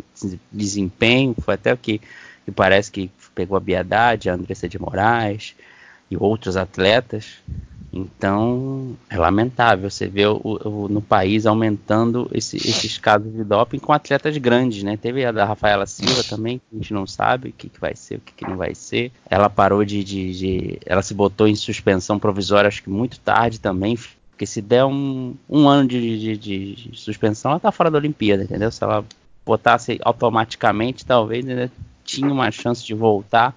desempenho. 0.51 1.35
Foi 1.41 1.55
até 1.55 1.73
o 1.73 1.77
que, 1.77 2.01
que 2.45 2.51
parece 2.53 2.91
que 2.91 3.11
pegou 3.35 3.57
a 3.57 3.61
Biedade, 3.61 4.29
a 4.29 4.35
Andressa 4.35 4.69
de 4.69 4.79
Moraes 4.79 5.55
e 6.11 6.17
outros 6.17 6.57
atletas. 6.57 7.39
Então, 7.93 8.97
é 9.11 9.19
lamentável 9.19 9.91
você 9.91 10.09
ver 10.09 10.29
o, 10.29 10.41
o, 10.43 10.89
no 10.89 11.03
país 11.03 11.45
aumentando 11.45 12.27
esse, 12.33 12.57
esses 12.57 12.97
casos 12.97 13.31
de 13.31 13.45
doping 13.45 13.79
com 13.79 13.93
atletas 13.93 14.35
grandes, 14.39 14.83
né? 14.83 14.97
Teve 14.97 15.23
a 15.27 15.31
da 15.31 15.45
Rafaela 15.45 15.85
Silva 15.85 16.25
também, 16.25 16.59
que 16.59 16.65
a 16.73 16.77
gente 16.79 16.95
não 16.95 17.07
sabe 17.07 17.51
o 17.51 17.53
que, 17.53 17.69
que 17.69 17.79
vai 17.79 17.95
ser, 17.95 18.17
o 18.17 18.21
que, 18.21 18.33
que 18.33 18.49
não 18.49 18.57
vai 18.57 18.75
ser. 18.75 19.13
Ela 19.29 19.51
parou 19.51 19.85
de, 19.85 20.03
de, 20.03 20.33
de, 20.33 20.79
Ela 20.87 21.03
se 21.03 21.13
botou 21.13 21.47
em 21.47 21.55
suspensão 21.55 22.19
provisória, 22.19 22.67
acho 22.67 22.83
que 22.83 22.89
muito 22.89 23.21
tarde 23.21 23.61
também, 23.61 23.99
porque 24.31 24.47
se 24.47 24.63
der 24.63 24.87
um, 24.87 25.35
um 25.47 25.69
ano 25.69 25.87
de, 25.87 26.37
de, 26.39 26.91
suspensão, 26.95 27.51
ela 27.51 27.61
tá 27.61 27.71
fora 27.71 27.91
da 27.91 27.99
Olimpíada, 27.99 28.43
entendeu? 28.43 28.71
Se 28.71 28.83
ela 28.83 29.05
botasse 29.45 30.01
automaticamente, 30.03 31.05
talvez 31.05 31.45
né, 31.45 31.71
tinha 32.05 32.33
uma 32.33 32.51
chance 32.51 32.83
de 32.85 32.95
voltar 32.95 33.55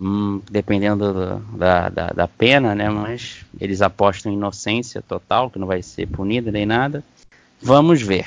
hum, 0.00 0.40
dependendo 0.50 1.12
do, 1.12 1.38
da, 1.56 1.88
da, 1.88 2.06
da, 2.08 2.28
pena, 2.28 2.74
né? 2.74 2.88
Mas 2.88 3.44
eles 3.60 3.82
apostam 3.82 4.32
em 4.32 4.36
inocência 4.36 5.02
total, 5.02 5.50
que 5.50 5.58
não 5.58 5.66
vai 5.66 5.82
ser 5.82 6.06
punida 6.06 6.50
nem 6.50 6.66
nada. 6.66 7.02
Vamos 7.60 8.02
ver. 8.02 8.26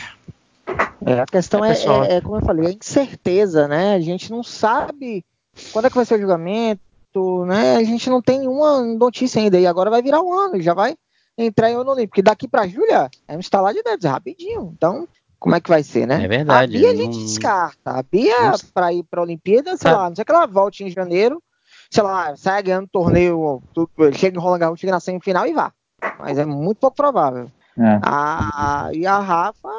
É, 1.05 1.19
a 1.19 1.25
questão 1.25 1.63
é, 1.63 1.73
é, 1.73 2.17
é, 2.17 2.21
como 2.21 2.37
eu 2.37 2.41
falei, 2.41 2.67
a 2.67 2.71
incerteza, 2.71 3.67
né? 3.67 3.93
A 3.93 3.99
gente 3.99 4.31
não 4.31 4.43
sabe 4.43 5.23
quando 5.71 5.85
é 5.85 5.89
que 5.89 5.95
vai 5.95 6.05
ser 6.05 6.15
o 6.15 6.19
julgamento, 6.19 7.45
né? 7.45 7.75
A 7.75 7.83
gente 7.83 8.09
não 8.09 8.21
tem 8.21 8.39
nenhuma 8.39 8.81
notícia 8.81 9.41
ainda. 9.41 9.59
E 9.59 9.67
agora 9.67 9.89
vai 9.89 10.01
virar 10.01 10.21
um 10.21 10.33
ano, 10.33 10.61
já 10.61 10.73
vai 10.73 10.95
entrar 11.37 11.69
em 11.69 11.75
ano 11.75 11.91
olímpico. 11.91 12.09
Porque 12.09 12.21
daqui 12.21 12.47
para 12.47 12.67
Júlia 12.67 13.09
é 13.27 13.35
um 13.35 13.39
instalar 13.39 13.73
de 13.73 13.83
dedos, 13.83 14.05
rapidinho. 14.05 14.73
Então, 14.75 15.07
como 15.39 15.55
é 15.55 15.61
que 15.61 15.69
vai 15.69 15.83
ser, 15.83 16.07
né? 16.07 16.23
É 16.23 16.27
verdade. 16.27 16.75
A 16.75 16.79
Bia 16.79 16.91
a 16.91 16.95
gente 16.95 17.19
descarta. 17.19 17.91
A 17.91 18.03
Bia, 18.03 18.53
para 18.73 18.91
ir 18.91 19.03
para 19.03 19.21
a 19.21 19.23
Olimpíada, 19.23 19.77
sei 19.77 19.91
lá, 19.91 20.09
não 20.09 20.15
sei 20.15 20.25
que 20.25 20.31
ela 20.31 20.47
volte 20.47 20.83
em 20.83 20.89
janeiro 20.89 21.41
sei 21.89 22.03
lá, 22.03 22.35
sai 22.35 22.63
ganhando 22.63 22.87
torneio, 22.87 23.61
tudo, 23.73 23.89
chega 24.13 24.37
em 24.37 24.41
Roland 24.41 24.59
Garros, 24.59 24.79
chega 24.79 24.93
na 24.93 24.99
semifinal 24.99 25.47
e 25.47 25.53
vá. 25.53 25.71
Mas 26.19 26.37
é 26.37 26.45
muito 26.45 26.77
pouco 26.77 26.95
provável. 26.95 27.49
É. 27.77 27.99
A, 28.03 28.89
e 28.93 29.05
a 29.05 29.19
Rafa, 29.19 29.69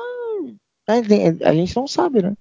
a 0.89 1.53
gente 1.53 1.77
não 1.77 1.87
sabe, 1.87 2.23
né? 2.23 2.33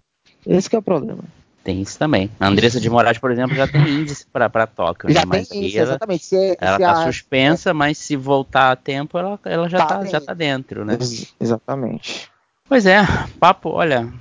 Esse 0.46 0.74
é 0.74 0.80
o 0.80 0.82
problema. 0.82 1.24
Tem 1.64 1.82
isso 1.82 2.00
também. 2.00 2.32
A 2.40 2.48
Andressa 2.48 2.80
de 2.80 2.90
Moraes, 2.90 3.18
por 3.18 3.30
exemplo, 3.30 3.54
já 3.54 3.68
tem 3.68 3.82
índice 3.90 4.26
para 4.32 4.66
Tóquio. 4.66 5.12
Já 5.12 5.26
né? 5.26 5.44
tem 5.44 5.60
índice, 5.60 5.78
exatamente. 5.78 6.26
Se, 6.26 6.58
ela 6.62 6.78
está 6.78 7.04
suspensa, 7.04 7.74
mas 7.74 7.98
se 7.98 8.16
voltar 8.16 8.72
a 8.72 8.76
tempo, 8.78 9.18
ela, 9.18 9.38
ela 9.44 9.68
já 9.68 9.80
está 9.80 10.00
tá, 10.00 10.06
já 10.06 10.22
tá 10.22 10.34
dentro, 10.34 10.86
né? 10.86 10.98
Exatamente. 11.40 12.30
Pois 12.70 12.86
é, 12.86 13.00
papo, 13.40 13.70
olha, 13.70 14.12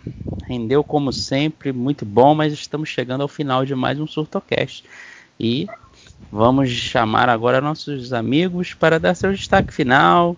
rendeu 0.46 0.82
como 0.82 1.12
sempre, 1.12 1.72
muito 1.72 2.04
bom, 2.04 2.34
mas 2.34 2.52
estamos 2.52 2.88
chegando 2.88 3.20
ao 3.20 3.28
final 3.28 3.64
de 3.64 3.74
mais 3.74 4.00
um 4.00 4.06
Surtocast. 4.06 4.84
E 5.38 5.66
vamos 6.30 6.70
chamar 6.70 7.28
agora 7.28 7.60
nossos 7.60 8.12
amigos 8.12 8.74
para 8.74 8.98
dar 8.98 9.14
seu 9.14 9.32
destaque 9.32 9.72
final. 9.72 10.36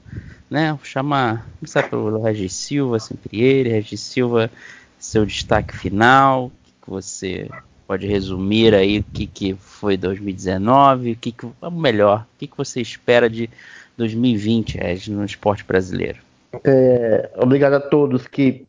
Né? 0.50 0.72
Vou 0.72 0.84
chamar, 0.84 1.46
começar 1.58 1.88
pelo 1.88 2.22
Regis 2.22 2.52
Silva, 2.52 2.98
sempre 2.98 3.40
ele. 3.40 3.68
Regis 3.68 4.00
Silva, 4.00 4.50
seu 4.98 5.24
destaque 5.24 5.74
final. 5.74 6.46
O 6.46 6.84
que 6.84 6.90
você 6.90 7.48
pode 7.86 8.06
resumir 8.06 8.74
aí 8.74 8.98
o 8.98 9.04
que, 9.04 9.26
que 9.26 9.54
foi 9.54 9.96
2019? 9.96 11.12
O 11.12 11.16
que, 11.16 11.32
que 11.32 11.46
melhor, 11.72 12.26
o 12.34 12.38
que, 12.38 12.46
que 12.46 12.56
você 12.56 12.80
espera 12.80 13.30
de 13.30 13.48
2020, 13.96 14.78
Regis, 14.78 15.08
no 15.08 15.24
esporte 15.24 15.64
brasileiro? 15.64 16.18
É, 16.64 17.30
obrigado 17.36 17.74
a 17.74 17.80
todos 17.80 18.26
que 18.26 18.66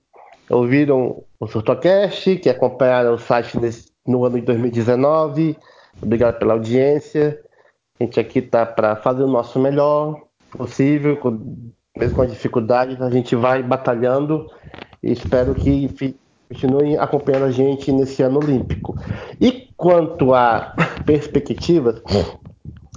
ouviram 0.50 1.24
o 1.40 1.48
Surtocast, 1.48 2.38
que 2.38 2.50
acompanharam 2.50 3.14
o 3.14 3.20
site 3.20 3.58
nesse, 3.60 3.88
no 4.06 4.26
ano 4.26 4.40
de 4.40 4.46
2019. 4.46 5.58
Obrigado 6.02 6.40
pela 6.40 6.54
audiência. 6.54 7.40
A 8.00 8.04
gente 8.04 8.20
aqui 8.20 8.40
está 8.40 8.66
para 8.66 8.96
fazer 8.96 9.24
o 9.24 9.28
nosso 9.28 9.60
melhor 9.60 10.22
possível, 10.52 11.18
com, 11.18 11.58
mesmo 11.98 12.16
com 12.16 12.22
as 12.22 12.32
dificuldades, 12.32 13.02
a 13.02 13.10
gente 13.10 13.36
vai 13.36 13.62
batalhando 13.62 14.50
e 15.04 15.12
espero 15.12 15.54
que 15.54 16.16
continuem 16.48 16.98
acompanhando 16.98 17.46
a 17.46 17.52
gente 17.52 17.92
nesse 17.92 18.24
ano 18.24 18.40
olímpico. 18.40 18.96
E 19.40 19.70
quanto 19.78 20.34
a 20.34 20.74
perspectivas, 21.06 22.02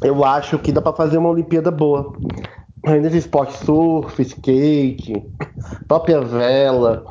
eu 0.02 0.24
acho 0.24 0.58
que 0.58 0.72
dá 0.72 0.80
para 0.80 0.92
fazer 0.92 1.18
uma 1.18 1.28
Olimpíada 1.28 1.70
boa. 1.70 2.12
Ainda 2.84 3.08
de 3.08 3.18
esporte 3.18 3.56
surf, 3.64 4.20
skate, 4.22 5.24
própria 5.86 6.20
vela. 6.20 7.04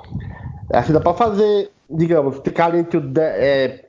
Acho 0.74 0.88
que 0.88 0.94
dá 0.94 1.00
para 1.00 1.14
fazer, 1.14 1.70
digamos, 1.89 2.39
ficar 2.39 2.76
entre 2.76 2.98
o. 2.98 3.14
É, 3.18 3.86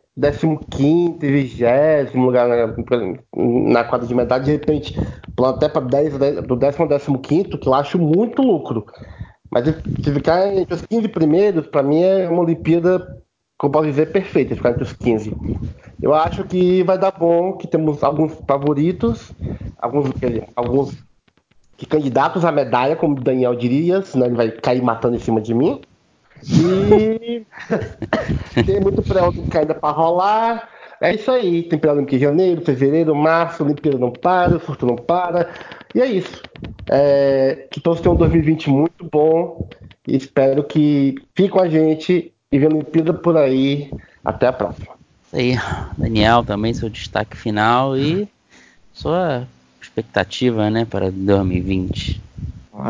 15 0.71 1.19
20 1.21 2.17
lugar 2.17 2.47
na, 2.47 2.75
na 3.35 3.85
quadra 3.85 4.07
de 4.07 4.15
medalha, 4.15 4.45
de 4.45 4.53
repente 4.53 4.95
plano 5.35 5.57
até 5.57 5.69
para 5.69 5.83
10, 5.83 6.43
do 6.43 6.57
décimo 6.57 6.89
décimo 6.89 7.19
quinto, 7.19 7.59
que 7.59 7.67
eu 7.67 7.75
acho 7.75 7.99
muito 7.99 8.43
lucro. 8.43 8.85
Mas 9.51 9.65
se 9.67 10.13
ficar 10.13 10.49
entre 10.55 10.75
os 10.75 10.83
15 10.83 11.09
primeiros, 11.09 11.67
para 11.67 11.83
mim 11.83 12.03
é 12.03 12.29
uma 12.29 12.43
Olimpíada, 12.43 13.23
como 13.59 13.73
posso 13.73 13.87
dizer, 13.87 14.13
perfeita, 14.13 14.57
ficar 14.57 14.71
entre 14.71 14.83
os 14.83 14.93
15. 14.93 15.35
Eu 16.01 16.15
acho 16.15 16.45
que 16.45 16.83
vai 16.83 16.99
dar 16.99 17.13
bom, 17.13 17.53
que 17.53 17.67
temos 17.67 18.03
alguns 18.03 18.33
favoritos, 18.47 19.31
alguns, 19.79 20.11
alguns 20.57 20.97
candidatos 21.89 22.45
à 22.45 22.53
medalha, 22.53 22.97
como 22.97 23.21
Daniel 23.21 23.55
diria, 23.55 24.03
senão 24.03 24.27
ele 24.27 24.37
vai 24.37 24.51
cair 24.51 24.83
matando 24.83 25.17
em 25.17 25.21
cima 25.21 25.41
de 25.41 25.55
mim. 25.55 25.81
E 26.49 27.47
tem 28.65 28.81
muito 28.81 29.03
pré-olímpico 29.03 29.59
ainda 29.59 29.75
para 29.75 29.95
rolar. 29.95 30.69
É 31.01 31.15
isso 31.15 31.31
aí. 31.31 31.63
Tem 31.65 31.79
pré-olímpico 31.79 32.17
em 32.17 32.21
janeiro, 32.21 32.65
fevereiro, 32.65 33.15
março, 33.15 33.65
Olimpíada 33.65 33.99
não 33.99 34.11
para, 34.11 34.59
surto 34.61 34.87
não 34.87 34.97
para. 34.97 35.51
E 35.95 36.01
é 36.01 36.07
isso. 36.07 36.43
É, 36.89 37.67
que 37.71 37.81
todos 37.81 38.01
tenham 38.01 38.15
um 38.15 38.19
2020 38.19 38.71
muito 38.71 39.09
bom. 39.11 39.69
E 40.07 40.17
espero 40.17 40.65
que 40.65 41.15
fique 41.35 41.51
com 41.51 41.61
a 41.61 41.69
gente 41.69 42.33
e 42.51 42.59
venha 42.59 42.71
Olimpíada 42.71 43.13
por 43.15 43.37
aí. 43.37 43.91
Até 44.25 44.47
a 44.47 44.53
próxima. 44.53 44.95
Isso 45.27 45.37
aí, 45.37 45.57
Daniel, 45.99 46.45
também 46.45 46.73
seu 46.73 46.89
destaque 46.89 47.37
final 47.37 47.97
e 47.97 48.29
sua 48.93 49.47
expectativa 49.81 50.71
né, 50.71 50.85
para 50.85 51.11
2020. 51.11 52.21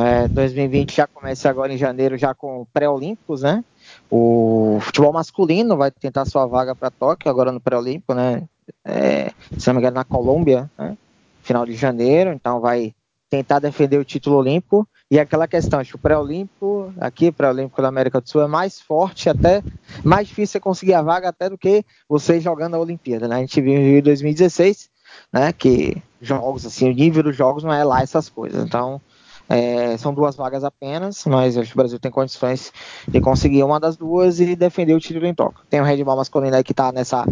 É, 0.01 0.29
2020 0.29 0.95
já 0.95 1.07
começa 1.07 1.51
agora 1.51 1.73
em 1.73 1.77
janeiro, 1.77 2.17
já 2.17 2.33
com 2.33 2.65
pré-olímpicos, 2.73 3.43
né? 3.43 3.65
O 4.11 4.79
futebol 4.81 5.13
masculino 5.13 5.77
vai 5.77 5.91
tentar 5.91 6.25
sua 6.25 6.47
vaga 6.47 6.75
para 6.75 6.91
Tóquio, 6.91 7.31
agora 7.31 7.51
no 7.51 7.61
pré-olímpico, 7.61 8.15
né? 8.15 8.45
É, 8.85 9.33
se 9.59 9.67
não 9.67 9.75
me 9.75 9.81
engano, 9.81 9.97
na 9.97 10.05
Colômbia, 10.05 10.71
né? 10.79 10.97
final 11.43 11.67
de 11.67 11.75
janeiro, 11.75 12.33
então 12.33 12.61
vai 12.61 12.95
tentar 13.29 13.59
defender 13.59 13.99
o 13.99 14.05
título 14.05 14.37
olímpico. 14.37 14.87
E 15.11 15.19
aquela 15.19 15.49
questão, 15.49 15.81
acho 15.81 15.91
que 15.91 15.97
o 15.97 15.99
pré-olímpico, 15.99 16.93
aqui, 17.01 17.33
pré-olímpico 17.33 17.83
da 17.83 17.89
América 17.89 18.21
do 18.21 18.29
Sul, 18.29 18.43
é 18.43 18.47
mais 18.47 18.81
forte, 18.81 19.29
até 19.29 19.63
mais 20.05 20.29
difícil 20.29 20.53
você 20.53 20.61
conseguir 20.61 20.95
a 20.95 21.03
vaga 21.03 21.29
até 21.29 21.51
do 21.51 21.59
que 21.59 21.85
você 22.09 22.41
jogando 22.41 22.75
a 22.75 22.79
Olimpíada, 22.79 23.27
né? 23.27 23.37
A 23.37 23.41
gente 23.41 23.61
viu 23.61 23.75
em 23.75 24.01
2016, 24.01 24.89
né? 25.33 25.53
Que 25.53 25.97
jogos, 26.21 26.65
assim, 26.65 26.91
o 26.91 26.95
nível 26.95 27.23
dos 27.23 27.37
jogos 27.37 27.65
não 27.65 27.73
é 27.73 27.83
lá 27.83 28.01
essas 28.01 28.29
coisas. 28.29 28.65
Então, 28.65 29.01
é, 29.49 29.97
são 29.97 30.15
duas 30.15 30.37
vagas 30.37 30.65
apenas, 30.65 31.25
mas 31.27 31.57
acho 31.57 31.69
que 31.69 31.77
o 31.77 31.77
Brasil 31.77 31.99
tem 31.99 32.11
condições 32.11 32.73
de 33.07 33.21
conseguir 33.21 33.63
uma 33.63 33.79
das 33.79 33.97
duas 33.97 34.41
e 34.41 34.57
defender 34.57 34.95
o 34.95 35.01
título 35.01 35.27
em 35.27 35.35
Tóquio. 35.35 35.65
Tem 35.69 35.81
o 35.81 35.85
Red 35.85 36.03
Bull 36.05 36.17
masculino 36.17 36.57
aí 36.57 36.65
que 36.65 36.73
está 36.73 36.93
nessa, 36.93 37.27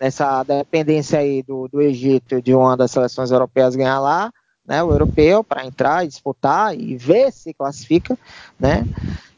nessa 0.00 0.42
dependência 0.42 1.18
aí 1.18 1.42
do, 1.42 1.68
do 1.68 1.80
Egito 1.80 2.42
de 2.42 2.54
uma 2.54 2.76
das 2.76 2.90
seleções 2.90 3.30
europeias 3.30 3.76
ganhar 3.76 4.00
lá, 4.00 4.32
né, 4.66 4.82
o 4.82 4.90
europeu, 4.90 5.42
para 5.42 5.64
entrar 5.64 6.04
e 6.04 6.08
disputar 6.08 6.78
e 6.78 6.96
ver 6.96 7.32
se 7.32 7.54
classifica. 7.54 8.18
Né. 8.58 8.84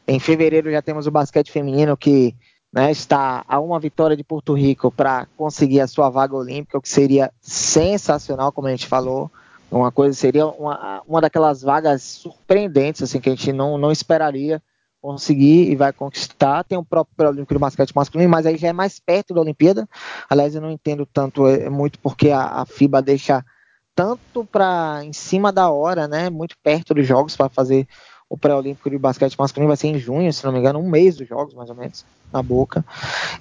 Em 0.07 0.19
fevereiro 0.19 0.71
já 0.71 0.81
temos 0.81 1.07
o 1.07 1.11
basquete 1.11 1.51
feminino 1.51 1.95
que 1.95 2.35
né, 2.75 2.91
está 2.91 3.45
a 3.47 3.59
uma 3.59 3.79
vitória 3.79 4.17
de 4.17 4.23
Porto 4.23 4.53
Rico 4.53 4.91
para 4.91 5.25
conseguir 5.37 5.79
a 5.79 5.87
sua 5.87 6.09
vaga 6.09 6.35
olímpica, 6.35 6.77
o 6.77 6.81
que 6.81 6.89
seria 6.89 7.31
sensacional, 7.39 8.51
como 8.51 8.67
a 8.67 8.71
gente 8.71 8.87
falou. 8.87 9.31
Uma 9.71 9.91
coisa 9.91 10.13
seria 10.17 10.45
uma, 10.45 11.01
uma 11.07 11.21
daquelas 11.21 11.61
vagas 11.61 12.01
surpreendentes, 12.01 13.01
assim, 13.01 13.19
que 13.19 13.29
a 13.29 13.35
gente 13.35 13.51
não, 13.51 13.77
não 13.77 13.91
esperaria 13.91 14.61
conseguir 15.01 15.69
e 15.69 15.75
vai 15.75 15.93
conquistar. 15.93 16.63
Tem 16.63 16.77
o 16.77 16.83
próprio 16.83 17.29
Olímpico 17.29 17.53
de 17.53 17.59
basquete 17.59 17.95
masculino, 17.95 18.29
mas 18.29 18.45
aí 18.45 18.57
já 18.57 18.69
é 18.69 18.73
mais 18.73 18.99
perto 18.99 19.33
da 19.33 19.41
Olimpíada. 19.41 19.87
Aliás, 20.29 20.55
eu 20.55 20.61
não 20.61 20.71
entendo 20.71 21.05
tanto 21.05 21.47
é, 21.47 21.69
muito 21.69 21.99
porque 21.99 22.29
a, 22.31 22.61
a 22.61 22.65
FIBA 22.65 23.01
deixa 23.01 23.45
tanto 23.93 24.45
para 24.45 25.01
em 25.03 25.13
cima 25.13 25.51
da 25.51 25.69
hora, 25.69 26.07
né? 26.07 26.29
Muito 26.29 26.55
perto 26.63 26.93
dos 26.93 27.07
jogos 27.07 27.35
para 27.35 27.49
fazer 27.49 27.87
o 28.35 28.37
pré-olímpico 28.37 28.89
de 28.89 28.97
basquete 28.97 29.37
masculino 29.39 29.69
vai 29.69 29.77
ser 29.77 29.87
em 29.87 29.97
junho, 29.97 30.31
se 30.31 30.43
não 30.43 30.51
me 30.51 30.59
engano, 30.59 30.77
um 30.77 30.89
mês 30.89 31.15
dos 31.15 31.27
jogos, 31.27 31.53
mais 31.53 31.69
ou 31.69 31.75
menos, 31.75 32.05
na 32.31 32.43
boca. 32.43 32.83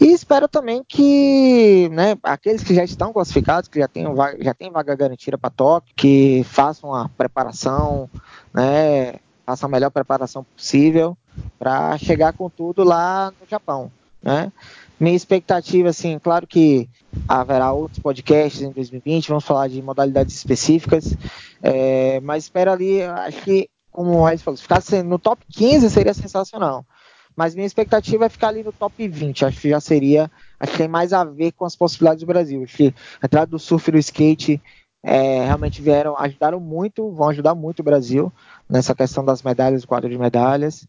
E 0.00 0.06
espero 0.12 0.46
também 0.46 0.84
que 0.86 1.88
né, 1.92 2.16
aqueles 2.22 2.62
que 2.62 2.72
já 2.72 2.84
estão 2.84 3.12
classificados, 3.12 3.68
que 3.68 3.80
já 3.80 3.88
têm 3.88 4.12
vaga, 4.14 4.42
já 4.42 4.54
tem 4.54 4.70
vaga 4.70 4.94
garantida 4.94 5.36
para 5.36 5.50
Tóquio, 5.50 5.92
que 5.96 6.44
façam 6.44 6.94
a 6.94 7.08
preparação, 7.08 8.08
né, 8.52 9.14
façam 9.44 9.68
a 9.68 9.70
melhor 9.70 9.90
preparação 9.90 10.44
possível 10.56 11.16
para 11.58 11.98
chegar 11.98 12.32
com 12.32 12.48
tudo 12.48 12.84
lá 12.84 13.32
no 13.40 13.48
Japão. 13.48 13.90
Né? 14.22 14.52
Minha 14.98 15.16
expectativa, 15.16 15.88
assim, 15.88 16.20
claro 16.20 16.46
que 16.46 16.88
haverá 17.28 17.72
outros 17.72 17.98
podcasts 17.98 18.62
em 18.62 18.70
2020, 18.70 19.28
vamos 19.28 19.44
falar 19.44 19.68
de 19.68 19.82
modalidades 19.82 20.36
específicas, 20.36 21.16
é, 21.60 22.20
mas 22.20 22.44
espero 22.44 22.70
ali, 22.70 23.02
acho 23.02 23.42
que 23.42 23.68
como 23.94 24.10
o 24.10 24.24
Reis 24.24 24.42
falou, 24.42 24.58
ficasse 24.58 25.04
no 25.04 25.20
top 25.20 25.40
15 25.52 25.88
seria 25.88 26.12
sensacional. 26.12 26.84
Mas 27.36 27.54
minha 27.54 27.66
expectativa 27.66 28.26
é 28.26 28.28
ficar 28.28 28.48
ali 28.48 28.64
no 28.64 28.72
top 28.72 29.06
20. 29.06 29.44
Acho 29.44 29.60
que 29.60 29.68
já 29.68 29.80
seria. 29.80 30.28
Acho 30.58 30.72
que 30.72 30.78
tem 30.78 30.88
mais 30.88 31.12
a 31.12 31.22
ver 31.22 31.52
com 31.52 31.64
as 31.64 31.76
possibilidades 31.76 32.20
do 32.20 32.26
Brasil. 32.26 32.62
Acho 32.64 32.76
que 32.76 32.94
a 33.22 33.26
entrada 33.26 33.46
do 33.46 33.58
surf 33.58 33.88
e 33.88 33.92
do 33.92 33.98
skate 33.98 34.60
é, 35.00 35.44
realmente 35.44 35.80
vieram, 35.80 36.18
ajudaram 36.18 36.58
muito, 36.58 37.08
vão 37.12 37.28
ajudar 37.28 37.54
muito 37.54 37.80
o 37.80 37.82
Brasil 37.84 38.32
nessa 38.68 38.96
questão 38.96 39.24
das 39.24 39.42
medalhas, 39.44 39.82
do 39.82 39.88
quadro 39.88 40.10
de 40.10 40.18
medalhas. 40.18 40.88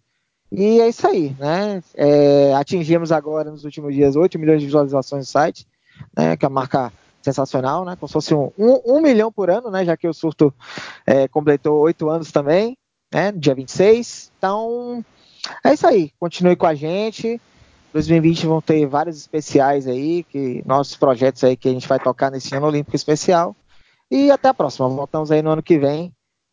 E 0.52 0.82
é 0.82 0.90
isso 0.90 1.08
aí, 1.08 1.36
né? 1.38 1.84
É, 1.94 2.56
atingimos 2.56 3.12
agora 3.12 3.52
nos 3.52 3.66
últimos 3.66 3.94
dias 3.94 4.16
8 4.16 4.40
milhões 4.40 4.62
de 4.62 4.66
visualizações 4.66 5.28
no 5.28 5.32
site, 5.32 5.68
né? 6.18 6.36
Que 6.36 6.46
é 6.46 6.48
a 6.48 6.52
marca 6.52 6.92
sensacional, 7.22 7.86
né? 7.86 7.96
Como 7.96 8.08
se 8.08 8.14
fosse 8.14 8.34
um, 8.34 8.52
um, 8.58 8.98
um 8.98 9.02
milhão 9.02 9.32
por 9.32 9.52
ano, 9.52 9.70
né? 9.70 9.86
Já 9.86 9.96
que 9.96 10.08
o 10.08 10.14
surto 10.14 10.52
é, 11.06 11.28
completou 11.28 11.80
oito 11.82 12.10
anos 12.10 12.32
também 12.32 12.76
né? 13.16 13.32
Dia 13.32 13.56
26. 13.56 14.30
Então, 14.38 15.04
é 15.64 15.74
isso 15.74 15.88
aí. 15.88 16.12
Continue 16.20 16.58
com 16.58 16.66
a 16.66 16.76
gente. 16.76 17.40
2020 17.94 18.46
vão 18.46 18.62
ter 18.62 18.86
vários 18.86 19.16
especiais 19.16 19.88
aí, 19.88 20.24
que 20.24 20.62
nossos 20.66 20.98
projetos 20.98 21.42
aí 21.46 21.56
que 21.56 21.70
a 21.70 21.72
gente 21.72 21.88
vai 21.88 21.98
tocar 21.98 22.30
nesse 22.30 22.54
ano 22.54 22.68
olímpico 22.68 22.94
especial. 22.94 23.56
E 24.12 24.30
até 24.30 24.50
a 24.50 24.54
próxima. 24.54 24.90
Voltamos 24.90 25.32
aí 25.32 25.42
no 25.42 25.52
ano 25.52 25.64
que 25.64 25.80
vem 25.80 26.12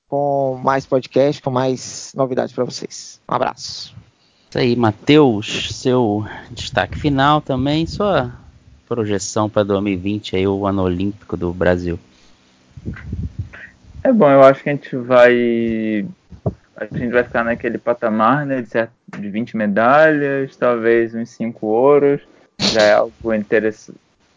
com 0.09 0.61
mais 0.63 0.87
podcast, 0.87 1.43
com 1.43 1.51
mais 1.51 2.13
novidades 2.15 2.55
para 2.55 2.65
vocês. 2.65 3.21
Um 3.29 3.35
abraço. 3.35 3.93
Isso 4.49 4.59
aí, 4.59 4.77
Matheus, 4.77 5.71
seu 5.75 6.25
destaque 6.53 6.97
final 6.97 7.41
também, 7.41 7.87
sua 7.87 8.33
projeção 8.87 9.49
para 9.49 9.65
2020 9.65 10.37
aí, 10.37 10.47
o 10.47 10.65
ano 10.65 10.83
olímpico 10.83 11.37
do 11.37 11.53
Brasil. 11.53 11.99
É 14.05 14.13
bom, 14.13 14.31
eu 14.31 14.43
acho 14.43 14.63
que 14.63 14.69
a 14.69 14.75
gente 14.75 14.95
vai 14.97 16.07
a 16.91 16.99
gente 16.99 17.13
vai 17.13 17.25
ficar 17.25 17.45
naquele 17.45 17.79
patamar 17.79 18.45
né, 18.47 18.63
de, 18.63 18.69
certo, 18.69 18.93
de 19.19 19.29
20 19.29 19.57
medalhas, 19.57 20.57
talvez 20.57 21.15
uns 21.15 21.31
5 21.31 21.67
ouros. 21.67 22.21
Já 22.59 22.83
é 22.83 22.93
algo, 22.95 23.35
interess 23.35 23.91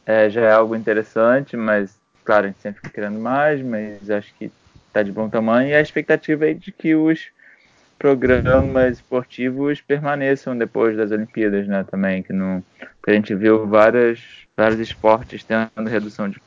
é, 0.06 0.30
já 0.30 0.42
é 0.42 0.52
algo 0.52 0.76
interessante, 0.76 1.58
mas 1.58 2.00
claro, 2.24 2.46
a 2.46 2.50
gente 2.50 2.62
sempre 2.62 2.82
fica 2.82 2.94
querendo 2.94 3.20
mais, 3.20 3.62
mas 3.62 4.10
acho 4.10 4.34
que 4.36 4.52
está 4.88 5.04
de 5.04 5.12
bom 5.12 5.30
tamanho. 5.30 5.70
E 5.70 5.76
a 5.76 5.82
expectativa 5.82 6.50
é 6.50 6.54
de 6.54 6.72
que 6.72 6.96
os 6.96 7.30
programas 7.98 8.98
esportivos 8.98 9.82
permaneçam 9.82 10.58
depois 10.58 10.98
das 10.98 11.12
Olimpíadas, 11.12 11.68
né? 11.68 11.86
Também 11.90 12.24
que 12.24 12.34
não, 12.34 12.64
a 13.08 13.12
gente 13.12 13.34
viu 13.36 13.66
várias 13.68 14.45
vários 14.58 14.80
esportes 14.80 15.44
tendo 15.44 15.90
redução 15.90 16.30
de 16.30 16.42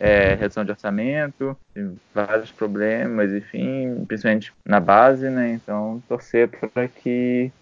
é, 0.00 0.34
redução 0.34 0.64
de 0.64 0.70
orçamento, 0.70 1.56
vários 2.14 2.50
problemas, 2.50 3.32
enfim, 3.32 4.04
principalmente 4.06 4.52
na 4.64 4.80
base, 4.80 5.28
né? 5.28 5.50
Então 5.52 6.02
torcer 6.08 6.48
para 6.48 6.88
que 6.88 7.52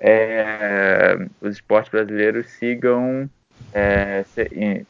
é, 0.00 1.18
os 1.40 1.56
esportes 1.56 1.90
brasileiros 1.90 2.46
sigam 2.52 3.28
é, 3.74 4.24
se, 4.24 4.86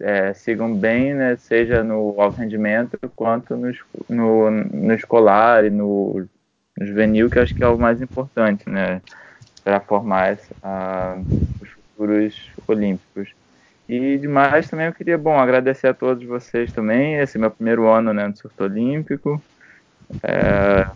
é, 0.00 0.32
sigam 0.32 0.74
bem, 0.74 1.12
né? 1.12 1.36
Seja 1.36 1.84
no 1.84 2.18
alto 2.18 2.38
rendimento 2.38 2.98
quanto 3.14 3.54
no, 3.54 3.70
no, 4.08 4.50
no 4.50 4.94
escolar 4.94 5.64
e 5.64 5.70
no 5.70 6.26
juvenil, 6.80 7.28
que 7.28 7.38
acho 7.38 7.54
que 7.54 7.62
é 7.62 7.68
o 7.68 7.78
mais 7.78 8.00
importante, 8.00 8.68
né? 8.68 9.02
Para 9.62 9.80
formar 9.80 10.32
essa, 10.32 10.54
os 11.60 11.68
futuros 11.68 12.50
olímpicos. 12.66 13.34
E 13.88 14.16
demais 14.18 14.68
também 14.68 14.86
eu 14.86 14.92
queria, 14.92 15.18
bom, 15.18 15.38
agradecer 15.38 15.88
a 15.88 15.94
todos 15.94 16.24
vocês 16.24 16.72
também. 16.72 17.16
Esse 17.16 17.36
é 17.36 17.40
meu 17.40 17.50
primeiro 17.50 17.86
ano 17.86 18.12
né, 18.12 18.26
no 18.26 18.36
surto 18.36 18.64
olímpico. 18.64 19.42
É, 20.22 20.86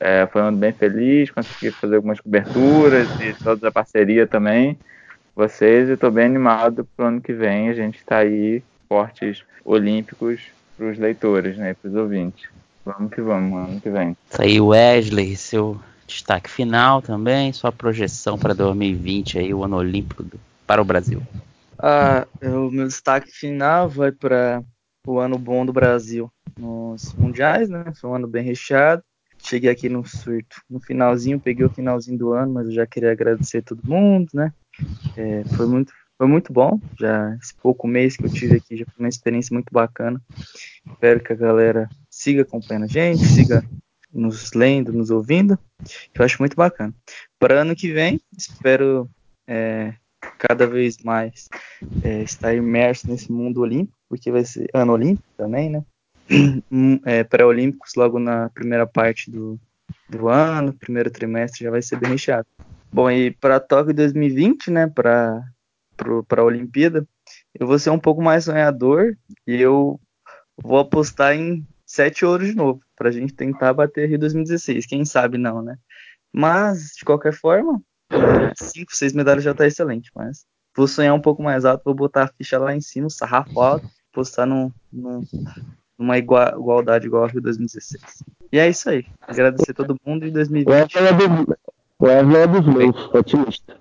é, 0.00 0.26
foi 0.26 0.42
um 0.42 0.46
ano 0.46 0.56
bem 0.56 0.72
feliz, 0.72 1.30
consegui 1.30 1.70
fazer 1.70 1.96
algumas 1.96 2.20
coberturas 2.20 3.08
e 3.20 3.32
toda 3.42 3.68
a 3.68 3.72
parceria 3.72 4.26
também. 4.26 4.76
Vocês, 5.34 5.88
eu 5.88 5.94
estou 5.94 6.10
bem 6.10 6.26
animado 6.26 6.86
para 6.96 7.04
o 7.04 7.08
ano 7.08 7.20
que 7.20 7.32
vem. 7.32 7.68
A 7.68 7.74
gente 7.74 7.98
está 7.98 8.18
aí, 8.18 8.62
esportes 8.82 9.44
olímpicos 9.64 10.40
para 10.76 10.86
os 10.86 10.98
leitores, 10.98 11.56
né, 11.56 11.74
para 11.74 11.88
os 11.88 11.94
ouvintes. 11.94 12.48
Vamos 12.84 13.12
que 13.12 13.20
vamos, 13.20 13.68
ano 13.68 13.80
que 13.80 13.88
vem. 13.88 14.16
Isso 14.30 14.42
aí, 14.42 14.60
Wesley, 14.60 15.36
seu 15.36 15.80
destaque 16.06 16.50
final 16.50 17.00
também, 17.00 17.52
sua 17.52 17.72
projeção 17.72 18.38
para 18.38 18.52
2020 18.54 19.38
aí, 19.38 19.54
o 19.54 19.64
ano 19.64 19.76
olímpico 19.76 20.22
do, 20.22 20.38
para 20.66 20.82
o 20.82 20.84
Brasil. 20.84 21.22
Ah, 21.78 22.26
o 22.42 22.70
meu 22.70 22.86
destaque 22.86 23.30
final 23.30 23.88
vai 23.88 24.12
para 24.12 24.62
o 25.06 25.18
ano 25.18 25.38
bom 25.38 25.66
do 25.66 25.72
Brasil 25.72 26.30
nos 26.58 27.12
mundiais, 27.14 27.68
né? 27.68 27.84
Foi 28.00 28.10
um 28.10 28.14
ano 28.14 28.28
bem 28.28 28.42
recheado. 28.42 29.02
Cheguei 29.38 29.68
aqui 29.68 29.88
no 29.88 30.04
surto 30.06 30.62
no 30.70 30.80
finalzinho, 30.80 31.38
peguei 31.38 31.66
o 31.66 31.70
finalzinho 31.70 32.16
do 32.16 32.32
ano, 32.32 32.54
mas 32.54 32.66
eu 32.66 32.72
já 32.72 32.86
queria 32.86 33.12
agradecer 33.12 33.62
todo 33.62 33.86
mundo, 33.86 34.30
né? 34.32 34.52
É, 35.16 35.44
foi 35.56 35.66
muito 35.66 35.92
foi 36.16 36.28
muito 36.28 36.52
bom. 36.52 36.80
Já 36.98 37.36
esse 37.42 37.54
pouco 37.54 37.86
mês 37.86 38.16
que 38.16 38.24
eu 38.24 38.30
tive 38.30 38.56
aqui 38.56 38.76
já 38.76 38.84
foi 38.86 39.04
uma 39.04 39.08
experiência 39.08 39.52
muito 39.52 39.72
bacana. 39.72 40.20
Espero 40.86 41.20
que 41.20 41.32
a 41.32 41.36
galera 41.36 41.88
siga 42.08 42.42
acompanhando 42.42 42.84
a 42.84 42.88
gente, 42.88 43.24
siga 43.24 43.64
nos 44.12 44.52
lendo, 44.52 44.92
nos 44.92 45.10
ouvindo, 45.10 45.58
que 46.12 46.20
eu 46.20 46.24
acho 46.24 46.40
muito 46.40 46.54
bacana. 46.54 46.94
Para 47.38 47.62
ano 47.62 47.74
que 47.74 47.92
vem, 47.92 48.20
espero 48.36 49.10
é, 49.46 49.94
cada 50.38 50.66
vez 50.66 50.98
mais 50.98 51.48
é, 52.02 52.22
estar 52.22 52.54
imerso 52.54 53.08
nesse 53.08 53.30
mundo 53.30 53.60
olímpico, 53.60 53.98
porque 54.08 54.30
vai 54.30 54.44
ser 54.44 54.68
ano 54.72 54.92
olímpico 54.92 55.28
também, 55.36 55.70
né? 55.70 55.84
é, 57.04 57.24
pré-olímpicos 57.24 57.92
logo 57.96 58.18
na 58.18 58.48
primeira 58.50 58.86
parte 58.86 59.30
do, 59.30 59.58
do 60.08 60.28
ano, 60.28 60.72
primeiro 60.72 61.10
trimestre 61.10 61.64
já 61.64 61.70
vai 61.70 61.82
ser 61.82 61.98
bem 61.98 62.10
recheado. 62.10 62.46
Bom, 62.92 63.10
e 63.10 63.30
para 63.32 63.60
Tóquio 63.60 63.94
2020, 63.94 64.70
né, 64.70 64.86
para 64.86 65.42
a 66.30 66.42
Olimpíada, 66.42 67.06
eu 67.58 67.66
vou 67.66 67.78
ser 67.78 67.90
um 67.90 67.98
pouco 67.98 68.22
mais 68.22 68.44
sonhador 68.44 69.16
e 69.46 69.60
eu 69.60 70.00
vou 70.56 70.78
apostar 70.78 71.34
em 71.34 71.66
sete 71.84 72.24
ouros 72.24 72.48
de 72.48 72.54
novo, 72.54 72.80
para 72.96 73.08
a 73.08 73.12
gente 73.12 73.34
tentar 73.34 73.72
bater 73.72 74.08
Rio 74.08 74.18
2016. 74.18 74.86
Quem 74.86 75.04
sabe 75.04 75.38
não, 75.38 75.62
né? 75.62 75.76
Mas, 76.32 76.92
de 76.96 77.04
qualquer 77.04 77.32
forma, 77.32 77.80
cinco, 78.56 78.94
seis 78.94 79.12
medalhas 79.12 79.44
já 79.44 79.52
está 79.52 79.66
excelente, 79.66 80.10
mas 80.14 80.44
vou 80.76 80.86
sonhar 80.86 81.14
um 81.14 81.20
pouco 81.20 81.42
mais 81.42 81.64
alto, 81.64 81.82
vou 81.84 81.94
botar 81.94 82.24
a 82.24 82.28
ficha 82.28 82.58
lá 82.58 82.74
em 82.74 82.80
cima, 82.80 83.06
o 83.06 83.10
sarrafo 83.10 83.60
alto, 83.60 83.88
postar 84.12 84.46
num, 84.46 84.70
num, 84.92 85.22
numa 85.98 86.18
igualdade 86.18 87.06
igual 87.06 87.24
ao 87.24 87.28
Rio 87.28 87.40
2016. 87.40 88.24
E 88.52 88.58
é 88.58 88.68
isso 88.68 88.88
aí. 88.88 89.06
Agradecer 89.22 89.72
a 89.72 89.74
todo 89.74 89.96
mundo 90.04 90.26
em 90.26 90.32
2020. 90.32 90.94
O 91.98 92.08
Evelyn 92.08 92.36
é 92.36 92.46
dos 92.46 92.66
meus, 92.66 93.14
otimista. 93.14 93.76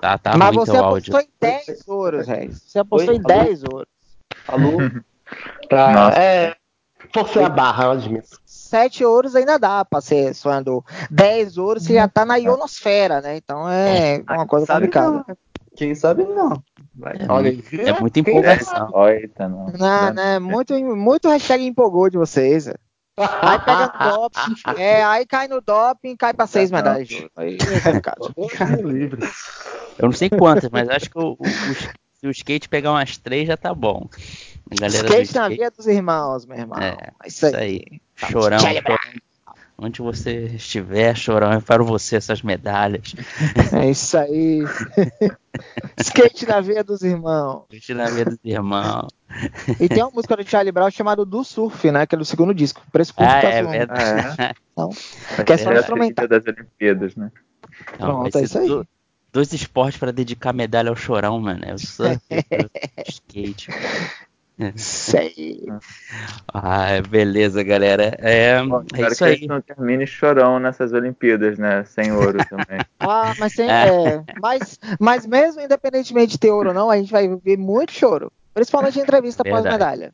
Tá, 0.00 0.16
tá 0.16 0.36
Mas 0.36 0.54
você 0.54 0.76
apostou 0.76 1.16
áudio. 1.16 1.20
em 1.20 1.28
10 1.40 1.88
ouros, 1.88 2.26
Regis. 2.26 2.62
Você 2.62 2.78
apostou 2.78 3.14
Oi? 3.14 3.16
em 3.16 3.22
10 3.22 3.64
ouros. 3.64 3.88
Falou? 4.44 4.78
Tá, 5.68 5.92
Nossa. 5.92 6.18
é. 6.18 6.56
Forcei 7.12 7.44
a 7.44 7.50
barra, 7.50 7.84
eu 7.84 7.90
admito. 7.90 8.40
7 8.68 9.04
ouros 9.04 9.34
ainda 9.34 9.58
dá 9.58 9.84
pra 9.84 10.00
ser 10.00 10.34
sonhador. 10.34 10.84
10 11.10 11.58
ouros 11.58 11.84
você 11.84 11.94
já 11.94 12.06
tá 12.08 12.24
na 12.24 12.36
ionosfera, 12.36 13.20
né? 13.20 13.36
Então 13.36 13.68
é 13.68 14.22
uma 14.28 14.46
coisa 14.46 14.66
Sabe 14.66 14.86
complicada. 14.88 15.24
não. 15.28 15.36
Quem 15.76 15.94
sabe 15.94 16.24
não. 16.24 16.62
Vai. 16.94 17.14
Olha 17.28 17.50
aí. 17.50 17.62
É 17.86 18.00
muita 18.00 18.18
empolgação. 18.18 18.90
Oita, 18.92 19.48
não. 19.48 19.66
Não, 19.66 20.12
né? 20.12 20.38
Muito, 20.40 20.74
muito 20.74 21.28
hashtag 21.28 21.64
empolgou 21.64 22.10
de 22.10 22.18
vocês. 22.18 22.66
velho. 22.66 22.78
Aí 23.16 23.58
pega 23.60 23.92
no 23.92 24.10
doping, 24.10 24.54
é, 24.80 25.04
aí 25.04 25.26
cai 25.26 25.48
no 25.48 25.60
doping, 25.60 26.16
cai 26.16 26.32
pra 26.34 26.46
seis 26.46 26.70
Não. 26.70 26.78
medalhas. 26.78 27.08
Aí 27.36 27.58
é 28.60 28.82
livre. 28.82 29.28
Eu 29.98 30.06
não 30.06 30.12
sei 30.12 30.30
quantas, 30.30 30.70
mas 30.70 30.88
acho 30.88 31.10
que 31.10 31.18
o, 31.18 31.30
o- 31.30 31.36
o- 31.42 32.08
se 32.20 32.26
o 32.26 32.30
skate 32.30 32.68
pegar 32.68 32.90
umas 32.92 33.16
três 33.16 33.46
já 33.48 33.56
tá 33.56 33.72
bom. 33.74 34.08
A 34.70 34.74
galera 34.80 35.02
do 35.02 35.06
Skate 35.06 35.34
na 35.34 35.42
skate, 35.42 35.56
via 35.60 35.70
dos 35.70 35.86
irmãos, 35.86 36.44
meu 36.46 36.58
irmão. 36.58 36.78
É, 36.80 36.96
isso 37.26 37.46
aí. 37.46 37.50
isso 37.52 37.56
aí. 37.56 38.00
Chorão, 38.30 38.58
Tchau, 38.58 38.72
chorão. 38.74 38.98
Onde 39.80 40.02
você 40.02 40.46
estiver, 40.56 41.16
chorão, 41.16 41.52
eu 41.52 41.62
quero 41.62 41.84
você 41.84 42.16
essas 42.16 42.42
medalhas. 42.42 43.14
É 43.72 43.88
isso 43.88 44.18
aí. 44.18 44.64
Skate 46.00 46.46
na 46.46 46.60
veia 46.60 46.82
dos 46.82 47.00
irmãos. 47.02 47.62
Skate 47.70 47.94
na 47.94 48.06
vida 48.10 48.30
dos 48.32 48.38
irmãos. 48.44 49.08
E 49.78 49.88
tem 49.88 50.02
uma 50.02 50.10
música 50.10 50.36
do 50.36 50.44
Charlie 50.48 50.72
Brown 50.72 50.90
chamada 50.90 51.24
Do 51.24 51.44
Surf, 51.44 51.90
né? 51.92 52.06
Que 52.06 52.16
é 52.16 52.18
do 52.18 52.24
segundo 52.24 52.52
disco. 52.52 52.82
Preço 52.90 53.14
curto 53.14 53.30
Ah, 53.30 53.40
tá 53.40 53.48
é 53.48 53.62
verdade. 53.62 54.54
Então, 54.72 54.90
Vai 55.36 55.44
Que 55.44 55.52
é 55.52 55.56
só 55.58 55.70
a 55.70 55.78
instrumental. 55.78 56.26
das 56.28 56.44
Olimpíadas, 56.44 57.14
né? 57.14 57.30
Não, 58.00 58.06
Pronto, 58.22 58.36
é 58.38 58.42
isso 58.42 58.58
aí. 58.58 58.66
do- 58.68 58.86
dois 59.32 59.52
esportes 59.52 59.98
pra 59.98 60.10
dedicar 60.10 60.52
medalha 60.52 60.88
ao 60.90 60.96
chorão, 60.96 61.38
mano. 61.40 61.60
É 61.64 61.74
o 61.74 61.78
surf 61.78 62.20
e 62.30 62.36
o 62.64 62.70
skate. 63.08 63.68
Sei. 64.76 65.66
Ah, 66.52 67.00
beleza, 67.08 67.62
galera. 67.62 68.14
É, 68.18 68.62
Bom, 68.62 68.80
é 68.80 68.84
espero 69.02 69.12
isso 69.12 69.18
que 69.18 69.24
a 69.24 69.30
gente 69.32 69.42
aí. 69.42 69.48
não 69.48 69.60
termine 69.60 70.06
chorão 70.06 70.58
nessas 70.58 70.92
Olimpíadas, 70.92 71.58
né? 71.58 71.84
Sem 71.84 72.12
ouro 72.12 72.38
também. 72.48 72.78
Ah, 73.00 73.32
mas, 73.38 73.52
sem, 73.52 73.70
É. 73.70 73.88
é, 73.88 74.22
mas, 74.40 74.78
mas 74.98 75.24
mesmo 75.26 75.60
independentemente 75.62 76.32
de 76.32 76.38
ter 76.38 76.50
ouro 76.50 76.70
ou 76.70 76.74
não, 76.74 76.90
a 76.90 76.96
gente 76.96 77.10
vai 77.12 77.28
ver 77.28 77.56
muito 77.56 77.92
choro. 77.92 78.30
Principalmente 78.52 78.98
em 78.98 79.02
entrevista 79.02 79.44
pós-medalha. 79.44 80.12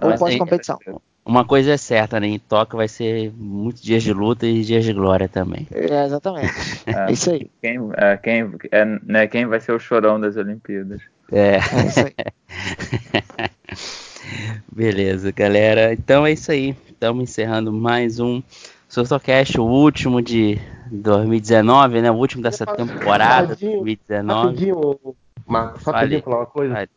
Ou 0.00 0.14
pós-competição. 0.18 0.78
Uma 1.24 1.44
coisa 1.44 1.72
é 1.72 1.76
certa, 1.76 2.20
né? 2.20 2.28
Em 2.28 2.38
Tóquio 2.38 2.76
vai 2.76 2.86
ser 2.86 3.32
muitos 3.36 3.82
dias 3.82 4.02
de 4.04 4.12
luta 4.12 4.46
e 4.46 4.62
dias 4.62 4.84
de 4.84 4.92
glória 4.92 5.28
também. 5.28 5.66
É, 5.72 6.04
exatamente. 6.04 6.52
É 6.86 7.10
isso 7.10 7.30
aí. 7.32 7.50
Quem, 7.60 7.78
é, 7.96 8.16
quem, 8.16 8.52
é, 8.70 8.84
né, 9.02 9.26
quem 9.26 9.44
vai 9.46 9.58
ser 9.58 9.72
o 9.72 9.78
chorão 9.78 10.20
das 10.20 10.36
Olimpíadas? 10.36 11.00
É, 11.32 11.56
É 11.56 11.86
isso 11.86 12.00
aí. 12.00 12.14
beleza, 14.72 15.32
galera. 15.32 15.92
Então 15.92 16.26
é 16.26 16.32
isso 16.32 16.50
aí. 16.50 16.76
Estamos 16.88 17.24
encerrando 17.24 17.72
mais 17.72 18.20
um 18.20 18.42
Surtocast, 18.88 19.60
o 19.60 19.64
último 19.64 20.22
de 20.22 20.58
2019, 20.90 22.02
né? 22.02 22.10
O 22.10 22.14
último 22.14 22.42
dessa 22.42 22.64
temporada 22.64 23.48
Rapidinho, 23.48 23.84
2019. 23.84 24.46
Rapidinho, 24.46 25.16
Marcos, 25.46 25.82
só 25.82 25.92
Fale. 25.92 26.08
queria 26.08 26.22
falar 26.22 26.36
uma 26.38 26.46
coisa. 26.46 26.88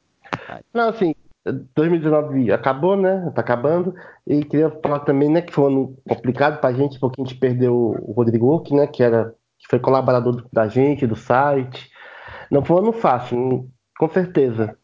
Não, 0.74 0.90
assim, 0.90 1.16
2019 1.76 2.52
acabou, 2.52 2.96
né? 2.96 3.32
Tá 3.34 3.42
acabando. 3.42 3.94
E 4.26 4.44
queria 4.44 4.70
falar 4.70 5.00
também, 5.00 5.30
né, 5.30 5.42
que 5.42 5.54
foi 5.54 5.66
um 5.66 5.68
ano 5.68 5.98
complicado 6.08 6.60
pra 6.60 6.74
gente, 6.74 7.00
porque 7.00 7.22
a 7.22 7.26
gente 7.26 7.40
perdeu 7.40 7.74
o 7.76 8.14
Rodrigo 8.14 8.48
Ock, 8.54 8.74
né? 8.74 8.88
Que 8.88 9.04
era 9.04 9.34
que 9.58 9.68
foi 9.68 9.80
colaborador 9.80 10.46
da 10.54 10.68
gente, 10.68 11.06
do 11.06 11.16
site. 11.16 11.90
Não 12.50 12.64
foi 12.64 12.78
um 12.78 12.80
ano 12.80 12.94
fácil, 12.94 13.68
com 13.98 14.10
certeza. 14.10 14.76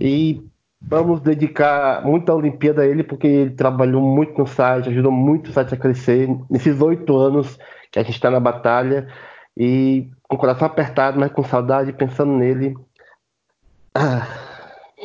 E 0.00 0.44
vamos 0.80 1.20
dedicar 1.20 2.04
muita 2.04 2.34
Olimpíada 2.34 2.82
a 2.82 2.86
ele, 2.86 3.02
porque 3.02 3.26
ele 3.26 3.50
trabalhou 3.50 4.02
muito 4.02 4.38
no 4.38 4.46
site, 4.46 4.88
ajudou 4.88 5.12
muito 5.12 5.48
o 5.48 5.52
site 5.52 5.74
a 5.74 5.76
crescer 5.76 6.28
nesses 6.50 6.80
oito 6.80 7.16
anos 7.16 7.58
que 7.90 7.98
a 7.98 8.02
gente 8.02 8.14
está 8.14 8.30
na 8.30 8.40
batalha. 8.40 9.08
E 9.56 10.08
com 10.22 10.36
o 10.36 10.38
coração 10.38 10.66
apertado, 10.66 11.18
mas 11.18 11.32
com 11.32 11.42
saudade, 11.42 11.92
pensando 11.92 12.32
nele. 12.32 12.74
Ah, 13.94 14.26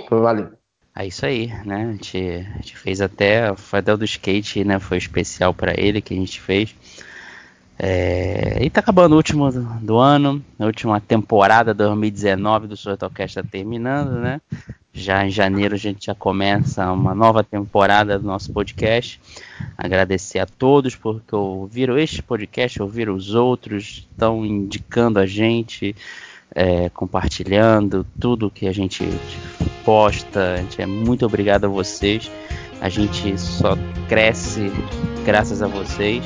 valeu. 0.10 0.52
É 0.98 1.07
isso 1.07 1.26
aí, 1.26 1.48
né? 1.65 1.85
A 1.85 1.91
gente, 1.93 2.18
a 2.18 2.57
gente 2.57 2.77
fez 2.77 2.99
até 2.99 3.49
o 3.49 3.56
Fadel 3.56 3.98
do 3.98 4.03
Skate, 4.03 4.65
né? 4.65 4.77
Foi 4.77 4.98
especial 4.98 5.53
pra 5.53 5.73
ele 5.77 6.02
que 6.02 6.14
a 6.14 6.18
gente 6.18 6.41
fez. 6.41 6.76
É, 7.84 8.60
e 8.62 8.70
tá 8.70 8.80
acabando 8.80 9.14
o 9.14 9.16
último 9.16 9.52
do, 9.82 9.98
ano, 9.98 10.40
a 10.60 10.66
última 10.66 11.02
temporada 11.02 11.74
2019 11.74 12.68
do 12.68 12.78
Sortocast 12.78 13.34
tá 13.34 13.44
terminando, 13.44 14.20
né? 14.20 14.40
Já 14.94 15.26
em 15.26 15.32
janeiro 15.32 15.74
a 15.74 15.78
gente 15.80 16.06
já 16.06 16.14
começa 16.14 16.91
uma 16.91 17.16
nova 17.16 17.44
temporada 17.44 18.20
do 18.20 18.28
nosso 18.28 18.53
podcast. 18.53 19.20
Agradecer 19.76 20.38
a 20.38 20.45
todos 20.45 20.95
porque 20.95 21.36
ouviram 21.36 21.98
este 21.98 22.22
podcast, 22.22 22.80
ouviram 22.80 23.16
os 23.16 23.34
outros, 23.34 24.08
estão 24.12 24.45
indicando 24.45 25.18
a 25.18 25.26
gente, 25.26 25.95
é, 26.53 26.88
compartilhando 26.90 28.06
tudo 28.20 28.52
que 28.52 28.68
a 28.68 28.72
gente 28.72 29.10
posta. 29.84 30.53
A 30.53 30.58
gente 30.58 30.80
é 30.80 30.86
muito 30.86 31.26
obrigado 31.26 31.66
a 31.66 31.70
vocês. 31.70 32.30
A 32.80 32.90
gente 32.90 33.40
só 33.40 33.76
cresce 34.08 34.72
graças 35.26 35.64
a 35.64 35.68
vocês. 35.68 36.24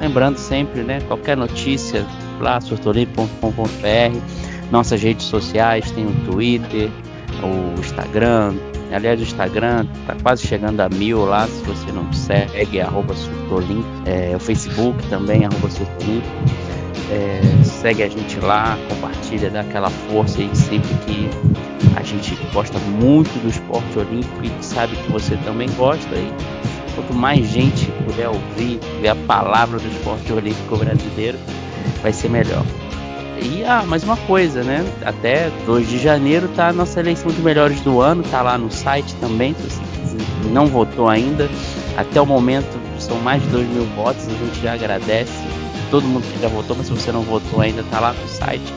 Lembrando 0.00 0.38
sempre, 0.38 0.82
né? 0.82 1.00
Qualquer 1.08 1.36
notícia 1.36 2.06
lá, 2.40 2.60
surtolib.com.br, 2.60 4.18
nossas 4.70 5.02
redes 5.02 5.26
sociais, 5.26 5.90
tem 5.90 6.06
o 6.06 6.12
Twitter, 6.30 6.88
o 7.42 7.80
Instagram. 7.80 8.54
Aliás, 8.92 9.20
o 9.20 9.22
Instagram 9.22 9.86
tá 10.06 10.16
quase 10.22 10.46
chegando 10.46 10.80
a 10.80 10.88
mil 10.88 11.24
lá, 11.24 11.46
se 11.46 11.62
você 11.64 11.92
não 11.92 12.10
segue, 12.12 12.78
é 12.78 12.82
arroba 12.82 13.14
surtolim. 13.14 13.84
É, 14.06 14.34
o 14.34 14.38
Facebook 14.38 15.06
também, 15.08 15.44
arroba 15.44 15.68
surtolim. 15.68 16.22
É, 17.10 17.40
segue 17.64 18.02
a 18.02 18.08
gente 18.08 18.38
lá, 18.40 18.78
compartilha, 18.88 19.50
dá 19.50 19.60
aquela 19.60 19.90
força 19.90 20.40
aí 20.40 20.50
sempre 20.54 20.94
que 21.06 21.28
a 21.96 22.02
gente 22.02 22.36
gosta 22.52 22.78
muito 22.78 23.30
do 23.42 23.48
esporte 23.48 23.98
olímpico 23.98 24.44
e 24.44 24.64
sabe 24.64 24.94
que 24.96 25.10
você 25.10 25.36
também 25.38 25.68
gosta. 25.76 26.14
E 26.14 26.32
quanto 26.98 27.14
mais 27.14 27.46
gente 27.48 27.86
puder 28.04 28.28
ouvir, 28.28 28.80
ver 29.00 29.08
a 29.08 29.14
palavra 29.14 29.78
do 29.78 29.86
esporte 29.86 30.32
olímpico 30.32 30.76
brasileiro, 30.76 31.38
vai 32.02 32.12
ser 32.12 32.28
melhor. 32.28 32.64
E 33.40 33.62
ah, 33.64 33.84
mais 33.86 34.02
uma 34.02 34.16
coisa, 34.16 34.64
né? 34.64 34.84
Até 35.04 35.48
2 35.64 35.88
de 35.88 35.98
janeiro 35.98 36.48
tá 36.56 36.68
a 36.68 36.72
nossa 36.72 36.98
eleição 36.98 37.30
de 37.30 37.40
melhores 37.40 37.80
do 37.82 38.00
ano, 38.00 38.24
tá 38.24 38.42
lá 38.42 38.58
no 38.58 38.68
site 38.68 39.14
também, 39.20 39.54
se 39.54 39.62
você 39.62 40.48
não 40.50 40.66
votou 40.66 41.08
ainda. 41.08 41.48
Até 41.96 42.20
o 42.20 42.26
momento 42.26 42.66
são 42.98 43.16
mais 43.20 43.40
de 43.42 43.48
2 43.50 43.68
mil 43.68 43.84
votos, 43.94 44.26
a 44.26 44.30
gente 44.30 44.60
já 44.60 44.74
agradece. 44.74 45.32
Todo 45.92 46.06
mundo 46.06 46.24
que 46.32 46.42
já 46.42 46.48
votou, 46.48 46.76
mas 46.76 46.86
se 46.86 46.92
você 46.92 47.12
não 47.12 47.22
votou 47.22 47.60
ainda, 47.60 47.84
tá 47.92 48.00
lá 48.00 48.12
no 48.12 48.28
site. 48.28 48.74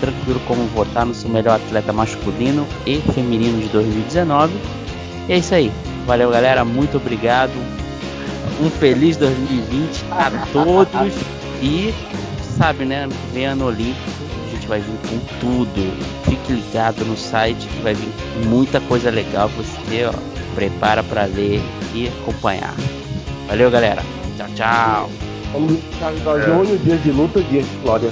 Tranquilo 0.00 0.40
como 0.46 0.66
votar 0.66 1.06
no 1.06 1.14
seu 1.14 1.30
melhor 1.30 1.56
atleta 1.56 1.92
masculino 1.92 2.66
e 2.84 3.00
feminino 3.14 3.58
de 3.62 3.68
2019. 3.68 4.52
E 5.28 5.32
é 5.32 5.38
isso 5.38 5.54
aí. 5.54 5.72
Valeu, 6.06 6.30
galera. 6.30 6.64
Muito 6.64 6.96
obrigado. 6.96 7.52
Um 8.60 8.70
feliz 8.70 9.16
2020 9.16 10.04
a 10.10 10.30
todos. 10.52 11.14
E 11.62 11.94
sabe, 12.56 12.84
né? 12.84 13.04
Ano 13.04 13.12
que 13.12 13.34
vem 13.34 13.46
ano 13.46 13.66
olímpico. 13.66 14.10
A 14.46 14.50
gente 14.54 14.66
vai 14.66 14.80
vir 14.80 14.98
com 15.08 15.18
tudo. 15.40 16.24
Fique 16.24 16.52
ligado 16.52 17.04
no 17.04 17.16
site 17.16 17.66
que 17.66 17.82
vai 17.82 17.94
vir 17.94 18.08
muita 18.46 18.80
coisa 18.82 19.10
legal 19.10 19.48
pra 19.48 19.62
você, 19.62 20.04
ó. 20.04 20.12
Prepara 20.54 21.02
para 21.02 21.24
ler 21.24 21.60
e 21.94 22.08
acompanhar. 22.08 22.74
Valeu, 23.48 23.70
galera. 23.70 24.02
Tchau, 24.36 24.46
tchau. 24.54 25.10
Vamos 25.52 25.78
Carlos 26.00 26.44
Júnior, 26.44 26.78
dias 26.78 27.02
de 27.02 27.12
luta, 27.12 27.40
dias 27.42 27.64
de 27.64 27.76
glória. 27.78 28.10